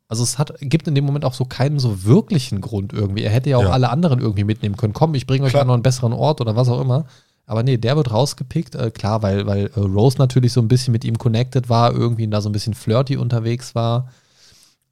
Also 0.09 0.23
es 0.23 0.37
hat, 0.37 0.53
gibt 0.61 0.87
in 0.87 0.95
dem 0.95 1.03
Moment 1.05 1.25
auch 1.25 1.33
so 1.33 1.43
keinen 1.45 1.79
so 1.79 2.05
wirklichen 2.05 2.61
Grund 2.61 2.93
irgendwie. 2.93 3.23
Er 3.23 3.31
hätte 3.31 3.49
ja 3.49 3.57
auch 3.57 3.63
Ja. 3.63 3.71
alle 3.71 3.89
anderen 3.89 4.19
irgendwie 4.19 4.45
mitnehmen 4.45 4.77
können. 4.77 4.93
Komm, 4.93 5.13
ich 5.15 5.27
bringe 5.27 5.45
euch 5.45 5.55
an 5.59 5.67
noch 5.67 5.73
einen 5.73 5.83
besseren 5.83 6.13
Ort 6.13 6.39
oder 6.39 6.55
was 6.55 6.69
auch 6.69 6.79
immer. 6.79 7.05
Aber 7.45 7.63
nee, 7.63 7.77
der 7.77 7.95
wird 7.97 8.11
rausgepickt. 8.11 8.75
Äh, 8.75 8.91
klar, 8.91 9.21
weil, 9.21 9.45
weil 9.47 9.65
äh, 9.75 9.79
Rose 9.79 10.17
natürlich 10.17 10.53
so 10.53 10.61
ein 10.61 10.67
bisschen 10.69 10.91
mit 10.93 11.03
ihm 11.05 11.17
connected 11.17 11.67
war, 11.69 11.91
irgendwie 11.93 12.27
da 12.27 12.39
so 12.41 12.47
ein 12.49 12.53
bisschen 12.53 12.73
flirty 12.73 13.17
unterwegs 13.17 13.75
war. 13.75 14.09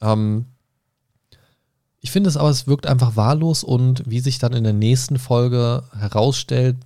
Ähm, 0.05 0.45
ich 1.99 2.11
finde 2.11 2.29
es 2.29 2.37
aber, 2.37 2.49
es 2.49 2.67
wirkt 2.67 2.85
einfach 2.85 3.15
wahllos 3.15 3.63
und 3.63 4.03
wie 4.05 4.19
sich 4.19 4.37
dann 4.37 4.53
in 4.53 4.63
der 4.63 4.73
nächsten 4.73 5.17
Folge 5.17 5.83
herausstellt, 5.97 6.77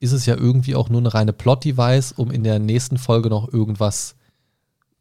ist 0.00 0.12
es 0.12 0.26
ja 0.26 0.34
irgendwie 0.36 0.74
auch 0.74 0.88
nur 0.88 1.00
eine 1.00 1.14
reine 1.14 1.32
Plot-Device, 1.32 2.12
um 2.12 2.30
in 2.30 2.42
der 2.44 2.58
nächsten 2.58 2.98
Folge 2.98 3.30
noch 3.30 3.52
irgendwas 3.52 4.16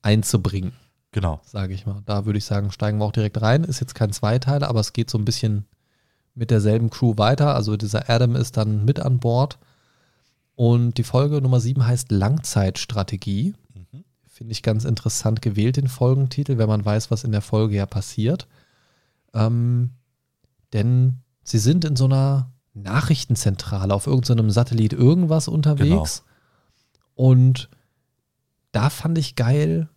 einzubringen, 0.02 0.74
Genau. 1.12 1.42
sage 1.44 1.74
ich 1.74 1.86
mal. 1.86 2.04
Da 2.06 2.26
würde 2.26 2.38
ich 2.38 2.46
sagen, 2.46 2.72
steigen 2.72 3.00
wir 3.00 3.06
auch 3.06 3.12
direkt 3.12 3.42
rein. 3.42 3.64
Ist 3.64 3.80
jetzt 3.80 3.96
kein 3.96 4.12
Zweiteiler, 4.14 4.70
aber 4.70 4.82
es 4.82 4.94
geht 4.94 5.10
so 5.10 5.18
ein 5.18 5.26
bisschen 5.26 5.66
mit 6.36 6.52
derselben 6.52 6.90
Crew 6.90 7.14
weiter. 7.18 7.56
Also 7.56 7.76
dieser 7.76 8.10
Adam 8.10 8.36
ist 8.36 8.58
dann 8.58 8.86
mit 8.86 9.00
an 9.00 9.20
Bord. 9.20 9.58
Und 10.56 10.98
die 10.98 11.04
Folge 11.04 11.42
Nummer 11.42 11.60
7 11.60 11.86
heißt 11.86 12.12
Langzeitstrategie. 12.12 13.56
Finde 14.36 14.52
ich 14.52 14.64
ganz 14.64 14.84
interessant 14.84 15.42
gewählt, 15.42 15.78
den 15.78 15.88
Folgentitel, 15.88 16.58
wenn 16.58 16.68
man 16.68 16.84
weiß, 16.84 17.10
was 17.10 17.24
in 17.24 17.32
der 17.32 17.40
Folge 17.40 17.78
ja 17.78 17.86
passiert. 17.86 18.48
Ähm, 19.34 19.92
denn 20.74 21.20
sie 21.46 21.58
sind 21.58 21.86
in 21.86 21.96
so 21.96 22.04
einer 22.04 22.52
Nachrichtenzentrale 22.74 23.94
auf 23.94 24.08
irgendeinem 24.08 24.50
Satellit 24.52 24.92
irgendwas 24.92 25.48
unterwegs. 25.48 26.26
Und 27.14 27.70
da 28.74 28.90
fand 28.90 29.18
ich 29.18 29.38
geil, 29.38 29.88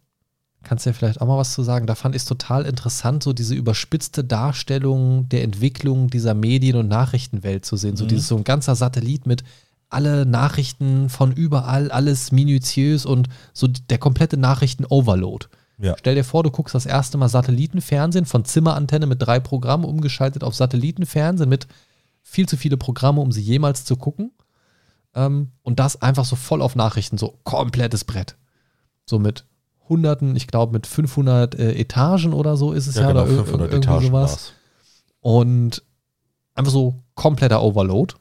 kannst 0.62 0.86
du 0.86 0.90
ja 0.90 0.94
vielleicht 0.94 1.20
auch 1.20 1.26
mal 1.26 1.36
was 1.36 1.52
zu 1.52 1.64
sagen, 1.64 1.88
da 1.88 1.96
fand 1.96 2.14
ich 2.14 2.22
es 2.22 2.28
total 2.28 2.64
interessant, 2.64 3.24
so 3.24 3.32
diese 3.32 3.56
überspitzte 3.56 4.22
Darstellung 4.22 5.28
der 5.30 5.42
Entwicklung 5.42 6.10
dieser 6.10 6.34
Medien- 6.34 6.76
und 6.76 6.86
Nachrichtenwelt 6.86 7.64
zu 7.64 7.76
sehen. 7.76 7.96
So 7.96 8.04
Mhm. 8.04 8.08
dieses 8.10 8.28
so 8.28 8.36
ein 8.36 8.44
ganzer 8.44 8.76
Satellit 8.76 9.26
mit 9.26 9.42
alle 9.90 10.26
Nachrichten 10.26 11.08
von 11.08 11.32
überall, 11.32 11.90
alles 11.90 12.30
minutiös 12.32 13.06
und 13.06 13.28
so 13.52 13.66
der 13.66 13.98
komplette 13.98 14.36
Nachrichten-Overload. 14.36 15.46
Ja. 15.80 15.94
Stell 15.98 16.14
dir 16.16 16.24
vor, 16.24 16.42
du 16.42 16.50
guckst 16.50 16.74
das 16.74 16.86
erste 16.86 17.18
Mal 17.18 17.28
Satellitenfernsehen 17.28 18.26
von 18.26 18.44
Zimmerantenne 18.44 19.06
mit 19.06 19.22
drei 19.22 19.38
Programmen 19.40 19.84
umgeschaltet 19.84 20.42
auf 20.44 20.54
Satellitenfernsehen 20.54 21.48
mit 21.48 21.68
viel 22.22 22.48
zu 22.48 22.56
viele 22.56 22.76
Programme, 22.76 23.20
um 23.20 23.32
sie 23.32 23.40
jemals 23.42 23.84
zu 23.84 23.96
gucken. 23.96 24.32
Ähm, 25.14 25.52
und 25.62 25.78
das 25.78 26.02
einfach 26.02 26.24
so 26.24 26.36
voll 26.36 26.60
auf 26.62 26.74
Nachrichten, 26.76 27.16
so 27.16 27.38
komplettes 27.44 28.04
Brett. 28.04 28.36
So 29.06 29.18
mit 29.18 29.44
Hunderten, 29.88 30.36
ich 30.36 30.48
glaube 30.48 30.72
mit 30.72 30.86
500 30.86 31.54
äh, 31.54 31.72
Etagen 31.80 32.34
oder 32.34 32.56
so 32.58 32.72
ist 32.72 32.88
es 32.88 32.96
ja, 32.96 33.02
Ja, 33.02 33.08
genau, 33.08 33.22
oder 33.22 33.30
ir- 33.30 33.36
500 33.36 33.72
irgendwie 33.72 33.88
Etagen 33.88 34.06
sowas. 34.08 34.30
war's. 34.30 34.52
Und 35.20 35.82
einfach 36.54 36.72
so 36.72 36.96
kompletter 37.14 37.62
Overload. 37.62 38.14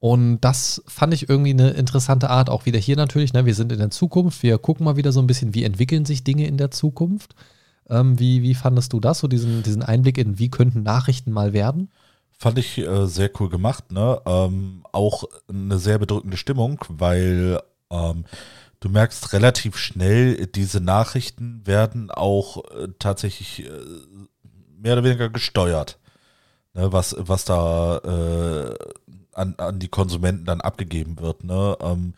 Und 0.00 0.40
das 0.40 0.82
fand 0.86 1.12
ich 1.12 1.28
irgendwie 1.28 1.50
eine 1.50 1.70
interessante 1.70 2.30
Art, 2.30 2.48
auch 2.48 2.64
wieder 2.64 2.78
hier 2.78 2.96
natürlich. 2.96 3.34
Ne? 3.34 3.44
Wir 3.44 3.54
sind 3.54 3.70
in 3.70 3.78
der 3.78 3.90
Zukunft, 3.90 4.42
wir 4.42 4.56
gucken 4.56 4.84
mal 4.84 4.96
wieder 4.96 5.12
so 5.12 5.20
ein 5.20 5.26
bisschen, 5.26 5.54
wie 5.54 5.62
entwickeln 5.62 6.06
sich 6.06 6.24
Dinge 6.24 6.46
in 6.46 6.56
der 6.56 6.70
Zukunft. 6.70 7.34
Ähm, 7.88 8.18
wie, 8.18 8.42
wie 8.42 8.54
fandest 8.54 8.94
du 8.94 9.00
das, 9.00 9.18
so 9.18 9.28
diesen, 9.28 9.62
diesen 9.62 9.82
Einblick 9.82 10.16
in, 10.16 10.38
wie 10.38 10.48
könnten 10.48 10.82
Nachrichten 10.82 11.32
mal 11.32 11.52
werden? 11.52 11.90
Fand 12.38 12.58
ich 12.58 12.78
äh, 12.78 13.06
sehr 13.06 13.30
cool 13.38 13.50
gemacht, 13.50 13.92
ne? 13.92 14.18
Ähm, 14.24 14.84
auch 14.92 15.24
eine 15.48 15.78
sehr 15.78 15.98
bedrückende 15.98 16.38
Stimmung, 16.38 16.82
weil 16.88 17.60
ähm, 17.90 18.24
du 18.78 18.88
merkst 18.88 19.34
relativ 19.34 19.76
schnell, 19.76 20.46
diese 20.46 20.80
Nachrichten 20.80 21.66
werden 21.66 22.10
auch 22.10 22.64
äh, 22.70 22.88
tatsächlich 22.98 23.66
äh, 23.66 23.70
mehr 24.78 24.94
oder 24.94 25.04
weniger 25.04 25.28
gesteuert. 25.28 25.98
Ne? 26.72 26.90
Was, 26.92 27.14
was 27.18 27.44
da 27.44 27.98
äh, 27.98 28.74
an, 29.40 29.54
an 29.58 29.78
die 29.78 29.88
Konsumenten 29.88 30.44
dann 30.44 30.60
abgegeben 30.60 31.18
wird. 31.20 31.44
Ne? 31.44 31.76
Ähm, 31.80 32.14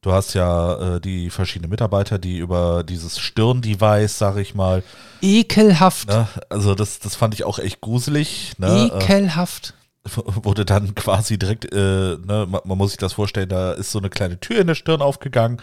du 0.00 0.12
hast 0.12 0.34
ja 0.34 0.96
äh, 0.96 1.00
die 1.00 1.30
verschiedenen 1.30 1.70
Mitarbeiter, 1.70 2.18
die 2.18 2.38
über 2.38 2.84
dieses 2.84 3.18
Stirn-Device, 3.18 4.18
sag 4.18 4.36
ich 4.36 4.54
mal, 4.54 4.82
Ekelhaft. 5.20 6.08
ne? 6.08 6.28
also 6.48 6.74
das, 6.74 7.00
das 7.00 7.16
fand 7.16 7.34
ich 7.34 7.44
auch 7.44 7.58
echt 7.58 7.80
gruselig. 7.80 8.52
Ne? 8.58 8.90
Äh, 8.92 8.96
Ekelhaft. 8.96 9.74
wurde 10.14 10.64
dann 10.64 10.94
quasi 10.94 11.38
direkt, 11.38 11.72
äh, 11.72 12.16
ne, 12.16 12.46
man, 12.48 12.60
man 12.64 12.78
muss 12.78 12.90
sich 12.90 12.98
das 12.98 13.12
vorstellen, 13.12 13.48
da 13.48 13.72
ist 13.72 13.92
so 13.92 13.98
eine 13.98 14.10
kleine 14.10 14.40
Tür 14.40 14.60
in 14.60 14.66
der 14.66 14.74
Stirn 14.74 15.00
aufgegangen, 15.00 15.60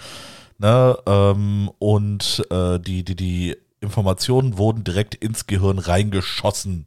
ne, 0.59 0.97
ähm, 1.05 1.69
und 1.79 2.45
äh, 2.49 2.79
die, 2.79 3.03
die, 3.03 3.15
die 3.15 3.57
Informationen 3.81 4.57
wurden 4.57 4.83
direkt 4.83 5.15
ins 5.15 5.45
Gehirn 5.45 5.79
reingeschossen. 5.79 6.85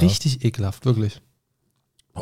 Richtig 0.00 0.44
ekelhaft, 0.44 0.84
wirklich. 0.84 1.20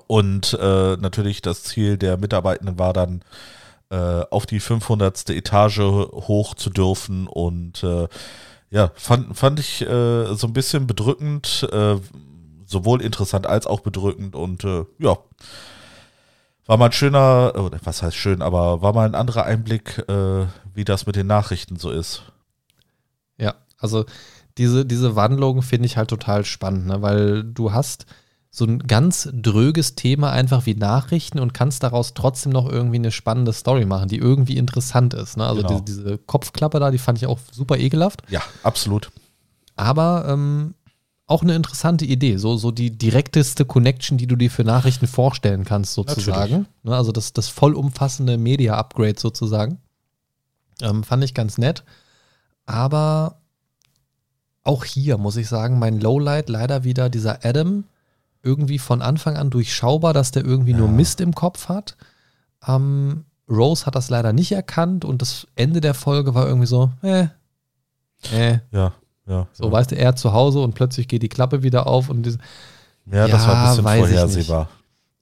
Und 0.06 0.56
äh, 0.60 0.96
natürlich 0.96 1.42
das 1.42 1.64
Ziel 1.64 1.96
der 1.96 2.16
Mitarbeitenden 2.16 2.78
war 2.78 2.92
dann, 2.92 3.22
äh, 3.90 4.24
auf 4.30 4.46
die 4.46 4.60
500. 4.60 5.30
Etage 5.30 5.80
hoch 5.80 6.54
zu 6.54 6.70
dürfen 6.70 7.26
und 7.26 7.82
äh, 7.82 8.06
ja, 8.70 8.92
fand, 8.94 9.36
fand 9.36 9.58
ich 9.58 9.82
äh, 9.82 10.32
so 10.34 10.46
ein 10.46 10.52
bisschen 10.52 10.86
bedrückend, 10.86 11.68
äh, 11.72 11.96
sowohl 12.66 13.02
interessant 13.02 13.48
als 13.48 13.66
auch 13.66 13.80
bedrückend 13.80 14.36
und 14.36 14.62
äh, 14.62 14.84
ja, 14.98 15.18
war 16.66 16.76
mal 16.76 16.86
ein 16.86 16.92
schöner, 16.92 17.52
oder 17.56 17.80
was 17.82 18.00
heißt 18.00 18.16
schön, 18.16 18.42
aber 18.42 18.80
war 18.80 18.92
mal 18.92 19.06
ein 19.06 19.16
anderer 19.16 19.44
Einblick, 19.44 20.04
wie 20.72 20.84
das 20.84 21.04
mit 21.04 21.16
den 21.16 21.26
Nachrichten 21.26 21.74
so 21.74 21.90
ist. 21.90 22.22
Ja, 23.38 23.56
also 23.76 24.04
diese, 24.56 24.86
diese 24.86 25.16
Wandlung 25.16 25.62
finde 25.62 25.86
ich 25.86 25.96
halt 25.96 26.10
total 26.10 26.44
spannend, 26.44 26.86
ne? 26.86 27.02
weil 27.02 27.42
du 27.42 27.72
hast 27.72 28.06
so 28.52 28.64
ein 28.64 28.80
ganz 28.80 29.28
dröges 29.32 29.94
Thema 29.94 30.32
einfach 30.32 30.66
wie 30.66 30.74
Nachrichten 30.74 31.38
und 31.38 31.54
kannst 31.54 31.82
daraus 31.84 32.14
trotzdem 32.14 32.50
noch 32.50 32.68
irgendwie 32.68 32.96
eine 32.96 33.12
spannende 33.12 33.52
Story 33.52 33.84
machen, 33.84 34.08
die 34.08 34.16
irgendwie 34.18 34.56
interessant 34.56 35.14
ist. 35.14 35.36
Ne? 35.36 35.46
Also 35.46 35.62
Genau. 35.62 35.80
diese, 35.80 36.02
diese 36.02 36.18
Kopfklappe 36.18 36.80
da, 36.80 36.90
die 36.90 36.98
fand 36.98 37.18
ich 37.18 37.26
auch 37.26 37.38
super 37.52 37.78
ekelhaft, 37.78 38.22
Ja, 38.28 38.42
absolut. 38.64 39.12
aber 39.76 40.26
ähm, 40.28 40.74
auch 41.28 41.42
eine 41.42 41.54
interessante 41.54 42.04
Idee, 42.04 42.38
so, 42.38 42.56
so 42.56 42.72
die 42.72 42.90
direkteste 42.90 43.64
Connection, 43.64 44.18
die 44.18 44.26
du 44.26 44.34
dir 44.34 44.50
für 44.50 44.64
Nachrichten 44.64 45.06
vorstellen 45.06 45.64
kannst, 45.64 45.94
sozusagen. 45.94 46.66
Ne? 46.82 46.96
Also 46.96 47.12
das, 47.12 47.32
das 47.32 47.46
vollumfassende 47.48 48.36
Media-Upgrade 48.36 49.14
sozusagen. 49.20 49.78
Ähm, 50.82 51.04
fand 51.04 51.22
ich 51.22 51.34
ganz 51.34 51.56
nett. 51.56 51.84
Aber 52.66 53.36
auch 54.64 54.84
hier 54.84 55.18
muss 55.18 55.36
ich 55.36 55.48
sagen, 55.48 55.78
mein 55.78 56.00
Lowlight 56.00 56.48
leider 56.48 56.82
wieder 56.82 57.08
dieser 57.08 57.44
Adam, 57.44 57.84
irgendwie 58.42 58.78
von 58.78 59.02
Anfang 59.02 59.36
an 59.36 59.50
durchschaubar, 59.50 60.12
dass 60.12 60.30
der 60.30 60.44
irgendwie 60.44 60.72
nur 60.72 60.86
Ja. 60.88 60.92
Mist 60.92 61.20
im 61.20 61.34
Kopf 61.34 61.68
hat. 61.68 61.96
Ähm, 62.66 63.24
Rose 63.48 63.84
hat 63.86 63.94
das 63.94 64.10
leider 64.10 64.32
nicht 64.32 64.52
erkannt 64.52 65.04
und 65.04 65.22
das 65.22 65.46
Ende 65.56 65.80
der 65.80 65.94
Folge 65.94 66.34
war 66.34 66.46
irgendwie 66.46 66.66
so, 66.66 66.90
äh, 67.02 67.26
äh. 68.32 68.58
Ja, 68.70 68.92
ja. 69.26 69.46
So, 69.52 69.64
ja. 69.64 69.72
weißt 69.72 69.90
du, 69.90 69.96
er 69.96 70.14
zu 70.16 70.32
Hause 70.32 70.60
und 70.60 70.74
plötzlich 70.74 71.08
geht 71.08 71.22
die 71.22 71.28
Klappe 71.28 71.62
wieder 71.62 71.86
auf 71.86 72.08
und 72.10 72.22
diese, 72.24 72.38
ja, 73.10 73.26
das 73.28 73.46
war 73.46 73.56
ein 73.62 73.68
bisschen 73.76 73.84
vorhersehbar. 73.84 74.68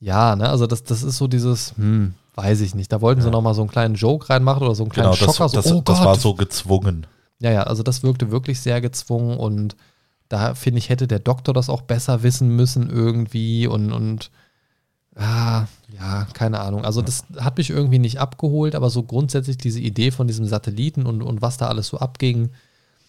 ja, 0.01 0.37
ne, 0.37 0.49
also 0.49 0.67
das, 0.67 0.83
das 0.85 1.03
ist 1.03 1.17
so 1.17 1.27
dieses, 1.27 1.75
hm, 1.77 2.15
weiß 2.35 2.61
ich 2.61 2.75
nicht. 2.75 2.93
Da 2.93 3.01
wollten 3.01 3.21
sie 3.21 3.29
Ja. 3.29 3.33
noch 3.33 3.41
mal 3.43 3.55
so 3.55 3.63
einen 3.63 3.71
kleinen 3.71 3.95
Joke 3.95 4.29
reinmachen 4.31 4.63
oder 4.63 4.75
so 4.75 4.83
einen 4.85 4.91
kleinen 4.93 5.13
Genau, 5.13 5.25
das, 5.27 5.37
Schocker, 5.37 5.49
so, 5.49 5.57
das, 5.57 5.73
oh 5.73 5.81
das 5.85 6.05
war 6.05 6.15
so 6.17 6.35
gezwungen. 6.35 7.07
Ja, 7.41 7.51
ja, 7.53 7.63
also 7.63 7.83
das 7.83 8.03
wirkte 8.03 8.31
wirklich 8.31 8.61
sehr 8.61 8.81
gezwungen 8.81 9.39
und 9.39 9.77
da 10.29 10.55
finde 10.55 10.79
ich, 10.79 10.89
hätte 10.89 11.07
der 11.07 11.19
Doktor 11.21 11.55
das 11.55 11.69
auch 11.71 11.83
besser 11.83 12.23
wissen 12.23 12.55
müssen 12.55 12.91
irgendwie 12.91 13.67
und, 13.67 13.93
und 13.93 14.31
ah, 15.17 15.67
ja, 15.99 16.27
keine 16.35 16.61
Ahnung. 16.61 16.85
Also 16.85 17.03
das 17.03 17.25
hat 17.39 17.57
mich 17.59 17.71
irgendwie 17.71 17.99
nicht 17.99 18.19
abgeholt, 18.21 18.75
aber 18.75 18.91
so 18.91 19.03
grundsätzlich 19.03 19.57
diese 19.59 19.81
Idee 19.81 20.11
von 20.11 20.27
diesem 20.27 20.45
Satelliten 20.45 21.07
und, 21.07 21.23
und 21.23 21.41
was 21.43 21.57
da 21.57 21.69
alles 21.69 21.89
so 21.89 21.99
abging, 21.99 22.51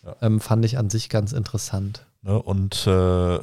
Ja. 0.05 0.15
ähm, 0.21 0.39
fand 0.39 0.63
ich 0.65 0.77
an 0.77 0.89
sich 0.89 1.09
ganz 1.09 1.33
interessant. 1.33 2.05
Ne? 2.21 2.41
Und 2.41 2.87
äh, 2.87 3.39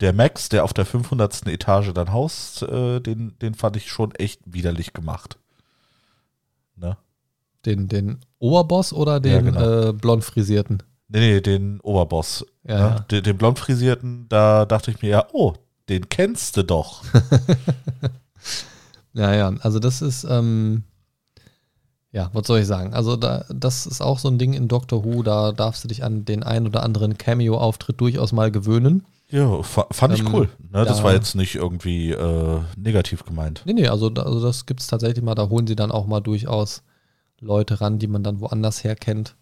der 0.00 0.12
Max, 0.12 0.48
der 0.48 0.64
auf 0.64 0.72
der 0.72 0.84
500. 0.86 1.46
Etage 1.48 1.92
dann 1.94 2.12
haust, 2.12 2.62
äh, 2.62 3.00
den, 3.00 3.36
den 3.40 3.54
fand 3.54 3.76
ich 3.76 3.90
schon 3.90 4.12
echt 4.14 4.40
widerlich 4.46 4.92
gemacht. 4.92 5.38
Ne? 6.76 6.96
Den, 7.66 7.88
den 7.88 8.18
Oberboss 8.38 8.92
oder 8.92 9.20
den 9.20 9.32
Ja, 9.32 9.40
genau. 9.40 9.88
äh, 9.88 9.92
blond 9.92 10.24
frisierten? 10.24 10.82
Nee, 11.14 11.20
nee, 11.34 11.40
den 11.40 11.80
Oberboss. 11.80 12.44
Ja, 12.66 12.74
ne? 12.74 12.80
ja. 12.80 12.98
Den, 13.00 13.22
den 13.22 13.38
blond 13.38 13.58
frisierten, 13.58 14.26
da 14.28 14.64
dachte 14.66 14.90
ich 14.90 15.00
mir 15.00 15.08
ja, 15.08 15.26
oh, 15.32 15.54
den 15.88 16.08
kennst 16.08 16.56
du 16.56 16.64
doch. 16.64 17.02
Ja, 19.16 19.32
ja, 19.32 19.54
also 19.60 19.78
das 19.78 20.02
ist, 20.02 20.24
ähm, 20.28 20.82
ja, 22.10 22.30
was 22.32 22.48
soll 22.48 22.58
ich 22.58 22.66
sagen? 22.66 22.94
Also 22.94 23.14
da, 23.14 23.44
das 23.48 23.86
ist 23.86 24.00
auch 24.00 24.18
so 24.18 24.28
ein 24.28 24.38
Ding 24.38 24.54
in 24.54 24.66
Doctor 24.66 25.04
Who, 25.04 25.22
da 25.22 25.52
darfst 25.52 25.84
du 25.84 25.88
dich 25.88 26.02
an 26.02 26.24
den 26.24 26.42
ein 26.42 26.66
oder 26.66 26.82
anderen 26.82 27.16
Cameo-Auftritt 27.16 28.00
durchaus 28.00 28.32
mal 28.32 28.50
gewöhnen. 28.50 29.04
Ja, 29.30 29.62
fa 29.62 29.86
fand 29.92 30.14
ich 30.14 30.20
Ähm, 30.20 30.34
cool. 30.34 30.48
Ne? 30.58 30.84
Das 30.84 30.98
da- 30.98 31.04
war 31.04 31.12
jetzt 31.12 31.36
nicht 31.36 31.54
irgendwie 31.54 32.10
äh, 32.10 32.60
negativ 32.76 33.24
gemeint. 33.24 33.62
Nee, 33.66 33.74
nee, 33.74 33.86
also, 33.86 34.08
also 34.12 34.42
das 34.42 34.66
gibt 34.66 34.80
es 34.80 34.88
tatsächlich 34.88 35.24
mal, 35.24 35.36
da 35.36 35.48
holen 35.48 35.68
sie 35.68 35.76
dann 35.76 35.92
auch 35.92 36.06
mal 36.08 36.20
durchaus 36.20 36.82
Leute 37.40 37.80
ran, 37.80 38.00
die 38.00 38.08
man 38.08 38.24
dann 38.24 38.40
woanders 38.40 38.82
her 38.82 38.96
kennt. 38.96 39.36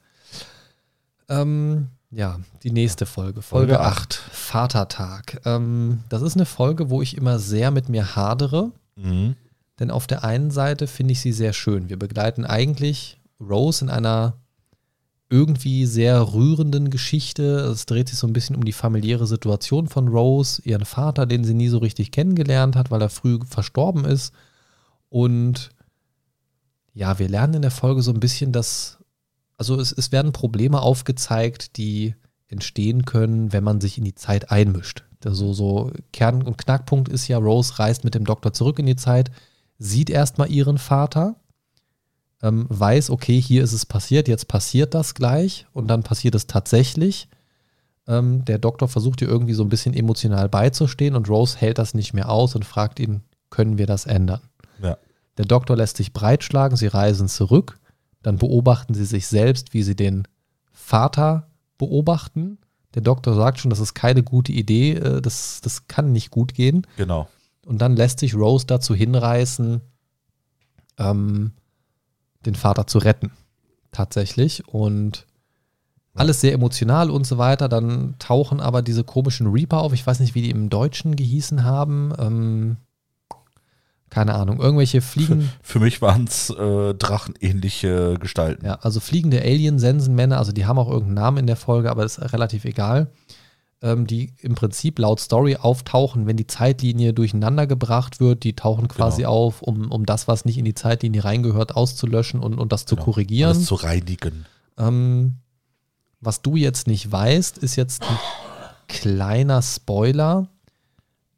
Ähm, 1.32 1.88
ja, 2.10 2.38
die 2.62 2.70
nächste 2.70 3.06
Folge, 3.06 3.40
Folge, 3.40 3.74
Folge 3.74 3.80
8, 3.80 4.14
Vatertag. 4.14 5.40
Ähm, 5.46 6.00
das 6.08 6.20
ist 6.22 6.36
eine 6.36 6.44
Folge, 6.44 6.90
wo 6.90 7.00
ich 7.00 7.16
immer 7.16 7.38
sehr 7.38 7.70
mit 7.70 7.88
mir 7.88 8.14
hadere. 8.14 8.72
Mhm. 8.96 9.34
Denn 9.80 9.90
auf 9.90 10.06
der 10.06 10.22
einen 10.22 10.50
Seite 10.50 10.86
finde 10.86 11.12
ich 11.12 11.20
sie 11.20 11.32
sehr 11.32 11.54
schön. 11.54 11.88
Wir 11.88 11.98
begleiten 11.98 12.44
eigentlich 12.44 13.18
Rose 13.40 13.84
in 13.84 13.90
einer 13.90 14.34
irgendwie 15.30 15.86
sehr 15.86 16.34
rührenden 16.34 16.90
Geschichte. 16.90 17.60
Es 17.60 17.86
dreht 17.86 18.10
sich 18.10 18.18
so 18.18 18.26
ein 18.26 18.34
bisschen 18.34 18.54
um 18.54 18.64
die 18.64 18.74
familiäre 18.74 19.26
Situation 19.26 19.88
von 19.88 20.08
Rose, 20.08 20.60
ihren 20.62 20.84
Vater, 20.84 21.24
den 21.24 21.44
sie 21.44 21.54
nie 21.54 21.68
so 21.68 21.78
richtig 21.78 22.10
kennengelernt 22.10 22.76
hat, 22.76 22.90
weil 22.90 23.00
er 23.00 23.08
früh 23.08 23.38
verstorben 23.46 24.04
ist. 24.04 24.34
Und 25.08 25.70
ja, 26.92 27.18
wir 27.18 27.30
lernen 27.30 27.54
in 27.54 27.62
der 27.62 27.70
Folge 27.70 28.02
so 28.02 28.12
ein 28.12 28.20
bisschen, 28.20 28.52
dass, 28.52 28.98
also 29.62 29.78
es, 29.78 29.92
es 29.92 30.10
werden 30.10 30.32
Probleme 30.32 30.82
aufgezeigt, 30.82 31.76
die 31.76 32.16
entstehen 32.48 33.04
können, 33.04 33.52
wenn 33.52 33.62
man 33.62 33.80
sich 33.80 33.96
in 33.96 34.02
die 34.02 34.16
Zeit 34.16 34.50
einmischt. 34.50 35.04
Also 35.24 35.52
so 35.52 35.92
Kern- 36.12 36.42
und 36.42 36.58
Knackpunkt 36.58 37.08
ist 37.08 37.28
ja, 37.28 37.38
Rose 37.38 37.78
reist 37.78 38.02
mit 38.02 38.16
dem 38.16 38.24
Doktor 38.24 38.52
zurück 38.52 38.80
in 38.80 38.86
die 38.86 38.96
Zeit, 38.96 39.30
sieht 39.78 40.10
erstmal 40.10 40.50
ihren 40.50 40.78
Vater, 40.78 41.36
ähm, 42.42 42.66
weiß, 42.70 43.10
okay, 43.10 43.40
hier 43.40 43.62
ist 43.62 43.72
es 43.72 43.86
passiert, 43.86 44.26
jetzt 44.26 44.48
passiert 44.48 44.94
das 44.94 45.14
gleich 45.14 45.64
und 45.72 45.86
dann 45.86 46.02
passiert 46.02 46.34
es 46.34 46.48
tatsächlich. 46.48 47.28
Ähm, 48.08 48.44
der 48.44 48.58
Doktor 48.58 48.88
versucht 48.88 49.22
ihr 49.22 49.28
irgendwie 49.28 49.54
so 49.54 49.62
ein 49.62 49.68
bisschen 49.68 49.94
emotional 49.94 50.48
beizustehen 50.48 51.14
und 51.14 51.28
Rose 51.28 51.56
hält 51.56 51.78
das 51.78 51.94
nicht 51.94 52.14
mehr 52.14 52.28
aus 52.28 52.56
und 52.56 52.64
fragt 52.64 52.98
ihn, 52.98 53.22
können 53.48 53.78
wir 53.78 53.86
das 53.86 54.06
ändern? 54.06 54.40
Ja. 54.82 54.98
Der 55.38 55.44
Doktor 55.44 55.76
lässt 55.76 55.98
sich 55.98 56.12
breitschlagen, 56.12 56.76
sie 56.76 56.88
reisen 56.88 57.28
zurück, 57.28 57.78
dann 58.22 58.38
beobachten 58.38 58.94
sie 58.94 59.04
sich 59.04 59.26
selbst, 59.26 59.74
wie 59.74 59.82
sie 59.82 59.96
den 59.96 60.26
Vater 60.72 61.48
beobachten. 61.78 62.58
Der 62.94 63.02
Doktor 63.02 63.34
sagt 63.34 63.58
schon, 63.58 63.70
das 63.70 63.80
ist 63.80 63.94
keine 63.94 64.22
gute 64.22 64.52
Idee, 64.52 64.92
äh, 64.94 65.20
das, 65.20 65.60
das 65.62 65.88
kann 65.88 66.12
nicht 66.12 66.30
gut 66.30 66.54
gehen. 66.54 66.86
Genau. 66.96 67.28
Und 67.66 67.80
dann 67.80 67.96
lässt 67.96 68.20
sich 68.20 68.34
Rose 68.34 68.66
dazu 68.66 68.94
hinreißen, 68.94 69.80
ähm, 70.98 71.52
den 72.44 72.54
Vater 72.54 72.86
zu 72.86 72.98
retten. 72.98 73.30
Tatsächlich. 73.92 74.66
Und 74.68 75.26
alles 76.14 76.40
sehr 76.40 76.52
emotional 76.52 77.10
und 77.10 77.26
so 77.26 77.38
weiter. 77.38 77.68
Dann 77.68 78.16
tauchen 78.18 78.60
aber 78.60 78.82
diese 78.82 79.04
komischen 79.04 79.46
Reaper 79.46 79.82
auf. 79.82 79.92
Ich 79.92 80.06
weiß 80.06 80.20
nicht, 80.20 80.34
wie 80.34 80.42
die 80.42 80.50
im 80.50 80.70
Deutschen 80.70 81.16
gehießen 81.16 81.64
haben. 81.64 82.12
Ähm, 82.18 82.76
keine 84.12 84.34
Ahnung. 84.34 84.60
Irgendwelche 84.60 85.00
fliegen. 85.00 85.50
Für 85.62 85.80
mich 85.80 86.02
waren 86.02 86.24
es 86.24 86.50
äh, 86.50 86.94
drachenähnliche 86.94 88.16
Gestalten. 88.20 88.64
Ja, 88.66 88.74
also 88.82 89.00
fliegende 89.00 89.40
Alien-Sensenmänner, 89.40 90.36
also 90.38 90.52
die 90.52 90.66
haben 90.66 90.78
auch 90.78 90.88
irgendeinen 90.88 91.14
Namen 91.14 91.38
in 91.38 91.46
der 91.46 91.56
Folge, 91.56 91.90
aber 91.90 92.04
ist 92.04 92.20
relativ 92.32 92.64
egal. 92.66 93.10
Ähm, 93.80 94.06
die 94.06 94.32
im 94.42 94.54
Prinzip 94.54 94.98
laut 95.00 95.18
Story 95.18 95.56
auftauchen, 95.56 96.26
wenn 96.26 96.36
die 96.36 96.46
Zeitlinie 96.46 97.12
durcheinander 97.14 97.66
gebracht 97.66 98.20
wird. 98.20 98.44
Die 98.44 98.54
tauchen 98.54 98.86
quasi 98.86 99.22
Genau. 99.22 99.32
auf, 99.32 99.62
um, 99.62 99.90
um 99.90 100.06
das, 100.06 100.28
was 100.28 100.44
nicht 100.44 100.58
in 100.58 100.64
die 100.64 100.74
Zeitlinie 100.74 101.24
reingehört, 101.24 101.74
auszulöschen 101.74 102.38
und, 102.40 102.58
und 102.60 102.70
das 102.70 102.84
zu 102.86 102.94
Genau. 102.94 103.06
korrigieren. 103.06 103.56
Alles 103.56 103.64
zu 103.66 103.74
reinigen. 103.74 104.44
Ähm, 104.78 105.36
was 106.20 106.42
du 106.42 106.54
jetzt 106.54 106.86
nicht 106.86 107.10
weißt, 107.10 107.58
ist 107.58 107.74
jetzt 107.76 108.02
ein 108.02 108.16
kleiner 108.86 109.62
Spoiler. 109.62 110.48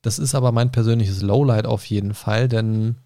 Das 0.04 0.18
ist 0.18 0.34
aber 0.34 0.52
mein 0.52 0.70
persönliches 0.70 1.22
Lowlight 1.22 1.64
auf 1.66 1.86
jeden 1.86 2.12
Fall, 2.12 2.46
denn 2.46 2.96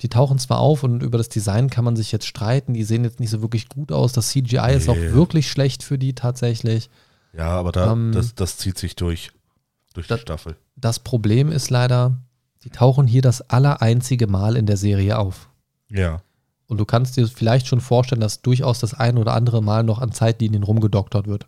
die 0.00 0.08
tauchen 0.08 0.38
zwar 0.38 0.60
auf 0.60 0.84
und 0.84 1.02
über 1.02 1.18
das 1.18 1.28
Design 1.28 1.68
kann 1.70 1.84
man 1.84 1.96
sich 1.96 2.12
jetzt 2.12 2.24
streiten. 2.26 2.72
Die 2.72 2.84
sehen 2.84 3.02
jetzt 3.02 3.18
nicht 3.18 3.30
so 3.30 3.42
wirklich 3.42 3.68
gut 3.68 3.90
aus. 3.90 4.12
Das 4.12 4.28
CGI 4.30 4.74
ist 4.76 4.88
auch 4.88 4.94
Nee. 4.94 5.12
wirklich 5.12 5.50
schlecht 5.50 5.82
für 5.82 5.98
die 5.98 6.14
tatsächlich. 6.14 6.88
Ja, 7.36 7.48
aber 7.48 7.72
da, 7.72 7.92
Ähm, 7.92 8.12
das, 8.14 8.34
das 8.36 8.56
zieht 8.58 8.78
sich 8.78 8.94
durch. 8.94 9.32
Durch 9.92 10.06
die 10.06 10.12
das- 10.14 10.20
Staffel. 10.20 10.56
Das 10.76 11.00
Problem 11.00 11.50
ist 11.50 11.68
leider, 11.68 12.16
die 12.62 12.70
tauchen 12.70 13.08
hier 13.08 13.22
das 13.22 13.42
allereinzige 13.50 14.28
Mal 14.28 14.56
in 14.56 14.66
der 14.66 14.76
Serie 14.76 15.18
auf. 15.18 15.48
Ja. 15.90 16.22
Und 16.68 16.78
du 16.78 16.84
kannst 16.84 17.16
dir 17.16 17.26
vielleicht 17.26 17.66
schon 17.66 17.80
vorstellen, 17.80 18.20
dass 18.20 18.40
durchaus 18.40 18.78
das 18.78 18.94
ein 18.94 19.18
oder 19.18 19.34
andere 19.34 19.62
Mal 19.62 19.82
noch 19.82 19.98
an 19.98 20.12
Zeitlinien 20.12 20.62
rumgedoktert 20.62 21.26
wird. 21.26 21.46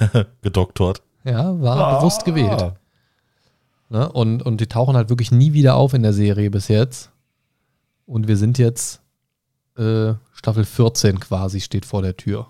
Gedoktort. 0.42 1.02
Ja, 1.24 1.60
war 1.60 1.98
bewusst 2.00 2.24
gewählt. 2.24 2.72
Ne? 3.90 4.10
Und, 4.10 4.42
und 4.42 4.60
die 4.60 4.66
tauchen 4.66 4.96
halt 4.96 5.08
wirklich 5.08 5.30
nie 5.30 5.52
wieder 5.52 5.76
auf 5.76 5.94
in 5.94 6.02
der 6.02 6.12
Serie 6.12 6.50
bis 6.50 6.68
jetzt. 6.68 7.10
Und 8.06 8.28
wir 8.28 8.36
sind 8.36 8.58
jetzt 8.58 9.00
äh, 9.76 10.14
Staffel 10.32 10.64
14 10.64 11.20
quasi 11.20 11.60
steht 11.60 11.84
vor 11.86 12.02
der 12.02 12.16
Tür. 12.16 12.46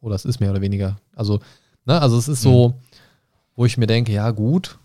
Oder 0.00 0.14
es 0.14 0.24
ist 0.24 0.40
mehr 0.40 0.50
oder 0.50 0.60
weniger. 0.60 0.96
Also, 1.14 1.40
ne, 1.84 2.00
also 2.00 2.16
es 2.16 2.28
ist 2.28 2.42
so, 2.42 2.74
wo 3.56 3.66
ich 3.66 3.76
mir 3.76 3.86
denke, 3.86 4.12
ja 4.12 4.30
gut, 4.30 4.78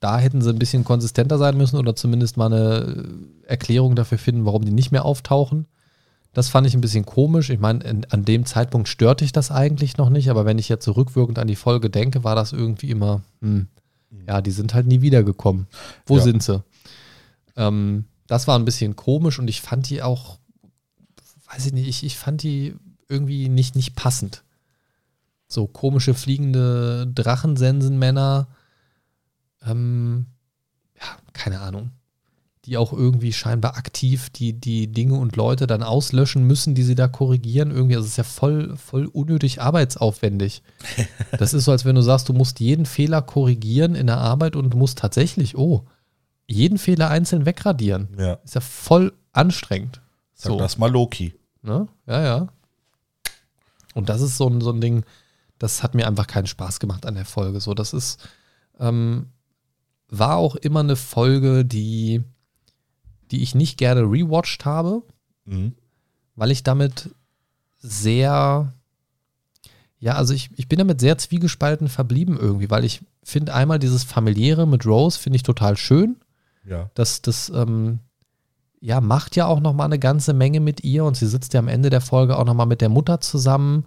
da 0.00 0.18
hätten 0.18 0.42
sie 0.42 0.50
ein 0.50 0.58
bisschen 0.58 0.84
konsistenter 0.84 1.38
sein 1.38 1.56
müssen 1.56 1.76
oder 1.78 1.94
zumindest 1.96 2.36
mal 2.36 2.46
eine 2.52 3.04
äh, 3.44 3.48
Erklärung 3.48 3.94
dafür 3.96 4.18
finden, 4.18 4.44
warum 4.46 4.64
die 4.64 4.72
nicht 4.72 4.92
mehr 4.92 5.04
auftauchen. 5.04 5.66
Das 6.32 6.48
fand 6.48 6.66
ich 6.66 6.74
ein 6.74 6.80
bisschen 6.80 7.04
komisch. 7.06 7.50
Ich 7.50 7.58
meine, 7.58 7.82
in- 7.84 8.06
an 8.10 8.24
dem 8.24 8.44
Zeitpunkt 8.46 8.88
störte 8.88 9.24
ich 9.24 9.32
das 9.32 9.50
eigentlich 9.50 9.96
noch 9.96 10.10
nicht, 10.10 10.28
aber 10.30 10.44
wenn 10.44 10.58
ich 10.58 10.68
jetzt 10.68 10.84
so 10.84 10.92
rückwirkend 10.92 11.38
an 11.38 11.48
die 11.48 11.56
Folge 11.56 11.90
denke, 11.90 12.22
war 12.24 12.34
das 12.34 12.52
irgendwie 12.52 12.90
immer, 12.90 13.22
hm, 13.40 13.66
ja, 14.26 14.40
die 14.40 14.50
sind 14.50 14.74
halt 14.74 14.86
nie 14.86 15.00
wiedergekommen. 15.02 15.66
Wo 16.06 16.16
Ja. 16.18 16.22
sind 16.22 16.42
sie? 16.42 16.62
Ähm, 17.56 18.04
das 18.26 18.46
war 18.46 18.58
ein 18.58 18.64
bisschen 18.64 18.96
komisch 18.96 19.38
und 19.38 19.48
ich 19.48 19.60
fand 19.60 19.88
die 19.90 20.02
auch, 20.02 20.38
weiß 21.52 21.66
ich 21.66 21.72
nicht, 21.72 21.88
ich, 21.88 22.04
ich 22.04 22.16
fand 22.16 22.42
die 22.42 22.74
irgendwie 23.08 23.48
nicht, 23.48 23.74
nicht 23.76 23.96
passend. 23.96 24.44
So 25.48 25.66
komische 25.66 26.14
fliegende 26.14 27.08
Drachensensenmänner, 27.12 28.46
ähm, 29.66 30.26
ja, 30.96 31.06
keine 31.32 31.60
Ahnung, 31.60 31.90
die 32.70 32.78
auch 32.78 32.92
irgendwie 32.92 33.32
scheinbar 33.32 33.76
aktiv 33.76 34.30
die, 34.30 34.52
die 34.52 34.86
Dinge 34.86 35.14
und 35.14 35.34
Leute 35.34 35.66
dann 35.66 35.82
auslöschen 35.82 36.46
müssen, 36.46 36.76
die 36.76 36.84
sie 36.84 36.94
da 36.94 37.08
korrigieren. 37.08 37.72
Irgendwie, 37.72 37.96
also 37.96 38.04
es 38.04 38.12
ist 38.12 38.16
ja 38.16 38.22
voll, 38.22 38.76
voll 38.76 39.06
unnötig 39.06 39.60
arbeitsaufwendig. 39.60 40.62
Das 41.38 41.52
ist 41.52 41.64
so, 41.64 41.72
als 41.72 41.84
wenn 41.84 41.96
du 41.96 42.02
sagst, 42.02 42.28
du 42.28 42.32
musst 42.32 42.60
jeden 42.60 42.86
Fehler 42.86 43.22
korrigieren 43.22 43.94
in 43.94 44.06
der 44.06 44.18
Arbeit 44.18 44.56
und 44.56 44.74
musst 44.74 44.98
tatsächlich, 44.98 45.56
oh, 45.56 45.84
jeden 46.46 46.78
Fehler 46.78 47.10
einzeln 47.10 47.46
wegradieren. 47.46 48.08
Ja. 48.18 48.34
Ist 48.44 48.54
ja 48.54 48.60
voll 48.60 49.12
anstrengend. 49.32 50.00
Sag 50.34 50.52
So. 50.52 50.58
das 50.58 50.78
mal 50.78 50.90
Loki. 50.90 51.34
Ne? 51.62 51.88
Ja, 52.06 52.22
ja. 52.22 52.48
Und 53.94 54.08
das 54.08 54.20
ist 54.20 54.36
so 54.36 54.48
ein, 54.48 54.60
so 54.60 54.70
ein 54.70 54.80
Ding, 54.80 55.04
das 55.58 55.82
hat 55.82 55.94
mir 55.94 56.06
einfach 56.06 56.26
keinen 56.26 56.46
Spaß 56.46 56.78
gemacht 56.78 57.04
an 57.06 57.14
der 57.14 57.24
Folge. 57.24 57.60
So, 57.60 57.74
das 57.74 57.92
ist, 57.92 58.28
ähm, 58.78 59.26
war 60.08 60.36
auch 60.36 60.56
immer 60.56 60.80
eine 60.80 60.96
Folge, 60.96 61.64
die 61.64 62.22
die 63.30 63.42
ich 63.42 63.54
nicht 63.54 63.78
gerne 63.78 64.02
rewatcht 64.02 64.64
habe, 64.64 65.02
Mhm. 65.44 65.74
weil 66.36 66.50
ich 66.50 66.62
damit 66.62 67.10
sehr, 67.78 68.72
ja, 69.98 70.14
also 70.14 70.34
ich, 70.34 70.50
ich 70.56 70.68
bin 70.68 70.78
damit 70.78 71.00
sehr 71.00 71.18
zwiegespalten 71.18 71.88
verblieben 71.88 72.38
irgendwie, 72.38 72.70
weil 72.70 72.84
ich 72.84 73.02
finde 73.22 73.54
einmal 73.54 73.78
dieses 73.78 74.04
familiäre 74.04 74.66
mit 74.66 74.86
Rose 74.86 75.18
finde 75.18 75.36
ich 75.36 75.42
total 75.42 75.76
schön. 75.76 76.16
Ja. 76.66 76.90
Das, 76.94 77.22
das, 77.22 77.50
ähm, 77.54 78.00
ja, 78.80 79.00
macht 79.00 79.36
ja 79.36 79.46
auch 79.46 79.60
noch 79.60 79.74
mal 79.74 79.84
eine 79.84 79.98
ganze 79.98 80.32
Menge 80.32 80.60
mit 80.60 80.84
ihr 80.84 81.04
und 81.04 81.16
sie 81.16 81.26
sitzt 81.26 81.52
ja 81.52 81.60
am 81.60 81.68
Ende 81.68 81.90
der 81.90 82.00
Folge 82.00 82.38
auch 82.38 82.44
noch 82.46 82.54
mal 82.54 82.64
mit 82.66 82.80
der 82.80 82.88
Mutter 82.88 83.20
zusammen 83.20 83.84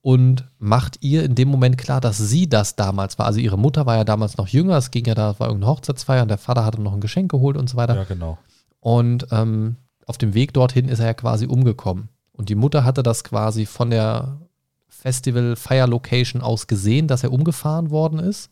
und 0.00 0.44
macht 0.60 0.98
ihr 1.02 1.24
in 1.24 1.34
dem 1.34 1.48
Moment 1.48 1.76
klar, 1.76 2.00
dass 2.00 2.18
sie 2.18 2.48
das 2.48 2.76
damals 2.76 3.18
war. 3.18 3.26
Also 3.26 3.40
ihre 3.40 3.58
Mutter 3.58 3.84
war 3.84 3.96
ja 3.96 4.04
damals 4.04 4.36
noch 4.36 4.46
jünger, 4.46 4.76
es 4.76 4.92
ging 4.92 5.04
ja 5.06 5.14
da, 5.16 5.38
war 5.40 5.48
irgendeine 5.48 5.72
Hochzeitsfeier 5.72 6.22
und 6.22 6.28
der 6.28 6.38
Vater 6.38 6.64
hatte 6.64 6.80
noch 6.80 6.92
ein 6.92 7.00
Geschenk 7.00 7.30
geholt 7.32 7.56
und 7.56 7.68
so 7.68 7.76
weiter. 7.76 7.96
Ja, 7.96 8.04
genau. 8.04 8.38
Und 8.80 9.26
ähm, 9.30 9.76
auf 10.06 10.18
dem 10.18 10.34
Weg 10.34 10.54
dorthin 10.54 10.88
ist 10.88 11.00
er 11.00 11.06
ja 11.06 11.14
quasi 11.14 11.46
umgekommen. 11.46 12.08
Und 12.32 12.48
die 12.48 12.54
Mutter 12.54 12.84
hatte 12.84 13.02
das 13.02 13.24
quasi 13.24 13.66
von 13.66 13.90
der 13.90 14.38
Festival 14.88 15.56
Fire 15.56 15.86
Location 15.86 16.42
aus 16.42 16.66
gesehen, 16.66 17.08
dass 17.08 17.24
er 17.24 17.32
umgefahren 17.32 17.90
worden 17.90 18.18
ist. 18.18 18.50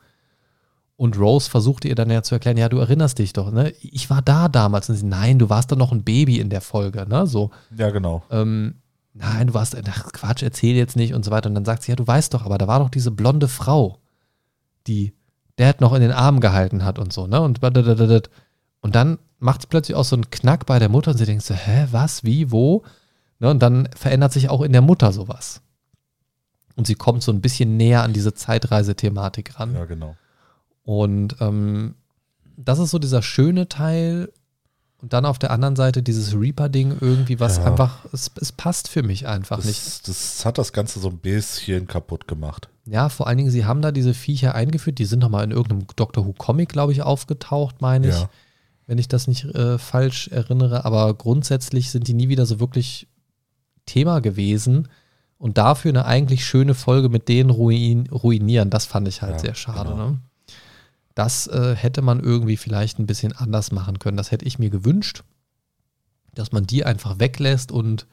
Und 0.96 1.18
Rose 1.18 1.50
versuchte 1.50 1.88
ihr 1.88 1.94
dann 1.94 2.10
ja 2.10 2.22
zu 2.22 2.34
erklären, 2.34 2.56
ja, 2.56 2.68
du 2.68 2.78
erinnerst 2.78 3.18
dich 3.18 3.32
doch, 3.32 3.50
ne? 3.52 3.70
Ich 3.80 4.08
war 4.08 4.22
da 4.22 4.48
damals. 4.48 4.88
Und 4.88 4.96
sie, 4.96 5.04
nein, 5.04 5.38
du 5.38 5.50
warst 5.50 5.70
doch 5.70 5.76
noch 5.76 5.92
ein 5.92 6.04
Baby 6.04 6.40
in 6.40 6.48
der 6.48 6.62
Folge, 6.62 7.06
ne? 7.06 7.26
So, 7.26 7.50
Ja, 7.76 7.90
genau. 7.90 8.22
ähm, 8.30 8.76
nein, 9.12 9.48
du 9.48 9.54
warst, 9.54 9.76
ach, 9.88 10.12
Quatsch, 10.12 10.42
erzähl 10.42 10.74
jetzt 10.74 10.96
nicht 10.96 11.12
und 11.12 11.24
so 11.24 11.30
weiter. 11.30 11.48
Und 11.50 11.54
dann 11.54 11.66
sagt 11.66 11.82
sie, 11.82 11.92
ja, 11.92 11.96
du 11.96 12.06
weißt 12.06 12.32
doch, 12.32 12.46
aber 12.46 12.56
da 12.56 12.66
war 12.66 12.78
doch 12.78 12.88
diese 12.88 13.10
blonde 13.10 13.46
Frau, 13.46 13.98
die 14.86 15.12
Dad 15.56 15.80
noch 15.80 15.92
in 15.92 16.00
den 16.00 16.12
Arm 16.12 16.40
gehalten 16.40 16.84
hat 16.84 16.98
und 16.98 17.12
so, 17.12 17.26
ne? 17.26 17.40
Und. 17.42 17.60
Und 18.80 18.94
dann 18.94 19.18
macht 19.38 19.60
es 19.60 19.66
plötzlich 19.66 19.96
auch 19.96 20.04
so 20.04 20.16
einen 20.16 20.30
Knack 20.30 20.66
bei 20.66 20.78
der 20.78 20.88
Mutter 20.88 21.10
und 21.12 21.18
sie 21.18 21.26
denkt 21.26 21.44
so, 21.44 21.54
hä, 21.54 21.88
was, 21.90 22.24
wie, 22.24 22.50
wo? 22.50 22.82
Ne? 23.38 23.50
Und 23.50 23.60
dann 23.62 23.88
verändert 23.94 24.32
sich 24.32 24.48
auch 24.48 24.62
in 24.62 24.72
der 24.72 24.82
Mutter 24.82 25.12
sowas. 25.12 25.60
Und 26.74 26.86
sie 26.86 26.94
kommt 26.94 27.22
so 27.22 27.32
ein 27.32 27.40
bisschen 27.40 27.76
näher 27.76 28.02
an 28.02 28.12
diese 28.12 28.34
Zeitreisethematik 28.34 29.58
ran. 29.58 29.74
Ja, 29.74 29.84
genau. 29.86 30.16
Und 30.84 31.36
ähm, 31.40 31.94
das 32.56 32.78
ist 32.78 32.90
so 32.90 32.98
dieser 32.98 33.22
schöne 33.22 33.68
Teil. 33.68 34.32
Und 35.02 35.12
dann 35.12 35.26
auf 35.26 35.38
der 35.38 35.50
anderen 35.50 35.76
Seite 35.76 36.02
dieses 36.02 36.34
Reaper-Ding 36.34 36.96
irgendwie, 37.00 37.38
was 37.38 37.58
Ja. 37.58 37.64
einfach, 37.64 38.06
es, 38.12 38.30
es 38.40 38.50
passt 38.52 38.88
für 38.88 39.02
mich 39.02 39.26
einfach 39.26 39.62
nicht. 39.62 39.84
Das, 39.86 40.02
das 40.02 40.44
hat 40.46 40.56
das 40.56 40.72
Ganze 40.72 41.00
so 41.00 41.08
ein 41.10 41.18
bisschen 41.18 41.86
kaputt 41.86 42.26
gemacht. 42.26 42.68
Ja, 42.86 43.10
vor 43.10 43.26
allen 43.26 43.36
Dingen, 43.36 43.50
sie 43.50 43.66
haben 43.66 43.82
da 43.82 43.92
diese 43.92 44.14
Viecher 44.14 44.54
eingeführt, 44.54 44.98
die 44.98 45.04
sind 45.04 45.18
nochmal 45.18 45.44
in 45.44 45.50
irgendeinem 45.50 45.86
Doctor 45.96 46.24
Who-Comic, 46.26 46.70
glaube 46.70 46.92
ich, 46.92 47.02
aufgetaucht, 47.02 47.82
meine 47.82 48.08
ich, 48.08 48.14
Ja. 48.14 48.30
Wenn 48.86 48.98
ich 48.98 49.08
das 49.08 49.26
nicht 49.28 49.44
äh, 49.44 49.78
falsch 49.78 50.28
erinnere. 50.28 50.84
Aber 50.84 51.12
grundsätzlich 51.14 51.90
sind 51.90 52.06
die 52.08 52.14
nie 52.14 52.28
wieder 52.28 52.46
so 52.46 52.60
wirklich 52.60 53.08
Thema 53.84 54.20
gewesen. 54.20 54.88
Und 55.38 55.58
dafür 55.58 55.90
eine 55.90 56.06
eigentlich 56.06 56.46
schöne 56.46 56.74
Folge 56.74 57.08
mit 57.10 57.28
denen 57.28 57.50
ruin 57.50 58.08
ruinieren, 58.08 58.70
das 58.70 58.86
fand 58.86 59.06
ich 59.06 59.20
halt 59.22 59.34
Ja, 59.34 59.38
sehr 59.40 59.54
schade. 59.54 59.90
genau. 59.90 60.10
Ne? 60.10 60.18
Das 61.14 61.46
äh, 61.46 61.74
hätte 61.76 62.00
man 62.02 62.20
irgendwie 62.20 62.56
vielleicht 62.56 62.98
ein 62.98 63.06
bisschen 63.06 63.32
anders 63.32 63.70
machen 63.72 63.98
können. 63.98 64.16
Das 64.16 64.30
hätte 64.30 64.44
ich 64.46 64.58
mir 64.58 64.70
gewünscht, 64.70 65.24
dass 66.34 66.52
man 66.52 66.66
die 66.66 66.84
einfach 66.84 67.18
weglässt 67.18 67.70
und 67.72 68.06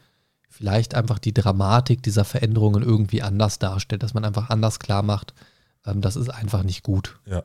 vielleicht 0.50 0.96
einfach 0.96 1.18
die 1.20 1.34
Dramatik 1.34 2.04
dieser 2.04 2.26
Veränderungen 2.26 2.84
irgendwie 2.84 3.22
anders 3.22 3.58
darstellt, 3.60 4.04
dass 4.04 4.14
man 4.14 4.24
einfach 4.26 4.50
anders 4.50 4.80
klar 4.80 5.02
macht, 5.04 5.34
ähm, 5.86 6.00
das 6.02 6.16
ist 6.16 6.30
einfach 6.30 6.64
nicht 6.64 6.84
gut, 6.84 7.20
Ja. 7.26 7.44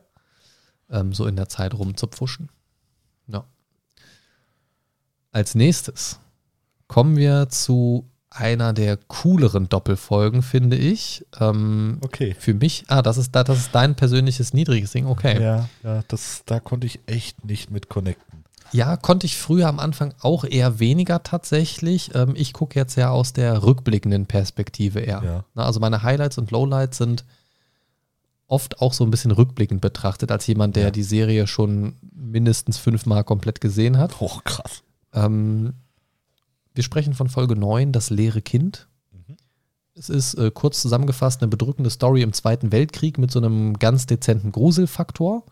ähm, 0.89 1.11
so 1.13 1.25
in 1.25 1.35
der 1.35 1.49
Zeit 1.49 1.73
rumzupfuschen. 1.73 2.49
Ja. 3.31 3.45
Als 5.31 5.55
nächstes 5.55 6.19
kommen 6.87 7.15
wir 7.15 7.49
zu 7.49 8.09
einer 8.31 8.73
der 8.73 8.97
cooleren 8.97 9.69
Doppelfolgen, 9.69 10.41
finde 10.43 10.75
ich. 10.77 11.25
Ähm, 11.39 11.97
Okay. 12.03 12.35
für 12.37 12.53
mich, 12.53 12.83
ah, 12.87 13.01
das 13.01 13.17
ist, 13.17 13.31
da- 13.35 13.43
das 13.43 13.57
ist 13.59 13.75
dein 13.75 13.95
persönliches 13.95 14.53
niedriges 14.53 14.91
Ding, 14.91 15.07
okay. 15.07 15.41
Ja, 15.41 15.69
ja, 15.83 16.03
das, 16.07 16.43
da 16.45 16.59
konnte 16.59 16.85
ich 16.87 16.99
echt 17.07 17.43
nicht 17.45 17.71
mit 17.71 17.89
connecten. 17.89 18.43
Ja, 18.71 18.97
konnte 18.97 19.25
ich 19.25 19.35
früher 19.37 19.67
am 19.67 19.79
Anfang 19.79 20.13
auch 20.21 20.43
eher 20.43 20.79
weniger 20.79 21.23
tatsächlich. 21.23 22.13
Ähm, 22.13 22.33
ich 22.35 22.53
gucke 22.53 22.77
jetzt 22.79 22.95
ja 22.97 23.09
aus 23.09 23.33
der 23.33 23.63
rückblickenden 23.63 24.27
Perspektive 24.27 24.99
eher. 24.99 25.23
Ja. 25.23 25.43
Na, 25.55 25.65
also 25.65 25.79
meine 25.79 26.03
Highlights 26.03 26.37
und 26.37 26.51
Lowlights 26.51 26.99
sind 26.99 27.25
oft 28.49 28.81
auch 28.81 28.93
so 28.93 29.03
ein 29.05 29.11
bisschen 29.11 29.31
rückblickend 29.31 29.79
betrachtet, 29.79 30.31
als 30.31 30.45
jemand, 30.47 30.75
der 30.75 30.85
Ja. 30.85 30.91
die 30.91 31.03
Serie 31.03 31.47
schon 31.47 31.95
mindestens 32.13 32.77
fünfmal 32.77 33.23
komplett 33.23 33.61
gesehen 33.61 33.97
hat. 33.97 34.15
Oh, 34.19 34.39
krass. 34.43 34.83
Ähm, 35.13 35.73
wir 36.73 36.83
sprechen 36.83 37.13
von 37.13 37.29
Folge 37.29 37.55
9, 37.55 37.91
das 37.91 38.09
leere 38.09 38.41
Kind. 38.41 38.87
Mhm. 39.11 39.37
Es 39.95 40.09
ist 40.09 40.33
äh, 40.35 40.51
kurz 40.53 40.81
zusammengefasst 40.81 41.41
eine 41.41 41.49
bedrückende 41.49 41.89
Story 41.89 42.21
im 42.21 42.33
Zweiten 42.33 42.71
Weltkrieg 42.71 43.17
mit 43.17 43.31
so 43.31 43.39
einem 43.39 43.77
ganz 43.79 44.05
dezenten 44.07 44.51
Gruselfaktor. 44.51 45.45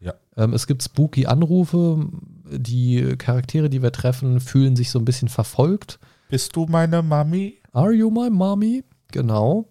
Ja. 0.00 0.14
Ähm, 0.36 0.52
es 0.52 0.66
gibt 0.66 0.82
spooky 0.82 1.26
Anrufe. 1.26 2.08
Die 2.50 3.16
Charaktere, 3.18 3.68
die 3.68 3.82
wir 3.82 3.92
treffen, 3.92 4.40
fühlen 4.40 4.74
sich 4.76 4.90
so 4.90 4.98
ein 4.98 5.04
bisschen 5.04 5.28
verfolgt. 5.28 5.98
Bist 6.30 6.56
du 6.56 6.66
meine 6.66 7.02
Mami? 7.02 7.58
Are 7.72 7.92
you 7.92 8.10
my 8.10 8.30
mommy? 8.30 8.84
Genau. 9.12 9.68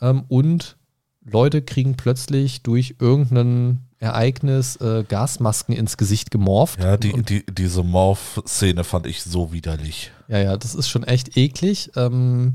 Ähm, 0.00 0.24
und 0.28 0.76
Leute 1.22 1.62
kriegen 1.62 1.96
plötzlich 1.96 2.62
durch 2.62 2.96
irgendein 2.98 3.80
Ereignis 3.98 4.76
äh, 4.76 5.04
Gasmasken 5.06 5.74
ins 5.74 5.96
Gesicht 5.96 6.30
gemorpht. 6.30 6.82
Ja, 6.82 6.96
die, 6.96 7.12
die, 7.22 7.44
diese 7.46 7.82
Morph-Szene 7.82 8.84
fand 8.84 9.06
ich 9.06 9.22
so 9.22 9.52
widerlich. 9.52 10.10
Ja, 10.28 10.38
ja, 10.38 10.56
das 10.56 10.74
ist 10.74 10.88
schon 10.88 11.04
echt 11.04 11.36
eklig. 11.36 11.90
Ähm, 11.96 12.54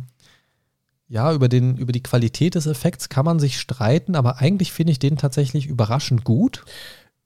ja, 1.07 1.31
über, 1.33 1.47
den, 1.47 1.77
über 1.77 1.91
die 1.91 2.01
Qualität 2.01 2.55
des 2.55 2.65
Effekts 2.65 3.09
kann 3.09 3.25
man 3.25 3.39
sich 3.39 3.59
streiten, 3.59 4.15
aber 4.15 4.37
eigentlich 4.39 4.71
finde 4.71 4.91
ich 4.91 4.99
den 4.99 5.17
tatsächlich 5.17 5.67
überraschend 5.67 6.23
gut. 6.23 6.65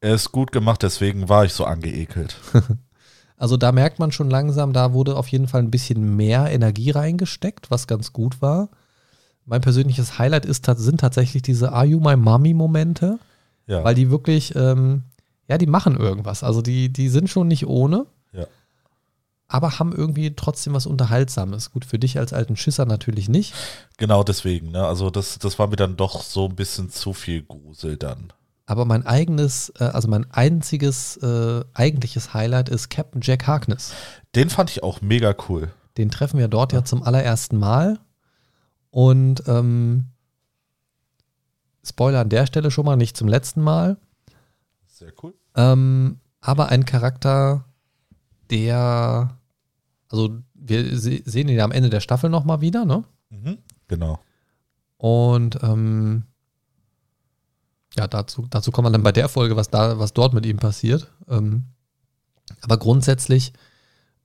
Er 0.01 0.15
ist 0.15 0.33
gut 0.33 0.51
gemacht, 0.51 0.83
deswegen 0.83 1.29
war 1.29 1.45
ich 1.45 1.53
so 1.53 1.65
angeekelt. 1.65 2.37
Also 3.39 3.55
da 3.55 3.71
merkt 3.71 3.99
man 3.99 4.11
schon 4.11 4.29
langsam, 4.29 4.73
da 4.73 4.91
wurde 4.91 5.15
auf 5.15 5.29
jeden 5.29 5.47
Fall 5.47 5.61
ein 5.61 5.71
bisschen 5.71 6.17
mehr 6.17 6.51
Energie 6.51 6.91
reingesteckt, 6.91 7.71
was 7.71 7.87
ganz 7.87 8.11
gut 8.11 8.41
war. 8.41 8.67
Mein 9.49 9.61
persönliches 9.61 10.19
Highlight 10.19 10.45
ist, 10.45 10.65
sind 10.77 10.99
tatsächlich 11.01 11.41
diese 11.41 11.71
Are 11.73 11.85
You 11.85 11.99
My 11.99 12.15
Mommy 12.15 12.53
Momente, 12.53 13.17
Ja. 13.65 13.83
weil 13.83 13.95
die 13.95 14.11
wirklich, 14.11 14.55
ähm, 14.55 15.03
ja, 15.47 15.57
die 15.57 15.65
machen 15.65 15.97
irgendwas. 15.97 16.43
Also 16.43 16.61
die, 16.61 16.93
die 16.93 17.09
sind 17.09 17.29
schon 17.29 17.47
nicht 17.47 17.65
ohne, 17.65 18.05
Ja. 18.31 18.45
aber 19.47 19.79
haben 19.79 19.91
irgendwie 19.93 20.35
trotzdem 20.35 20.73
was 20.73 20.85
Unterhaltsames. 20.85 21.71
Gut, 21.71 21.83
für 21.83 21.97
dich 21.97 22.19
als 22.19 22.31
alten 22.31 22.55
Schisser 22.55 22.85
natürlich 22.85 23.27
nicht. 23.27 23.55
Genau 23.97 24.23
deswegen, 24.23 24.69
ne? 24.71 24.85
Also 24.85 25.09
das, 25.09 25.39
das 25.39 25.57
war 25.57 25.67
mir 25.67 25.75
dann 25.77 25.97
doch 25.97 26.21
so 26.21 26.45
ein 26.47 26.55
bisschen 26.55 26.89
zu 26.91 27.13
viel 27.13 27.41
Grusel 27.41 27.97
dann. 27.97 28.31
Aber 28.67 28.85
mein 28.85 29.03
eigenes, 29.07 29.73
äh, 29.79 29.85
also 29.85 30.07
mein 30.07 30.29
einziges 30.29 31.17
äh, 31.17 31.61
eigentliches 31.73 32.35
Highlight 32.35 32.69
ist 32.69 32.89
Captain 32.91 33.21
Jack 33.23 33.47
Harkness. 33.47 33.93
Den 34.35 34.51
fand 34.51 34.69
ich 34.69 34.83
auch 34.83 35.01
mega 35.01 35.33
cool. 35.49 35.71
Den 35.97 36.11
treffen 36.11 36.37
wir 36.37 36.47
dort 36.49 36.71
ja 36.71 36.85
zum 36.85 37.01
allerersten 37.01 37.57
Mal. 37.57 37.97
Und 38.91 39.43
ähm, 39.47 40.05
Spoiler 41.83 42.21
an 42.21 42.29
der 42.29 42.45
Stelle 42.45 42.71
schon 42.71 42.85
mal, 42.85 42.95
nicht 42.95 43.17
zum 43.17 43.27
letzten 43.27 43.61
Mal. 43.61 43.97
Sehr 44.87 45.13
cool. 45.23 45.33
Ähm, 45.55 46.19
aber 46.41 46.69
ein 46.69 46.85
Charakter, 46.85 47.65
der, 48.49 49.37
also 50.09 50.39
wir 50.53 50.97
se 50.97 51.21
sehen 51.25 51.49
ihn 51.49 51.57
ja 51.57 51.63
am 51.63 51.71
Ende 51.71 51.89
der 51.89 52.01
Staffel 52.01 52.29
nochmal 52.29 52.61
wieder, 52.61 52.85
ne? 52.85 53.03
Mhm. 53.29 53.57
Genau. 53.87 54.19
Und 54.97 55.59
ähm, 55.63 56.23
ja, 57.97 58.07
dazu, 58.07 58.45
dazu 58.49 58.71
kommt 58.71 58.83
man 58.83 58.93
dann 58.93 59.03
bei 59.03 59.11
der 59.11 59.29
Folge, 59.29 59.55
was 59.55 59.69
da, 59.69 59.99
was 59.99 60.13
dort 60.13 60.33
mit 60.33 60.45
ihm 60.45 60.57
passiert. 60.57 61.11
Ähm, 61.27 61.65
aber 62.61 62.77
grundsätzlich 62.77 63.53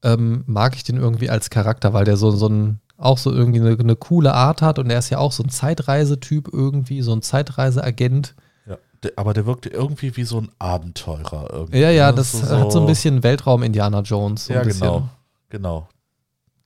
ähm, 0.03 0.43
mag 0.45 0.75
ich 0.75 0.83
den 0.83 0.97
irgendwie 0.97 1.29
als 1.29 1.49
Charakter, 1.49 1.93
weil 1.93 2.05
der 2.05 2.17
so, 2.17 2.31
so 2.31 2.47
ein, 2.47 2.79
auch 2.97 3.17
so 3.17 3.31
irgendwie 3.31 3.59
eine, 3.59 3.77
eine 3.77 3.95
coole 3.95 4.33
Art 4.33 4.61
hat 4.61 4.79
und 4.79 4.89
er 4.89 4.99
ist 4.99 5.09
ja 5.09 5.17
auch 5.17 5.31
so 5.31 5.43
ein 5.43 5.49
Zeitreisetyp 5.49 6.49
irgendwie, 6.51 7.01
so 7.01 7.13
ein 7.13 7.21
Zeitreiseagent. 7.21 8.35
Ja. 8.67 8.77
Der, 9.03 9.11
aber 9.17 9.33
der 9.33 9.45
wirkte 9.45 9.69
irgendwie 9.69 10.15
wie 10.15 10.23
so 10.23 10.39
ein 10.39 10.51
Abenteurer. 10.59 11.49
Irgendwie. 11.51 11.79
Ja, 11.79 11.89
ja, 11.89 12.11
ne? 12.11 12.17
das 12.17 12.33
ist 12.33 12.49
hat 12.49 12.71
so 12.71 12.79
ein 12.79 12.85
bisschen 12.85 13.23
Weltraum-Indiana 13.23 14.01
Jones. 14.01 14.45
So 14.45 14.53
ja, 14.53 14.63
genau. 14.63 15.09
Genau. 15.49 15.87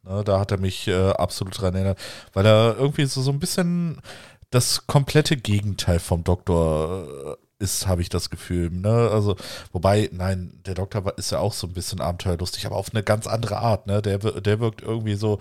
Ne, 0.04 0.24
da 0.24 0.40
hat 0.40 0.52
er 0.52 0.60
mich 0.60 0.88
äh, 0.88 1.10
absolut 1.12 1.60
dran 1.60 1.76
erinnert, 1.76 2.00
weil 2.34 2.46
er 2.46 2.76
irgendwie 2.78 3.06
so, 3.06 3.22
so 3.22 3.32
ein 3.32 3.40
bisschen 3.40 4.02
das 4.50 4.88
komplette 4.88 5.38
Gegenteil 5.38 6.00
vom 6.00 6.24
Doktor 6.24 7.06
äh, 7.34 7.36
ist, 7.60 7.88
habe 7.88 8.02
ich 8.02 8.10
das 8.10 8.30
Gefühl. 8.30 8.72
Ne? 8.72 9.10
Also, 9.12 9.36
wobei, 9.72 10.10
nein, 10.14 10.54
der 10.66 10.76
Doktor 10.76 11.18
ist 11.18 11.32
ja 11.32 11.40
auch 11.40 11.54
so 11.54 11.68
ein 11.68 11.74
bisschen 11.74 12.02
abenteuerlustig, 12.02 12.66
aber 12.66 12.78
auf 12.78 12.94
eine 12.94 13.04
ganz 13.04 13.28
andere 13.28 13.58
Art. 13.58 13.86
Ne? 13.86 14.02
Der, 14.02 14.18
der 14.18 14.60
wirkt 14.60 14.82
irgendwie 14.82 15.16
so 15.16 15.40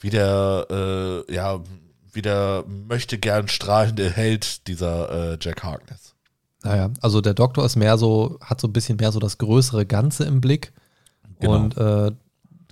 wie 0.00 0.10
der, 0.10 0.66
äh, 0.70 1.34
ja, 1.34 1.60
wie 2.12 2.22
der 2.22 2.64
möchte 2.66 3.18
gern 3.18 3.48
strahlende 3.48 4.10
Held 4.10 4.68
dieser 4.68 5.32
äh, 5.32 5.38
Jack 5.40 5.64
Harkness. 5.64 6.14
Naja, 6.62 6.90
also 7.00 7.20
der 7.20 7.34
Doktor 7.34 7.64
ist 7.64 7.76
mehr 7.76 7.98
so, 7.98 8.38
hat 8.40 8.60
so 8.60 8.68
ein 8.68 8.72
bisschen 8.72 8.96
mehr 8.96 9.12
so 9.12 9.18
das 9.18 9.38
größere 9.38 9.84
Ganze 9.84 10.24
im 10.24 10.40
Blick. 10.40 10.72
Genau. 11.40 11.54
Und 11.56 11.76
äh, 11.76 12.12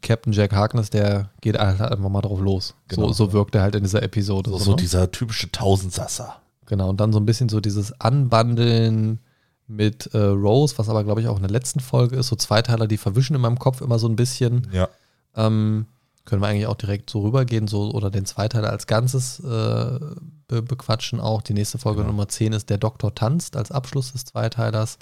Captain 0.03 0.33
Jack 0.33 0.53
Harkness, 0.53 0.91
der 0.91 1.31
geht 1.41 1.59
halt 1.59 1.81
einfach 1.81 2.09
mal 2.09 2.21
drauf 2.21 2.41
los. 2.41 2.75
Genau. 2.89 3.09
So, 3.09 3.13
so 3.13 3.33
wirkt 3.33 3.55
er 3.55 3.63
halt 3.63 3.75
in 3.75 3.83
dieser 3.83 4.03
Episode. 4.03 4.51
So, 4.51 4.59
so, 4.59 4.65
so 4.65 4.71
ne? 4.73 4.77
dieser 4.77 5.11
typische 5.11 5.51
Tausendsasser. 5.51 6.42
Genau, 6.73 6.89
und 6.89 6.99
dann 7.01 7.13
so 7.13 7.21
ein 7.21 7.27
bisschen 7.27 7.51
so 7.51 7.61
dieses 7.61 8.01
Anbandeln 8.01 9.19
mit 9.67 10.07
äh, 10.15 10.19
Rose, 10.19 10.79
was 10.79 10.89
aber, 10.89 11.05
glaube 11.05 11.21
ich, 11.21 11.29
auch 11.29 11.37
in 11.37 11.43
der 11.43 11.51
letzten 11.51 11.81
Folge 11.81 12.17
ist. 12.17 12.29
So 12.29 12.37
Zweiteiler, 12.37 12.87
die 12.87 12.97
verwischen 12.97 13.37
in 13.37 13.43
meinem 13.43 13.59
Kopf 13.59 13.83
immer 13.83 13.99
so 13.99 14.09
ein 14.09 14.17
bisschen. 14.17 14.67
Ja. 14.73 14.89
Ähm, 15.37 15.85
können 16.25 16.41
wir 16.41 16.49
eigentlich 16.49 16.67
auch 16.67 16.77
direkt 16.77 17.11
so 17.11 17.21
rübergehen, 17.21 17.69
so 17.69 17.91
oder 17.91 18.09
den 18.09 18.25
Zweiteiler 18.25 18.71
als 18.71 18.87
Ganzes 18.87 19.39
äh, 19.41 20.01
be 20.49 20.63
bequatschen 20.63 21.21
auch. 21.21 21.43
Die 21.43 21.53
nächste 21.53 21.77
Folge 21.77 21.99
Genau. 21.99 22.13
Nummer 22.13 22.29
10 22.29 22.55
ist 22.55 22.71
Der 22.71 22.79
Doktor 22.79 23.15
tanzt 23.15 23.55
als 23.55 23.71
Abschluss 23.71 24.13
des 24.13 24.25
Zweiteilers. 24.25 24.97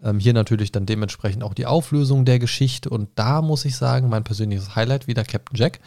Ähm, 0.00 0.20
hier 0.20 0.32
natürlich 0.32 0.70
dann 0.70 0.86
dementsprechend 0.86 1.42
auch 1.42 1.54
die 1.54 1.66
Auflösung 1.66 2.24
der 2.24 2.38
Geschichte. 2.38 2.88
Und 2.88 3.08
da 3.16 3.42
muss 3.42 3.64
ich 3.64 3.74
sagen, 3.74 4.08
mein 4.10 4.22
persönliches 4.22 4.76
Highlight 4.76 5.08
wieder 5.08 5.24
Captain 5.24 5.56
Jack. 5.56 5.80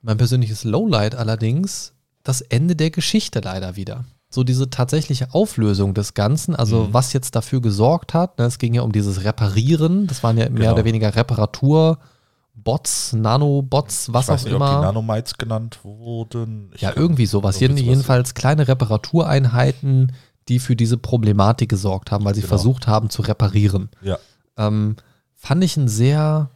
Mein 0.00 0.16
persönliches 0.16 0.64
Lowlight 0.64 1.14
allerdings 1.14 1.92
das 2.28 2.40
Ende 2.42 2.76
der 2.76 2.90
Geschichte 2.90 3.40
leider 3.40 3.74
wieder. 3.76 4.04
So 4.30 4.44
diese 4.44 4.68
tatsächliche 4.68 5.32
Auflösung 5.32 5.94
des 5.94 6.12
Ganzen, 6.14 6.54
also 6.54 6.84
Mhm. 6.84 6.92
was 6.94 7.12
jetzt 7.14 7.34
dafür 7.34 7.62
gesorgt 7.62 8.12
hat. 8.12 8.38
Ne, 8.38 8.44
es 8.44 8.58
ging 8.58 8.74
ja 8.74 8.82
um 8.82 8.92
dieses 8.92 9.24
Reparieren. 9.24 10.06
Das 10.06 10.22
waren 10.22 10.36
ja 10.36 10.50
mehr 10.50 10.58
Genau. 10.60 10.72
oder 10.74 10.84
weniger 10.84 11.14
Reparaturbots, 11.16 13.12
Nanobots, 13.14 14.12
was 14.12 14.28
auch 14.28 14.34
nicht, 14.34 14.44
ob 14.44 14.50
die 14.50 14.54
immer. 14.56 14.80
Nanomites 14.82 15.38
genannt 15.38 15.78
wurden. 15.82 16.70
Ich 16.74 16.82
Ja, 16.82 16.92
irgendwie 16.94 17.26
sowas. 17.26 17.58
Jeden, 17.60 17.76
jedenfalls 17.78 18.34
kleine 18.34 18.68
Reparatureinheiten, 18.68 20.12
die 20.48 20.58
für 20.58 20.76
diese 20.76 20.98
Problematik 20.98 21.68
gesorgt 21.70 22.10
haben, 22.10 22.24
weil 22.24 22.34
sie 22.34 22.40
Genau. 22.42 22.48
versucht 22.48 22.86
haben 22.86 23.10
zu 23.10 23.22
reparieren. 23.22 23.88
Ja. 24.02 24.18
Ähm, 24.56 24.96
fand 25.34 25.62
ich 25.64 25.76
ein 25.76 25.88
sehr, 25.88 26.50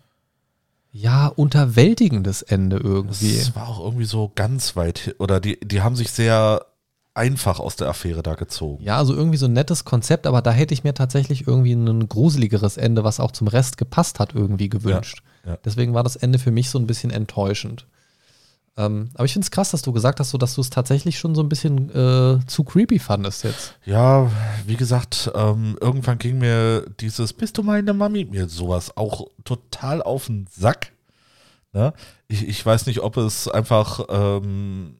ja, 0.92 1.26
unterwältigendes 1.26 2.42
Ende 2.42 2.76
irgendwie. 2.76 3.36
Es 3.36 3.56
war 3.56 3.68
auch 3.68 3.80
irgendwie 3.82 4.04
so 4.04 4.30
ganz 4.34 4.76
weit, 4.76 5.16
oder 5.18 5.40
die, 5.40 5.58
die 5.60 5.80
haben 5.80 5.96
sich 5.96 6.10
sehr 6.10 6.66
einfach 7.14 7.60
aus 7.60 7.76
der 7.76 7.88
Affäre 7.88 8.22
da 8.22 8.34
gezogen. 8.34 8.82
Ja, 8.84 8.98
also 8.98 9.14
irgendwie 9.14 9.38
so 9.38 9.46
ein 9.46 9.52
nettes 9.52 9.84
Konzept, 9.84 10.26
aber 10.26 10.42
da 10.42 10.52
hätte 10.52 10.74
ich 10.74 10.84
mir 10.84 10.94
tatsächlich 10.94 11.46
irgendwie 11.46 11.72
ein 11.72 12.08
gruseligeres 12.08 12.76
Ende, 12.76 13.04
was 13.04 13.20
auch 13.20 13.32
zum 13.32 13.48
Rest 13.48 13.78
gepasst 13.78 14.20
hat, 14.20 14.34
irgendwie 14.34 14.68
gewünscht. 14.68 15.22
ja. 15.46 15.56
Deswegen 15.64 15.94
war 15.94 16.02
das 16.02 16.16
Ende 16.16 16.38
für 16.38 16.50
mich 16.50 16.70
so 16.70 16.78
ein 16.78 16.86
bisschen 16.86 17.10
enttäuschend. 17.10 17.86
Ähm, 18.76 19.10
aber 19.14 19.26
ich 19.26 19.34
finde 19.34 19.44
es 19.44 19.50
krass, 19.50 19.70
dass 19.70 19.82
du 19.82 19.92
gesagt 19.92 20.18
hast, 20.18 20.30
so, 20.30 20.38
dass 20.38 20.54
du 20.54 20.62
es 20.62 20.70
tatsächlich 20.70 21.18
schon 21.18 21.34
so 21.34 21.42
ein 21.42 21.48
bisschen 21.48 21.90
äh, 21.90 22.38
zu 22.46 22.64
creepy 22.64 22.98
fandest 22.98 23.44
jetzt. 23.44 23.74
Ja, 23.84 24.30
wie 24.66 24.76
gesagt, 24.76 25.30
ähm, 25.34 25.76
irgendwann 25.80 26.18
ging 26.18 26.38
mir 26.38 26.86
dieses 27.00 27.34
Bist 27.34 27.58
du 27.58 27.62
meine 27.62 27.92
Mami? 27.92 28.24
Mir 28.24 28.48
sowas 28.48 28.96
auch 28.96 29.26
total 29.44 30.02
auf 30.02 30.26
den 30.26 30.46
Sack. 30.50 30.92
Ne? 31.72 31.92
Ich, 32.28 32.48
ich 32.48 32.64
weiß 32.64 32.86
nicht, 32.86 33.00
ob 33.00 33.18
es 33.18 33.46
einfach 33.46 34.06
ähm, 34.08 34.96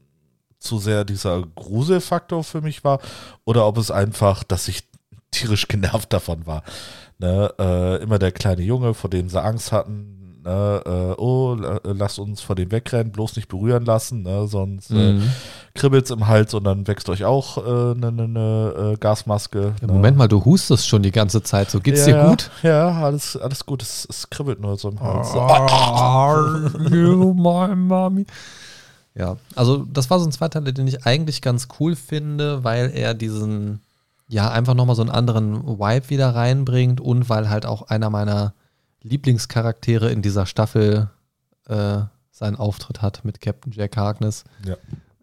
zu 0.58 0.78
sehr 0.78 1.04
dieser 1.04 1.42
Gruselfaktor 1.42 2.44
für 2.44 2.60
mich 2.60 2.84
war 2.84 3.00
oder 3.44 3.66
ob 3.66 3.78
es 3.78 3.90
einfach, 3.90 4.44
dass 4.44 4.68
ich 4.68 4.84
tierisch 5.30 5.66
genervt 5.68 6.12
davon 6.12 6.46
war. 6.46 6.62
Ne? 7.18 7.52
Äh, 7.58 8.02
immer 8.02 8.18
der 8.18 8.32
kleine 8.32 8.62
Junge, 8.62 8.92
vor 8.92 9.08
dem 9.08 9.28
sie 9.30 9.42
Angst 9.42 9.72
hatten. 9.72 10.21
Ne? 10.44 10.82
Äh, 10.84 11.20
oh, 11.20 11.54
la- 11.54 11.80
lasst 11.84 12.18
uns 12.18 12.40
vor 12.40 12.56
dem 12.56 12.70
wegrennen, 12.72 13.12
bloß 13.12 13.36
nicht 13.36 13.48
berühren 13.48 13.84
lassen, 13.84 14.22
ne? 14.22 14.46
sonst 14.48 14.90
äh, 14.90 15.12
Mhm. 15.12 15.30
kribbelt's 15.74 16.10
im 16.10 16.26
Hals 16.26 16.52
und 16.54 16.64
dann 16.64 16.86
wächst 16.88 17.08
euch 17.08 17.24
auch 17.24 17.58
eine 17.58 17.92
äh, 17.92 17.94
ne, 17.94 18.12
ne, 18.12 18.28
ne, 18.28 18.92
äh, 18.94 18.96
Gasmaske. 18.96 19.74
Ja, 19.80 19.86
ne? 19.86 19.92
Moment 19.92 20.16
mal, 20.16 20.28
du 20.28 20.44
hustest 20.44 20.88
schon 20.88 21.02
die 21.02 21.12
ganze 21.12 21.42
Zeit. 21.42 21.70
So 21.70 21.80
geht's 21.80 22.06
ja, 22.06 22.22
dir 22.24 22.28
gut? 22.30 22.50
Ja, 22.62 22.88
alles, 22.90 23.36
alles 23.36 23.64
gut. 23.66 23.82
Es, 23.82 24.06
es 24.10 24.28
kribbelt 24.30 24.60
nur 24.60 24.76
so 24.76 24.88
im 24.90 25.00
Hals. 25.00 25.28
Are 25.34 26.70
you 26.90 27.34
my 27.34 27.74
mommy? 27.74 28.26
Ja, 29.14 29.36
also 29.54 29.84
das 29.92 30.08
war 30.10 30.18
so 30.18 30.26
ein 30.26 30.32
Zweiteiler, 30.32 30.72
den 30.72 30.86
ich 30.86 31.04
eigentlich 31.06 31.42
ganz 31.42 31.68
cool 31.78 31.96
finde, 31.96 32.64
weil 32.64 32.90
er 32.94 33.12
diesen, 33.14 33.80
ja, 34.28 34.50
einfach 34.50 34.74
nochmal 34.74 34.96
so 34.96 35.02
einen 35.02 35.10
anderen 35.10 35.66
Vibe 35.78 36.08
wieder 36.10 36.34
reinbringt 36.34 37.00
und 37.00 37.28
weil 37.28 37.50
halt 37.50 37.66
auch 37.66 37.82
einer 37.88 38.08
meiner 38.08 38.54
Lieblingscharaktere 39.02 40.10
in 40.10 40.22
dieser 40.22 40.46
Staffel 40.46 41.10
äh, 41.68 41.98
seinen 42.30 42.56
Auftritt 42.56 43.02
hat 43.02 43.24
mit 43.24 43.40
Captain 43.40 43.72
Jack 43.72 43.96
Harkness, 43.96 44.44
Ja. 44.66 44.76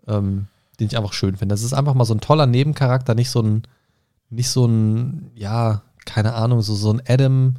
ähm, 0.07 0.47
den 0.80 0.88
ich 0.88 0.97
einfach 0.97 1.14
schön 1.14 1.35
finde. 1.35 1.53
Das 1.53 1.64
ist 1.64 1.73
einfach 1.73 1.93
mal 1.93 2.06
so 2.06 2.14
ein 2.14 2.22
toller 2.22 2.45
Nebencharakter, 2.45 3.15
nicht 3.15 3.30
so 3.30 3.41
ein, 3.41 3.64
nicht 4.30 4.49
so 4.49 4.65
ein, 4.65 5.31
ja, 5.35 5.81
keine 6.06 6.34
Ahnung, 6.34 6.61
so, 6.61 6.76
so 6.76 6.91
ein 6.91 7.01
Adam, 7.07 7.56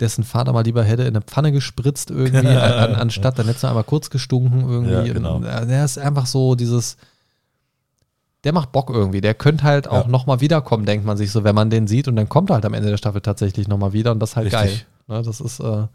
dessen 0.00 0.24
Vater 0.24 0.52
mal 0.52 0.64
lieber 0.64 0.82
hätte 0.82 1.02
in 1.02 1.08
eine 1.14 1.20
Pfanne 1.22 1.52
gespritzt 1.52 2.10
irgendwie, 2.10 2.46
an, 2.48 2.94
anstatt 2.96 3.38
dann 3.38 3.46
jetzt 3.46 3.62
noch 3.62 3.70
einmal 3.70 3.84
kurz 3.84 4.10
gestunken 4.10 4.62
irgendwie. 4.62 4.92
Ja, 5.08 5.12
genau. 5.12 5.40
Äh, 5.42 5.66
der 5.66 5.84
ist 5.84 5.98
einfach 5.98 6.26
so 6.26 6.54
dieses, 6.56 6.96
der 8.42 8.52
macht 8.52 8.72
Bock 8.72 8.90
irgendwie. 8.90 9.20
Der 9.20 9.34
könnte 9.34 9.62
halt 9.64 9.86
auch 9.86 10.06
Ja. 10.06 10.10
nochmal 10.10 10.40
wiederkommen, 10.40 10.84
denkt 10.86 11.06
man 11.06 11.16
sich 11.16 11.30
so, 11.30 11.44
wenn 11.44 11.54
man 11.54 11.70
den 11.70 11.86
sieht 11.86 12.08
und 12.08 12.16
dann 12.16 12.28
kommt 12.28 12.50
er 12.50 12.54
halt 12.54 12.64
am 12.64 12.74
Ende 12.74 12.88
der 12.90 12.96
Staffel 12.96 13.20
tatsächlich 13.20 13.68
nochmal 13.68 13.92
wieder 13.92 14.10
und 14.10 14.18
das 14.18 14.30
ist 14.30 14.36
halt 14.36 14.46
Richtig. 14.46 14.60
geil. 14.60 14.86
Ne, 15.06 15.22
das 15.22 15.40
ist 15.40 15.60
äh, 15.60 15.86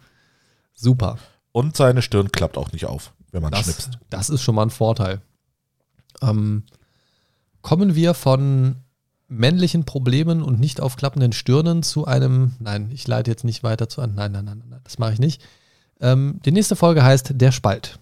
super. 0.74 1.18
Und 1.52 1.76
seine 1.76 2.02
Stirn 2.02 2.32
klappt 2.32 2.58
auch 2.58 2.72
nicht 2.72 2.86
auf, 2.86 3.14
wenn 3.32 3.42
man 3.42 3.52
Das, 3.52 3.64
schnipst. 3.64 3.98
das 4.10 4.30
ist 4.30 4.42
schon 4.42 4.56
mal 4.56 4.64
ein 4.64 4.70
Vorteil. 4.70 5.22
Ähm, 6.22 6.64
kommen 7.62 7.96
wir 7.96 8.14
von 8.14 8.78
männlichen 9.28 9.84
Problemen 9.86 10.42
und 10.42 10.60
nicht 10.60 10.80
aufklappenden 10.82 11.34
Stirnen 11.34 11.84
zu 11.84 12.06
einem, 12.06 12.54
nein, 12.60 12.90
ich 12.92 13.08
leite 13.08 13.30
jetzt 13.30 13.44
nicht 13.44 13.64
weiter 13.64 13.90
zu 13.90 14.02
einem, 14.02 14.16
nein, 14.16 14.32
nein, 14.32 14.46
nein, 14.46 14.64
nein, 14.70 14.82
das 14.84 15.00
mache 15.00 15.14
ich 15.14 15.20
nicht. 15.20 15.42
Ähm, 16.00 16.40
die 16.46 16.52
nächste 16.52 16.76
Folge 16.76 17.04
heißt 17.04 17.32
Der 17.36 17.52
Spalt. 17.52 18.00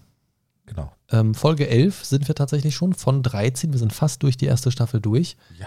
Genau. 0.66 0.92
Ähm, 1.10 1.34
Folge 1.34 1.68
11 1.68 2.04
sind 2.04 2.28
wir 2.28 2.34
tatsächlich 2.34 2.74
schon 2.74 2.92
von 2.92 3.22
13, 3.22 3.72
wir 3.72 3.78
sind 3.78 3.92
fast 3.92 4.22
durch 4.22 4.36
die 4.36 4.46
erste 4.46 4.70
Staffel 4.70 5.00
durch. 5.00 5.36
Ja. 5.58 5.66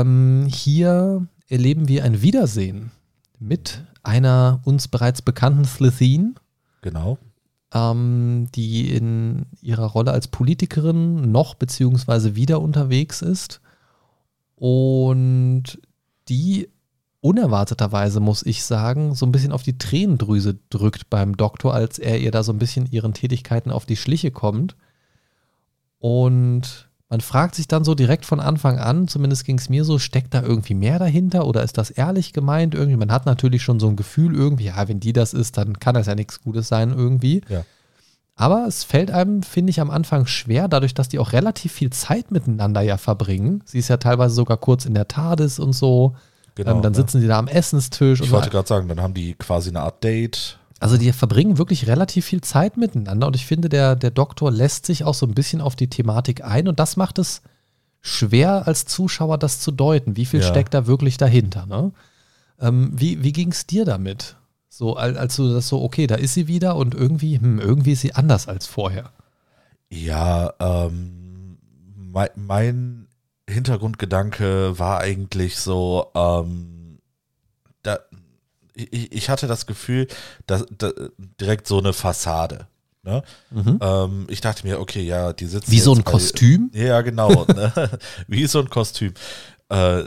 Ähm, 0.00 0.46
hier 0.52 1.26
erleben 1.48 1.88
wir 1.88 2.04
ein 2.04 2.20
Wiedersehen 2.22 2.90
mit 3.38 3.82
einer 4.02 4.60
uns 4.64 4.88
bereits 4.88 5.22
bekannten 5.22 5.64
Slitheen, 5.64 6.36
Genau. 6.82 7.18
ähm, 7.74 8.48
die 8.54 8.90
in 8.94 9.46
ihrer 9.60 9.86
Rolle 9.86 10.12
als 10.12 10.28
Politikerin 10.28 11.30
noch 11.30 11.54
beziehungsweise 11.54 12.34
wieder 12.36 12.60
unterwegs 12.60 13.22
ist 13.22 13.60
und 14.56 15.78
die 16.28 16.68
unerwarteterweise, 17.20 18.20
muss 18.20 18.44
ich 18.44 18.64
sagen, 18.64 19.14
so 19.14 19.26
ein 19.26 19.32
bisschen 19.32 19.52
auf 19.52 19.62
die 19.62 19.76
Tränendrüse 19.76 20.58
drückt 20.70 21.10
beim 21.10 21.36
Doktor, 21.36 21.74
als 21.74 21.98
er 21.98 22.20
ihr 22.20 22.30
da 22.30 22.42
so 22.42 22.52
ein 22.52 22.58
bisschen 22.58 22.86
ihren 22.90 23.12
Tätigkeiten 23.12 23.70
auf 23.70 23.86
die 23.86 23.96
Schliche 23.96 24.30
kommt. 24.30 24.76
Und 25.98 26.87
man 27.10 27.20
fragt 27.22 27.54
sich 27.54 27.66
dann 27.68 27.84
so 27.84 27.94
direkt 27.94 28.26
von 28.26 28.38
Anfang 28.38 28.78
an, 28.78 29.08
zumindest 29.08 29.44
ging 29.44 29.58
es 29.58 29.70
mir 29.70 29.84
so, 29.84 29.98
steckt 29.98 30.34
da 30.34 30.42
irgendwie 30.42 30.74
mehr 30.74 30.98
dahinter 30.98 31.46
oder 31.46 31.62
ist 31.62 31.78
das 31.78 31.90
ehrlich 31.90 32.34
gemeint 32.34 32.74
irgendwie? 32.74 32.98
Man 32.98 33.10
hat 33.10 33.24
natürlich 33.24 33.62
schon 33.62 33.80
so 33.80 33.88
ein 33.88 33.96
Gefühl 33.96 34.34
irgendwie, 34.34 34.66
ja, 34.66 34.88
wenn 34.88 35.00
die 35.00 35.14
das 35.14 35.32
ist, 35.32 35.56
dann 35.56 35.78
kann 35.78 35.94
das 35.94 36.06
ja 36.06 36.14
nichts 36.14 36.42
Gutes 36.42 36.68
sein 36.68 36.90
irgendwie. 36.90 37.40
Ja. 37.48 37.64
Aber 38.36 38.66
es 38.68 38.84
fällt 38.84 39.10
einem, 39.10 39.42
finde 39.42 39.70
ich, 39.70 39.80
am 39.80 39.90
Anfang 39.90 40.26
schwer, 40.26 40.68
dadurch, 40.68 40.94
dass 40.94 41.08
die 41.08 41.18
auch 41.18 41.32
relativ 41.32 41.72
viel 41.72 41.90
Zeit 41.90 42.30
miteinander 42.30 42.82
ja 42.82 42.96
verbringen. 42.96 43.62
Sie 43.64 43.78
ist 43.78 43.88
ja 43.88 43.96
teilweise 43.96 44.34
sogar 44.34 44.58
kurz 44.58 44.84
in 44.84 44.94
der 44.94 45.08
TARDIS 45.08 45.58
und 45.58 45.72
so. 45.72 46.14
Genau. 46.54 46.76
ähm, 46.76 46.82
dann 46.82 46.92
ne? 46.92 46.96
sitzen 46.96 47.20
die 47.20 47.26
da 47.26 47.38
am 47.38 47.48
Essenstisch. 47.48 48.20
Ich 48.20 48.30
wollte 48.30 48.46
so. 48.46 48.50
gerade 48.50 48.68
sagen, 48.68 48.86
dann 48.86 49.00
haben 49.00 49.14
die 49.14 49.34
quasi 49.34 49.70
eine 49.70 49.80
Art 49.80 50.04
Date. 50.04 50.58
Also 50.80 50.96
die 50.96 51.12
verbringen 51.12 51.58
wirklich 51.58 51.86
relativ 51.88 52.26
viel 52.26 52.40
Zeit 52.40 52.76
miteinander 52.76 53.26
und 53.26 53.34
ich 53.36 53.46
finde, 53.46 53.68
der, 53.68 53.96
der 53.96 54.10
Doktor 54.10 54.50
lässt 54.50 54.86
sich 54.86 55.04
auch 55.04 55.14
so 55.14 55.26
ein 55.26 55.34
bisschen 55.34 55.60
auf 55.60 55.74
die 55.76 55.88
Thematik 55.90 56.44
ein 56.44 56.68
und 56.68 56.78
das 56.78 56.96
macht 56.96 57.18
es 57.18 57.42
schwer 58.00 58.66
als 58.68 58.84
Zuschauer 58.84 59.38
das 59.38 59.60
zu 59.60 59.72
deuten. 59.72 60.16
Wie 60.16 60.26
viel 60.26 60.40
Ja. 60.40 60.46
steckt 60.46 60.74
da 60.74 60.86
wirklich 60.86 61.16
dahinter? 61.16 61.66
Ne? 61.66 61.92
Ähm, 62.60 62.92
wie 62.94 63.22
wie 63.24 63.32
ging 63.32 63.50
es 63.50 63.66
dir 63.66 63.84
damit? 63.84 64.36
So, 64.68 64.94
als, 64.94 65.34
du 65.34 65.52
das 65.52 65.66
so, 65.66 65.82
okay, 65.82 66.06
da 66.06 66.14
ist 66.14 66.34
sie 66.34 66.46
wieder 66.46 66.76
und 66.76 66.94
irgendwie, 66.94 67.40
hm, 67.40 67.58
irgendwie 67.58 67.92
ist 67.92 68.02
sie 68.02 68.14
anders 68.14 68.46
als 68.46 68.66
vorher. 68.68 69.10
Ja, 69.90 70.52
ähm, 70.60 71.58
mein, 71.96 72.28
mein 72.36 73.08
Hintergrundgedanke 73.50 74.78
war 74.78 75.00
eigentlich 75.00 75.56
so, 75.56 76.06
ähm, 76.14 76.77
ich, 78.78 79.12
ich 79.12 79.28
hatte 79.30 79.46
das 79.46 79.66
Gefühl, 79.66 80.06
dass, 80.46 80.64
da, 80.76 80.90
direkt 81.40 81.66
so 81.66 81.78
eine 81.78 81.92
Fassade. 81.92 82.66
Ne? 83.02 83.22
Mhm. 83.50 83.78
Ähm, 83.80 84.26
ich 84.28 84.40
dachte 84.40 84.66
mir, 84.66 84.80
okay, 84.80 85.02
ja, 85.02 85.32
die 85.32 85.46
sitzt 85.46 85.70
Wie 85.70 85.80
so 85.80 85.92
ein 85.92 86.02
bei- 86.02 86.10
Kostüm? 86.12 86.70
Ja, 86.74 87.00
genau. 87.02 87.44
ne? 87.48 87.72
Wie 88.26 88.46
so 88.46 88.58
ein 88.60 88.68
Kostüm. 88.70 89.14
Äh, 89.70 90.02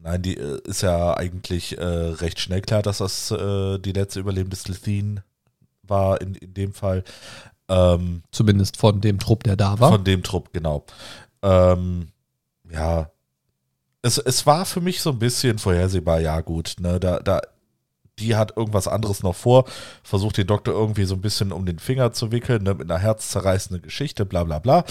nein, 0.00 0.22
die 0.22 0.36
äh, 0.36 0.60
ist 0.64 0.82
ja 0.82 1.16
eigentlich 1.16 1.78
äh, 1.78 1.84
recht 1.84 2.40
schnell 2.40 2.60
klar, 2.60 2.82
dass 2.82 2.98
das 2.98 3.30
äh, 3.30 3.78
die 3.78 3.92
letzte 3.92 4.20
überlebende 4.20 4.56
Slitheen 4.56 5.20
war 5.82 6.20
in, 6.20 6.34
in 6.34 6.54
dem 6.54 6.72
Fall. 6.72 7.04
Ähm, 7.68 8.22
Zumindest 8.30 8.76
von 8.76 9.00
dem 9.00 9.18
Trupp, 9.18 9.44
der 9.44 9.56
da 9.56 9.80
war. 9.80 9.90
von 9.92 10.04
dem 10.04 10.22
Trupp, 10.22 10.52
genau. 10.52 10.84
Ähm, 11.42 12.08
ja. 12.70 13.10
Es, 14.02 14.18
es 14.18 14.44
war 14.46 14.66
für 14.66 14.82
mich 14.82 15.00
so 15.00 15.10
ein 15.10 15.18
bisschen 15.18 15.58
vorhersehbar, 15.58 16.20
ja 16.20 16.42
gut, 16.42 16.76
ne, 16.78 17.00
da, 17.00 17.20
da, 17.20 17.40
die 18.18 18.36
hat 18.36 18.56
irgendwas 18.56 18.88
anderes 18.88 19.22
noch 19.22 19.34
vor, 19.34 19.64
versucht 20.02 20.36
den 20.36 20.46
Doktor 20.46 20.74
irgendwie 20.74 21.04
so 21.04 21.14
ein 21.14 21.20
bisschen 21.20 21.52
um 21.52 21.66
den 21.66 21.78
Finger 21.78 22.12
zu 22.12 22.32
wickeln, 22.32 22.62
ne, 22.62 22.74
mit 22.74 22.90
einer 22.90 23.00
herzzerreißenden 23.00 23.82
Geschichte, 23.82 24.24
bla 24.24 24.44
bla 24.44 24.58
bla. 24.58 24.84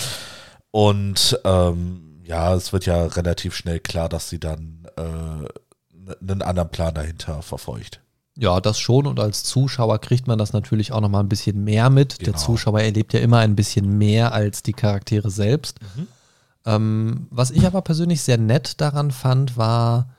Und 0.71 1.39
ähm, 1.45 2.21
ja, 2.23 2.53
es 2.53 2.73
wird 2.73 2.85
ja 2.85 3.05
relativ 3.05 3.55
schnell 3.55 3.79
klar, 3.79 4.09
dass 4.09 4.29
sie 4.29 4.39
dann 4.39 4.87
äh, 4.97 6.11
einen 6.21 6.41
anderen 6.41 6.69
Plan 6.69 6.93
dahinter 6.93 7.41
verfolgt. 7.41 8.01
Ja, 8.35 8.59
das 8.59 8.79
schon. 8.79 9.05
Und 9.05 9.19
als 9.19 9.43
Zuschauer 9.43 9.99
kriegt 9.99 10.27
man 10.27 10.39
das 10.39 10.53
natürlich 10.53 10.91
auch 10.91 11.01
nochmal 11.01 11.23
ein 11.23 11.29
bisschen 11.29 11.63
mehr 11.63 11.89
mit. 11.89 12.17
Genau. 12.17 12.31
Der 12.31 12.39
Zuschauer 12.39 12.81
erlebt 12.81 13.13
ja 13.13 13.19
immer 13.19 13.39
ein 13.39 13.55
bisschen 13.55 13.97
mehr 13.97 14.33
als 14.33 14.63
die 14.63 14.73
Charaktere 14.73 15.29
selbst. 15.29 15.79
Mhm. 15.95 16.07
Ähm, 16.65 17.27
was 17.29 17.51
ich 17.51 17.65
aber 17.67 17.81
persönlich 17.81 18.21
sehr 18.21 18.37
nett 18.37 18.81
daran 18.81 19.11
fand, 19.11 19.57
war 19.57 20.09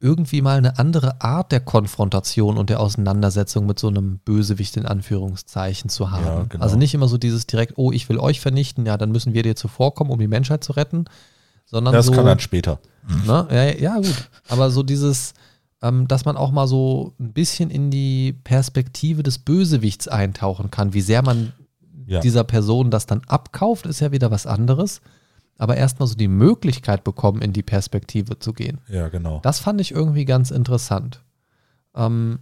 irgendwie 0.00 0.40
mal 0.40 0.56
eine 0.56 0.78
andere 0.78 1.20
Art 1.20 1.52
der 1.52 1.60
Konfrontation 1.60 2.56
und 2.56 2.70
der 2.70 2.80
Auseinandersetzung 2.80 3.66
mit 3.66 3.78
so 3.78 3.88
einem 3.88 4.18
Bösewicht 4.24 4.76
in 4.78 4.86
Anführungszeichen 4.86 5.90
zu 5.90 6.10
haben. 6.10 6.24
Ja, 6.24 6.42
genau. 6.48 6.64
Also 6.64 6.76
nicht 6.76 6.94
immer 6.94 7.06
so 7.06 7.18
dieses 7.18 7.46
direkt, 7.46 7.74
oh, 7.76 7.92
ich 7.92 8.08
will 8.08 8.18
euch 8.18 8.40
vernichten, 8.40 8.86
ja, 8.86 8.96
dann 8.96 9.12
müssen 9.12 9.34
wir 9.34 9.42
dir 9.42 9.56
zuvorkommen, 9.56 10.10
um 10.12 10.18
die 10.18 10.26
Menschheit 10.28 10.64
zu 10.64 10.72
retten, 10.72 11.04
sondern 11.66 11.92
Das 11.92 12.06
so, 12.06 12.12
kann 12.12 12.24
dann 12.24 12.38
später. 12.40 12.80
Ne? 13.26 13.46
Ja, 13.50 13.64
ja, 13.64 13.96
gut. 13.96 14.30
Aber 14.48 14.70
so 14.70 14.82
dieses, 14.82 15.34
ähm, 15.82 16.08
dass 16.08 16.24
man 16.24 16.36
auch 16.36 16.50
mal 16.50 16.66
so 16.66 17.12
ein 17.20 17.32
bisschen 17.34 17.70
in 17.70 17.90
die 17.90 18.32
Perspektive 18.32 19.22
des 19.22 19.38
Bösewichts 19.38 20.08
eintauchen 20.08 20.70
kann. 20.70 20.94
Wie 20.94 21.00
sehr 21.02 21.22
man 21.22 21.52
Ja. 22.06 22.20
dieser 22.20 22.44
Person 22.44 22.90
das 22.90 23.04
dann 23.06 23.20
abkauft, 23.28 23.84
ist 23.86 24.00
ja 24.00 24.12
wieder 24.12 24.30
was 24.30 24.46
anderes. 24.46 25.02
Aber 25.60 25.76
erstmal 25.76 26.08
so 26.08 26.14
die 26.14 26.26
Möglichkeit 26.26 27.04
bekommen, 27.04 27.42
in 27.42 27.52
die 27.52 27.62
Perspektive 27.62 28.38
zu 28.38 28.54
gehen. 28.54 28.78
Ja, 28.88 29.08
genau. 29.08 29.40
Das 29.42 29.60
fand 29.60 29.78
ich 29.78 29.92
irgendwie 29.92 30.24
ganz 30.24 30.50
interessant. 30.50 31.22
Ähm, 31.94 32.38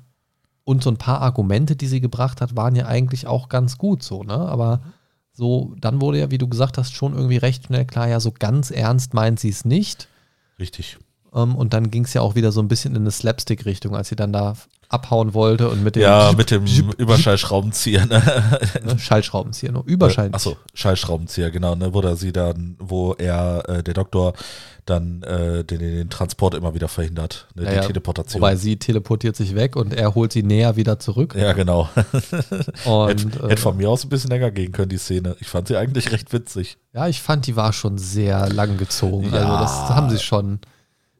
und 0.63 0.85
so 0.85 0.91
ein 0.91 0.99
paar 0.99 1.21
Argumente, 1.21 1.75
die 1.75 1.89
sie 1.89 2.01
gebracht 2.01 2.41
hat, 2.41 2.55
waren 2.55 2.77
ja 2.77 2.87
eigentlich 2.87 3.27
auch 3.27 3.49
ganz 3.49 3.77
gut 3.77 4.05
so, 4.05 4.23
ne? 4.23 4.35
Aber 4.35 4.83
so, 5.33 5.75
dann 5.81 6.01
wurde 6.01 6.21
ja, 6.21 6.31
wie 6.31 6.39
du 6.39 6.47
gesagt 6.47 6.79
hast, 6.79 6.93
schon 6.93 7.15
irgendwie 7.15 7.39
recht 7.39 7.67
schnell 7.67 7.87
klar, 7.87 8.07
ja, 8.07 8.21
so 8.21 8.31
ganz 8.31 8.71
ernst 8.71 9.15
meint 9.15 9.41
sie 9.41 9.49
es 9.49 9.65
nicht. 9.65 10.07
Richtig. 10.61 10.99
Ähm, 11.35 11.57
und 11.57 11.73
dann 11.73 11.91
ging 11.91 12.05
es 12.05 12.15
ja 12.15 12.21
auch 12.21 12.37
wieder 12.37 12.53
so 12.53 12.61
ein 12.61 12.69
bisschen 12.69 12.95
in 12.95 13.03
eine 13.03 13.11
Slapstick-Richtung, 13.11 13.97
als 13.97 14.11
sie 14.11 14.17
dann 14.17 14.33
da 14.33 14.55
abhauen 14.89 15.35
wollte 15.35 15.69
und 15.69 15.85
mit 15.85 15.97
dem 15.97 16.03
Ja, 16.03 16.33
mit 16.37 16.51
dem 16.51 16.65
Überschallschraubenzieher. 16.97 18.07
Ne? 18.07 18.23
ne, 18.85 18.99
Schallschraubenzieher, 18.99 19.73
nur 19.73 19.85
Überschall. 19.85 20.31
Achso, 20.33 20.57
Schallschraubenzieher, 20.75 21.51
genau, 21.51 21.75
ne, 21.75 21.93
wo 21.93 22.01
er 22.01 22.17
sie 22.17 22.33
dann, 22.33 22.77
wo 22.79 23.13
er, 23.13 23.69
äh, 23.69 23.83
der 23.83 23.95
Doktor, 23.95 24.33
dann 24.87 25.23
äh, 25.23 25.65
den, 25.65 25.81
den 25.81 26.09
Transport 26.09 26.55
immer 26.55 26.75
wieder 26.75 26.89
verhindert, 26.89 27.47
ne, 27.55 27.65
Ja, 27.65 27.81
die. 27.83 27.87
Teleportation. 27.89 28.41
Wobei 28.41 28.57
sie 28.57 28.79
teleportiert 28.79 29.37
sich 29.37 29.55
weg 29.55 29.77
und 29.77 29.93
er 29.93 30.15
holt 30.15 30.33
sie 30.33 30.43
näher 30.43 30.77
wieder 30.77 30.99
zurück. 30.99 31.35
ja, 31.37 31.53
genau. 31.53 31.91
Und, 32.87 33.09
hätte, 33.09 33.45
äh, 33.45 33.51
hätte 33.51 33.63
von 33.63 33.77
mir 33.77 33.91
aus 33.91 34.05
ein 34.05 34.09
bisschen 34.09 34.31
länger 34.31 34.51
gehen 34.51 34.73
können, 34.73 34.89
die 34.89 34.97
Szene. 34.99 35.37
Ich 35.41 35.49
fand 35.49 35.69
sie 35.69 35.77
eigentlich 35.77 36.11
recht 36.13 36.33
witzig. 36.33 36.79
ja, 36.95 37.07
ich 37.09 37.21
fand, 37.21 37.47
die 37.47 37.57
war 37.57 37.75
schon 37.75 37.99
sehr 37.99 38.49
lang 38.49 38.79
gezogen. 38.79 39.31
Ja. 39.33 39.41
Also 39.41 39.59
das 39.59 39.95
haben 39.95 40.09
sie 40.09 40.19
schon. 40.19 40.61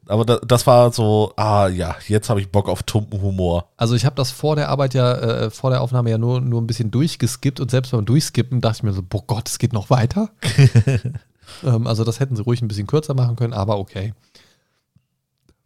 Aber 0.09 0.25
da, 0.25 0.37
das 0.37 0.65
war 0.65 0.91
so, 0.91 1.33
ah 1.35 1.67
ja, 1.67 1.95
jetzt 2.07 2.29
habe 2.31 2.41
ich 2.41 2.49
Bock 2.51 2.67
auf 2.67 2.81
tumpen 2.83 3.21
Humor. 3.21 3.69
Also 3.77 3.93
ich 3.95 4.05
habe 4.05 4.15
das 4.15 4.31
vor 4.31 4.55
der 4.55 4.69
Arbeit 4.69 4.95
ja, 4.95 5.13
äh, 5.13 5.49
vor 5.51 5.69
der 5.69 5.81
Aufnahme 5.81 6.09
ja 6.09 6.17
nur, 6.17 6.41
nur 6.41 6.59
ein 6.61 6.65
bisschen 6.67 6.89
durchgeskippt 6.89 7.59
und 7.59 7.69
selbst 7.69 7.91
beim 7.91 8.05
Durchskippen 8.05 8.59
dachte 8.59 8.77
ich 8.77 8.83
mir 8.83 8.93
so, 8.93 9.03
boah 9.03 9.23
Gott, 9.27 9.47
es 9.47 9.59
geht 9.59 9.71
noch 9.71 9.91
weiter. 9.91 10.29
ähm, 11.63 11.85
also 11.85 12.03
das 12.03 12.19
hätten 12.19 12.35
sie 12.35 12.41
ruhig 12.41 12.61
ein 12.61 12.67
bisschen 12.67 12.87
kürzer 12.87 13.13
machen 13.13 13.35
können, 13.35 13.53
aber 13.53 13.77
okay. 13.77 14.13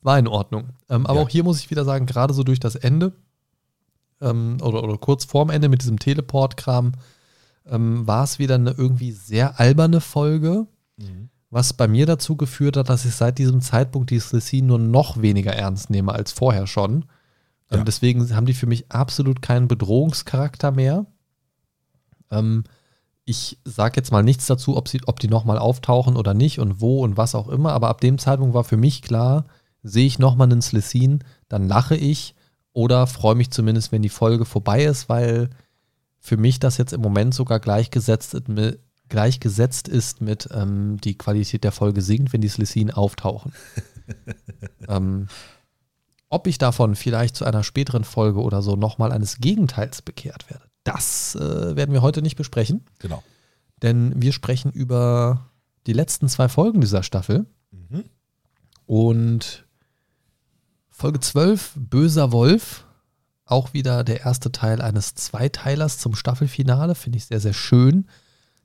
War 0.01 0.19
in 0.19 0.27
Ordnung. 0.27 0.69
Ähm, 0.89 1.05
aber 1.07 1.19
Ja. 1.19 1.25
auch 1.25 1.29
hier 1.29 1.45
muss 1.45 1.59
ich 1.61 1.71
wieder 1.71 1.85
sagen, 1.85 2.05
gerade 2.05 2.33
so 2.33 2.43
durch 2.43 2.59
das 2.59 2.75
Ende 2.75 3.13
ähm, 4.21 4.57
oder, 4.61 4.83
oder 4.83 4.97
kurz 4.97 5.23
vorm 5.23 5.51
Ende 5.51 5.69
mit 5.69 5.81
diesem 5.83 5.99
Teleport-Kram 5.99 6.91
ähm, 7.65 8.05
war 8.05 8.25
es 8.25 8.39
wieder 8.39 8.55
eine 8.55 8.71
irgendwie 8.71 9.13
sehr 9.13 9.57
alberne 9.61 10.01
Folge, 10.01 10.67
was 11.53 11.73
bei 11.73 11.87
mir 11.87 12.05
dazu 12.05 12.35
geführt 12.35 12.77
hat, 12.77 12.89
dass 12.89 13.05
ich 13.05 13.13
seit 13.15 13.37
diesem 13.37 13.61
Zeitpunkt 13.61 14.09
die 14.09 14.19
Slesine 14.19 14.67
nur 14.67 14.79
noch 14.79 15.21
weniger 15.21 15.53
ernst 15.53 15.89
nehme 15.89 16.11
als 16.13 16.31
vorher 16.31 16.65
schon. 16.67 17.05
Ähm, 17.69 17.79
Ja. 17.79 17.83
deswegen 17.83 18.35
haben 18.35 18.45
die 18.47 18.53
für 18.55 18.65
mich 18.65 18.91
absolut 18.91 19.41
keinen 19.41 19.67
Bedrohungscharakter 19.67 20.71
mehr. 20.71 21.05
Ähm, 22.31 22.63
ich 23.25 23.57
sage 23.63 23.93
jetzt 23.97 24.11
mal 24.11 24.23
nichts 24.23 24.47
dazu, 24.47 24.75
ob, 24.75 24.87
sie, 24.89 25.01
ob 25.05 25.19
die 25.19 25.27
nochmal 25.29 25.57
auftauchen 25.57 26.17
oder 26.17 26.33
nicht 26.33 26.59
und 26.59 26.81
wo 26.81 27.03
und 27.03 27.15
was 27.17 27.35
auch 27.35 27.47
immer, 27.47 27.71
aber 27.71 27.87
ab 27.89 28.01
dem 28.01 28.17
Zeitpunkt 28.17 28.53
war 28.53 28.63
für 28.65 28.75
mich 28.77 29.01
klar, 29.01 29.45
sehe 29.83 30.07
ich 30.07 30.19
nochmal 30.19 30.51
einen 30.51 30.61
Slesine, 30.61 31.19
dann 31.49 31.67
lache 31.67 31.95
ich 31.95 32.35
oder 32.73 33.05
freue 33.07 33.35
mich 33.35 33.51
zumindest, 33.51 33.91
wenn 33.91 34.01
die 34.01 34.09
Folge 34.09 34.45
vorbei 34.45 34.83
ist, 34.83 35.07
weil 35.07 35.51
für 36.19 36.37
mich 36.37 36.59
das 36.59 36.77
jetzt 36.77 36.93
im 36.93 37.01
Moment 37.01 37.33
sogar 37.33 37.59
gleichgesetzt, 37.59 38.33
ist 38.33 38.47
mit- 38.49 38.79
gleichgesetzt 39.13 39.87
ist 39.87 40.21
mit 40.21 40.49
ähm, 40.51 40.97
die 40.99 41.15
Qualität 41.15 41.63
der 41.63 41.71
Folge 41.71 42.01
sinkt, 42.01 42.33
wenn 42.33 42.41
die 42.41 42.47
Slesine 42.49 42.97
auftauchen. 42.97 43.53
ähm, 44.87 45.27
ob 46.29 46.47
ich 46.47 46.57
davon 46.57 46.95
vielleicht 46.95 47.35
zu 47.35 47.45
einer 47.45 47.63
späteren 47.63 48.05
Folge 48.05 48.41
oder 48.41 48.63
so 48.63 48.75
nochmal 48.75 49.11
eines 49.11 49.37
Gegenteils 49.37 50.01
bekehrt 50.01 50.49
werde, 50.49 50.65
das 50.83 51.35
äh, 51.35 51.75
werden 51.75 51.93
wir 51.93 52.01
heute 52.01 52.23
nicht 52.23 52.37
besprechen, 52.37 52.85
Genau. 52.97 53.21
denn 53.83 54.19
wir 54.19 54.33
sprechen 54.33 54.71
über 54.71 55.51
die 55.85 55.93
letzten 55.93 56.27
zwei 56.27 56.49
Folgen 56.49 56.81
dieser 56.81 57.03
Staffel 57.03 57.45
Mhm. 57.69 58.05
und 58.87 59.63
Folge 60.89 61.19
12, 61.19 61.73
Böser 61.75 62.31
Wolf, 62.31 62.85
auch 63.45 63.73
wieder 63.75 64.03
der 64.03 64.21
erste 64.21 64.51
Teil 64.51 64.81
eines 64.81 65.13
Zweiteilers 65.13 65.99
zum 65.99 66.15
Staffelfinale, 66.15 66.95
finde 66.95 67.17
ich 67.17 67.25
sehr, 67.25 67.39
sehr 67.39 67.53
schön. 67.53 68.07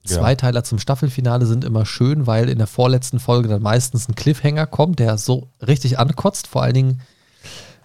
Zweiteiler 0.09 0.65
zum 0.65 0.79
Staffelfinale 0.79 1.47
sind 1.47 1.65
immer 1.65 1.87
schön, 1.87 2.27
weil 2.27 2.49
in 2.49 2.59
der 2.59 2.67
vorletzten 2.67 3.21
Folge 3.21 3.49
dann 3.49 3.63
meistens 3.63 4.09
ein 4.09 4.15
Cliffhanger 4.15 4.67
kommt, 4.67 4.99
der 4.99 5.19
so 5.19 5.49
richtig 5.67 5.99
ankotzt. 5.99 6.47
Vor 6.47 6.63
allen 6.63 6.75
Dingen, 6.75 7.01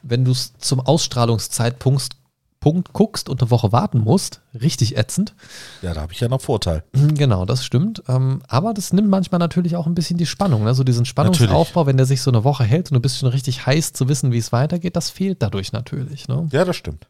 wenn 0.01 0.25
du 0.25 0.31
es 0.31 0.53
zum 0.57 0.79
Ausstrahlungszeitpunkt 0.79 2.17
Punkt 2.63 2.93
guckst 2.93 3.27
und 3.27 3.41
eine 3.41 3.51
Woche 3.51 3.73
warten 3.73 3.99
musst. 3.99 4.39
Richtig 4.53 4.95
ätzend. 4.95 5.35
Ja, 5.81 5.93
da 5.93 5.99
habe 5.99 6.13
ich 6.13 6.21
ja 6.21 6.29
noch 6.29 6.39
Vorteil. 6.39 6.85
Genau, 6.93 7.43
das 7.43 7.65
stimmt. 7.65 8.01
Ähm, 8.07 8.41
aber 8.47 8.73
das 8.73 8.93
nimmt 8.93 9.09
manchmal 9.09 9.39
natürlich 9.39 9.75
auch 9.75 9.85
ein 9.85 9.95
bisschen 9.95 10.17
die 10.17 10.25
Spannung. 10.25 10.63
Ne? 10.63 10.73
So 10.73 10.85
diesen 10.85 11.03
Spannungsaufbau, 11.03 11.87
wenn 11.87 11.97
der 11.97 12.05
sich 12.05 12.21
so 12.21 12.31
eine 12.31 12.45
Woche 12.45 12.63
hält 12.63 12.89
und 12.89 12.95
du 12.95 13.01
bist 13.01 13.17
schon 13.17 13.27
richtig 13.27 13.65
heiß 13.65 13.91
zu 13.91 14.07
wissen, 14.07 14.31
wie 14.31 14.37
es 14.37 14.53
weitergeht, 14.53 14.95
das 14.95 15.09
fehlt 15.09 15.41
dadurch 15.41 15.73
natürlich. 15.73 16.29
Ne? 16.29 16.47
Ja, 16.53 16.63
das 16.63 16.77
stimmt. 16.77 17.09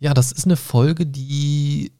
Ja, 0.00 0.12
das 0.12 0.32
ist 0.32 0.46
eine 0.46 0.56
Folge, 0.56 1.06
die 1.06 1.92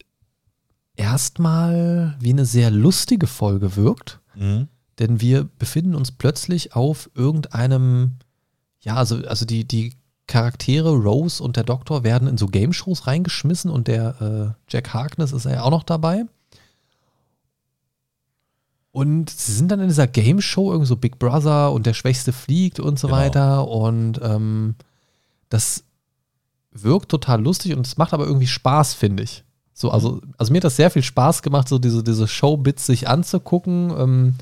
erstmal 0.99 2.17
wie 2.21 2.31
eine 2.31 2.45
sehr 2.45 2.71
lustige 2.71 3.27
Folge 3.27 3.77
wirkt. 3.77 4.21
Mhm. 4.35 4.69
Denn 4.99 5.21
wir 5.21 5.45
befinden 5.59 5.95
uns 5.95 6.11
plötzlich 6.11 6.75
auf 6.75 7.09
irgendeinem, 7.15 8.17
ja, 8.81 8.97
also, 8.97 9.17
also 9.27 9.47
die, 9.47 9.65
die 9.67 9.95
Charaktere 10.27 10.91
Rose 10.91 11.43
und 11.43 11.57
der 11.57 11.65
Doktor 11.65 12.05
werden 12.05 12.29
in 12.29 12.37
so 12.37 12.47
Game-Shows 12.49 13.07
reingeschmissen 13.07 13.71
und 13.71 13.89
der 13.89 14.21
äh, 14.21 14.71
Jack 14.71 14.93
Harkness 14.93 15.33
ist 15.33 15.47
ja 15.47 15.63
auch 15.63 15.71
noch 15.71 15.85
dabei. 15.85 16.25
Und 18.91 19.31
sie 19.31 19.53
sind 19.53 19.71
dann 19.71 19.81
in 19.81 19.89
dieser 19.89 20.07
Game-Show, 20.09 20.71
irgendwie 20.73 20.89
so 20.89 20.97
Big 20.97 21.19
Brother 21.19 21.73
und 21.73 21.87
der 21.87 21.95
Schwächste 21.95 22.33
fliegt 22.33 22.81
und 22.81 22.99
so 22.99 23.07
Genau. 23.07 23.19
weiter. 23.19 23.69
Und 23.69 24.21
ähm, 24.23 24.75
das 25.49 25.85
wirkt 26.73 27.09
total 27.11 27.41
lustig 27.41 27.75
und 27.75 27.87
es 27.87 27.97
macht 27.97 28.13
aber 28.13 28.27
irgendwie 28.27 28.47
Spaß, 28.47 28.95
finde 28.95 29.23
ich. 29.23 29.45
So, 29.81 29.93
also, 29.93 30.21
also 30.39 30.51
mir 30.51 30.57
hat 30.57 30.65
das 30.65 30.75
sehr 30.75 30.91
viel 30.91 31.05
Spaß 31.05 31.41
gemacht, 31.41 31.69
so 31.69 31.79
diese, 31.79 32.03
diese 32.03 32.27
Showbits 32.27 32.85
sich 32.85 33.09
anzugucken, 33.09 33.95
ähm, 33.97 34.35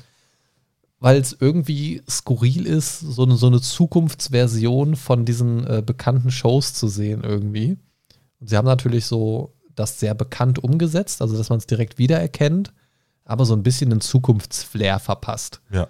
weil 0.99 1.17
es 1.17 1.37
irgendwie 1.39 2.01
skurril 2.09 2.65
ist, 2.65 3.01
so 3.01 3.21
eine, 3.21 3.35
so 3.35 3.45
eine 3.45 3.61
Zukunftsversion 3.61 4.95
von 4.95 5.25
diesen 5.25 5.67
äh, 5.67 5.83
bekannten 5.85 6.31
Shows 6.31 6.73
zu 6.73 6.87
sehen 6.87 7.23
irgendwie. 7.23 7.77
Und 8.39 8.49
sie 8.49 8.57
haben 8.57 8.65
natürlich 8.65 9.05
so 9.05 9.53
das 9.75 9.99
sehr 9.99 10.15
bekannt 10.15 10.57
umgesetzt, 10.57 11.21
also 11.21 11.37
dass 11.37 11.49
man 11.49 11.59
es 11.59 11.67
direkt 11.67 11.99
wiedererkennt, 11.99 12.73
aber 13.23 13.45
so 13.45 13.53
ein 13.53 13.61
bisschen 13.61 13.91
den 13.91 14.01
Zukunftsflair 14.01 14.97
verpasst. 14.97 15.61
Ja. 15.69 15.87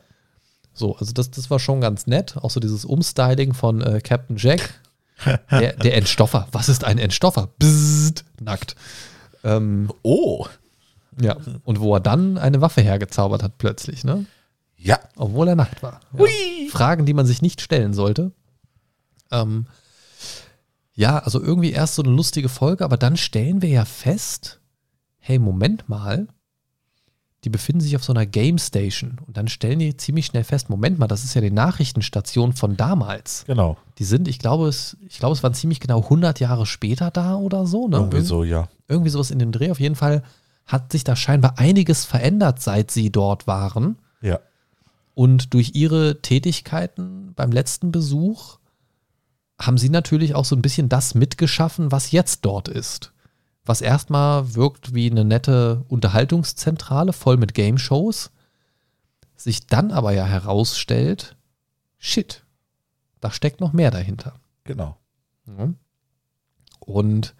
So, 0.74 0.98
also 0.98 1.14
das, 1.14 1.32
das 1.32 1.50
war 1.50 1.60
schon 1.60 1.80
ganz 1.80 2.06
nett. 2.06 2.36
Auch 2.36 2.52
so 2.52 2.60
dieses 2.60 2.84
Umstyling 2.84 3.54
von 3.54 3.82
äh, 3.82 4.02
Captain 4.02 4.36
Jack. 4.36 4.82
Der, 5.50 5.74
der 5.74 5.96
Entstoffer. 5.98 6.48
Was 6.52 6.70
ist 6.70 6.84
ein 6.84 7.00
Entstoffer? 7.00 7.50
Bzzzt, 7.58 8.24
nackt. 8.40 8.76
Ähm, 9.44 9.92
Oh. 10.04 10.46
ja, 11.20 11.36
und 11.64 11.80
wo 11.80 11.94
er 11.96 12.00
dann 12.00 12.38
eine 12.38 12.62
Waffe 12.62 12.82
hergezaubert 12.82 13.44
hat 13.44 13.58
plötzlich, 13.58 14.04
ne? 14.04 14.26
Ja. 14.76 15.00
Obwohl 15.16 15.48
er 15.48 15.56
nackt 15.56 15.82
war. 15.82 16.00
Ja. 16.18 16.26
Fragen, 16.72 17.06
die 17.06 17.14
man 17.14 17.26
sich 17.26 17.42
nicht 17.42 17.62
stellen 17.62 17.94
sollte. 17.94 18.32
Ähm, 19.32 19.66
ja, 20.94 21.20
also 21.20 21.42
irgendwie 21.42 21.72
erst 21.72 21.96
so 21.96 22.04
eine 22.04 22.12
lustige 22.12 22.50
Folge, 22.50 22.84
aber 22.84 22.98
dann 22.98 23.18
stellen 23.18 23.62
wir 23.62 23.70
ja 23.70 23.86
fest, 23.86 24.60
hey, 25.20 25.40
Moment 25.40 25.90
mal, 25.90 26.28
die 27.48 27.52
befinden 27.52 27.80
sich 27.80 27.96
auf 27.96 28.04
so 28.04 28.12
einer 28.12 28.26
Game 28.26 28.58
Station 28.58 29.20
und 29.26 29.38
dann 29.38 29.48
stellen 29.48 29.80
die 29.80 29.96
ziemlich 29.96 30.26
schnell 30.26 30.44
fest, 30.44 30.70
Moment 30.70 31.00
mal, 31.00 31.08
das 31.08 31.24
ist 31.24 31.34
ja 31.34 31.40
die 31.40 31.50
Nachrichtenstation 31.50 32.52
von 32.52 32.76
damals. 32.76 33.46
Genau. 33.48 33.78
Die 34.00 34.04
sind, 34.04 34.28
ich 34.28 34.38
glaube, 34.38 34.68
es, 34.68 34.98
ich 35.08 35.20
glaube, 35.20 35.32
es 35.32 35.44
waren 35.44 35.54
ziemlich 35.54 35.80
genau 35.80 36.02
100 36.02 36.42
Jahre 36.42 36.66
später 36.66 37.10
da 37.10 37.38
oder 37.38 37.66
so. 37.66 37.88
Ne? 37.88 37.96
Irgendwie 37.96 38.20
so, 38.20 38.44
ja. 38.44 38.68
Irgendwie 38.90 39.10
sowas 39.10 39.32
in 39.32 39.40
dem 39.40 39.54
Dreh. 39.54 39.72
Auf 39.72 39.80
jeden 39.80 39.96
Fall 39.96 40.24
hat 40.66 40.92
sich 40.92 41.06
da 41.06 41.16
scheinbar 41.16 41.58
einiges 41.58 42.04
verändert, 42.04 42.62
seit 42.62 42.92
sie 42.92 43.14
dort 43.14 43.48
waren. 43.48 43.98
Ja. 44.22 44.42
Und 45.14 45.54
durch 45.54 45.72
ihre 45.74 46.22
Tätigkeiten 46.22 47.32
beim 47.34 47.54
letzten 47.54 47.94
Besuch 47.94 48.58
haben 49.58 49.78
sie 49.78 49.90
natürlich 49.90 50.36
auch 50.36 50.44
so 50.44 50.54
ein 50.54 50.62
bisschen 50.62 50.90
das 50.90 51.16
mitgeschaffen, 51.16 51.94
was 51.94 52.12
jetzt 52.12 52.44
dort 52.44 52.68
ist. 52.68 53.14
Was 53.68 53.82
erstmal 53.82 54.56
wirkt 54.56 54.94
wie 54.94 55.12
eine 55.12 55.26
nette 55.26 55.84
Unterhaltungszentrale 55.90 57.12
voll 57.12 57.36
mit 57.36 57.54
Game-Shows, 57.54 58.32
sich 59.36 59.68
dann 59.68 59.92
aber 59.92 60.14
ja 60.14 60.26
herausstellt, 60.26 61.36
shit, 61.98 62.46
da 63.20 63.30
steckt 63.30 63.60
noch 63.60 63.74
mehr 63.74 63.92
dahinter. 63.92 64.40
Genau. 64.64 64.98
Und 66.80 67.36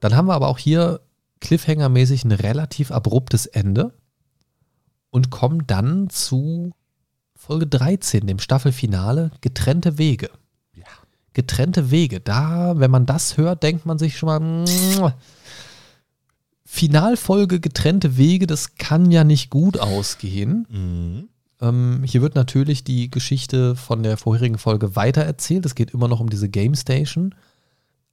dann 0.00 0.14
haben 0.14 0.26
wir 0.26 0.34
aber 0.34 0.48
auch 0.48 0.58
hier 0.58 1.00
Cliffhanger-mäßig 1.40 2.24
ein 2.24 2.32
relativ 2.32 2.90
abruptes 2.90 3.46
Ende 3.46 3.94
und 5.08 5.30
kommen 5.30 5.66
dann 5.66 6.10
zu 6.10 6.74
Folge 7.34 7.66
13, 7.66 8.26
dem 8.26 8.40
Staffelfinale, 8.40 9.30
getrennte 9.40 9.96
Wege. 9.96 10.28
Getrennte 11.38 11.92
Wege. 11.92 12.18
Da, 12.18 12.80
wenn 12.80 12.90
man 12.90 13.06
das 13.06 13.36
hört, 13.36 13.62
denkt 13.62 13.86
man 13.86 13.96
sich 13.96 14.18
schon 14.18 14.64
mal. 14.98 15.14
Finalfolge 16.64 17.60
getrennte 17.60 18.16
Wege, 18.16 18.48
das 18.48 18.74
kann 18.74 19.12
ja 19.12 19.22
nicht 19.22 19.48
gut 19.48 19.78
ausgehen. 19.78 20.66
Mhm. 20.68 21.28
Ähm, 21.60 22.02
hier 22.04 22.22
wird 22.22 22.34
natürlich 22.34 22.82
die 22.82 23.08
Geschichte 23.08 23.76
von 23.76 24.02
der 24.02 24.16
vorherigen 24.16 24.58
Folge 24.58 24.96
weitererzählt. 24.96 25.64
Es 25.64 25.76
geht 25.76 25.92
immer 25.92 26.08
noch 26.08 26.18
um 26.18 26.28
diese 26.28 26.48
Game 26.48 26.74
Station. 26.74 27.36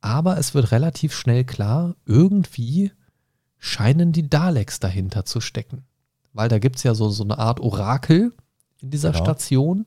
Aber 0.02 0.38
es 0.38 0.53
wird 0.53 0.72
relativ 0.72 1.15
schnell 1.15 1.45
klar, 1.45 1.95
irgendwie 2.06 2.91
scheinen 3.57 4.11
die 4.11 4.30
Daleks 4.30 4.80
dahinter 4.80 5.26
zu 5.26 5.41
stecken. 5.41 5.84
Weil 6.31 6.47
da 6.49 6.60
gibt 6.60 6.76
es 6.76 6.84
ja 6.84 6.93
so, 6.93 7.10
so 7.10 7.23
eine 7.23 7.39
Art 7.39 7.60
Orakel 7.60 8.34
in 8.84 8.91
dieser 8.91 9.14
Genau. 9.14 9.23
Station. 9.23 9.85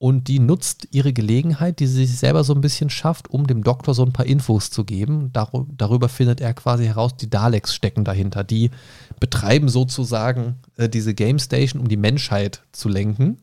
Und 0.00 0.28
die 0.28 0.38
nutzt 0.38 0.86
ihre 0.92 1.12
Gelegenheit, 1.12 1.80
die 1.80 1.88
sie 1.88 2.06
sich 2.06 2.18
selber 2.18 2.44
so 2.44 2.54
ein 2.54 2.60
bisschen 2.60 2.88
schafft, 2.88 3.30
um 3.30 3.48
dem 3.48 3.64
Doktor 3.64 3.94
so 3.94 4.04
ein 4.04 4.12
paar 4.12 4.26
Infos 4.26 4.70
zu 4.70 4.84
geben. 4.84 5.32
Dar 5.32 5.50
darüber 5.76 6.08
findet 6.08 6.40
er 6.40 6.54
quasi 6.54 6.84
heraus, 6.84 7.16
die 7.16 7.28
Daleks 7.28 7.74
stecken 7.74 8.04
dahinter. 8.04 8.44
Die 8.44 8.70
betreiben 9.18 9.68
sozusagen 9.68 10.60
äh, 10.76 10.88
diese 10.88 11.14
Game 11.14 11.40
Station, 11.40 11.80
um 11.82 11.88
die 11.88 11.96
Menschheit 11.96 12.62
zu 12.70 12.88
lenken 12.88 13.38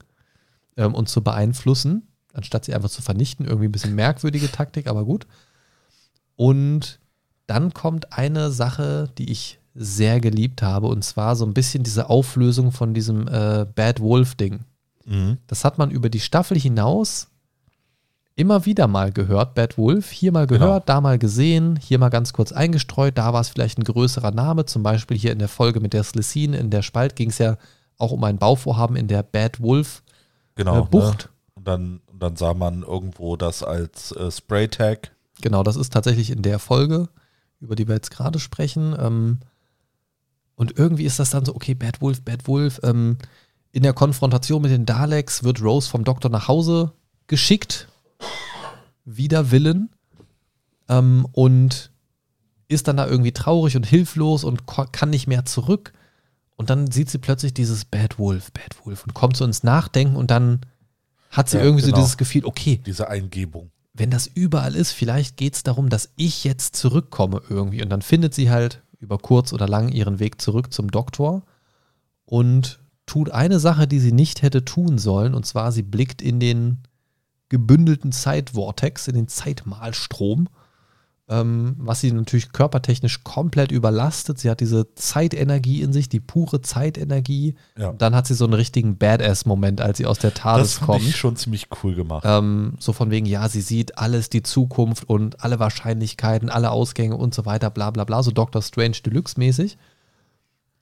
ähm, 0.78 0.94
und 0.96 1.10
zu 1.10 1.22
beeinflussen, 1.22 2.08
anstatt 2.32 2.64
sie 2.64 2.74
einfach 2.74 2.90
zu 2.90 3.02
vernichten. 3.02 3.46
Irgendwie 3.46 3.68
ein 3.68 3.74
bisschen 3.74 3.96
merkwürdige 3.96 4.50
Taktik, 4.50 4.88
aber 4.88 5.04
gut. 5.04 5.28
Und 6.38 7.00
dann 7.48 7.74
kommt 7.74 8.14
eine 8.14 8.50
Sache, 8.52 9.10
die 9.18 9.30
ich 9.30 9.60
sehr 9.74 10.22
geliebt 10.22 10.62
habe, 10.62 10.88
und 10.88 11.04
zwar 11.04 11.36
so 11.36 11.46
ein 11.46 11.54
bisschen 11.54 11.84
diese 11.84 12.10
Auflösung 12.10 12.72
von 12.72 12.94
diesem 12.94 13.28
äh, 13.28 13.66
Bad 13.76 14.00
Wolf-Ding. 14.00 14.62
Mhm. 15.06 15.38
Das 15.48 15.64
hat 15.64 15.78
man 15.78 15.92
über 15.92 16.10
die 16.10 16.20
Staffel 16.20 16.60
hinaus 16.60 17.30
immer 18.36 18.66
wieder 18.66 18.88
mal 18.88 19.12
gehört, 19.12 19.56
Bad 19.56 19.78
Wolf. 19.78 20.12
Hier 20.12 20.32
mal 20.32 20.46
gehört, 20.46 20.90
da 20.90 21.00
mal 21.00 21.18
gesehen, 21.18 21.78
hier 21.78 22.00
mal 22.00 22.10
ganz 22.10 22.34
kurz 22.34 22.52
eingestreut. 22.52 23.18
Da 23.18 23.32
war 23.32 23.42
es 23.42 23.50
vielleicht 23.50 23.78
ein 23.78 23.86
größerer 23.86 24.32
Name. 24.32 24.66
Zum 24.66 24.84
Beispiel 24.84 25.18
hier 25.18 25.32
in 25.32 25.40
der 25.40 25.48
Folge 25.48 25.80
mit 25.80 25.94
der 25.94 26.04
Slicine 26.04 26.58
in 26.58 26.70
der 26.70 26.82
Spalt 26.82 27.16
ging 27.16 27.30
es 27.30 27.38
ja 27.38 27.58
auch 27.98 28.12
um 28.12 28.24
ein 28.26 28.38
Bauvorhaben 28.38 28.98
in 28.98 29.08
der 29.08 29.24
Bad 29.24 29.62
Wolf 29.62 30.04
Genau. 30.56 30.84
äh, 30.84 30.88
Bucht. 30.88 31.26
Ne? 31.26 31.30
Und, 31.56 31.68
dann, 31.68 32.02
und 32.08 32.22
dann 32.22 32.36
sah 32.36 32.54
man 32.54 32.84
irgendwo 32.84 33.38
das 33.38 33.64
als 33.64 34.12
äh, 34.12 34.30
Spray-Tag. 34.32 35.12
Genau, 35.42 35.64
das 35.64 35.76
ist 35.78 35.94
tatsächlich 35.94 36.32
in 36.32 36.42
der 36.42 36.60
Folge, 36.60 37.10
über 37.62 37.76
die 37.76 37.88
wir 37.88 37.96
jetzt 37.96 38.12
gerade 38.12 38.40
sprechen. 38.40 38.96
Ähm, 39.00 39.40
und 40.56 40.78
irgendwie 40.78 41.06
ist 41.06 41.20
das 41.20 41.30
dann 41.30 41.46
so, 41.46 41.56
okay, 41.56 41.74
Bad 41.74 42.02
Wolf, 42.02 42.22
Bad 42.22 42.48
Wolf. 42.48 42.80
Ähm, 42.84 43.18
in 43.76 43.84
der 43.84 43.92
Konfrontation 43.94 44.62
mit 44.62 44.72
den 44.72 44.86
Daleks 44.86 45.44
wird 45.44 45.62
Rose 45.62 45.90
vom 45.90 46.06
Doktor 46.06 46.30
nach 46.30 46.48
Hause 46.48 46.94
geschickt. 47.28 47.90
Wider 49.04 49.52
Willen. 49.52 49.90
Ähm, 50.88 51.28
und 51.34 51.92
ist 52.70 52.88
dann 52.88 52.96
da 52.96 53.06
irgendwie 53.06 53.34
traurig 53.34 53.76
und 53.76 53.86
hilflos 53.86 54.46
und 54.46 54.64
kann 54.66 55.10
nicht 55.10 55.28
mehr 55.28 55.44
zurück. 55.44 55.92
Und 56.56 56.70
dann 56.70 56.90
sieht 56.90 57.10
sie 57.10 57.18
plötzlich 57.18 57.54
dieses 57.54 57.84
Bad 57.84 58.18
Wolf, 58.18 58.54
Bad 58.54 58.86
Wolf 58.86 59.04
und 59.04 59.14
kommt 59.14 59.36
so 59.36 59.44
ins 59.44 59.64
Nachdenken 59.64 60.16
und 60.16 60.32
dann 60.32 60.62
hat 61.30 61.50
sie 61.50 61.58
Ja, 61.58 61.64
irgendwie 61.64 61.84
genau. 61.84 61.98
so 61.98 62.02
dieses 62.02 62.16
Gefühl, 62.18 62.46
okay, 62.46 62.80
Diese 62.86 63.10
Eingebung. 63.10 63.72
wenn 63.94 64.10
das 64.10 64.26
überall 64.26 64.74
ist, 64.74 64.94
vielleicht 64.94 65.36
geht 65.36 65.54
es 65.56 65.64
darum, 65.64 65.90
dass 65.90 66.12
ich 66.16 66.46
jetzt 66.46 66.78
zurückkomme 66.78 67.42
irgendwie. 67.50 67.84
Und 67.84 67.90
dann 67.90 68.02
findet 68.02 68.34
sie 68.34 68.50
halt 68.50 68.84
über 69.02 69.18
kurz 69.18 69.52
oder 69.52 69.68
lang 69.68 69.90
ihren 69.90 70.20
Weg 70.20 70.40
zurück 70.42 70.72
zum 70.72 70.90
Doktor 70.92 71.44
und 72.24 72.80
tut 73.06 73.30
eine 73.32 73.60
Sache, 73.60 73.88
die 73.88 74.00
sie 74.00 74.12
nicht 74.12 74.42
hätte 74.42 74.66
tun 74.66 74.98
sollen. 74.98 75.34
Und 75.34 75.46
zwar, 75.46 75.72
sie 75.72 75.84
blickt 75.84 76.22
in 76.22 76.40
den 76.40 76.80
gebündelten 77.50 78.12
Zeitvortex, 78.12 79.08
in 79.08 79.16
den 79.16 79.28
Zeitmalstrom, 79.28 80.50
ähm, 81.28 81.76
was 81.80 82.02
sie 82.02 82.12
natürlich 82.12 82.52
körpertechnisch 82.52 83.24
komplett 83.24 83.72
überlastet. 83.72 84.38
Sie 84.38 84.50
hat 84.50 84.60
diese 84.60 84.94
Zeitenergie 84.94 85.82
in 85.82 85.92
sich, 85.92 86.08
die 86.08 86.20
pure 86.20 86.62
Zeitenergie. 86.62 87.56
Ja. 87.78 87.94
Dann 87.94 88.16
hat 88.16 88.28
sie 88.28 88.36
so 88.36 88.46
einen 88.46 88.54
richtigen 88.54 88.98
Badass-Moment, 88.98 89.82
als 89.82 89.98
sie 89.98 90.06
aus 90.06 90.20
der 90.20 90.32
Das 90.32 90.42
TARDIS 90.42 90.74
fand 90.78 90.88
kommt. 90.88 91.02
ich 91.04 91.16
schon 91.16 91.36
ziemlich 91.36 91.68
cool 91.84 91.96
gemacht. 91.96 92.24
Ähm, 92.28 92.74
so 92.80 92.94
von 92.94 93.10
wegen, 93.10 93.26
ja, 93.26 93.50
sie 93.50 93.62
sieht 93.62 93.98
alles, 93.98 94.30
die 94.30 94.44
Zukunft 94.44 95.10
und 95.10 95.44
alle 95.44 95.60
Wahrscheinlichkeiten, 95.60 96.50
alle 96.50 96.70
Ausgänge 96.70 97.16
und 97.16 97.34
so 97.34 97.46
weiter, 97.46 97.72
bla 97.72 97.90
bla 97.90 98.04
bla, 98.04 98.22
so 98.22 98.32
Doctor 98.32 98.62
Strange 98.62 98.98
Deluxe 99.04 99.40
mäßig. 99.40 99.78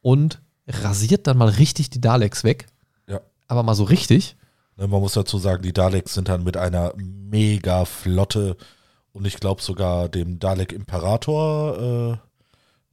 Und 0.02 0.42
rasiert 0.68 1.28
dann 1.28 1.38
mal 1.38 1.50
richtig 1.50 1.90
die 1.90 2.02
Daleks 2.02 2.44
weg. 2.44 2.68
Ja. 3.08 3.22
Aber 3.48 3.64
mal 3.64 3.76
so 3.76 3.84
richtig. 3.84 4.36
Ne, 4.78 4.88
Man 4.88 5.02
muss 5.02 5.14
dazu 5.14 5.38
sagen, 5.38 5.64
die 5.64 5.74
Daleks 5.74 6.14
sind 6.14 6.30
dann 6.30 6.44
mit 6.44 6.58
einer 6.58 6.94
mega 6.96 7.86
Flotte 7.86 8.58
und 9.12 9.26
ich 9.26 9.38
glaube 9.38 9.62
sogar 9.62 10.10
dem 10.10 10.40
Dalek-Imperator 10.40 11.78
äh, 11.78 12.18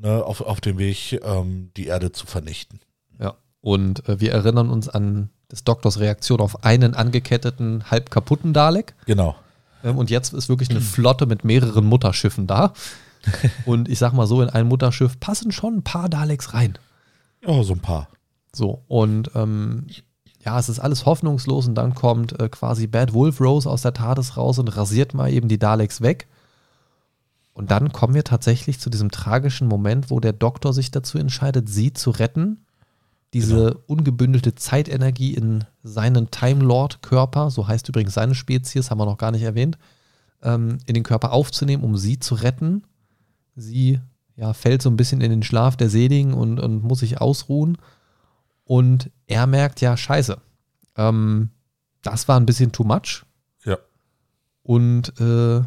ne, 0.06 0.24
auf, 0.24 0.40
auf 0.40 0.60
dem 0.60 0.78
Weg, 0.78 1.20
ähm, 1.22 1.70
die 1.76 1.86
Erde 1.86 2.12
zu 2.12 2.26
vernichten. 2.26 2.80
Ja. 3.18 3.34
Und 3.60 4.08
äh, 4.08 4.20
wir 4.20 4.32
erinnern 4.32 4.70
uns 4.70 4.88
an 4.88 5.30
des 5.50 5.64
Doktors 5.64 5.98
Reaktion 5.98 6.40
auf 6.40 6.64
einen 6.64 6.94
angeketteten, 6.94 7.90
halb 7.90 8.10
kaputten 8.10 8.52
Dalek. 8.52 8.94
Genau. 9.06 9.34
Ähm, 9.82 9.98
und 9.98 10.10
jetzt 10.10 10.32
ist 10.32 10.48
wirklich 10.48 10.70
eine 10.70 10.80
Flotte 10.80 11.26
mit 11.26 11.44
mehreren 11.44 11.86
Mutterschiffen 11.86 12.46
da. 12.46 12.72
und 13.66 13.88
ich 13.88 13.98
sag 13.98 14.12
mal 14.12 14.26
so, 14.26 14.42
in 14.42 14.48
ein 14.48 14.66
Mutterschiff 14.66 15.18
passen 15.20 15.52
schon 15.52 15.78
ein 15.78 15.82
paar 15.82 16.08
Daleks 16.08 16.54
rein. 16.54 16.78
Ja, 17.44 17.62
so 17.62 17.74
ein 17.74 17.80
paar. 17.80 18.08
So, 18.54 18.82
und 18.88 19.30
ähm, 19.34 19.86
ja, 20.44 20.58
es 20.58 20.68
ist 20.68 20.80
alles 20.80 21.06
hoffnungslos 21.06 21.68
und 21.68 21.74
dann 21.74 21.94
kommt 21.94 22.38
äh, 22.40 22.48
quasi 22.48 22.86
Bad 22.86 23.12
Wolf 23.12 23.40
Rose 23.40 23.68
aus 23.68 23.82
der 23.82 23.92
TARDIS 23.92 24.36
raus 24.36 24.58
und 24.58 24.68
rasiert 24.68 25.14
mal 25.14 25.30
eben 25.32 25.48
die 25.48 25.58
Daleks 25.58 26.00
weg. 26.00 26.28
Und 27.52 27.70
dann 27.70 27.92
kommen 27.92 28.14
wir 28.14 28.24
tatsächlich 28.24 28.80
zu 28.80 28.88
diesem 28.88 29.10
tragischen 29.10 29.68
Moment, 29.68 30.10
wo 30.10 30.18
der 30.20 30.32
Doktor 30.32 30.72
sich 30.72 30.90
dazu 30.90 31.18
entscheidet, 31.18 31.68
sie 31.68 31.92
zu 31.92 32.10
retten. 32.10 32.64
Diese 33.34 33.74
ungebündelte 33.86 34.54
Zeitenergie 34.54 35.34
in 35.34 35.64
seinen 35.82 36.30
Time 36.30 36.64
Lord 36.64 37.02
Körper, 37.02 37.50
so 37.50 37.68
heißt 37.68 37.88
übrigens 37.88 38.14
seine 38.14 38.34
Spezies, 38.34 38.90
haben 38.90 38.98
wir 38.98 39.04
noch 39.04 39.18
gar 39.18 39.30
nicht 39.30 39.42
erwähnt, 39.42 39.78
ähm, 40.42 40.78
in 40.86 40.94
den 40.94 41.02
Körper 41.02 41.32
aufzunehmen, 41.32 41.84
um 41.84 41.96
sie 41.96 42.18
zu 42.18 42.34
retten. 42.34 42.84
Sie 43.56 44.00
ja, 44.36 44.52
fällt 44.52 44.82
so 44.82 44.90
ein 44.90 44.96
bisschen 44.96 45.20
in 45.20 45.30
den 45.30 45.42
Schlaf 45.42 45.76
der 45.76 45.90
Seligen 45.90 46.34
und, 46.34 46.58
und 46.60 46.82
muss 46.82 47.00
sich 47.00 47.20
ausruhen. 47.20 47.78
Und 48.64 49.10
er 49.26 49.46
merkt, 49.46 49.80
ja, 49.80 49.96
scheiße, 49.96 50.38
ähm, 50.96 51.50
das 52.02 52.28
war 52.28 52.38
ein 52.38 52.46
bisschen 52.46 52.72
too 52.72 52.84
much. 52.84 53.24
Ja. 53.64 53.78
Und 54.62 55.12
äh, 55.20 55.62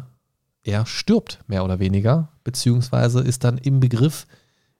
er 0.64 0.86
stirbt 0.86 1.40
mehr 1.46 1.64
oder 1.64 1.78
weniger, 1.78 2.30
beziehungsweise 2.42 3.20
ist 3.20 3.44
dann 3.44 3.58
im 3.58 3.80
Begriff, 3.80 4.26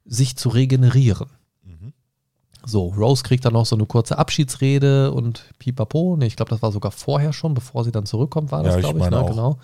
sich 0.07 0.37
zu 0.37 0.49
regenerieren. 0.49 1.29
Mhm. 1.63 1.93
So, 2.65 2.89
Rose 2.89 3.23
kriegt 3.23 3.45
dann 3.45 3.53
noch 3.53 3.67
so 3.67 3.77
eine 3.77 3.87
kurze 3.87 4.19
Abschiedsrede 4.19 5.13
und 5.13 5.51
pipapo. 5.59 6.17
Nee, 6.17 6.27
ich 6.27 6.37
glaube, 6.37 6.51
das 6.51 6.63
war 6.63 6.73
sogar 6.73 6.91
vorher 6.93 7.33
schon, 7.33 7.55
bevor 7.55 7.85
sie 7.85 7.93
dann 7.93 8.07
zurückkommt, 8.07 8.53
war 8.53 8.63
das, 8.63 8.73
Ja, 8.73 8.79
ich 8.79 8.85
glaube 8.85 8.99
ich. 8.99 9.05
meine 9.05 9.17
ne? 9.17 9.23
auch. 9.23 9.31
Genau. 9.31 9.59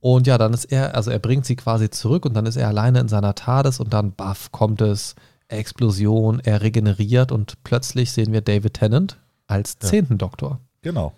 Und 0.00 0.26
ja, 0.26 0.38
dann 0.38 0.54
ist 0.54 0.64
er, 0.66 0.94
also 0.94 1.10
er 1.10 1.18
bringt 1.18 1.44
sie 1.44 1.56
quasi 1.56 1.90
zurück 1.90 2.24
und 2.24 2.34
dann 2.34 2.46
ist 2.46 2.56
er 2.56 2.68
alleine 2.68 3.00
in 3.00 3.08
seiner 3.08 3.34
TARDIS 3.34 3.80
und 3.80 3.92
dann, 3.92 4.12
baff, 4.12 4.50
kommt 4.50 4.80
es, 4.80 5.14
Explosion, 5.48 6.40
er 6.40 6.62
regeneriert 6.62 7.32
und 7.32 7.62
plötzlich 7.64 8.12
sehen 8.12 8.32
wir 8.32 8.40
David 8.40 8.74
Tennant 8.74 9.18
als 9.46 9.76
Ja. 9.82 9.88
zehnten 9.88 10.16
Doktor. 10.16 10.60
Genau. 10.82 11.12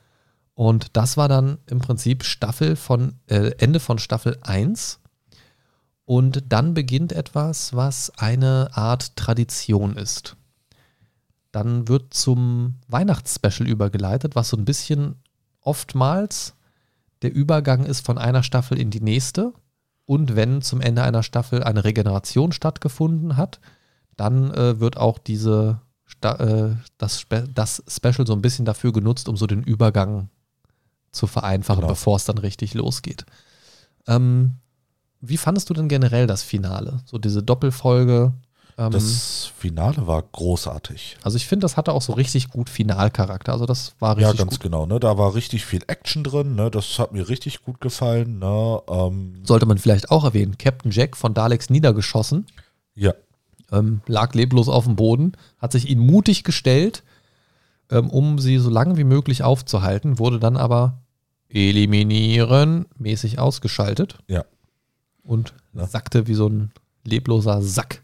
Und 0.54 0.96
das 0.96 1.16
war 1.16 1.28
dann 1.28 1.59
im 1.66 1.80
Prinzip 1.80 2.24
Staffel 2.24 2.76
von, 2.76 3.14
äh, 3.26 3.52
Ende 3.59 3.78
von 3.78 3.98
Staffel 3.98 4.38
1. 4.42 4.98
Und 6.04 6.44
dann 6.48 6.74
beginnt 6.74 7.12
etwas, 7.12 7.74
was 7.74 8.10
eine 8.18 8.70
Art 8.72 9.16
Tradition 9.16 9.96
ist. 9.96 10.36
dann 11.52 11.86
wird 11.86 12.14
zum 12.14 12.76
Weihnachtsspecial 12.88 13.68
übergeleitet, 13.68 14.34
was 14.34 14.48
so 14.48 14.56
ein 14.56 14.64
bisschen 14.64 15.16
oftmals 15.60 16.54
der 17.23 17.35
Übergang 17.35 17.85
ist 17.85 18.05
von 18.05 18.19
einer 18.19 18.43
Staffel 18.43 18.78
in 18.78 18.90
die 18.90 19.01
nächste. 19.01 19.53
Und 20.05 20.35
wenn 20.36 20.62
zum 20.62 20.81
Ende 20.81 21.03
einer 21.03 21.23
Staffel 21.23 21.62
eine 21.62 21.85
Regeneration 21.85 22.53
stattgefunden 22.53 23.36
hat, 23.36 23.61
dann 24.16 24.53
äh, 24.53 24.81
wird 24.81 24.97
auch 24.97 25.19
diese 25.19 25.81
Sta 26.05 26.35
äh, 26.36 26.77
das, 26.99 27.20
Spe 27.20 27.49
das 27.55 27.82
Special 27.89 28.27
so 28.27 28.32
ein 28.35 28.43
bisschen 28.43 28.65
dafür 28.65 28.93
genutzt, 28.93 29.28
um 29.28 29.36
so 29.36 29.47
den 29.47 29.62
Übergang 29.62 30.28
zu 31.12 31.27
vereinfachen, 31.27 31.82
Genau. 31.82 31.93
bevor 31.93 32.16
es 32.16 32.24
dann 32.24 32.39
richtig 32.39 32.74
losgeht. 32.74 33.24
Ähm, 34.07 34.57
wie 35.20 35.36
fandest 35.36 35.70
du 35.70 35.74
denn 35.74 35.89
generell 35.89 36.27
das 36.27 36.43
Finale? 36.43 37.01
So 37.05 37.19
diese 37.19 37.43
Doppelfolge? 37.43 38.32
Ähm, 38.78 38.90
Das 38.90 39.51
Finale 39.57 40.07
war 40.07 40.23
großartig. 40.23 41.19
also 41.23 41.36
ich 41.36 41.47
finde, 41.47 41.65
das 41.65 41.77
hatte 41.77 41.93
auch 41.93 42.01
so 42.03 42.12
richtig 42.15 42.49
gut 42.51 42.70
Finalcharakter. 42.70 43.53
Also 43.53 43.66
das 43.66 43.94
war 43.99 44.19
Ja, 44.19 44.28
richtig 44.28 44.39
ganz 44.47 44.53
gut. 44.55 44.61
genau. 44.62 44.86
Ne? 44.86 44.99
Da 44.99 45.19
war 45.19 45.35
richtig 45.35 45.65
viel 45.66 45.82
Action 45.89 46.24
drin. 46.24 46.55
Ne? 46.55 46.70
Das 46.70 46.99
hat 46.99 47.12
mir 47.12 47.28
richtig 47.28 47.62
gut 47.62 47.81
gefallen. 47.81 48.39
Ne? 48.39 48.81
Ähm, 48.89 49.43
Sollte 49.44 49.66
man 49.66 49.78
vielleicht 49.78 50.11
auch 50.11 50.24
erwähnen. 50.24 50.57
Captain 50.59 50.90
Jack 50.90 51.16
von 51.16 51.35
Daleks 51.35 51.69
niedergeschossen, 51.70 52.47
ja, 52.94 53.12
ähm, 53.70 54.01
lag 54.07 54.35
leblos 54.35 54.69
auf 54.69 54.85
dem 54.85 54.97
Boden, 54.97 55.32
hat 55.59 55.73
sich 55.73 55.89
ihnen 55.89 56.05
mutig 56.05 56.44
gestellt, 56.44 57.03
ähm, 57.90 58.11
um 58.11 58.39
sie 58.39 58.59
so 58.59 58.69
lange 58.70 58.97
wie 58.99 59.05
möglich 59.05 59.43
aufzuhalten, 59.43 60.19
wurde 60.19 60.39
dann 60.39 60.57
aber 60.57 60.99
eliminieren 61.49 62.86
mäßig 62.99 63.39
ausgeschaltet 63.39 64.19
ja. 64.28 64.44
und 65.23 65.55
Ja. 65.74 65.86
sackte 65.86 66.27
wie 66.27 66.35
so 66.35 66.49
ein 66.49 66.70
lebloser 67.05 67.62
Sack 67.62 68.01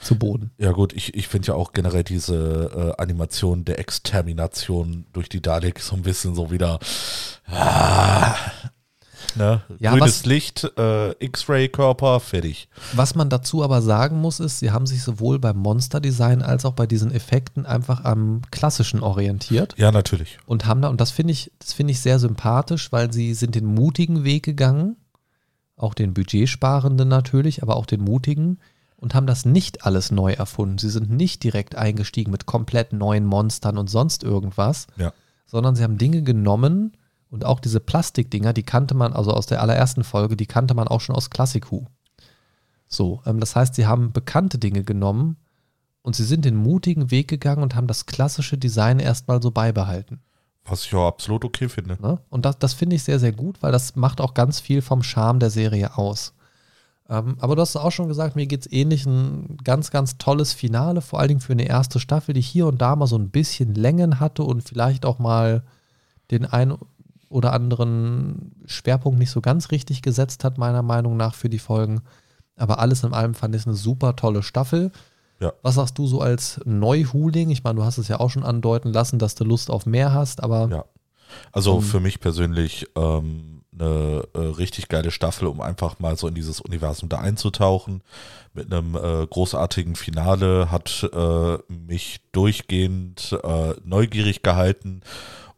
zu 0.00 0.16
Boden. 0.16 0.50
Ja 0.58 0.72
gut, 0.72 0.92
ich, 0.92 1.14
ich 1.14 1.28
finde 1.28 1.48
ja 1.48 1.54
auch 1.54 1.72
generell 1.72 2.04
diese 2.04 2.94
äh, 2.96 3.02
Animation 3.02 3.64
der 3.64 3.78
Extermination 3.78 5.06
durch 5.12 5.28
die 5.28 5.42
Daleks 5.42 5.88
so 5.88 5.96
ein 5.96 6.02
bisschen 6.02 6.34
so 6.34 6.50
wieder 6.50 6.78
ah, 7.46 8.34
ne? 9.36 9.62
Ja, 9.78 9.92
grünes 9.92 10.20
was- 10.20 10.26
Licht, 10.26 10.64
äh, 10.78 11.10
X-Ray-Körper, 11.24 12.20
fertig. 12.20 12.68
Was 12.94 13.14
man 13.14 13.28
dazu 13.28 13.62
aber 13.62 13.82
sagen 13.82 14.20
muss, 14.20 14.40
ist, 14.40 14.58
sie 14.58 14.70
haben 14.70 14.86
sich 14.86 15.02
sowohl 15.02 15.38
beim 15.38 15.58
Monsterdesign 15.58 16.42
als 16.42 16.64
auch 16.64 16.72
bei 16.72 16.86
diesen 16.86 17.12
Effekten 17.12 17.66
einfach 17.66 18.04
am 18.04 18.42
klassischen 18.50 19.02
orientiert. 19.02 19.74
Ja, 19.76 19.92
natürlich. 19.92 20.38
und 20.46 20.66
haben 20.66 20.82
da, 20.82 20.88
und 20.88 21.00
das 21.00 21.10
finde 21.10 21.32
ich, 21.32 21.52
das 21.58 21.72
finde 21.72 21.92
ich 21.92 22.00
sehr 22.00 22.18
sympathisch, 22.18 22.90
weil 22.92 23.12
sie 23.12 23.34
sind 23.34 23.54
den 23.54 23.66
mutigen 23.66 24.24
Weg 24.24 24.44
gegangen, 24.44 24.96
auch 25.76 25.94
den 25.94 26.14
budgetsparenden 26.14 27.08
natürlich, 27.08 27.62
aber 27.62 27.76
auch 27.76 27.86
den 27.86 28.00
mutigen 28.02 28.58
und 29.00 29.14
haben 29.14 29.26
das 29.26 29.44
nicht 29.44 29.84
alles 29.84 30.10
neu 30.10 30.32
erfunden. 30.32 30.78
Sie 30.78 30.90
sind 30.90 31.10
nicht 31.10 31.42
direkt 31.42 31.74
eingestiegen 31.74 32.30
mit 32.30 32.46
komplett 32.46 32.92
neuen 32.92 33.24
Monstern 33.24 33.78
und 33.78 33.88
sonst 33.90 34.22
irgendwas, 34.22 34.86
Ja. 34.96 35.12
sondern 35.46 35.74
sie 35.74 35.82
haben 35.82 35.98
Dinge 35.98 36.22
genommen 36.22 36.92
und 37.30 37.44
auch 37.44 37.60
diese 37.60 37.80
Plastikdinger, 37.80 38.52
die 38.52 38.62
kannte 38.62 38.94
man, 38.94 39.12
also 39.12 39.32
aus 39.32 39.46
der 39.46 39.62
allerersten 39.62 40.04
Folge, 40.04 40.36
die 40.36 40.46
kannte 40.46 40.74
man 40.74 40.88
auch 40.88 41.00
schon 41.00 41.16
aus 41.16 41.30
Classic 41.30 41.70
Who. 41.70 41.86
So, 42.86 43.22
ähm, 43.26 43.40
das 43.40 43.56
heißt, 43.56 43.74
sie 43.74 43.86
haben 43.86 44.12
bekannte 44.12 44.58
Dinge 44.58 44.84
genommen 44.84 45.36
und 46.02 46.16
sie 46.16 46.24
sind 46.24 46.44
den 46.44 46.56
mutigen 46.56 47.10
Weg 47.10 47.28
gegangen 47.28 47.62
und 47.62 47.74
haben 47.74 47.86
das 47.86 48.06
klassische 48.06 48.58
Design 48.58 48.98
erstmal 48.98 49.40
so 49.42 49.50
beibehalten. 49.50 50.20
Was 50.64 50.84
ich 50.84 50.94
auch 50.94 51.06
absolut 51.06 51.44
okay 51.44 51.68
finde. 51.68 51.96
Ne? 52.02 52.18
Und 52.28 52.44
das, 52.44 52.58
das 52.58 52.74
finde 52.74 52.96
ich 52.96 53.02
sehr, 53.02 53.18
sehr 53.18 53.32
gut, 53.32 53.62
weil 53.62 53.72
das 53.72 53.96
macht 53.96 54.20
auch 54.20 54.34
ganz 54.34 54.60
viel 54.60 54.82
vom 54.82 55.02
Charme 55.02 55.38
der 55.40 55.50
Serie 55.50 55.96
aus. 55.96 56.34
Ähm, 57.10 57.36
aber 57.40 57.56
du 57.56 57.62
hast 57.62 57.76
auch 57.76 57.90
schon 57.90 58.06
gesagt, 58.08 58.36
mir 58.36 58.46
geht 58.46 58.60
es 58.60 58.72
ähnlich. 58.72 59.04
Ein 59.04 59.58
ganz, 59.64 59.90
ganz 59.90 60.16
tolles 60.16 60.52
Finale, 60.52 61.00
vor 61.00 61.18
allen 61.18 61.28
Dingen 61.28 61.40
für 61.40 61.52
eine 61.52 61.66
erste 61.66 61.98
Staffel, 61.98 62.34
die 62.34 62.40
hier 62.40 62.68
und 62.68 62.80
da 62.80 62.94
mal 62.94 63.08
so 63.08 63.18
ein 63.18 63.30
bisschen 63.30 63.74
Längen 63.74 64.20
hatte 64.20 64.44
und 64.44 64.62
vielleicht 64.62 65.04
auch 65.04 65.18
mal 65.18 65.64
den 66.30 66.46
ein 66.46 66.78
oder 67.28 67.52
anderen 67.52 68.52
Schwerpunkt 68.64 69.18
nicht 69.18 69.30
so 69.30 69.40
ganz 69.40 69.72
richtig 69.72 70.02
gesetzt 70.02 70.44
hat, 70.44 70.56
meiner 70.56 70.82
Meinung 70.82 71.16
nach, 71.16 71.34
für 71.34 71.48
die 71.48 71.58
Folgen. 71.58 72.02
Aber 72.56 72.78
alles 72.78 73.02
in 73.02 73.12
allem 73.12 73.34
fand 73.34 73.54
ich 73.54 73.62
es 73.62 73.66
eine 73.66 73.76
super 73.76 74.14
tolle 74.14 74.42
Staffel. 74.42 74.92
Ja. 75.40 75.52
Was 75.62 75.76
sagst 75.76 75.98
du 75.98 76.06
so 76.06 76.20
als 76.20 76.60
Neuhuling? 76.64 77.50
Ich 77.50 77.64
meine, 77.64 77.76
du 77.76 77.84
hast 77.84 77.98
es 77.98 78.08
ja 78.08 78.20
auch 78.20 78.30
schon 78.30 78.44
andeuten 78.44 78.92
lassen, 78.92 79.18
dass 79.18 79.34
du 79.34 79.44
Lust 79.44 79.70
auf 79.70 79.84
mehr 79.84 80.12
hast, 80.12 80.42
aber 80.42 80.68
Ja. 80.70 80.84
Also 81.52 81.76
Ähm, 81.76 81.82
für 81.82 82.00
mich 82.00 82.20
persönlich 82.20 82.86
ähm, 82.96 83.59
eine 83.80 84.22
äh, 84.34 84.38
richtig 84.38 84.88
geile 84.88 85.10
Staffel, 85.10 85.48
um 85.48 85.60
einfach 85.60 85.98
mal 85.98 86.16
so 86.16 86.28
in 86.28 86.34
dieses 86.34 86.60
Universum 86.60 87.08
da 87.08 87.18
einzutauchen. 87.18 88.02
Mit 88.54 88.72
einem 88.72 88.94
äh, 88.96 89.26
großartigen 89.26 89.96
Finale 89.96 90.70
hat 90.70 91.08
äh, 91.12 91.58
mich 91.72 92.20
durchgehend 92.32 93.38
äh, 93.42 93.74
neugierig 93.84 94.42
gehalten. 94.42 95.00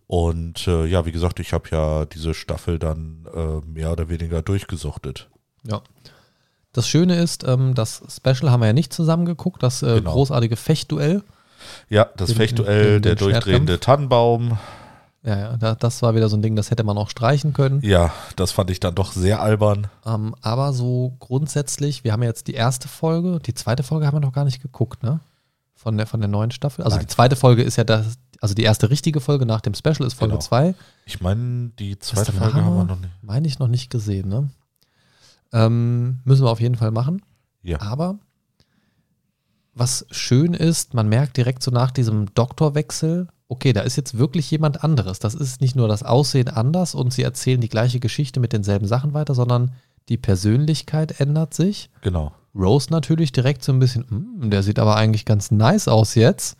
Und 0.07 0.66
äh, 0.69 0.85
ja, 0.86 1.07
wie 1.07 1.12
gesagt, 1.12 1.40
ich 1.40 1.53
habe 1.53 1.69
ja 1.70 2.05
diese 2.05 2.35
Staffel 2.35 2.78
dann 2.78 3.27
äh, 3.35 3.66
mehr 3.66 3.93
oder 3.93 4.09
weniger 4.09 4.43
durchgesuchtet. 4.43 5.28
Ja. 5.66 5.81
Das 6.73 6.89
Schöne 6.89 7.16
ist, 7.20 7.44
ähm, 7.47 7.74
das 7.74 8.03
Special 8.15 8.51
haben 8.51 8.61
wir 8.61 8.66
ja 8.66 8.73
nicht 8.73 8.93
zusammen 8.93 9.24
geguckt, 9.27 9.62
das 9.62 9.81
Genau. 9.81 10.12
großartige 10.12 10.57
Fechtduell. 10.57 11.23
Ja, 11.89 12.07
das 12.16 12.28
Den- 12.31 12.36
Fechtduell, 12.36 12.94
den- 12.94 13.03
der 13.03 13.15
den 13.15 13.19
durchdrehende 13.19 13.78
Tannenbaum. 13.81 14.59
Ja, 15.24 15.39
ja, 15.39 15.57
da, 15.57 15.74
das 15.77 16.03
war 16.03 16.16
wieder 16.16 16.28
so 16.28 16.36
ein 16.36 16.43
Ding, 16.43 16.57
das 16.57 16.70
hätte 16.73 16.82
man 16.82 16.99
auch 16.99 17.09
streichen 17.09 17.53
können. 17.53 17.81
Ja, 17.82 18.12
das 18.35 18.51
fand 18.51 18.70
ich 18.70 18.81
dann 18.81 18.94
doch 18.97 19.12
sehr 19.12 19.40
albern. 19.40 19.86
Ähm, 20.05 20.35
aber 20.40 20.73
so 20.73 21.15
grundsätzlich, 21.20 22.03
wir 22.03 22.12
haben 22.12 22.23
ja 22.23 22.28
jetzt 22.28 22.49
die 22.49 22.55
erste 22.55 22.89
Folge, 22.89 23.39
die 23.39 23.55
zweite 23.55 23.85
Folge 23.85 24.07
haben 24.07 24.16
wir 24.16 24.20
noch 24.20 24.32
gar 24.32 24.44
nicht 24.44 24.61
geguckt, 24.62 25.03
ne? 25.05 25.20
Von 25.74 25.97
der, 25.97 26.07
von 26.07 26.20
der 26.20 26.28
neuen 26.28 26.51
Staffel. 26.51 26.85
Also 26.85 26.97
Nein. 26.97 27.07
die 27.07 27.12
zweite 27.15 27.36
Folge 27.36 27.62
ist 27.62 27.77
ja 27.77 27.85
das, 27.85 28.19
also 28.40 28.55
die 28.55 28.62
erste 28.65 28.90
richtige 28.90 29.20
Folge 29.20 29.47
nach 29.47 29.61
dem 29.61 29.74
Special 29.74 30.05
ist 30.07 30.15
Folge 30.15 30.32
Genau. 30.32 30.40
2. 30.43 30.74
Ich 31.07 31.20
meine, 31.20 31.70
die 31.78 31.99
zweite 32.01 32.32
Folge 32.32 32.55
haben 32.65 32.74
wir 32.77 32.85
noch? 32.85 32.97
noch 32.97 33.01
nicht. 33.01 33.12
Meine 33.23 33.47
ich 33.47 33.59
noch 33.61 33.69
nicht 33.69 33.90
gesehen, 33.90 34.28
ne? 34.28 34.51
Ähm, 35.53 36.20
müssen 36.24 36.44
wir 36.44 36.51
auf 36.51 36.61
jeden 36.61 36.77
Fall 36.77 36.90
machen. 36.90 37.23
Ja. 37.62 37.81
Aber 37.81 38.19
was 39.74 40.05
schön 40.11 40.55
ist, 40.55 40.94
man 40.94 41.09
merkt 41.09 41.36
direkt 41.36 41.62
so 41.62 41.70
nach 41.70 41.90
diesem 41.90 42.32
Doktorwechsel, 42.35 43.28
okay, 43.53 43.74
da 43.74 43.83
ist 43.83 43.97
jetzt 43.97 44.16
wirklich 44.16 44.51
jemand 44.51 44.83
anderes. 44.83 45.19
Das 45.19 45.35
ist 45.35 45.61
nicht 45.61 45.77
nur 45.77 45.87
das 45.87 46.03
Aussehen 46.03 46.49
anders 46.49 46.95
und 46.95 47.12
sie 47.12 47.23
erzählen 47.23 47.61
die 47.61 47.69
gleiche 47.69 48.01
Geschichte 48.01 48.41
mit 48.41 48.55
denselben 48.55 48.87
Sachen 48.87 49.12
weiter, 49.12 49.35
sondern 49.35 49.73
die 50.09 50.16
Persönlichkeit 50.16 51.20
ändert 51.20 51.53
sich. 51.53 51.91
Genau. 52.01 52.33
Rose 52.55 52.91
natürlich 52.91 53.31
direkt 53.31 53.62
so 53.62 53.73
ein 53.73 53.79
bisschen, 53.79 54.07
"Hm, 54.09 54.51
der 54.51 54.62
sieht 54.62 54.79
aber 54.79 54.97
eigentlich 54.97 55.27
ganz 55.27 55.51
nice 55.51 55.87
aus 55.87 56.15
jetzt. 56.15 56.57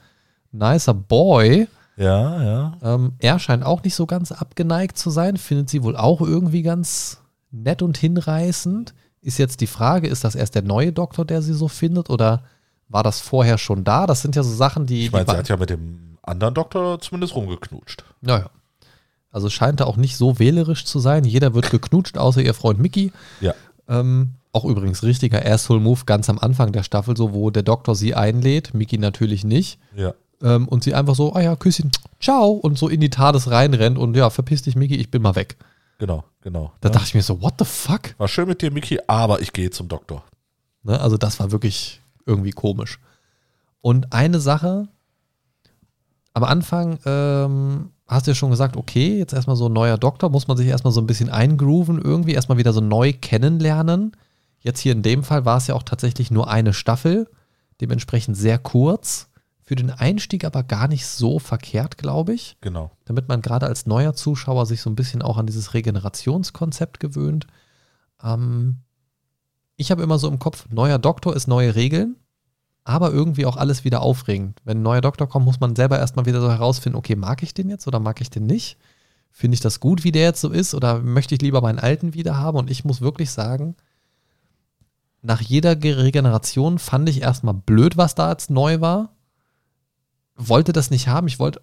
Nicer 0.53 0.93
Boy. 0.93 1.67
Ja, 1.97 2.43
ja. 2.43 2.73
Ähm, 2.83 3.13
er 3.19 3.39
scheint 3.39 3.65
auch 3.65 3.83
nicht 3.83 3.95
so 3.95 4.07
ganz 4.07 4.31
abgeneigt 4.31 4.99
zu 4.99 5.09
sein, 5.09 5.39
findet 5.39 5.71
sie 5.71 5.83
wohl 5.83 5.97
auch 5.97 6.21
irgendwie 6.21 6.63
ganz 6.63 7.23
nett 7.51 7.81
und 7.81 7.97
hinreißend. 7.97 8.93
Ist 9.23 9.39
jetzt 9.39 9.63
die 9.63 9.67
Frage, 9.67 10.09
ist 10.09 10.25
das 10.25 10.35
erst 10.35 10.55
der 10.55 10.63
neue 10.63 10.93
Doktor, 10.93 11.25
der 11.25 11.41
sie 11.41 11.55
so 11.55 11.69
findet, 11.69 12.11
oder 12.11 12.43
war 12.89 13.03
das 13.03 13.21
vorher 13.21 13.57
schon 13.57 13.83
da? 13.83 14.07
Das 14.07 14.21
sind 14.21 14.37
ja 14.37 14.43
so 14.43 14.55
Sachen, 14.55 14.85
die. 14.85 15.07
Ich 15.07 15.13
meine, 15.13 15.25
sie 15.25 15.37
hat 15.37 15.49
ja 15.49 15.57
mit 15.57 15.71
dem 15.71 16.12
anderen 16.23 16.55
Doktor 16.55 17.01
zumindest 17.01 17.35
rumgeknutscht. 17.35 18.05
naja. 18.21 18.51
Also 19.31 19.49
scheint 19.49 19.81
er 19.81 19.87
auch 19.87 19.97
nicht 19.97 20.19
so 20.19 20.39
wählerisch 20.39 20.85
zu 20.85 20.99
sein. 20.99 21.25
Jeder 21.25 21.55
wird 21.55 21.71
geknutscht, 21.71 22.19
außer 22.19 22.43
ihr 22.43 22.53
Freund 22.53 22.79
Mickey. 22.79 23.13
Ja. 23.41 23.55
Ähm, 23.89 24.35
auch 24.53 24.67
übrigens 24.67 25.03
richtiger 25.03 25.45
Asshole-Move 25.45 26.03
ganz 26.05 26.29
am 26.29 26.39
Anfang 26.39 26.73
der 26.73 26.83
Staffel, 26.83 27.17
so 27.17 27.33
wo 27.33 27.51
der 27.51 27.63
Doktor 27.63 27.97
sie 27.97 28.15
einlädt, 28.15 28.75
Mickey 28.75 28.99
natürlich 28.99 29.43
nicht. 29.43 29.79
Ja. 29.97 30.13
Ähm, 30.43 30.69
und 30.69 30.85
sie 30.85 30.95
einfach 30.95 31.15
so, 31.15 31.33
ah 31.33 31.41
ja, 31.41 31.57
Küsschen, 31.57 31.91
ciao, 32.21 32.51
und 32.51 32.77
so 32.77 32.89
in 32.89 33.01
die 33.01 33.09
TARDIS 33.09 33.51
reinrennt 33.51 33.97
und 33.97 34.15
ja, 34.15 34.29
verpiss 34.29 34.63
dich, 34.63 34.77
Mickey, 34.77 34.97
ich 34.97 35.11
bin 35.11 35.23
mal 35.23 35.35
weg. 35.35 35.57
Genau, 35.99 36.25
genau. 36.43 36.73
Da 36.81 36.89
ja. 36.89 36.95
dachte 36.95 37.07
ich 37.07 37.15
mir 37.15 37.23
so, 37.23 37.41
what 37.41 37.55
the 37.59 37.65
fuck? 37.65 38.15
War 38.19 38.29
schön 38.29 38.49
mit 38.49 38.61
dir, 38.61 38.71
Miki, 38.71 38.99
aber 39.07 39.41
ich 39.41 39.53
gehe 39.53 39.71
zum 39.71 39.89
Doktor. 39.89 40.25
Ne? 40.83 41.01
Also 41.01 41.17
das 41.17 41.41
war 41.41 41.53
wirklich 41.53 42.03
irgendwie 42.27 42.51
komisch. 42.51 42.99
Und 43.81 44.13
eine 44.13 44.41
Sache, 44.41 44.89
am 46.35 46.45
Anfang 46.45 46.99
ähm, 47.05 47.91
hast 48.07 48.27
du 48.27 48.31
ja 48.31 48.35
schon 48.35 48.51
gesagt, 48.51 48.77
okay, 48.77 49.19
jetzt 49.19 49.33
erstmal 49.33 49.57
so 49.57 49.67
ein 49.67 49.73
neuer 49.73 49.99
Doktor, 49.99 50.31
muss 50.31 50.49
man 50.49 50.57
sich 50.57 50.67
erstmal 50.67 50.93
so 50.93 51.01
ein 51.01 51.07
bisschen 51.07 51.31
eingrooven, 51.31 52.01
irgendwie 52.01 52.33
erstmal 52.33 52.59
wieder 52.59 52.73
so 52.73 52.81
neu 52.81 53.13
kennenlernen. 53.13 54.13
Jetzt 54.61 54.81
hier 54.81 54.93
in 54.93 55.03
dem 55.03 55.25
Fall 55.25 55.45
war 55.45 55.59
es 55.59 55.67
ja 55.67 55.75
auch 55.75 55.83
tatsächlich 55.83 56.31
nur 56.31 56.49
eine 56.49 56.73
Staffel, 56.73 57.29
dementsprechend 57.81 58.37
sehr 58.37 58.59
kurz. 58.59 59.29
Für 59.65 59.77
den 59.77 59.91
Einstieg 59.91 60.45
aber 60.45 60.65
gar 60.65 60.89
nicht 60.89 61.07
so 61.07 61.39
verkehrt, 61.39 61.97
glaube 61.97 62.35
ich. 62.35 62.57
Genau. 62.61 62.91
damit 63.05 63.29
man 63.29 63.43
gerade 63.43 63.67
als 63.67 63.87
neuer 63.87 64.13
Zuschauer 64.13 64.67
sich 64.67 64.83
so 64.83 64.91
ein 64.91 64.97
bisschen 64.97 65.23
auch 65.23 65.39
an 65.39 65.47
dieses 65.47 65.73
Regenerationskonzept 65.73 67.01
gewöhnt. 67.01 67.47
Ähm, 68.23 68.79
ich 69.77 69.91
habe 69.91 70.03
immer 70.03 70.19
so 70.19 70.29
im 70.29 70.39
Kopf, 70.39 70.67
neuer 70.71 70.99
Doktor 70.99 71.35
ist 71.35 71.47
neue 71.47 71.75
Regeln, 71.75 72.17
aber 72.85 73.13
irgendwie 73.13 73.47
auch 73.47 73.57
alles 73.57 73.85
wieder 73.85 74.03
aufregend. 74.03 74.61
Wenn 74.65 74.79
ein 74.79 74.83
neuer 74.83 75.01
Doktor 75.01 75.29
kommt, 75.29 75.45
muss 75.47 75.61
man 75.61 75.77
selber 75.77 75.99
erstmal 75.99 76.27
wieder 76.27 76.41
so 76.41 76.51
herausfinden, 76.51 76.99
okay, 76.99 77.15
mag 77.17 77.43
ich 77.43 77.55
den 77.55 77.69
jetzt 77.71 77.87
oder 77.87 78.01
mag 78.01 78.21
ich 78.21 78.31
den 78.31 78.47
nicht? 78.47 78.77
Finde 79.31 79.55
ich 79.55 79.61
das 79.61 79.81
gut, 79.81 80.05
wie 80.05 80.13
der 80.13 80.23
jetzt 80.25 80.41
so 80.41 80.51
ist 80.51 80.75
oder 80.75 80.99
möchte 80.99 81.35
ich 81.35 81.41
lieber 81.43 81.61
meinen 81.61 81.79
alten 81.79 82.13
wieder 82.15 82.37
haben? 82.39 82.59
Und 82.59 82.71
ich 82.71 82.85
muss 82.85 83.01
wirklich 83.01 83.31
sagen, 83.31 83.77
nach 85.23 85.41
jeder 85.41 85.77
Ge- 85.77 85.95
Regeneration 85.95 86.79
fand 86.79 87.09
ich 87.09 87.23
erstmal 87.23 87.55
blöd, 87.55 87.97
was 87.97 88.15
da 88.15 88.31
jetzt 88.31 88.51
neu 88.51 88.81
war. 88.81 89.15
wollte 90.35 90.73
das 90.73 90.91
nicht 90.91 91.09
haben. 91.09 91.29
Ich 91.29 91.39
wollte 91.39 91.61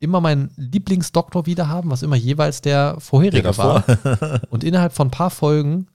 immer 0.00 0.20
meinen 0.20 0.50
Lieblingsdoktor 0.56 1.46
wieder 1.46 1.68
haben, 1.68 1.90
was 1.90 2.02
immer 2.02 2.16
jeweils 2.16 2.60
der 2.60 2.96
vorherige 2.98 3.42
Der 3.42 3.56
war. 3.58 3.84
Und 4.50 4.64
innerhalb 4.64 4.92
von 4.92 5.08
ein 5.08 5.12
paar 5.12 5.30
Folgen 5.30 5.86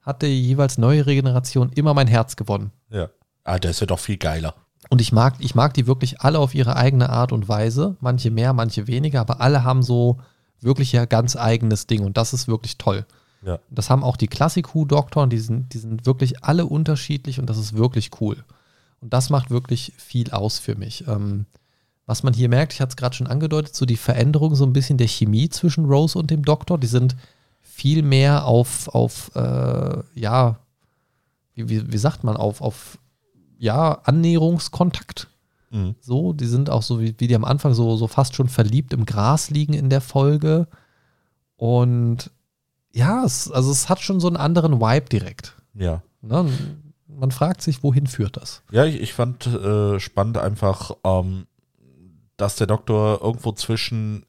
hat 0.00 0.22
die 0.22 0.26
jeweils 0.26 0.78
neue 0.78 1.06
Regeneration 1.06 1.70
immer 1.72 1.94
mein 1.94 2.06
Herz 2.08 2.34
gewonnen. 2.36 2.72
ja. 2.90 3.08
Ah, 3.50 3.58
der 3.58 3.72
ist 3.72 3.80
ja 3.80 3.86
doch 3.86 3.98
viel 3.98 4.16
geiler. 4.16 4.54
Und 4.90 5.00
ich 5.00 5.10
mag, 5.10 5.34
ich 5.40 5.56
mag 5.56 5.74
die 5.74 5.88
wirklich 5.88 6.20
alle 6.20 6.38
auf 6.38 6.54
ihre 6.54 6.76
eigene 6.76 7.10
Art 7.10 7.32
und 7.32 7.48
Weise. 7.48 7.96
Manche 8.00 8.30
mehr, 8.30 8.52
manche 8.52 8.86
weniger, 8.86 9.20
aber 9.20 9.40
alle 9.40 9.64
haben 9.64 9.82
so 9.82 10.18
wirklich 10.60 10.92
ja 10.92 11.04
ganz 11.04 11.34
eigenes 11.34 11.88
Ding 11.88 12.04
und 12.04 12.16
das 12.16 12.32
ist 12.32 12.46
wirklich 12.46 12.78
toll. 12.78 13.06
Ja. 13.42 13.58
Das 13.68 13.90
haben 13.90 14.04
auch 14.04 14.16
die 14.16 14.28
Klassik-Who-Doktoren, 14.28 15.30
die 15.30 15.40
sind, 15.40 15.74
die 15.74 15.78
sind 15.78 16.06
wirklich 16.06 16.44
alle 16.44 16.64
unterschiedlich 16.66 17.40
und 17.40 17.50
das 17.50 17.58
ist 17.58 17.76
wirklich 17.76 18.10
cool. 18.20 18.44
Und 19.00 19.12
das 19.12 19.30
macht 19.30 19.50
wirklich 19.50 19.94
viel 19.96 20.30
aus 20.30 20.60
für 20.60 20.76
mich. 20.76 21.08
Ähm, 21.08 21.46
was 22.06 22.22
man 22.22 22.34
hier 22.34 22.48
merkt, 22.48 22.72
ich 22.72 22.80
hatte 22.80 22.90
es 22.90 22.96
gerade 22.96 23.16
schon 23.16 23.26
angedeutet, 23.26 23.74
so 23.74 23.84
die 23.84 23.96
Veränderung 23.96 24.54
so 24.54 24.64
ein 24.64 24.72
bisschen 24.72 24.96
der 24.96 25.08
Chemie 25.08 25.48
zwischen 25.48 25.86
Rose 25.86 26.16
und 26.16 26.30
dem 26.30 26.44
Doktor, 26.44 26.78
die 26.78 26.86
sind 26.86 27.16
viel 27.60 28.02
mehr 28.02 28.44
auf, 28.44 28.86
auf 28.88 29.34
äh, 29.34 30.02
ja, 30.14 30.60
wie, 31.54 31.68
wie, 31.68 31.92
wie 31.92 31.98
sagt 31.98 32.22
man, 32.22 32.36
auf, 32.36 32.60
auf 32.60 32.98
ja, 33.60 34.00
Annäherungskontakt. 34.04 35.28
Mhm. 35.70 35.94
So, 36.00 36.32
die 36.32 36.46
sind 36.46 36.70
auch 36.70 36.82
so, 36.82 37.00
wie, 37.00 37.14
wie 37.18 37.28
die 37.28 37.36
am 37.36 37.44
Anfang 37.44 37.74
so, 37.74 37.94
so 37.96 38.08
fast 38.08 38.34
schon 38.34 38.48
verliebt 38.48 38.92
im 38.92 39.04
Gras 39.04 39.50
liegen 39.50 39.74
in 39.74 39.90
der 39.90 40.00
Folge. 40.00 40.66
Und 41.56 42.30
ja, 42.90 43.22
es, 43.22 43.50
also 43.50 43.70
es 43.70 43.88
hat 43.88 44.00
schon 44.00 44.18
so 44.18 44.28
einen 44.28 44.38
anderen 44.38 44.80
Vibe 44.80 45.08
direkt. 45.10 45.54
Ja. 45.74 46.02
Ne? 46.22 46.50
Man 47.06 47.30
fragt 47.30 47.60
sich, 47.60 47.82
wohin 47.82 48.06
führt 48.06 48.38
das? 48.38 48.62
Ja, 48.72 48.86
ich, 48.86 48.98
ich 48.98 49.12
fand 49.12 49.46
äh, 49.46 50.00
spannend 50.00 50.38
einfach, 50.38 50.92
ähm, 51.04 51.46
dass 52.38 52.56
der 52.56 52.66
Doktor 52.66 53.20
irgendwo 53.22 53.52
zwischen, 53.52 54.24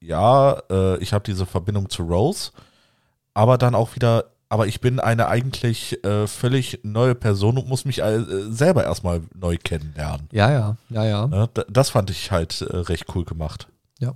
ja, 0.00 0.62
äh, 0.70 0.98
ich 0.98 1.14
habe 1.14 1.24
diese 1.24 1.46
Verbindung 1.46 1.88
zu 1.88 2.02
Rose, 2.02 2.52
aber 3.32 3.56
dann 3.56 3.74
auch 3.74 3.96
wieder, 3.96 4.26
aber 4.54 4.68
ich 4.68 4.80
bin 4.80 5.00
eine 5.00 5.26
eigentlich 5.26 6.04
äh, 6.04 6.28
völlig 6.28 6.78
neue 6.84 7.16
Person 7.16 7.58
und 7.58 7.68
muss 7.68 7.84
mich 7.84 8.00
äh, 8.02 8.22
selber 8.50 8.84
erstmal 8.84 9.22
neu 9.34 9.56
kennenlernen. 9.60 10.28
Ja, 10.30 10.48
ja, 10.48 10.76
ja, 10.90 11.04
ja. 11.04 11.26
Ne? 11.26 11.48
Das 11.68 11.90
fand 11.90 12.08
ich 12.08 12.30
halt 12.30 12.60
äh, 12.62 12.76
recht 12.76 13.06
cool 13.16 13.24
gemacht. 13.24 13.66
Ja. 13.98 14.14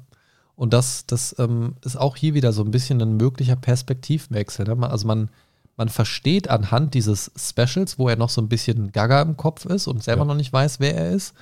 Und 0.54 0.72
das, 0.72 1.06
das 1.06 1.34
ähm, 1.40 1.74
ist 1.84 1.96
auch 1.96 2.14
hier 2.14 2.34
wieder 2.34 2.52
so 2.52 2.62
ein 2.62 2.70
bisschen 2.70 3.02
ein 3.02 3.16
möglicher 3.16 3.56
Perspektivwechsel. 3.56 4.64
Ne? 4.64 4.88
Also 4.88 5.08
man, 5.08 5.28
man 5.76 5.88
versteht 5.88 6.48
anhand 6.48 6.94
dieses 6.94 7.32
Specials, 7.36 7.98
wo 7.98 8.08
er 8.08 8.14
noch 8.14 8.30
so 8.30 8.40
ein 8.40 8.48
bisschen 8.48 8.92
gaga 8.92 9.20
im 9.22 9.36
Kopf 9.36 9.64
ist 9.64 9.88
und 9.88 10.04
selber 10.04 10.22
Ja. 10.22 10.26
noch 10.26 10.36
nicht 10.36 10.52
weiß, 10.52 10.78
wer 10.78 10.96
er 10.96 11.10
ist. 11.10 11.34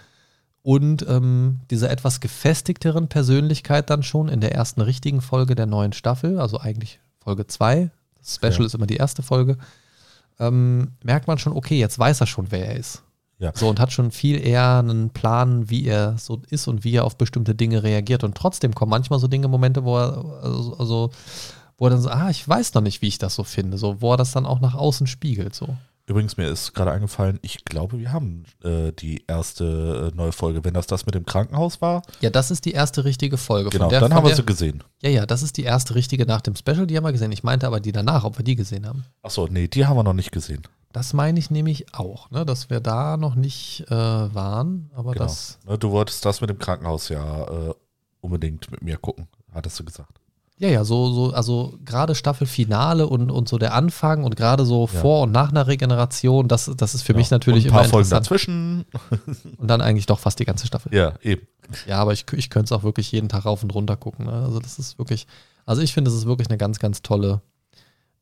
Und 0.63 1.05
ähm, 1.07 1.61
dieser 1.71 1.91
etwas 1.91 2.21
gefestigteren 2.21 3.09
Persönlichkeit 3.09 3.91
dann 3.91 4.03
schon 4.03 4.31
in 4.31 4.41
der 4.41 4.55
ersten 4.55 4.81
richtigen 4.81 5.21
Folge 5.21 5.55
der 5.55 5.67
neuen 5.67 5.93
Staffel, 5.93 6.41
also 6.41 6.59
eigentlich 6.59 6.99
Folge 7.23 7.47
2, 7.47 7.91
das 7.91 7.91
Special 8.27 8.61
Ja. 8.61 8.67
ist 8.67 8.75
immer 8.75 8.87
die 8.87 8.97
erste 8.97 9.23
Folge, 9.23 9.57
ähm, 10.39 10.93
merkt 11.03 11.29
man 11.29 11.39
schon, 11.39 11.53
okay, 11.53 11.79
jetzt 11.79 11.99
weiß 11.99 12.21
er 12.21 12.27
schon, 12.27 12.51
wer 12.51 12.67
er 12.67 12.77
ist. 12.77 13.03
Ja. 13.39 13.53
So 13.55 13.69
und 13.69 13.79
hat 13.81 13.93
schon 13.93 14.11
viel 14.11 14.41
eher 14.45 14.79
einen 14.79 15.11
Plan, 15.11 15.69
wie 15.69 15.85
er 15.87 16.17
so 16.19 16.41
ist 16.49 16.69
und 16.69 16.85
wie 16.85 16.95
er 16.95 17.05
auf 17.05 17.17
bestimmte 17.17 17.55
Dinge 17.55 17.83
reagiert. 17.83 18.25
Und 18.25 18.35
trotzdem 18.35 18.75
kommen 18.75 18.91
manchmal 18.91 19.19
so 19.19 19.29
Dinge, 19.29 19.49
Momente, 19.49 19.85
wo 19.85 19.99
er, 19.99 20.25
also, 20.43 20.77
also 20.79 21.11
wo 21.77 21.87
er 21.87 21.91
dann 21.91 22.01
so, 22.01 22.09
ah, 22.09 22.31
ich 22.31 22.47
weiß 22.49 22.73
noch 22.75 22.81
nicht, 22.83 23.03
wie 23.03 23.09
ich 23.09 23.19
das 23.19 23.35
so 23.35 23.45
finde, 23.45 23.77
so, 23.77 24.01
wo 24.01 24.13
er 24.13 24.17
das 24.17 24.33
dann 24.33 24.47
auch 24.47 24.61
nach 24.61 24.75
außen 24.75 25.07
spiegelt, 25.07 25.55
so. 25.55 25.77
Übrigens, 26.09 26.37
mir 26.37 26.49
ist 26.49 26.73
gerade 26.73 26.93
eingefallen, 26.93 27.41
ich 27.43 27.65
glaube, 27.65 27.99
wir 27.99 28.13
haben 28.13 28.45
äh, 28.63 28.93
die 28.93 29.25
erste 29.27 30.11
äh, 30.13 30.17
neue 30.17 30.31
Folge. 30.31 30.65
Wenn 30.65 30.75
das 30.75 30.87
das 30.87 31.05
mit 31.05 31.17
dem 31.17 31.27
Krankenhaus 31.27 31.81
war, 31.83 32.03
Ja, 32.21 32.31
das 32.31 32.53
ist 32.53 32.65
die 32.65 32.71
erste 32.73 33.05
richtige 33.05 33.37
Folge. 33.37 33.71
genau, 33.71 33.89
der, 33.89 34.01
dann 34.01 34.15
haben 34.15 34.23
wir 34.25 34.29
der, 34.29 34.37
sie 34.37 34.47
gesehen. 34.47 34.85
Ja, 35.03 35.11
ja, 35.11 35.27
das 35.27 35.43
ist 35.43 35.57
die 35.57 35.65
erste 35.65 35.97
richtige 35.97 36.25
nach 36.25 36.41
dem 36.43 36.55
Special, 36.55 36.87
die 36.87 36.97
haben 36.97 37.05
wir 37.05 37.11
gesehen. 37.13 37.33
Ich 37.33 37.43
meinte 37.43 37.67
aber 37.67 37.81
die 37.81 37.91
danach, 37.91 38.23
ob 38.23 38.39
wir 38.39 38.45
die 38.45 38.55
gesehen 38.55 38.87
haben. 38.87 39.05
Achso, 39.23 39.49
nee, 39.51 39.67
die 39.67 39.85
haben 39.87 39.97
wir 39.97 40.05
noch 40.05 40.13
nicht 40.13 40.31
gesehen. 40.31 40.63
Das 40.93 41.13
meine 41.13 41.39
ich 41.41 41.51
nämlich 41.51 41.93
auch, 41.93 42.31
ne, 42.31 42.47
dass 42.47 42.71
wir 42.71 42.79
da 42.81 43.17
noch 43.17 43.35
nicht 43.35 43.85
äh, 43.89 43.95
waren, 43.95 44.91
aber 44.95 45.13
Genau. 45.13 45.25
das, 45.25 45.59
Ne, 45.67 45.77
Du 45.77 45.91
wolltest 45.91 46.25
das 46.25 46.41
mit 46.41 46.49
dem 46.51 46.59
Krankenhaus 46.59 47.09
ja 47.09 47.43
äh, 47.71 47.75
unbedingt 48.21 48.71
mit 48.71 48.81
mir 48.83 48.97
gucken, 48.97 49.27
hattest 49.53 49.79
du 49.81 49.85
gesagt. 49.85 50.21
Ja, 50.59 50.69
ja, 50.71 50.85
so, 50.85 51.13
so, 51.13 51.33
also 51.35 51.79
gerade 51.85 52.15
Staffelfinale 52.15 53.07
und, 53.07 53.31
und 53.31 53.47
so 53.47 53.59
der 53.59 53.75
Anfang 53.75 54.25
und 54.25 54.37
gerade 54.37 54.65
so 54.65 54.89
Ja. 54.93 55.01
vor 55.01 55.23
und 55.25 55.33
nach 55.33 55.51
einer 55.51 55.67
Regeneration, 55.67 56.49
das, 56.49 56.71
das 56.77 56.95
ist 56.95 57.03
für 57.03 57.13
mich 57.13 57.29
Ja. 57.31 57.35
natürlich 57.35 57.65
Und 57.67 57.71
ein 57.71 57.75
paar 57.75 57.83
immer 57.83 57.91
Folgen 57.91 58.09
dazwischen. 58.09 58.87
Und 59.59 59.69
dann 59.69 59.83
eigentlich 59.83 60.07
doch 60.07 60.19
fast 60.19 60.39
die 60.39 60.47
ganze 60.47 60.67
Staffel. 60.67 60.95
Ja, 60.95 61.13
eben. 61.23 61.47
Ja, 61.87 61.99
aber 61.99 62.15
ich, 62.15 62.25
ich 62.33 62.49
könnte 62.49 62.67
es 62.67 62.73
auch 62.73 62.85
wirklich 62.85 63.13
jeden 63.13 63.29
Tag 63.29 63.45
rauf 63.45 63.63
und 63.63 63.75
runter 63.75 63.97
gucken. 63.97 64.27
Ne? 64.27 64.33
Also 64.33 64.59
das 64.61 64.79
ist 64.79 64.99
wirklich, 64.99 65.27
also 65.67 65.83
ich 65.83 65.93
finde, 65.93 66.11
es 66.11 66.17
ist 66.17 66.27
wirklich 66.27 66.49
eine 66.49 66.57
ganz, 66.59 66.79
ganz 66.79 67.03
tolle 67.03 67.43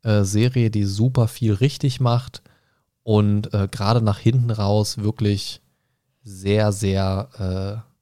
äh, 0.02 0.24
Serie, 0.24 0.70
die 0.70 0.84
super 0.84 1.28
viel 1.28 1.52
richtig 1.52 2.00
macht 2.00 2.42
und 3.04 3.52
äh, 3.54 3.68
gerade 3.70 4.00
nach 4.02 4.18
hinten 4.18 4.50
raus 4.50 4.98
wirklich 4.98 5.60
sehr, 6.24 6.72
sehr 6.72 7.82
äh, 7.84 7.93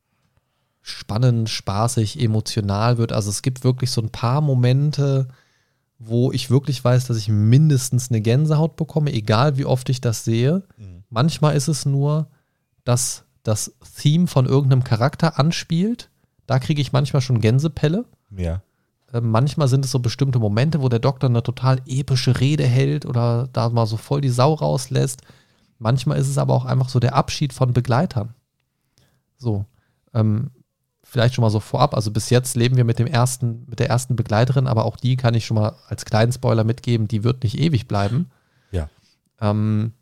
spannend, 0.83 1.49
spaßig, 1.49 2.21
emotional 2.21 2.99
wird. 2.99 3.13
Also 3.13 3.31
es 3.31 3.43
gibt 3.43 3.65
wirklich 3.65 3.91
so 3.91 4.03
ein 4.03 4.11
paar 4.11 4.41
Momente, 4.41 5.29
wo 5.99 6.33
ich 6.33 6.51
wirklich 6.51 6.85
weiß, 6.85 7.07
dass 7.07 7.17
ich 7.17 7.29
mindestens 7.29 8.11
eine 8.11 8.21
Gänsehaut 8.21 8.77
bekomme, 8.77 9.13
egal 9.13 9.57
wie 9.57 9.65
oft 9.65 9.89
ich 9.89 10.01
das 10.01 10.25
sehe. 10.25 10.65
Mhm. 10.77 11.05
Manchmal 11.09 11.55
ist 11.55 11.69
es 11.69 11.87
nur, 11.87 12.29
dass 12.85 13.25
das 13.45 13.73
Theme 13.97 14.27
von 14.27 14.47
irgendeinem 14.47 14.85
Charakter 14.85 15.39
anspielt. 15.39 16.11
Da 16.47 16.59
kriege 16.59 16.83
ich 16.83 16.93
manchmal 16.93 17.23
schon 17.23 17.41
Gänsepelle. 17.41 18.05
Ja. 18.37 18.63
Äh, 19.13 19.21
manchmal 19.21 19.69
sind 19.69 19.85
es 19.85 19.93
so 19.93 20.01
bestimmte 20.01 20.41
Momente, 20.41 20.81
wo 20.81 20.89
der 20.89 20.99
Doktor 20.99 21.29
eine 21.29 21.43
total 21.43 21.81
epische 21.87 22.41
Rede 22.41 22.67
hält 22.67 23.07
oder 23.07 23.49
da 23.53 23.69
mal 23.69 23.87
so 23.87 23.97
voll 23.97 24.21
die 24.21 24.29
Sau 24.29 24.55
rauslässt. 24.55 25.23
Manchmal 25.79 26.19
ist 26.19 26.29
es 26.29 26.39
aber 26.39 26.55
auch 26.55 26.65
einfach 26.65 26.89
so 26.89 26.99
der 26.99 27.15
Abschied 27.15 27.53
von 27.53 27.73
Begleitern. 27.73 28.35
So. 29.37 29.65
Ähm, 30.15 30.51
vielleicht 31.13 31.35
schon 31.35 31.43
mal 31.43 31.51
so 31.51 31.61
vorab. 31.61 31.95
Also 31.95 32.11
bis 32.11 32.31
jetzt 32.31 32.57
leben 32.57 32.79
wir 32.79 32.85
mit 32.85 32.99
dem 32.99 33.07
ersten, 33.07 33.67
mit 33.69 33.81
der 33.81 33.91
ersten 33.91 34.17
Begleiterin, 34.17 34.67
aber 34.67 34.87
auch 34.87 34.97
die 34.97 35.17
kann 35.17 35.35
ich 35.35 35.45
schon 35.45 35.57
mal 35.57 35.75
als 35.87 36.07
kleinen 36.07 36.33
Spoiler 36.33 36.65
mitgeben, 36.65 37.07
die 37.07 37.23
wird 37.23 37.43
nicht 37.43 37.59
ewig 37.59 37.87
bleiben. 37.87 38.31
Ja. 38.71 38.89
Ähm, 39.39 39.93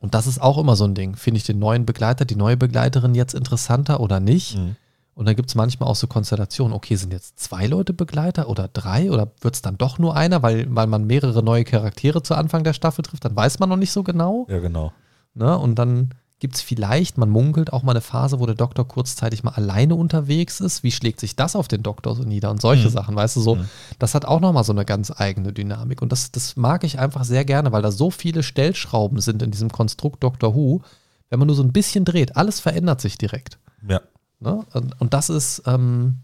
und 0.00 0.14
das 0.14 0.26
ist 0.26 0.40
auch 0.40 0.56
immer 0.56 0.74
so 0.74 0.84
ein 0.84 0.94
Ding. 0.94 1.16
Finde 1.16 1.36
ich 1.36 1.44
den 1.44 1.58
neuen 1.58 1.84
Begleiter, 1.84 2.24
die 2.24 2.34
neue 2.34 2.56
Begleiterin 2.56 3.14
jetzt 3.14 3.34
interessanter 3.34 4.00
oder 4.00 4.20
nicht? 4.20 4.56
Mhm. 4.56 4.76
Und 5.14 5.26
dann 5.26 5.36
gibt 5.36 5.50
es 5.50 5.54
manchmal 5.54 5.90
auch 5.90 5.96
so 5.96 6.06
Konstellationen, 6.06 6.72
okay, 6.72 6.96
sind 6.96 7.12
jetzt 7.12 7.38
zwei 7.38 7.66
Leute 7.66 7.92
Begleiter 7.92 8.48
oder 8.48 8.68
drei 8.68 9.10
oder 9.10 9.32
wird 9.42 9.54
es 9.54 9.60
dann 9.60 9.76
doch 9.76 9.98
nur 9.98 10.16
einer, 10.16 10.42
weil, 10.42 10.74
weil 10.74 10.86
man 10.86 11.06
mehrere 11.06 11.42
neue 11.42 11.64
Charaktere 11.64 12.22
zu 12.22 12.34
Anfang 12.34 12.64
der 12.64 12.72
Staffel 12.72 13.02
trifft, 13.02 13.26
dann 13.26 13.36
weiß 13.36 13.58
man 13.58 13.68
noch 13.68 13.76
nicht 13.76 13.92
so 13.92 14.02
genau. 14.02 14.46
Ja, 14.48 14.60
genau. 14.60 14.94
Ne? 15.34 15.58
Und 15.58 15.74
dann 15.74 16.14
gibt 16.42 16.56
es 16.56 16.60
vielleicht, 16.60 17.18
man 17.18 17.30
munkelt 17.30 17.72
auch 17.72 17.84
mal 17.84 17.92
eine 17.92 18.00
Phase, 18.00 18.40
wo 18.40 18.46
der 18.46 18.56
Doktor 18.56 18.88
kurzzeitig 18.88 19.44
mal 19.44 19.52
alleine 19.52 19.94
unterwegs 19.94 20.58
ist. 20.58 20.82
Wie 20.82 20.90
schlägt 20.90 21.20
sich 21.20 21.36
das 21.36 21.54
auf 21.54 21.68
den 21.68 21.84
Doktor 21.84 22.16
so 22.16 22.24
nieder 22.24 22.50
und 22.50 22.60
solche 22.60 22.88
Mhm. 22.88 22.92
Sachen, 22.92 23.14
weißt 23.14 23.36
du, 23.36 23.40
so, 23.40 23.54
Mhm. 23.54 23.68
das 24.00 24.16
hat 24.16 24.24
auch 24.24 24.40
nochmal 24.40 24.64
so 24.64 24.72
eine 24.72 24.84
ganz 24.84 25.12
eigene 25.16 25.52
Dynamik. 25.52 26.02
Und 26.02 26.10
das, 26.10 26.32
das 26.32 26.56
mag 26.56 26.82
ich 26.82 26.98
einfach 26.98 27.22
sehr 27.22 27.44
gerne, 27.44 27.70
weil 27.70 27.80
da 27.82 27.92
so 27.92 28.10
viele 28.10 28.42
Stellschrauben 28.42 29.20
sind 29.20 29.40
in 29.40 29.52
diesem 29.52 29.70
Konstrukt 29.70 30.24
Doctor 30.24 30.56
Who. 30.56 30.82
Wenn 31.30 31.38
man 31.38 31.46
nur 31.46 31.54
so 31.54 31.62
ein 31.62 31.72
bisschen 31.72 32.04
dreht, 32.04 32.34
alles 32.36 32.58
verändert 32.58 33.00
sich 33.00 33.16
direkt. 33.16 33.60
Ja. 33.88 34.00
Ne? 34.40 34.66
Und, 34.74 35.00
und 35.00 35.14
das 35.14 35.30
ist 35.30 35.62
ähm, 35.66 36.22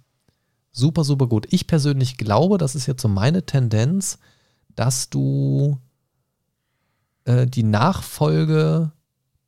super, 0.72 1.04
super 1.04 1.28
gut. 1.28 1.46
Ich 1.50 1.68
persönlich 1.68 2.16
glaube, 2.16 2.58
das 2.58 2.74
ist 2.74 2.86
jetzt 2.86 3.02
so 3.02 3.08
meine 3.08 3.46
Tendenz, 3.46 4.18
dass 4.74 5.10
du 5.10 5.78
äh, 7.24 7.46
die 7.46 7.62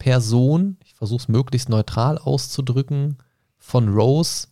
Nachfolgeperson, 0.01 0.77
ich 0.85 0.95
versuche 0.95 1.21
es 1.23 1.29
möglichst 1.29 1.69
neutral 1.69 2.19
auszudrücken, 2.19 3.19
von 3.59 3.89
Rose 3.89 4.49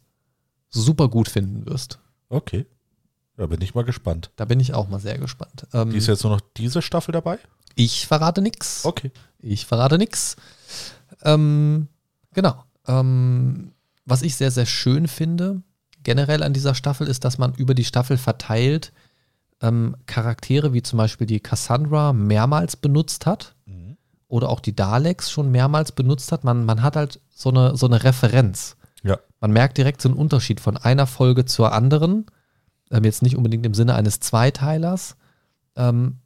super 0.68 1.08
gut 1.08 1.28
finden 1.28 1.66
wirst. 1.66 1.98
Okay. 2.28 2.66
Da 3.36 3.46
bin 3.46 3.60
ich 3.62 3.74
mal 3.74 3.84
gespannt. 3.84 4.30
Da 4.36 4.44
bin 4.44 4.60
ich 4.60 4.74
auch 4.74 4.88
mal 4.88 4.98
sehr 5.00 5.16
gespannt. 5.18 5.66
Ähm, 5.72 5.90
Die 5.90 5.96
ist 5.96 6.08
jetzt 6.08 6.24
nur 6.24 6.32
noch 6.32 6.40
diese 6.56 6.82
Staffel 6.82 7.12
dabei? 7.12 7.38
ich 7.76 8.08
verrate 8.08 8.42
nichts. 8.42 8.84
Okay. 8.84 9.12
Ich 9.38 9.64
verrate 9.64 9.98
nichts. 9.98 10.34
Ähm, 11.22 11.86
genau. 12.34 12.64
Ähm, 12.88 13.70
was 14.04 14.22
ich 14.22 14.34
sehr, 14.34 14.50
sehr 14.50 14.66
schön 14.66 15.06
finde, 15.06 15.62
generell 16.02 16.42
an 16.42 16.52
dieser 16.52 16.74
Staffel, 16.74 17.06
ist, 17.06 17.24
dass 17.24 17.38
man 17.38 17.54
über 17.54 17.74
die 17.74 17.84
Staffel 17.84 18.16
verteilt 18.18 18.92
ähm, 19.62 19.96
Charaktere 20.06 20.72
wie 20.72 20.82
zum 20.82 20.96
Beispiel 20.96 21.26
die 21.28 21.38
Cassandra 21.40 22.12
mehrmals 22.12 22.74
benutzt 22.76 23.26
hat. 23.26 23.54
Oder 24.28 24.50
auch 24.50 24.60
die 24.60 24.76
Daleks 24.76 25.30
schon 25.30 25.50
mehrmals 25.50 25.92
benutzt 25.92 26.32
hat. 26.32 26.44
Man, 26.44 26.64
man 26.64 26.82
hat 26.82 26.96
halt 26.96 27.20
so 27.30 27.48
eine, 27.48 27.76
so 27.76 27.86
eine 27.86 28.04
Referenz. 28.04 28.76
Ja. 29.02 29.18
Man 29.40 29.52
merkt 29.52 29.78
direkt 29.78 30.02
so 30.02 30.08
einen 30.08 30.18
Unterschied 30.18 30.60
von 30.60 30.76
einer 30.76 31.06
Folge 31.06 31.46
zur 31.46 31.72
anderen. 31.72 32.26
Ähm, 32.90 33.04
jetzt 33.04 33.22
nicht 33.22 33.36
unbedingt 33.36 33.64
im 33.64 33.74
Sinne 33.74 33.94
eines 33.94 34.20
Zweiteilers. 34.20 35.16
Ähm, 35.76 36.18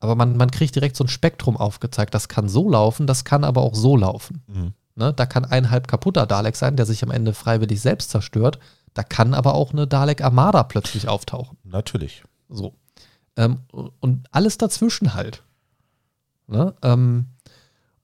aber 0.00 0.14
man, 0.14 0.36
man 0.36 0.50
kriegt 0.50 0.74
direkt 0.74 0.96
so 0.96 1.04
ein 1.04 1.08
Spektrum 1.08 1.56
aufgezeigt. 1.56 2.14
Das 2.14 2.28
kann 2.28 2.48
so 2.48 2.70
laufen, 2.70 3.06
das 3.06 3.24
kann 3.24 3.44
aber 3.44 3.62
auch 3.62 3.74
so 3.74 3.96
laufen. 3.96 4.42
Mhm. 4.46 4.72
Ne? 4.94 5.12
Da 5.12 5.26
kann 5.26 5.44
ein 5.44 5.70
halb 5.70 5.88
kaputter 5.88 6.26
Dalek 6.26 6.56
sein, 6.56 6.76
der 6.76 6.86
sich 6.86 7.02
am 7.02 7.10
Ende 7.10 7.34
freiwillig 7.34 7.80
selbst 7.80 8.10
zerstört. 8.10 8.58
Da 8.94 9.02
kann 9.02 9.34
aber 9.34 9.54
auch 9.54 9.72
eine 9.72 9.86
Dalek 9.86 10.22
Armada 10.22 10.62
plötzlich 10.62 11.08
auftauchen. 11.08 11.58
Natürlich. 11.64 12.24
So. 12.48 12.74
Ähm, 13.36 13.58
und 13.70 14.26
alles 14.32 14.58
dazwischen 14.58 15.14
halt. 15.14 15.42
Ne? 16.48 16.74
Ähm, 16.82 17.26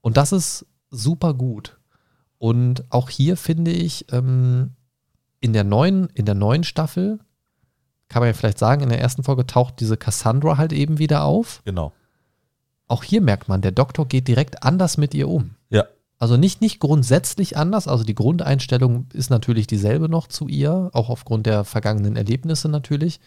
und 0.01 0.17
das 0.17 0.31
ist 0.31 0.65
super 0.91 1.33
gut. 1.33 1.77
Und 2.37 2.85
auch 2.89 3.09
hier 3.09 3.37
finde 3.37 3.71
ich, 3.71 4.11
ähm, 4.11 4.71
in, 5.39 5.53
der 5.53 5.63
neuen, 5.63 6.07
in 6.13 6.25
der 6.25 6.35
neuen 6.35 6.63
Staffel, 6.63 7.19
kann 8.07 8.21
man 8.21 8.27
ja 8.27 8.33
vielleicht 8.33 8.59
sagen, 8.59 8.83
in 8.83 8.89
der 8.89 9.01
ersten 9.01 9.23
Folge 9.23 9.47
taucht 9.47 9.79
diese 9.79 9.97
Cassandra 9.97 10.57
halt 10.57 10.73
eben 10.73 10.99
wieder 10.99 11.23
auf. 11.23 11.61
Genau. 11.65 11.91
Auch 12.87 13.03
hier 13.03 13.21
merkt 13.21 13.47
man, 13.47 13.61
der 13.61 13.71
Doktor 13.71 14.07
geht 14.07 14.27
direkt 14.27 14.63
anders 14.63 14.97
mit 14.97 15.13
ihr 15.13 15.27
um. 15.27 15.55
Ja. 15.69 15.85
Also 16.19 16.37
nicht, 16.37 16.61
nicht 16.61 16.79
grundsätzlich 16.79 17.57
anders, 17.57 17.87
also 17.87 18.03
die 18.03 18.15
Grundeinstellung 18.15 19.07
ist 19.13 19.29
natürlich 19.29 19.67
dieselbe 19.67 20.07
noch 20.07 20.27
zu 20.27 20.47
ihr, 20.47 20.89
auch 20.93 21.09
aufgrund 21.09 21.45
der 21.45 21.63
vergangenen 21.63 22.15
Erlebnisse 22.15 22.69
natürlich. 22.69 23.19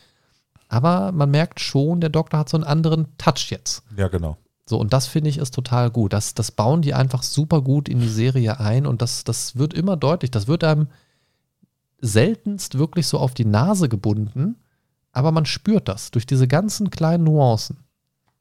Aber 0.68 1.12
man 1.12 1.30
merkt 1.30 1.60
schon, 1.60 2.00
der 2.00 2.10
Doktor 2.10 2.38
hat 2.38 2.48
so 2.48 2.56
einen 2.56 2.64
anderen 2.64 3.08
Touch 3.18 3.50
jetzt. 3.50 3.82
Ja, 3.96 4.08
genau. 4.08 4.38
So, 4.68 4.78
und 4.78 4.92
das 4.92 5.06
finde 5.06 5.30
ich 5.30 5.38
ist 5.38 5.54
total 5.54 5.90
gut. 5.90 6.12
Das, 6.12 6.34
das 6.34 6.50
bauen 6.50 6.82
die 6.82 6.92
einfach 6.92 7.22
super 7.22 7.62
gut 7.62 7.88
in 7.88 8.00
die 8.00 8.08
Serie 8.08 8.60
ein 8.60 8.86
und 8.86 9.00
das, 9.00 9.24
das 9.24 9.56
wird 9.56 9.72
immer 9.72 9.96
deutlich. 9.96 10.30
Das 10.30 10.46
wird 10.46 10.62
einem 10.62 10.88
seltenst 12.02 12.76
wirklich 12.78 13.06
so 13.06 13.18
auf 13.18 13.32
die 13.32 13.46
Nase 13.46 13.88
gebunden, 13.88 14.56
aber 15.12 15.32
man 15.32 15.46
spürt 15.46 15.88
das 15.88 16.10
durch 16.10 16.26
diese 16.26 16.46
ganzen 16.46 16.90
kleinen 16.90 17.24
Nuancen. 17.24 17.78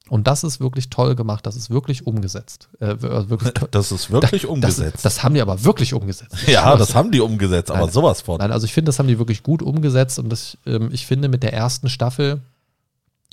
Und 0.09 0.27
das 0.27 0.43
ist 0.43 0.59
wirklich 0.59 0.89
toll 0.89 1.15
gemacht, 1.15 1.45
das 1.45 1.55
ist 1.55 1.69
wirklich 1.69 2.05
umgesetzt. 2.05 2.67
Äh, 2.79 3.01
wirklich 3.01 3.53
toll. 3.53 3.69
Das 3.71 3.93
ist 3.93 4.11
wirklich 4.11 4.41
das, 4.41 4.51
umgesetzt. 4.51 5.05
Das, 5.05 5.23
haben 5.23 5.33
die 5.33 5.41
aber 5.41 5.63
wirklich 5.63 5.93
umgesetzt. 5.93 6.35
ja, 6.47 6.75
das 6.75 6.93
haben 6.93 7.11
die 7.11 7.21
umgesetzt, 7.21 7.71
aber 7.71 7.85
Nein. 7.85 7.91
sowas 7.91 8.21
von. 8.21 8.37
Nein, 8.39 8.51
also 8.51 8.65
ich 8.65 8.73
finde, 8.73 8.89
das 8.89 8.99
haben 8.99 9.07
die 9.07 9.17
wirklich 9.17 9.43
gut 9.43 9.61
umgesetzt 9.61 10.19
und 10.19 10.29
das, 10.29 10.57
ähm, 10.65 10.89
ich 10.91 11.05
finde, 11.05 11.29
mit 11.29 11.41
der 11.43 11.53
ersten 11.53 11.89
Staffel 11.89 12.41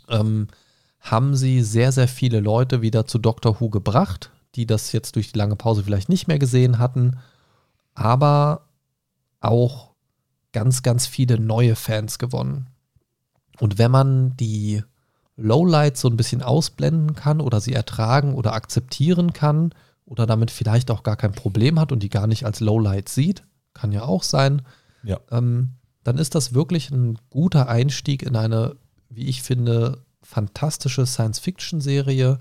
ähm, 0.09 0.47
haben 1.05 1.37
sie 1.37 1.63
sehr, 1.63 1.93
sehr 1.93 2.09
viele 2.09 2.41
Leute 2.41 2.83
wieder 2.83 3.07
zu 3.07 3.19
Doctor 3.19 3.61
Who 3.61 3.69
gebracht, 3.69 4.31
die 4.55 4.67
das 4.67 4.91
jetzt 4.93 5.17
durch 5.17 5.33
die 5.33 5.39
lange 5.39 5.55
Pause 5.55 5.85
vielleicht 5.85 6.09
nicht 6.09 6.29
mehr 6.29 6.39
gesehen 6.39 6.79
hatten, 6.79 7.19
aber 7.95 8.67
auch 9.41 9.91
ganz, 10.53 10.83
ganz 10.83 11.07
viele 11.07 11.39
neue 11.39 11.77
Fans 11.77 12.19
gewonnen. 12.19 12.69
Und 13.61 13.79
wenn 13.79 13.91
man 13.91 14.37
die 14.39 14.83
Lowlights 15.37 16.01
so 16.01 16.09
ein 16.09 16.17
bisschen 16.17 16.43
ausblenden 16.43 17.15
kann 17.15 17.41
oder 17.41 17.61
sie 17.61 17.75
ertragen 17.75 18.35
oder 18.35 18.55
akzeptieren 18.55 19.33
kann 19.35 19.75
oder 20.07 20.27
damit 20.27 20.51
vielleicht 20.51 20.91
auch 20.91 21.03
gar 21.03 21.17
kein 21.17 21.33
Problem 21.33 21.79
hat 21.79 21.93
und 21.93 22.03
die 22.03 22.09
gar 22.09 22.27
nicht 22.27 22.47
als 22.47 22.61
Lowlight 22.61 23.09
sieht, 23.09 23.45
kann 23.75 23.93
ja 23.93 24.05
auch 24.05 24.23
sein, 24.23 24.63
Ja. 25.03 25.19
ähm, 25.31 25.71
dann 26.03 26.19
ist 26.19 26.35
das 26.35 26.55
wirklich 26.55 26.91
ein 26.91 27.19
guter 27.31 27.69
Einstieg 27.69 28.23
in 28.23 28.37
eine, 28.37 28.77
wie 29.11 29.27
ich 29.29 29.43
finde, 29.43 30.04
fantastische 30.25 31.07
Science-Fiction-Serie, 31.07 32.41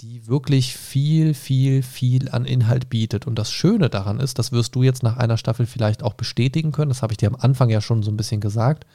die 0.00 0.26
wirklich 0.26 0.76
viel, 0.76 1.34
viel, 1.34 1.82
viel 1.82 2.28
an 2.30 2.44
Inhalt 2.44 2.88
bietet. 2.90 3.26
Und 3.26 3.38
das 3.38 3.52
Schöne 3.52 3.88
daran 3.88 4.18
ist, 4.18 4.38
das 4.38 4.50
wirst 4.50 4.74
du 4.74 4.82
jetzt 4.82 5.02
nach 5.02 5.16
einer 5.16 5.36
Staffel 5.36 5.66
vielleicht 5.66 6.02
auch 6.02 6.14
bestätigen 6.14 6.72
können, 6.72 6.88
das 6.88 7.02
habe 7.02 7.12
ich 7.12 7.18
dir 7.18 7.28
am 7.28 7.36
Anfang 7.36 7.70
ja 7.70 7.80
schon 7.80 8.02
so 8.02 8.10
ein 8.10 8.16
bisschen 8.16 8.40
gesagt, 8.40 8.86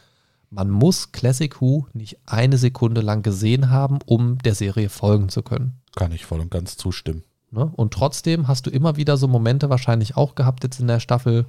man 0.50 0.70
muss 0.70 1.12
Classic 1.12 1.62
Who 1.62 1.88
nicht 1.94 2.18
eine 2.26 2.58
Sekunde 2.58 3.02
lang 3.02 3.22
gesehen 3.22 3.70
haben, 3.70 4.00
um 4.06 4.38
der 4.40 4.56
Serie 4.56 4.90
folgen 4.90 5.30
zu 5.30 5.44
können. 5.44 5.82
Kann 5.96 6.12
ich 6.12 6.26
voll 6.26 6.40
und 6.40 6.52
ganz 6.52 6.78
zustimmen. 6.78 7.24
Ne? 7.52 7.72
Und 7.76 7.94
trotzdem 7.94 8.48
hast 8.48 8.66
du 8.66 8.70
immer 8.70 8.98
wieder 8.98 9.18
so 9.18 9.28
Momente 9.28 9.70
wahrscheinlich 9.70 10.16
auch 10.16 10.36
gehabt 10.36 10.64
jetzt 10.64 10.80
in 10.80 10.88
der 10.88 11.00
Staffel, 11.00 11.46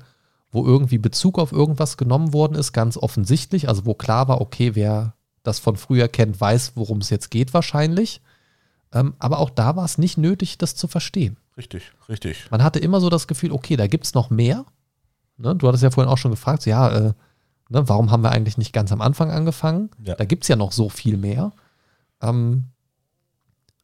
wo 0.51 0.65
irgendwie 0.65 0.99
Bezug 0.99 1.39
auf 1.39 1.53
irgendwas 1.53 1.97
genommen 1.97 2.32
worden 2.32 2.57
ist, 2.57 2.73
ganz 2.73 2.97
offensichtlich, 2.97 3.69
also 3.69 3.86
wo 3.86 3.95
klar 3.95 4.28
war, 4.28 4.40
okay, 4.40 4.74
wer 4.74 5.15
das 5.43 5.59
von 5.59 5.77
früher 5.77 6.09
kennt, 6.09 6.40
weiß, 6.40 6.73
worum 6.74 6.98
es 6.98 7.10
jetzt 7.10 7.31
geht 7.31 7.55
wahrscheinlich. 7.55 8.20
Ähm, 8.93 9.15
aber 9.19 9.39
auch 9.39 9.51
da 9.51 9.77
war 9.77 9.85
es 9.85 9.98
nicht 9.98 10.19
nötig, 10.19 10.59
das 10.59 10.74
zu 10.74 10.89
verstehen. 10.89 11.36
Richtig, 11.56 11.93
richtig. 12.09 12.51
Man 12.51 12.62
hatte 12.62 12.78
immer 12.78 13.01
so 13.01 13.10
das 13.10 13.27
Gefühl, 13.27 13.52
okay, 13.52 13.77
da 13.77 13.86
gibt 13.86 14.06
es 14.06 14.15
noch 14.15 14.31
mehr. 14.31 14.65
Ne? 15.36 15.55
Du 15.56 15.69
hattest 15.69 15.82
ja 15.82 15.90
vorhin 15.90 16.10
auch 16.10 16.19
schon 16.19 16.31
gefragt, 16.31 16.62
so, 16.62 16.70
ja, 16.70 16.89
äh, 16.89 17.12
ne, 17.69 17.89
warum 17.89 18.10
haben 18.10 18.23
wir 18.23 18.31
eigentlich 18.31 18.59
nicht 18.59 18.73
ganz 18.73 18.93
am 18.93 19.01
Anfang 19.01 19.31
angefangen? 19.31 19.90
Ja. 20.02 20.15
Da 20.15 20.24
gibt 20.24 20.44
es 20.44 20.48
ja 20.48 20.56
noch 20.56 20.73
so 20.73 20.89
viel 20.89 21.16
mehr. 21.16 21.52
Ähm, 22.23 22.65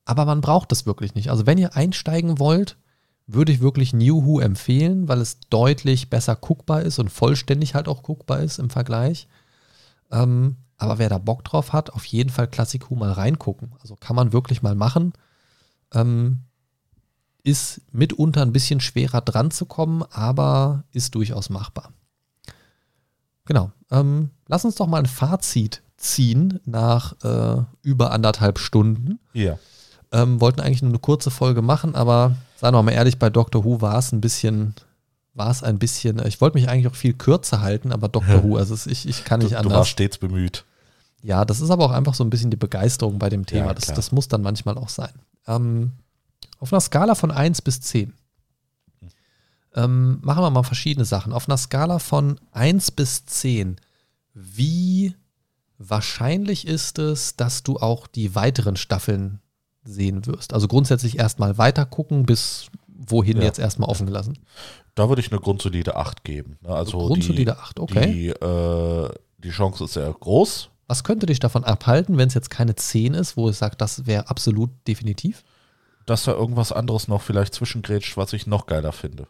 aber 0.04 0.24
man 0.24 0.40
braucht 0.40 0.70
das 0.72 0.86
wirklich 0.86 1.14
nicht. 1.14 1.30
Also 1.30 1.46
wenn 1.46 1.58
ihr 1.58 1.76
einsteigen 1.76 2.38
wollt, 2.38 2.76
würde 3.26 3.52
ich 3.52 3.60
wirklich 3.60 3.92
New 3.92 4.24
Who 4.24 4.40
empfehlen, 4.40 5.08
weil 5.08 5.20
es 5.20 5.40
deutlich 5.48 6.10
besser 6.10 6.36
guckbar 6.36 6.82
ist 6.82 6.98
und 6.98 7.10
vollständig 7.10 7.74
halt 7.74 7.88
auch 7.88 8.02
guckbar 8.02 8.40
ist 8.40 8.58
im 8.58 8.68
Vergleich. 8.68 9.28
Ähm, 10.10 10.56
aber 10.84 10.98
wer 10.98 11.08
da 11.08 11.18
Bock 11.18 11.44
drauf 11.44 11.72
hat, 11.72 11.90
auf 11.90 12.04
jeden 12.04 12.30
Fall 12.30 12.46
Classic 12.48 12.88
Who 12.90 12.94
mal 12.94 13.12
reingucken. 13.12 13.72
Also 13.80 13.96
kann 13.96 14.16
man 14.16 14.32
wirklich 14.32 14.62
mal 14.62 14.74
machen. 14.74 15.12
Ähm, 15.92 16.40
ist 17.42 17.82
mitunter 17.92 18.42
ein 18.42 18.52
bisschen 18.52 18.80
schwerer 18.80 19.20
dran 19.20 19.50
zu 19.50 19.66
kommen, 19.66 20.02
aber 20.10 20.84
ist 20.92 21.14
durchaus 21.14 21.50
machbar. 21.50 21.92
Genau. 23.44 23.70
Ähm, 23.90 24.30
lass 24.46 24.64
uns 24.64 24.76
doch 24.76 24.86
mal 24.86 24.98
ein 24.98 25.06
Fazit 25.06 25.82
ziehen 25.96 26.60
nach 26.64 27.14
äh, 27.22 27.62
über 27.82 28.12
anderthalb 28.12 28.58
Stunden. 28.58 29.18
Ja. 29.32 29.58
Ähm, 30.12 30.40
wollten 30.40 30.60
eigentlich 30.60 30.82
nur 30.82 30.90
eine 30.92 30.98
kurze 30.98 31.30
Folge 31.30 31.60
machen, 31.60 31.94
aber 31.94 32.36
seien 32.56 32.74
wir 32.74 32.82
mal 32.82 32.92
ehrlich, 32.92 33.18
bei 33.18 33.30
Doctor 33.30 33.64
Who 33.64 33.80
war 33.80 33.98
es 33.98 34.12
ein 34.12 34.20
bisschen, 34.20 34.74
war 35.34 35.50
es 35.50 35.62
ein 35.62 35.78
bisschen, 35.78 36.24
ich 36.26 36.40
wollte 36.40 36.56
mich 36.56 36.68
eigentlich 36.68 36.86
auch 36.88 36.94
viel 36.94 37.12
kürzer 37.14 37.60
halten, 37.60 37.92
aber 37.92 38.08
Doctor 38.08 38.42
Who, 38.42 38.56
also 38.56 38.74
ich, 38.90 39.06
ich 39.08 39.24
kann 39.24 39.40
Du, 39.40 39.46
nicht 39.46 39.54
du 39.54 39.58
anders. 39.58 39.74
warst 39.78 39.90
stets 39.90 40.18
bemüht. 40.18 40.64
Ja, 41.24 41.46
das 41.46 41.62
ist 41.62 41.70
aber 41.70 41.86
auch 41.86 41.90
einfach 41.90 42.12
so 42.12 42.22
ein 42.22 42.28
bisschen 42.28 42.50
die 42.50 42.56
Begeisterung 42.58 43.18
bei 43.18 43.30
dem 43.30 43.46
Thema. 43.46 43.68
Ja, 43.68 43.74
das, 43.74 43.86
das 43.86 44.12
muss 44.12 44.28
dann 44.28 44.42
manchmal 44.42 44.76
auch 44.76 44.90
sein. 44.90 45.12
Ähm, 45.46 45.92
auf 46.60 46.70
einer 46.70 46.80
Skala 46.80 47.14
von 47.14 47.30
1 47.30 47.62
bis 47.62 47.80
10 47.80 48.12
ähm, 49.74 50.18
machen 50.22 50.42
wir 50.42 50.50
mal 50.50 50.62
verschiedene 50.62 51.06
Sachen. 51.06 51.32
Auf 51.32 51.48
einer 51.48 51.56
Skala 51.56 51.98
von 51.98 52.38
1 52.52 52.90
bis 52.90 53.24
10, 53.24 53.76
wie 54.34 55.14
wahrscheinlich 55.78 56.66
ist 56.66 56.98
es, 56.98 57.36
dass 57.36 57.62
du 57.62 57.78
auch 57.78 58.06
die 58.06 58.34
weiteren 58.34 58.76
Staffeln 58.76 59.40
sehen 59.82 60.26
wirst? 60.26 60.52
Also 60.52 60.68
grundsätzlich 60.68 61.18
erstmal 61.18 61.56
weiter 61.58 61.86
gucken, 61.86 62.26
bis 62.26 62.66
wohin 62.86 63.38
Ja. 63.38 63.44
jetzt 63.44 63.58
erstmal 63.58 63.88
offen 63.88 64.06
gelassen. 64.06 64.38
Da 64.94 65.08
würde 65.08 65.20
ich 65.20 65.32
eine 65.32 65.40
grundsolide 65.40 65.96
8 65.96 66.22
geben. 66.22 66.58
ne? 66.60 66.68
Also 66.68 66.98
Grundsolide 66.98 67.52
die, 67.52 67.58
8, 67.58 67.80
okay. 67.80 68.12
Die, 68.12 68.28
äh, 68.28 69.08
die 69.38 69.50
Chance 69.50 69.84
ist 69.84 69.94
sehr 69.94 70.12
groß. 70.12 70.70
Was 70.86 71.04
könnte 71.04 71.26
dich 71.26 71.38
davon 71.40 71.64
abhalten, 71.64 72.16
wenn 72.18 72.28
es 72.28 72.34
jetzt 72.34 72.50
keine 72.50 72.74
10 72.76 73.14
ist, 73.14 73.36
wo 73.36 73.48
ich 73.50 73.56
sage, 73.56 73.76
das 73.76 74.06
wäre 74.06 74.28
absolut 74.28 74.70
definitiv? 74.86 75.44
dass 76.06 76.24
da 76.24 76.32
irgendwas 76.32 76.70
anderes 76.70 77.08
noch 77.08 77.22
vielleicht 77.22 77.54
zwischengrätscht, 77.54 78.18
was 78.18 78.34
ich 78.34 78.46
noch 78.46 78.66
geiler 78.66 78.92
finde. 78.92 79.26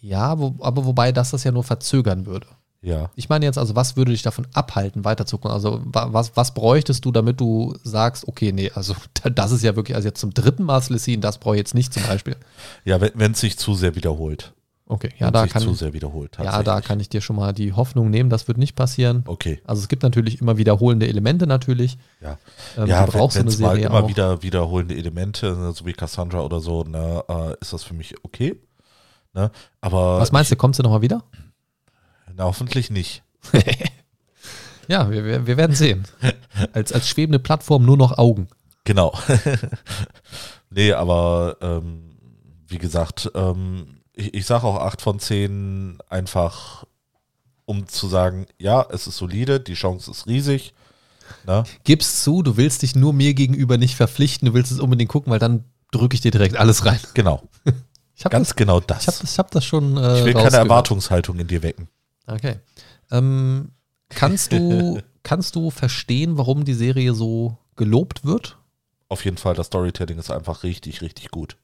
Ja, 0.00 0.38
wo, 0.38 0.54
aber 0.60 0.86
wobei 0.86 1.12
das 1.12 1.32
das 1.32 1.44
ja 1.44 1.52
nur 1.52 1.64
verzögern 1.64 2.24
würde. 2.24 2.46
Ja. 2.80 3.10
Ich 3.14 3.28
meine 3.28 3.44
jetzt 3.44 3.58
also, 3.58 3.76
was 3.76 3.94
würde 3.94 4.12
dich 4.12 4.22
davon 4.22 4.46
abhalten, 4.54 5.04
weiterzugucken? 5.04 5.50
Also 5.50 5.82
wa- 5.84 6.08
was, 6.12 6.34
was 6.34 6.54
bräuchtest 6.54 7.04
du, 7.04 7.12
damit 7.12 7.38
du 7.40 7.76
sagst, 7.82 8.26
okay, 8.26 8.52
nee, 8.52 8.70
also 8.74 8.94
das 9.34 9.52
ist 9.52 9.62
ja 9.64 9.76
wirklich, 9.76 9.96
also 9.96 10.08
jetzt 10.08 10.20
zum 10.20 10.32
dritten 10.32 10.62
Mal 10.62 10.80
Slicine, 10.80 11.20
das 11.20 11.36
brauche 11.36 11.56
ich 11.56 11.60
jetzt 11.60 11.74
nicht 11.74 11.92
zum 11.92 12.04
Beispiel. 12.04 12.36
Ja, 12.86 12.98
wenn 13.02 13.32
es 13.32 13.40
sich 13.40 13.58
zu 13.58 13.74
sehr 13.74 13.94
wiederholt. 13.94 14.54
Okay, 14.90 15.10
ja, 15.18 15.26
Wenn 15.26 15.32
da 15.34 15.42
sich 15.42 15.52
kann, 15.52 15.62
zu 15.62 15.74
sehr 15.74 15.92
wiederholt. 15.92 16.38
ja, 16.42 16.62
da 16.62 16.80
kann 16.80 16.98
ich 16.98 17.10
dir 17.10 17.20
schon 17.20 17.36
mal 17.36 17.52
die 17.52 17.74
Hoffnung 17.74 18.08
nehmen, 18.08 18.30
das 18.30 18.48
wird 18.48 18.56
nicht 18.56 18.74
passieren. 18.74 19.22
Okay. 19.26 19.60
Also 19.64 19.82
es 19.82 19.88
gibt 19.88 20.02
natürlich 20.02 20.40
immer 20.40 20.56
wiederholende 20.56 21.06
Elemente 21.06 21.46
natürlich. 21.46 21.98
Ja, 22.22 22.38
Ähm, 22.76 22.86
ja 22.86 23.02
wenn 23.02 23.10
braucht 23.12 23.34
so 23.34 23.40
eine 23.40 23.50
es 23.50 23.58
mal 23.58 23.72
Serie 23.74 23.86
immer 23.86 24.04
auch. 24.04 24.08
wieder 24.08 24.42
wiederholende 24.42 24.94
Elemente, 24.96 25.54
ne, 25.56 25.72
so 25.72 25.84
wie 25.84 25.92
Cassandra 25.92 26.40
oder 26.40 26.60
so, 26.60 26.84
ne, 26.84 27.22
äh, 27.28 27.54
ist 27.60 27.74
das 27.74 27.82
für 27.84 27.92
mich 27.92 28.14
okay. 28.24 28.58
Ne? 29.34 29.50
Aber 29.82 30.20
Was 30.20 30.32
meinst 30.32 30.50
du, 30.50 30.56
kommt 30.56 30.74
sie 30.74 30.82
nochmal 30.82 31.02
wieder? 31.02 31.22
Na, 32.34 32.44
hoffentlich 32.44 32.88
nicht. 32.90 33.22
Ja, 34.90 35.10
wir, 35.10 35.22
wir, 35.22 35.46
wir 35.46 35.58
werden 35.58 35.76
sehen. 35.76 36.06
Als, 36.72 36.94
als 36.94 37.06
schwebende 37.10 37.38
Plattform 37.38 37.84
nur 37.84 37.98
noch 37.98 38.16
Augen. 38.16 38.48
Genau. 38.84 39.12
nee, 40.70 40.92
aber 40.94 41.58
ähm, 41.60 42.16
wie 42.66 42.78
gesagt, 42.78 43.30
ähm, 43.34 43.97
ich, 44.18 44.34
ich 44.34 44.46
sage 44.46 44.64
auch 44.64 44.80
8 44.80 45.00
von 45.00 45.18
10 45.18 45.98
einfach, 46.08 46.84
um 47.64 47.86
zu 47.86 48.08
sagen, 48.08 48.46
ja, 48.58 48.86
es 48.90 49.06
ist 49.06 49.16
solide, 49.16 49.60
die 49.60 49.74
Chance 49.74 50.10
ist 50.10 50.26
riesig. 50.26 50.74
Ne? 51.46 51.64
Gib's 51.84 52.22
zu, 52.22 52.42
du 52.42 52.56
willst 52.56 52.82
dich 52.82 52.96
nur 52.96 53.12
mir 53.12 53.34
gegenüber 53.34 53.76
nicht 53.76 53.96
verpflichten, 53.96 54.46
du 54.46 54.54
willst 54.54 54.72
es 54.72 54.80
unbedingt 54.80 55.10
gucken, 55.10 55.30
weil 55.30 55.38
dann 55.38 55.64
drücke 55.90 56.14
ich 56.14 56.20
dir 56.20 56.30
direkt 56.30 56.56
alles 56.56 56.84
rein. 56.84 57.00
Genau, 57.14 57.42
Ich 58.18 58.24
habe 58.24 58.32
ganz 58.32 58.48
das, 58.48 58.56
genau 58.56 58.80
das. 58.80 59.02
ich 59.02 59.06
hab 59.06 59.20
das, 59.20 59.38
hab 59.38 59.50
das 59.52 59.64
schon. 59.64 59.96
Äh, 59.96 60.18
ich 60.18 60.24
will 60.24 60.34
keine. 60.34 60.56
Erwartungshaltung 60.56 61.38
in 61.38 61.46
dir 61.46 61.62
wecken. 61.62 61.86
Okay. 62.26 62.56
Ähm, 63.12 63.70
kannst, 64.08 64.50
du, 64.50 65.00
kannst 65.22 65.54
du 65.54 65.70
verstehen, 65.70 66.36
warum 66.36 66.64
die 66.64 66.74
Serie 66.74 67.14
so 67.14 67.56
gelobt 67.76 68.24
wird? 68.24 68.58
Auf 69.08 69.24
jeden 69.24 69.36
Fall, 69.36 69.54
das 69.54 69.68
Storytelling 69.68 70.18
ist 70.18 70.32
einfach 70.32 70.64
richtig, 70.64 71.00
richtig 71.00 71.30
gut. 71.30 71.56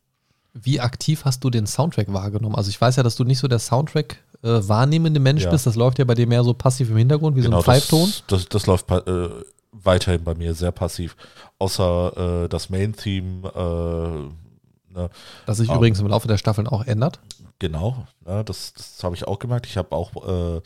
Wie 0.55 0.81
aktiv 0.81 1.25
hast 1.25 1.43
du 1.45 1.51
den 1.51 1.67
Soundtrack 1.67 2.13
wahrgenommen? 2.13 2.55
Also 2.55 2.71
ich 2.71 2.81
weiß 2.81 2.97
ja, 2.97 3.03
dass 3.03 3.17
du 3.17 3.25
nicht 3.25 3.39
so 3.39 3.49
der 3.49 3.59
Soundtrack 3.59 4.19
äh, 4.43 4.49
wahrnehmende 4.69 5.21
Mensch 5.21 5.43
Ja. 5.45 5.51
bist. 5.51 5.67
Das 5.67 5.75
läuft 5.75 5.99
ja 5.99 6.05
bei 6.05 6.15
dir 6.15 6.27
mehr 6.27 6.45
so 6.45 6.55
passiv 6.55 6.91
im 6.91 6.97
Hintergrund, 6.97 7.37
wie 7.37 7.43
so 7.43 7.51
ein 7.51 7.63
Pfeifton. 7.63 8.13
Das, 8.29 8.43
das, 8.45 8.49
das 8.49 8.67
läuft 8.67 8.91
äh, 8.91 9.29
weiterhin 9.73 10.23
bei 10.23 10.35
mir 10.35 10.55
sehr 10.55 10.71
passiv. 10.73 11.17
Außer 11.59 12.45
äh, 12.45 12.49
das 12.49 12.71
Main-Theme, 12.71 13.49
äh, 13.55 14.95
ne, 14.95 15.11
Das 15.47 15.57
sich 15.59 15.69
Ah. 15.71 15.77
übrigens 15.77 15.99
im 16.01 16.07
Laufe 16.07 16.29
der 16.29 16.39
Staffeln 16.39 16.69
auch 16.69 16.87
ändert. 16.87 17.19
genau, 17.59 18.07
ne, 18.25 18.45
das, 18.45 18.75
das 18.75 19.03
habe 19.03 19.17
ich 19.17 19.27
auch 19.27 19.39
gemerkt. 19.39 19.67
Ich 19.67 19.77
habe 19.77 19.91
auch 19.93 20.13
äh, 20.29 20.61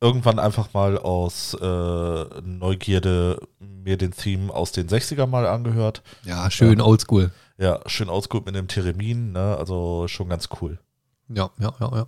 irgendwann 0.00 0.38
einfach 0.38 0.72
mal 0.74 0.96
aus 0.98 1.54
äh, 1.54 2.24
Neugierde 2.44 3.40
mir 3.58 3.96
den 3.96 4.12
Theme 4.12 4.52
aus 4.54 4.70
den 4.72 4.88
60er 4.88 5.26
mal 5.26 5.46
angehört. 5.46 6.02
Ja, 6.24 6.50
schön 6.50 6.78
Ja. 6.78 6.84
oldschool. 6.84 7.32
Ja, 7.58 7.80
schön 7.86 8.08
ausgut 8.08 8.46
mit 8.46 8.56
einem 8.56 8.68
Theremin, 8.68 9.32
ne, 9.32 9.56
also 9.56 10.06
schon 10.06 10.28
ganz 10.28 10.48
cool. 10.60 10.78
Ja, 11.28 11.50
ja, 11.58 11.74
ja, 11.80 11.96
ja. 11.96 12.06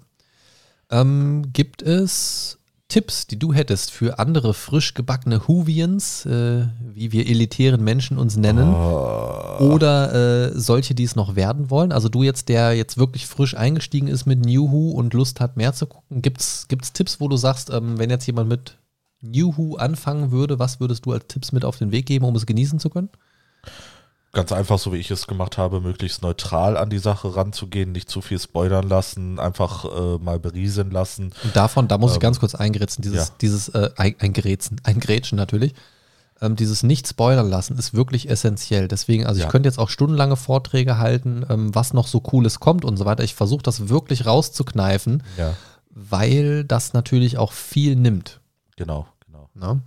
Ähm, 0.91 1.53
gibt 1.53 1.83
es 1.83 2.59
Tipps, 2.91 3.27
die 3.27 3.39
du 3.39 3.53
hättest 3.53 3.91
für 3.91 4.19
andere 4.19 4.53
frisch 4.55 4.95
gebackene 4.95 5.41
Whovians, 5.47 6.27
äh, 6.27 6.67
wie 6.83 7.13
wir 7.13 7.29
elitären 7.29 7.83
Menschen 7.83 8.19
uns 8.19 8.37
nennen? 8.37 8.75
Ah. 8.75 9.59
Oder 9.61 10.51
äh, 10.53 10.59
solche, 10.59 10.95
die 10.95 11.05
es 11.05 11.17
noch 11.17 11.37
werden 11.37 11.71
wollen? 11.71 11.93
Also 11.93 12.09
du 12.09 12.23
jetzt, 12.23 12.49
der 12.49 12.75
jetzt 12.75 12.99
wirklich 12.99 13.27
frisch 13.27 13.57
eingestiegen 13.57 14.09
ist 14.09 14.27
mit 14.27 14.45
New 14.45 14.71
Who 14.71 14.91
und 14.91 15.15
Lust 15.15 15.41
hat, 15.41 15.57
mehr 15.57 15.73
zu 15.73 15.87
gucken, 15.87 16.23
gibt's 16.23 16.67
gibt's 16.69 16.93
Tipps, 16.93 17.21
wo 17.21 17.29
du 17.29 17.37
sagst, 17.37 17.71
ähm, 17.71 17.99
wenn 17.99 18.11
jetzt 18.11 18.27
jemand 18.27 18.49
mit 18.49 18.77
New 19.21 19.57
Who 19.57 19.77
anfangen 19.77 20.33
würde, 20.33 20.59
was 20.59 20.81
würdest 20.81 21.07
du 21.07 21.13
als 21.13 21.27
Tipps 21.29 21.53
mit 21.53 21.65
auf 21.65 21.79
den 21.79 21.93
Weg 21.93 22.07
geben, 22.07 22.25
um 22.25 22.35
es 22.35 22.47
genießen 22.47 22.81
zu 22.81 22.91
können? 22.91 23.11
Ganz 24.33 24.53
einfach, 24.53 24.79
so 24.79 24.93
wie 24.93 24.99
ich 24.99 25.11
es 25.11 25.27
gemacht 25.27 25.59
habe, 25.59 25.81
möglichst 25.81 26.23
neutral 26.23 26.77
an 26.77 26.89
die 26.89 26.99
Sache 27.01 27.35
ranzugehen, 27.35 27.91
nicht 27.91 28.09
zu 28.09 28.21
viel 28.21 28.39
spoilern 28.39 28.89
lassen, 28.89 29.41
einfach 29.41 29.85
äh, 29.85 30.19
mal 30.19 30.39
berieseln 30.39 30.93
lassen. 30.93 31.33
Und 31.43 31.57
davon, 31.57 31.89
da 31.89 31.99
muss 31.99 32.13
ich 32.13 32.17
Ähm, 32.19 32.21
ganz 32.23 32.39
kurz 32.39 32.55
eingrätschen, 32.55 33.03
dieses, 33.03 33.29
ja. 33.29 33.35
dieses 33.41 33.69
äh, 33.71 33.91
ein, 33.97 34.15
eingrätschen, 34.21 34.81
eingrätschen 34.85 35.37
natürlich. 35.37 35.75
Ähm, 36.41 36.55
dieses 36.55 36.85
nicht 36.85 37.09
spoilern 37.09 37.51
lassen 37.51 37.77
ist 37.77 37.93
wirklich 37.93 38.31
essentiell. 38.31 38.87
Deswegen, 38.87 39.27
also 39.27 39.41
Ja. 39.41 39.47
ich 39.47 39.51
könnte 39.53 39.69
jetzt 39.69 39.79
auch 39.81 39.91
stundenlange 39.91 40.37
Vorträge 40.37 40.97
halten, 40.99 41.45
ähm, 41.51 41.75
was 41.75 41.93
noch 41.93 42.07
so 42.07 42.21
Cooles 42.21 42.61
kommt 42.61 42.85
und 42.85 42.97
so 42.97 43.05
weiter. 43.05 43.25
Ich 43.25 43.35
versuche 43.35 43.63
das 43.65 43.89
wirklich 43.89 44.27
rauszukneifen, 44.27 45.25
Ja, 45.39 45.55
weil 45.91 46.63
das 46.65 46.93
natürlich 46.93 47.37
auch 47.37 47.51
viel 47.53 47.97
nimmt. 47.97 48.41
genau, 48.77 49.07
genau. 49.27 49.51
Ne? 49.55 49.83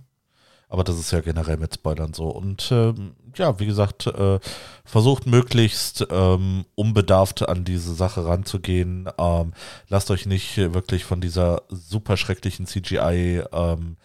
Aber 0.68 0.84
das 0.84 0.98
ist 0.98 1.10
ja 1.12 1.20
generell 1.20 1.56
mit 1.56 1.74
Spoilern 1.74 2.12
so. 2.14 2.28
Und 2.28 2.68
ähm, 2.72 3.14
ja, 3.38 3.58
wie 3.58 3.66
gesagt, 3.66 4.06
äh, 4.06 4.38
versucht 4.84 5.26
möglichst 5.26 6.06
ähm, 6.10 6.64
unbedarft 6.74 7.48
an 7.48 7.64
diese 7.64 7.94
Sache 7.94 8.26
ranzugehen. 8.26 9.08
Ähm, 9.18 9.52
lasst 9.88 10.10
euch 10.10 10.26
nicht 10.26 10.56
wirklich 10.56 11.04
von 11.04 11.20
dieser 11.20 11.62
super 11.68 12.16
schrecklichen 12.16 12.66
CGI 12.66 13.42
ähm, 13.52 13.96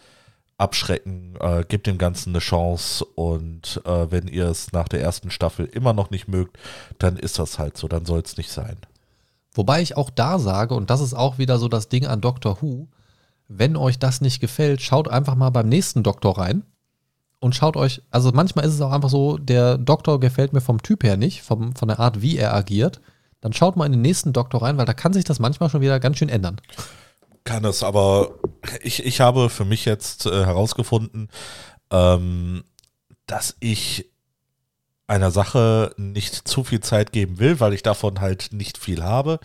abschrecken. 0.58 1.36
Äh, 1.40 1.64
gebt 1.68 1.86
dem 1.86 1.98
Ganzen 1.98 2.30
eine 2.30 2.38
Chance. 2.38 3.04
Und 3.04 3.80
äh, 3.84 4.10
wenn 4.10 4.28
ihr 4.28 4.46
es 4.46 4.72
nach 4.72 4.88
der 4.88 5.00
ersten 5.00 5.30
Staffel 5.30 5.66
immer 5.66 5.92
noch 5.92 6.10
nicht 6.10 6.28
mögt, 6.28 6.58
dann 6.98 7.16
ist 7.16 7.38
das 7.38 7.58
halt 7.58 7.76
so. 7.76 7.88
Dann 7.88 8.06
soll 8.06 8.20
es 8.20 8.36
nicht 8.36 8.50
sein. 8.50 8.76
Wobei 9.52 9.82
ich 9.82 9.96
auch 9.96 10.10
da 10.10 10.38
sage, 10.38 10.74
und 10.74 10.90
das 10.90 11.00
ist 11.00 11.14
auch 11.14 11.38
wieder 11.38 11.58
so 11.58 11.68
das 11.68 11.88
Ding 11.88 12.06
an 12.06 12.20
Doctor 12.20 12.62
Who, 12.62 12.88
wenn 13.48 13.76
euch 13.76 13.98
das 13.98 14.20
nicht 14.20 14.38
gefällt, 14.40 14.80
schaut 14.80 15.08
einfach 15.08 15.34
mal 15.34 15.50
beim 15.50 15.68
nächsten 15.68 16.04
Doktor 16.04 16.38
rein 16.38 16.62
und 17.40 17.54
schaut 17.54 17.76
euch, 17.76 18.02
also 18.10 18.30
manchmal 18.32 18.66
ist 18.66 18.74
es 18.74 18.80
auch 18.80 18.92
einfach 18.92 19.08
so, 19.08 19.38
der 19.38 19.78
Doktor 19.78 20.20
gefällt 20.20 20.52
mir 20.52 20.60
vom 20.60 20.82
Typ 20.82 21.02
her 21.02 21.16
nicht, 21.16 21.42
vom, 21.42 21.74
von 21.74 21.88
der 21.88 21.98
Art, 21.98 22.20
wie 22.22 22.36
er 22.36 22.54
agiert. 22.54 23.00
Dann 23.40 23.54
schaut 23.54 23.76
mal 23.76 23.86
in 23.86 23.92
den 23.92 24.02
nächsten 24.02 24.34
Doktor 24.34 24.62
rein, 24.62 24.76
weil 24.76 24.84
da 24.84 24.92
kann 24.92 25.14
sich 25.14 25.24
das 25.24 25.38
manchmal 25.38 25.70
schon 25.70 25.80
wieder 25.80 25.98
ganz 25.98 26.18
schön 26.18 26.28
ändern. 26.28 26.60
Kann 27.44 27.64
es, 27.64 27.82
aber 27.82 28.34
ich, 28.82 29.04
ich 29.06 29.22
habe 29.22 29.48
für 29.48 29.64
mich 29.64 29.86
jetzt 29.86 30.26
äh, 30.26 30.44
herausgefunden, 30.44 31.28
ähm, 31.90 32.64
dass 33.26 33.56
ich 33.60 34.10
einer 35.06 35.30
Sache 35.30 35.94
nicht 35.96 36.46
zu 36.46 36.62
viel 36.62 36.80
Zeit 36.80 37.12
geben 37.12 37.38
will, 37.38 37.58
weil 37.58 37.72
ich 37.72 37.82
davon 37.82 38.20
halt 38.20 38.50
nicht 38.52 38.76
viel 38.76 39.02
habe. 39.02 39.40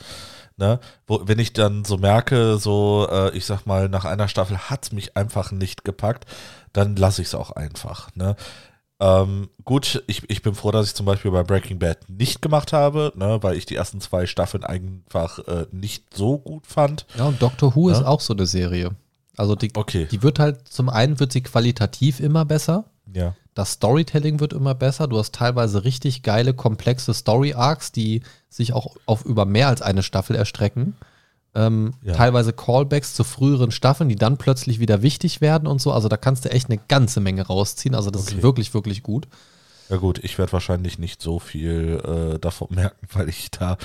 Ne? 0.57 0.79
Wo, 1.07 1.21
wenn 1.25 1.39
ich 1.39 1.51
dann 1.53 1.83
so 1.83 1.97
merke, 1.97 2.57
so, 2.57 3.07
äh, 3.11 3.35
ich 3.35 3.45
sag 3.45 3.65
mal, 3.65 3.89
nach 3.89 4.05
einer 4.05 4.27
Staffel 4.29 4.57
hat 4.57 4.85
es 4.85 4.91
mich 4.93 5.17
einfach 5.17 5.51
nicht 5.51 5.83
gepackt, 5.83 6.25
dann 6.73 6.95
lasse 6.95 7.21
ich 7.21 7.27
es 7.29 7.35
auch 7.35 7.51
einfach. 7.51 8.09
Ne? 8.15 8.35
Ähm, 9.01 9.49
gut, 9.65 10.01
ich, 10.07 10.29
ich 10.29 10.41
bin 10.41 10.55
froh, 10.55 10.71
dass 10.71 10.87
ich 10.87 10.95
zum 10.95 11.05
Beispiel 11.05 11.29
bei 11.31 11.43
Breaking 11.43 11.79
Bad 11.79 12.07
nicht 12.07 12.41
gemacht 12.41 12.71
habe, 12.71 13.11
ne, 13.15 13.39
weil 13.41 13.57
ich 13.57 13.65
die 13.65 13.75
ersten 13.75 13.99
zwei 13.99 14.25
Staffeln 14.25 14.63
einfach 14.63 15.39
äh, 15.39 15.65
nicht 15.71 16.15
so 16.15 16.37
gut 16.37 16.65
fand. 16.65 17.05
Ja, 17.17 17.25
und 17.25 17.41
Doctor 17.41 17.75
Who 17.75 17.89
Ja. 17.89 17.97
ist 17.97 18.05
auch 18.05 18.21
so 18.21 18.33
eine 18.33 18.45
Serie. 18.45 18.91
Also 19.35 19.55
die, 19.57 19.71
Okay. 19.75 20.07
die 20.09 20.23
wird 20.23 20.39
halt, 20.39 20.65
zum 20.69 20.87
einen 20.87 21.19
wird 21.19 21.33
sie 21.33 21.41
qualitativ 21.43 22.21
immer 22.21 22.45
besser, 22.45 22.85
Ja. 23.13 23.35
Das 23.55 23.71
Storytelling 23.71 24.39
wird 24.39 24.53
immer 24.53 24.75
besser. 24.75 25.07
Du 25.07 25.17
hast 25.17 25.33
teilweise 25.33 25.83
richtig 25.83 26.21
geile, 26.21 26.53
komplexe 26.53 27.13
Story-Arcs, 27.13 27.91
die 27.91 28.21
sich 28.49 28.73
auch 28.73 28.95
auf 29.07 29.25
über 29.25 29.45
mehr 29.45 29.69
als 29.69 29.81
eine 29.81 30.03
Staffel 30.03 30.35
erstrecken. 30.35 30.95
Ähm, 31.55 31.93
Ja. 32.03 32.13
Teilweise 32.13 32.51
Callbacks 32.51 33.15
zu 33.15 33.23
früheren 33.23 33.71
Staffeln, 33.71 34.09
die 34.09 34.17
dann 34.17 34.37
plötzlich 34.37 34.79
wieder 34.79 35.01
wichtig 35.01 35.39
werden 35.39 35.67
und 35.67 35.81
so. 35.81 35.93
Also 35.93 36.09
da 36.09 36.17
kannst 36.17 36.43
du 36.45 36.51
echt 36.51 36.69
eine 36.69 36.79
ganze 36.89 37.21
Menge 37.21 37.43
rausziehen. 37.47 37.95
Also 37.95 38.11
das 38.11 38.23
Okay. 38.27 38.35
ist 38.35 38.43
wirklich, 38.43 38.73
wirklich 38.73 39.03
gut. 39.03 39.27
Ja 39.89 39.97
gut, 39.97 40.17
ich 40.23 40.37
werde 40.39 40.51
wahrscheinlich 40.51 40.97
nicht 40.99 41.21
so 41.21 41.37
viel 41.39 42.33
äh, 42.35 42.39
davon 42.39 42.67
merken, 42.75 43.07
weil 43.13 43.29
ich 43.29 43.51
da 43.51 43.77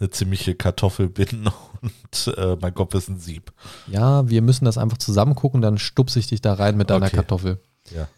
eine 0.00 0.08
ziemliche 0.08 0.54
Kartoffel 0.54 1.10
bin 1.10 1.50
und 1.82 2.34
äh, 2.34 2.56
mein 2.62 2.72
Kopf 2.72 2.94
ist 2.94 3.08
ein 3.10 3.18
Sieb. 3.18 3.52
Ja, 3.88 4.26
wir 4.26 4.40
müssen 4.40 4.64
das 4.64 4.78
einfach 4.78 4.98
zusammen 4.98 5.34
gucken, 5.34 5.60
dann 5.60 5.76
stupse 5.76 6.18
ich 6.18 6.28
dich 6.28 6.40
da 6.40 6.54
rein 6.54 6.78
mit 6.78 6.88
deiner 6.88 7.06
Okay. 7.06 7.16
Kartoffel. 7.16 7.60
Ja. 7.94 8.08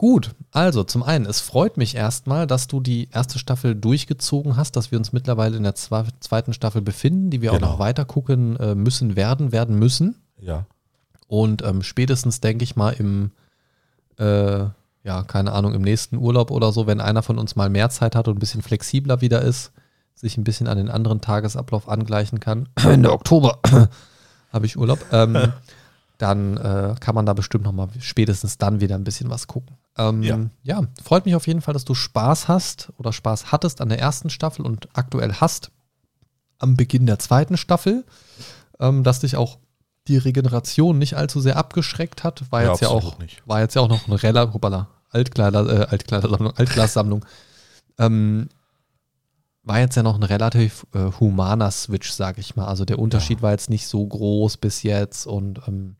Gut, 0.00 0.34
also 0.50 0.82
zum 0.82 1.02
einen, 1.02 1.26
es 1.26 1.40
freut 1.42 1.76
mich 1.76 1.94
erstmal, 1.94 2.46
dass 2.46 2.66
du 2.68 2.80
die 2.80 3.10
erste 3.12 3.38
Staffel 3.38 3.74
durchgezogen 3.74 4.56
hast, 4.56 4.74
dass 4.76 4.90
wir 4.90 4.96
uns 4.98 5.12
mittlerweile 5.12 5.58
in 5.58 5.62
der 5.62 5.74
zwe 5.74 6.06
zweiten 6.20 6.54
Staffel 6.54 6.80
befinden, 6.80 7.28
die 7.28 7.42
wir 7.42 7.52
auch 7.52 7.56
Genau. 7.56 7.72
noch 7.72 7.78
weiter 7.80 8.06
gucken 8.06 8.56
äh, 8.56 8.74
müssen, 8.74 9.14
werden, 9.14 9.52
werden 9.52 9.78
müssen. 9.78 10.16
Ja. 10.38 10.64
Und 11.26 11.60
ähm, 11.60 11.82
spätestens, 11.82 12.40
denke 12.40 12.64
ich 12.64 12.76
mal, 12.76 12.92
im, 12.92 13.32
äh, 14.18 14.60
ja, 15.04 15.22
keine 15.26 15.52
Ahnung, 15.52 15.74
im 15.74 15.82
nächsten 15.82 16.16
Urlaub 16.16 16.50
oder 16.50 16.72
so, 16.72 16.86
wenn 16.86 17.02
einer 17.02 17.22
von 17.22 17.38
uns 17.38 17.54
mal 17.54 17.68
mehr 17.68 17.90
Zeit 17.90 18.16
hat 18.16 18.26
und 18.26 18.36
ein 18.36 18.40
bisschen 18.40 18.62
flexibler 18.62 19.20
wieder 19.20 19.42
ist, 19.42 19.70
sich 20.14 20.38
ein 20.38 20.44
bisschen 20.44 20.66
an 20.66 20.78
den 20.78 20.88
anderen 20.88 21.20
Tagesablauf 21.20 21.90
angleichen 21.90 22.40
kann. 22.40 22.70
Ende 22.82 23.12
Oktober 23.12 23.58
habe 24.50 24.64
ich 24.64 24.78
Urlaub. 24.78 25.04
Ähm, 25.12 25.36
dann 26.16 26.56
äh, 26.56 26.94
kann 27.00 27.14
man 27.14 27.26
da 27.26 27.34
bestimmt 27.34 27.64
noch 27.64 27.72
mal 27.72 27.88
spätestens 27.98 28.56
dann 28.56 28.80
wieder 28.80 28.94
ein 28.94 29.04
bisschen 29.04 29.28
was 29.28 29.46
gucken. 29.46 29.76
Ähm, 30.08 30.22
ja. 30.22 30.38
Ja. 30.62 30.82
freut 31.04 31.26
mich 31.26 31.34
auf 31.34 31.46
jeden 31.46 31.60
Fall, 31.60 31.74
dass 31.74 31.84
du 31.84 31.94
Spaß 31.94 32.48
hast 32.48 32.90
oder 32.96 33.12
Spaß 33.12 33.52
hattest 33.52 33.80
an 33.80 33.88
der 33.90 33.98
ersten 33.98 34.30
Staffel 34.30 34.64
und 34.64 34.88
aktuell 34.94 35.34
hast 35.34 35.70
am 36.58 36.76
Beginn 36.76 37.06
der 37.06 37.18
zweiten 37.18 37.56
Staffel, 37.56 38.04
ähm, 38.78 39.02
dass 39.04 39.20
dich 39.20 39.36
auch 39.36 39.58
die 40.08 40.16
Regeneration 40.18 40.98
nicht 40.98 41.14
allzu 41.16 41.40
sehr 41.40 41.56
abgeschreckt 41.56 42.24
hat. 42.24 42.50
War 42.50 42.62
Ja, 42.62 42.70
jetzt 42.70 42.80
ja 42.82 42.88
auch, 42.88 43.18
nicht. 43.18 43.42
war 43.46 43.60
jetzt 43.60 43.74
ja 43.74 43.82
auch 43.82 43.88
noch 43.88 44.06
eine 44.06 44.22
Rella, 44.22 44.52
hoppala, 44.52 44.88
Altkleider, 45.10 45.66
äh, 45.68 45.86
Altkleidersammlung, 45.86 46.52
Altglassammlung. 46.56 47.24
ähm, 47.98 48.48
war 49.62 49.78
jetzt 49.80 49.94
ja 49.94 50.02
noch 50.02 50.16
ein 50.16 50.22
relativ 50.22 50.86
äh, 50.94 51.10
humaner 51.20 51.70
Switch, 51.70 52.10
sag 52.10 52.38
ich 52.38 52.56
mal. 52.56 52.64
Also 52.66 52.84
der 52.86 52.98
Unterschied 52.98 53.42
war 53.42 53.50
jetzt 53.50 53.68
nicht 53.68 53.86
so 53.86 54.04
groß 54.06 54.56
bis 54.56 54.82
jetzt 54.82 55.26
und 55.26 55.60
ähm, 55.68 55.96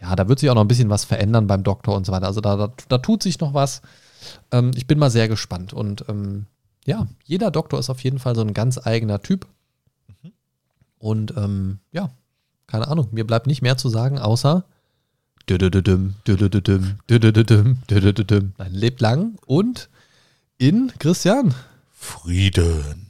ja, 0.00 0.16
da 0.16 0.28
wird 0.28 0.38
sich 0.38 0.50
auch 0.50 0.54
noch 0.54 0.64
ein 0.64 0.68
bisschen 0.68 0.90
was 0.90 1.04
verändern 1.04 1.46
beim 1.46 1.62
Doktor 1.62 1.94
und 1.94 2.06
so 2.06 2.12
weiter. 2.12 2.26
Also 2.26 2.40
da, 2.40 2.56
da, 2.56 2.72
da 2.88 2.98
tut 2.98 3.22
sich 3.22 3.38
noch 3.40 3.54
was. 3.54 3.82
Ähm, 4.50 4.70
ich 4.74 4.86
bin 4.86 4.98
mal 4.98 5.10
sehr 5.10 5.28
gespannt 5.28 5.72
und 5.72 6.04
ähm, 6.08 6.46
ja, 6.86 7.06
jeder 7.24 7.50
Doktor 7.50 7.78
ist 7.78 7.90
auf 7.90 8.02
jeden 8.02 8.18
Fall 8.18 8.34
so 8.34 8.40
ein 8.40 8.54
ganz 8.54 8.78
eigener 8.84 9.20
Typ. 9.22 9.46
Und 10.98 11.34
ähm, 11.36 11.78
ja, 11.92 12.10
keine 12.66 12.88
Ahnung, 12.88 13.08
mir 13.12 13.26
bleibt 13.26 13.46
nicht 13.46 13.62
mehr 13.62 13.76
zu 13.76 13.88
sagen, 13.88 14.18
außer. 14.18 14.64
Nein, 18.58 18.72
lebt 18.72 19.00
lang 19.00 19.38
und 19.46 19.88
in 20.58 20.92
Christian. 20.98 21.54
Frieden. 21.90 23.09